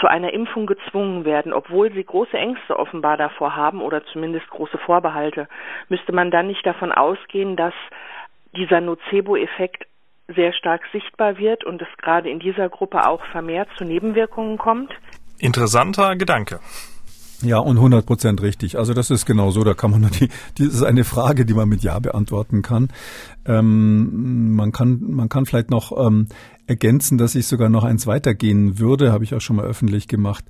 zu 0.00 0.08
einer 0.08 0.32
Impfung 0.32 0.66
gezwungen 0.66 1.24
werden, 1.24 1.52
obwohl 1.52 1.92
sie 1.92 2.04
große 2.04 2.36
Ängste 2.36 2.76
offenbar 2.76 3.16
davor 3.16 3.54
haben 3.54 3.80
oder 3.80 4.04
zumindest 4.06 4.48
große 4.50 4.78
Vorbehalte, 4.78 5.46
müsste 5.88 6.12
man 6.12 6.32
dann 6.32 6.48
nicht 6.48 6.66
davon 6.66 6.90
ausgehen, 6.90 7.54
dass 7.54 7.74
dieser 8.56 8.80
Nocebo-Effekt 8.80 9.86
sehr 10.34 10.52
stark 10.52 10.82
sichtbar 10.92 11.38
wird 11.38 11.64
und 11.64 11.80
es 11.82 11.88
gerade 11.98 12.30
in 12.30 12.38
dieser 12.38 12.68
Gruppe 12.68 13.06
auch 13.06 13.24
vermehrt 13.32 13.68
zu 13.76 13.84
Nebenwirkungen 13.84 14.58
kommt? 14.58 14.92
Interessanter 15.38 16.16
Gedanke. 16.16 16.60
Ja, 17.42 17.58
und 17.58 17.78
100 17.78 18.04
Prozent 18.04 18.42
richtig. 18.42 18.76
Also 18.76 18.92
das 18.92 19.10
ist 19.10 19.24
genau 19.24 19.50
so. 19.50 19.64
Da 19.64 19.72
kann 19.72 19.90
man 19.90 20.02
nur 20.02 20.10
die, 20.10 20.28
die 20.58 20.64
ist 20.64 20.82
eine 20.82 21.04
Frage, 21.04 21.46
die 21.46 21.54
man 21.54 21.68
mit 21.68 21.82
Ja 21.82 21.98
beantworten 21.98 22.60
kann. 22.60 22.88
Ähm, 23.46 24.54
man 24.54 24.72
kann, 24.72 25.00
man 25.00 25.30
kann 25.30 25.46
vielleicht 25.46 25.70
noch 25.70 25.92
ähm, 26.06 26.26
ergänzen, 26.66 27.16
dass 27.16 27.34
ich 27.34 27.46
sogar 27.46 27.70
noch 27.70 27.84
eins 27.84 28.06
weitergehen 28.06 28.78
würde, 28.78 29.12
habe 29.12 29.24
ich 29.24 29.34
auch 29.34 29.40
schon 29.40 29.56
mal 29.56 29.64
öffentlich 29.64 30.06
gemacht. 30.06 30.44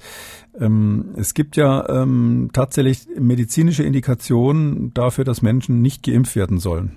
Ähm, 0.58 1.14
es 1.16 1.34
gibt 1.34 1.56
ja 1.56 1.88
ähm, 1.88 2.50
tatsächlich 2.52 3.06
medizinische 3.18 3.84
Indikationen 3.84 4.92
dafür, 4.92 5.24
dass 5.24 5.42
Menschen 5.42 5.82
nicht 5.82 6.02
geimpft 6.02 6.34
werden 6.34 6.58
sollen. 6.58 6.96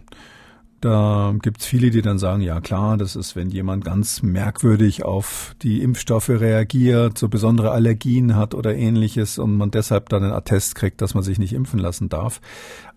Da 0.83 1.33
gibt's 1.41 1.65
viele, 1.65 1.91
die 1.91 2.01
dann 2.01 2.19
sagen, 2.19 2.41
ja 2.41 2.59
klar, 2.59 2.97
das 2.97 3.15
ist, 3.15 3.37
wenn 3.37 3.49
jemand 3.49 3.85
ganz 3.85 4.21
merkwürdig 4.21 5.05
auf 5.05 5.55
die 5.61 5.81
Impfstoffe 5.81 6.27
reagiert, 6.27 7.17
so 7.17 7.29
besondere 7.29 7.71
Allergien 7.71 8.35
hat 8.35 8.53
oder 8.53 8.75
ähnliches 8.75 9.39
und 9.39 9.55
man 9.55 9.71
deshalb 9.71 10.09
dann 10.09 10.23
einen 10.23 10.33
Attest 10.33 10.75
kriegt, 10.75 11.01
dass 11.01 11.13
man 11.13 11.23
sich 11.23 11.39
nicht 11.39 11.53
impfen 11.53 11.79
lassen 11.79 12.09
darf. 12.09 12.41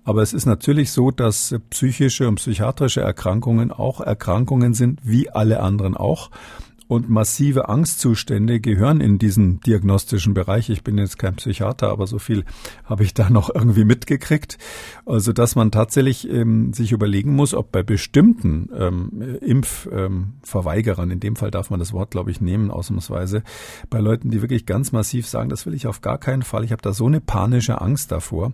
Aber 0.02 0.20
es 0.20 0.32
ist 0.32 0.46
natürlich 0.46 0.90
so, 0.90 1.12
dass 1.12 1.54
psychische 1.70 2.26
und 2.26 2.34
psychiatrische 2.36 3.02
Erkrankungen 3.02 3.70
auch 3.70 4.00
Erkrankungen 4.00 4.74
sind, 4.74 4.98
wie 5.04 5.30
alle 5.30 5.60
anderen 5.60 5.96
auch 5.96 6.32
und 6.88 7.08
massive 7.10 7.68
Angstzustände 7.68 8.60
gehören 8.60 9.00
in 9.00 9.18
diesen 9.18 9.60
diagnostischen 9.60 10.34
Bereich. 10.34 10.70
Ich 10.70 10.84
bin 10.84 10.98
jetzt 10.98 11.18
kein 11.18 11.36
Psychiater, 11.36 11.90
aber 11.90 12.06
so 12.06 12.18
viel 12.18 12.44
habe 12.84 13.02
ich 13.02 13.14
da 13.14 13.28
noch 13.28 13.52
irgendwie 13.52 13.84
mitgekriegt. 13.84 14.58
Also, 15.04 15.32
dass 15.32 15.56
man 15.56 15.70
tatsächlich 15.70 16.28
ähm, 16.28 16.72
sich 16.72 16.92
überlegen 16.92 17.34
muss, 17.34 17.54
ob 17.54 17.72
bei 17.72 17.82
bestimmten 17.82 18.70
ähm, 18.76 19.38
Impfverweigerern, 19.40 21.08
ähm, 21.10 21.14
in 21.14 21.20
dem 21.20 21.36
Fall 21.36 21.50
darf 21.50 21.70
man 21.70 21.80
das 21.80 21.92
Wort, 21.92 22.10
glaube 22.10 22.30
ich, 22.30 22.40
nehmen, 22.40 22.70
ausnahmsweise, 22.70 23.42
bei 23.90 23.98
Leuten, 23.98 24.30
die 24.30 24.42
wirklich 24.42 24.66
ganz 24.66 24.92
massiv 24.92 25.26
sagen, 25.26 25.48
das 25.48 25.66
will 25.66 25.74
ich 25.74 25.86
auf 25.86 26.00
gar 26.00 26.18
keinen 26.18 26.42
Fall, 26.42 26.64
ich 26.64 26.72
habe 26.72 26.82
da 26.82 26.92
so 26.92 27.06
eine 27.06 27.20
panische 27.20 27.80
Angst 27.80 28.12
davor, 28.12 28.52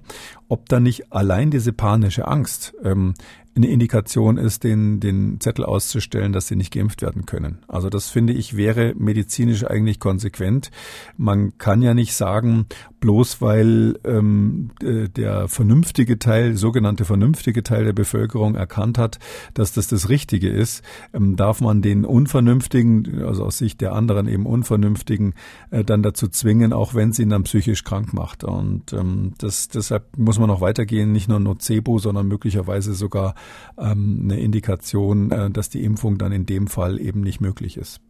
ob 0.48 0.68
da 0.68 0.80
nicht 0.80 1.12
allein 1.12 1.50
diese 1.50 1.72
panische 1.72 2.26
Angst 2.26 2.74
ähm, 2.82 3.14
eine 3.54 3.68
Indikation 3.68 4.38
ist, 4.38 4.64
den, 4.64 5.00
den 5.00 5.38
Zettel 5.40 5.64
auszustellen, 5.64 6.32
dass 6.32 6.46
sie 6.46 6.56
nicht 6.56 6.72
geimpft 6.72 7.02
werden 7.02 7.26
können. 7.26 7.58
Also 7.68 7.90
das 7.90 8.08
finde 8.08 8.32
ich 8.32 8.56
wäre 8.56 8.94
medizinisch 8.96 9.64
eigentlich 9.64 10.00
konsequent. 10.00 10.70
Man 11.18 11.58
kann 11.58 11.82
ja 11.82 11.92
nicht 11.92 12.14
sagen, 12.14 12.66
bloß 13.00 13.42
weil 13.42 13.98
ähm, 14.04 14.70
der 14.80 15.48
vernünftige 15.48 16.18
Teil, 16.18 16.56
sogenannte 16.56 17.04
vernünftige 17.04 17.62
Teil 17.62 17.84
der 17.84 17.92
Bevölkerung 17.92 18.54
erkannt 18.54 18.96
hat, 18.96 19.18
dass 19.52 19.72
das 19.72 19.88
das 19.88 20.08
Richtige 20.08 20.48
ist, 20.48 20.82
ähm, 21.12 21.36
darf 21.36 21.60
man 21.60 21.82
den 21.82 22.06
Unvernünftigen, 22.06 23.22
also 23.22 23.44
aus 23.44 23.58
Sicht 23.58 23.80
der 23.80 23.92
anderen 23.92 24.28
eben 24.28 24.46
Unvernünftigen, 24.46 25.34
äh, 25.70 25.84
dann 25.84 26.02
dazu 26.02 26.28
zwingen, 26.28 26.72
auch 26.72 26.94
wenn 26.94 27.12
sie 27.12 27.22
ihn 27.22 27.30
dann 27.30 27.42
psychisch 27.42 27.84
krank 27.84 28.14
macht. 28.14 28.44
Und 28.44 28.92
ähm, 28.92 29.34
das, 29.38 29.68
deshalb 29.68 30.16
muss 30.16 30.38
man 30.38 30.48
noch 30.48 30.60
weitergehen, 30.60 31.12
nicht 31.12 31.28
nur 31.28 31.40
Nocebo, 31.40 31.98
sondern 31.98 32.28
möglicherweise 32.28 32.94
sogar 32.94 33.34
ähm, 33.78 34.22
eine 34.24 34.40
Indikation, 34.40 35.30
äh, 35.30 35.50
dass 35.50 35.68
die 35.68 35.84
Impfung 35.84 36.18
dann 36.18 36.32
in 36.32 36.46
dem 36.46 36.66
Fall 36.66 37.00
eben 37.00 37.20
nicht 37.20 37.40
möglich 37.40 37.76
ist. 37.76 38.00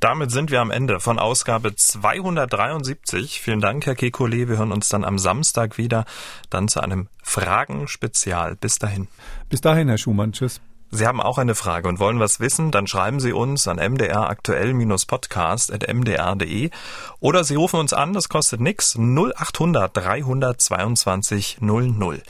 Damit 0.00 0.30
sind 0.30 0.50
wir 0.50 0.60
am 0.60 0.70
Ende 0.70 1.00
von 1.00 1.18
Ausgabe 1.18 1.74
273. 1.74 3.40
Vielen 3.40 3.62
Dank, 3.62 3.86
Herr 3.86 3.94
Kekulé. 3.94 4.48
Wir 4.48 4.58
hören 4.58 4.70
uns 4.70 4.90
dann 4.90 5.02
am 5.02 5.18
Samstag 5.18 5.78
wieder, 5.78 6.04
dann 6.50 6.68
zu 6.68 6.80
einem 6.80 7.08
Fragen-Spezial. 7.22 8.56
Bis 8.56 8.78
dahin. 8.78 9.08
Bis 9.48 9.62
dahin, 9.62 9.88
Herr 9.88 9.96
Schumann. 9.96 10.32
Tschüss. 10.32 10.60
Sie 10.90 11.06
haben 11.06 11.20
auch 11.20 11.38
eine 11.38 11.54
Frage 11.54 11.88
und 11.88 11.98
wollen 11.98 12.20
was 12.20 12.38
wissen, 12.38 12.70
dann 12.70 12.86
schreiben 12.86 13.18
Sie 13.18 13.32
uns 13.32 13.66
an 13.66 13.78
mdraktuell-podcast.mdr.de 13.78 16.70
oder 17.18 17.42
Sie 17.42 17.56
rufen 17.56 17.80
uns 17.80 17.92
an, 17.92 18.12
das 18.12 18.28
kostet 18.28 18.60
nix, 18.60 18.96
0800 18.96 19.96
322 19.96 21.58
00. 21.60 22.22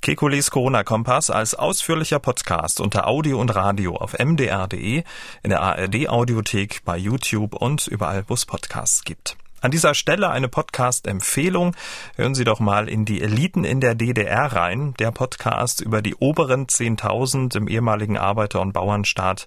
Kekules 0.00 0.50
Corona-Kompass 0.50 1.28
als 1.28 1.54
ausführlicher 1.54 2.20
Podcast 2.20 2.80
unter 2.80 3.06
Audio 3.06 3.38
und 3.38 3.54
Radio 3.54 3.96
auf 3.96 4.18
mdr.de, 4.18 5.04
in 5.42 5.50
der 5.50 5.60
ARD-Audiothek, 5.60 6.82
bei 6.86 6.96
YouTube 6.96 7.54
und 7.54 7.86
überall, 7.86 8.24
wo 8.26 8.34
es 8.34 8.46
Podcasts 8.46 9.04
gibt. 9.04 9.36
An 9.60 9.70
dieser 9.70 9.94
Stelle 9.94 10.30
eine 10.30 10.48
Podcast-Empfehlung. 10.48 11.76
Hören 12.16 12.34
Sie 12.34 12.44
doch 12.44 12.60
mal 12.60 12.88
in 12.88 13.04
die 13.04 13.20
Eliten 13.20 13.64
in 13.64 13.80
der 13.80 13.94
DDR 13.94 14.46
rein. 14.52 14.94
Der 14.98 15.10
Podcast 15.10 15.82
über 15.82 16.00
die 16.00 16.14
oberen 16.14 16.66
10.000 16.66 17.56
im 17.56 17.68
ehemaligen 17.68 18.16
Arbeiter- 18.16 18.62
und 18.62 18.72
Bauernstaat. 18.72 19.46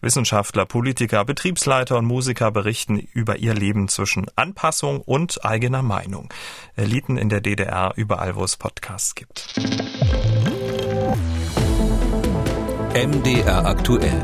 Wissenschaftler, 0.00 0.66
Politiker, 0.66 1.24
Betriebsleiter 1.24 1.96
und 1.96 2.06
Musiker 2.06 2.50
berichten 2.50 2.98
über 3.12 3.36
ihr 3.36 3.54
Leben 3.54 3.86
zwischen 3.86 4.26
Anpassung 4.34 5.00
und 5.00 5.44
eigener 5.44 5.82
Meinung. 5.82 6.32
Eliten 6.74 7.16
in 7.16 7.28
der 7.28 7.40
DDR, 7.40 7.92
überall 7.94 8.34
wo 8.34 8.42
es 8.42 8.56
Podcasts 8.56 9.14
gibt. 9.14 9.54
MDR 12.94 13.64
aktuell. 13.64 14.20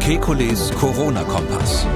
Kekules 0.00 0.72
Corona-Kompass. 0.72 1.86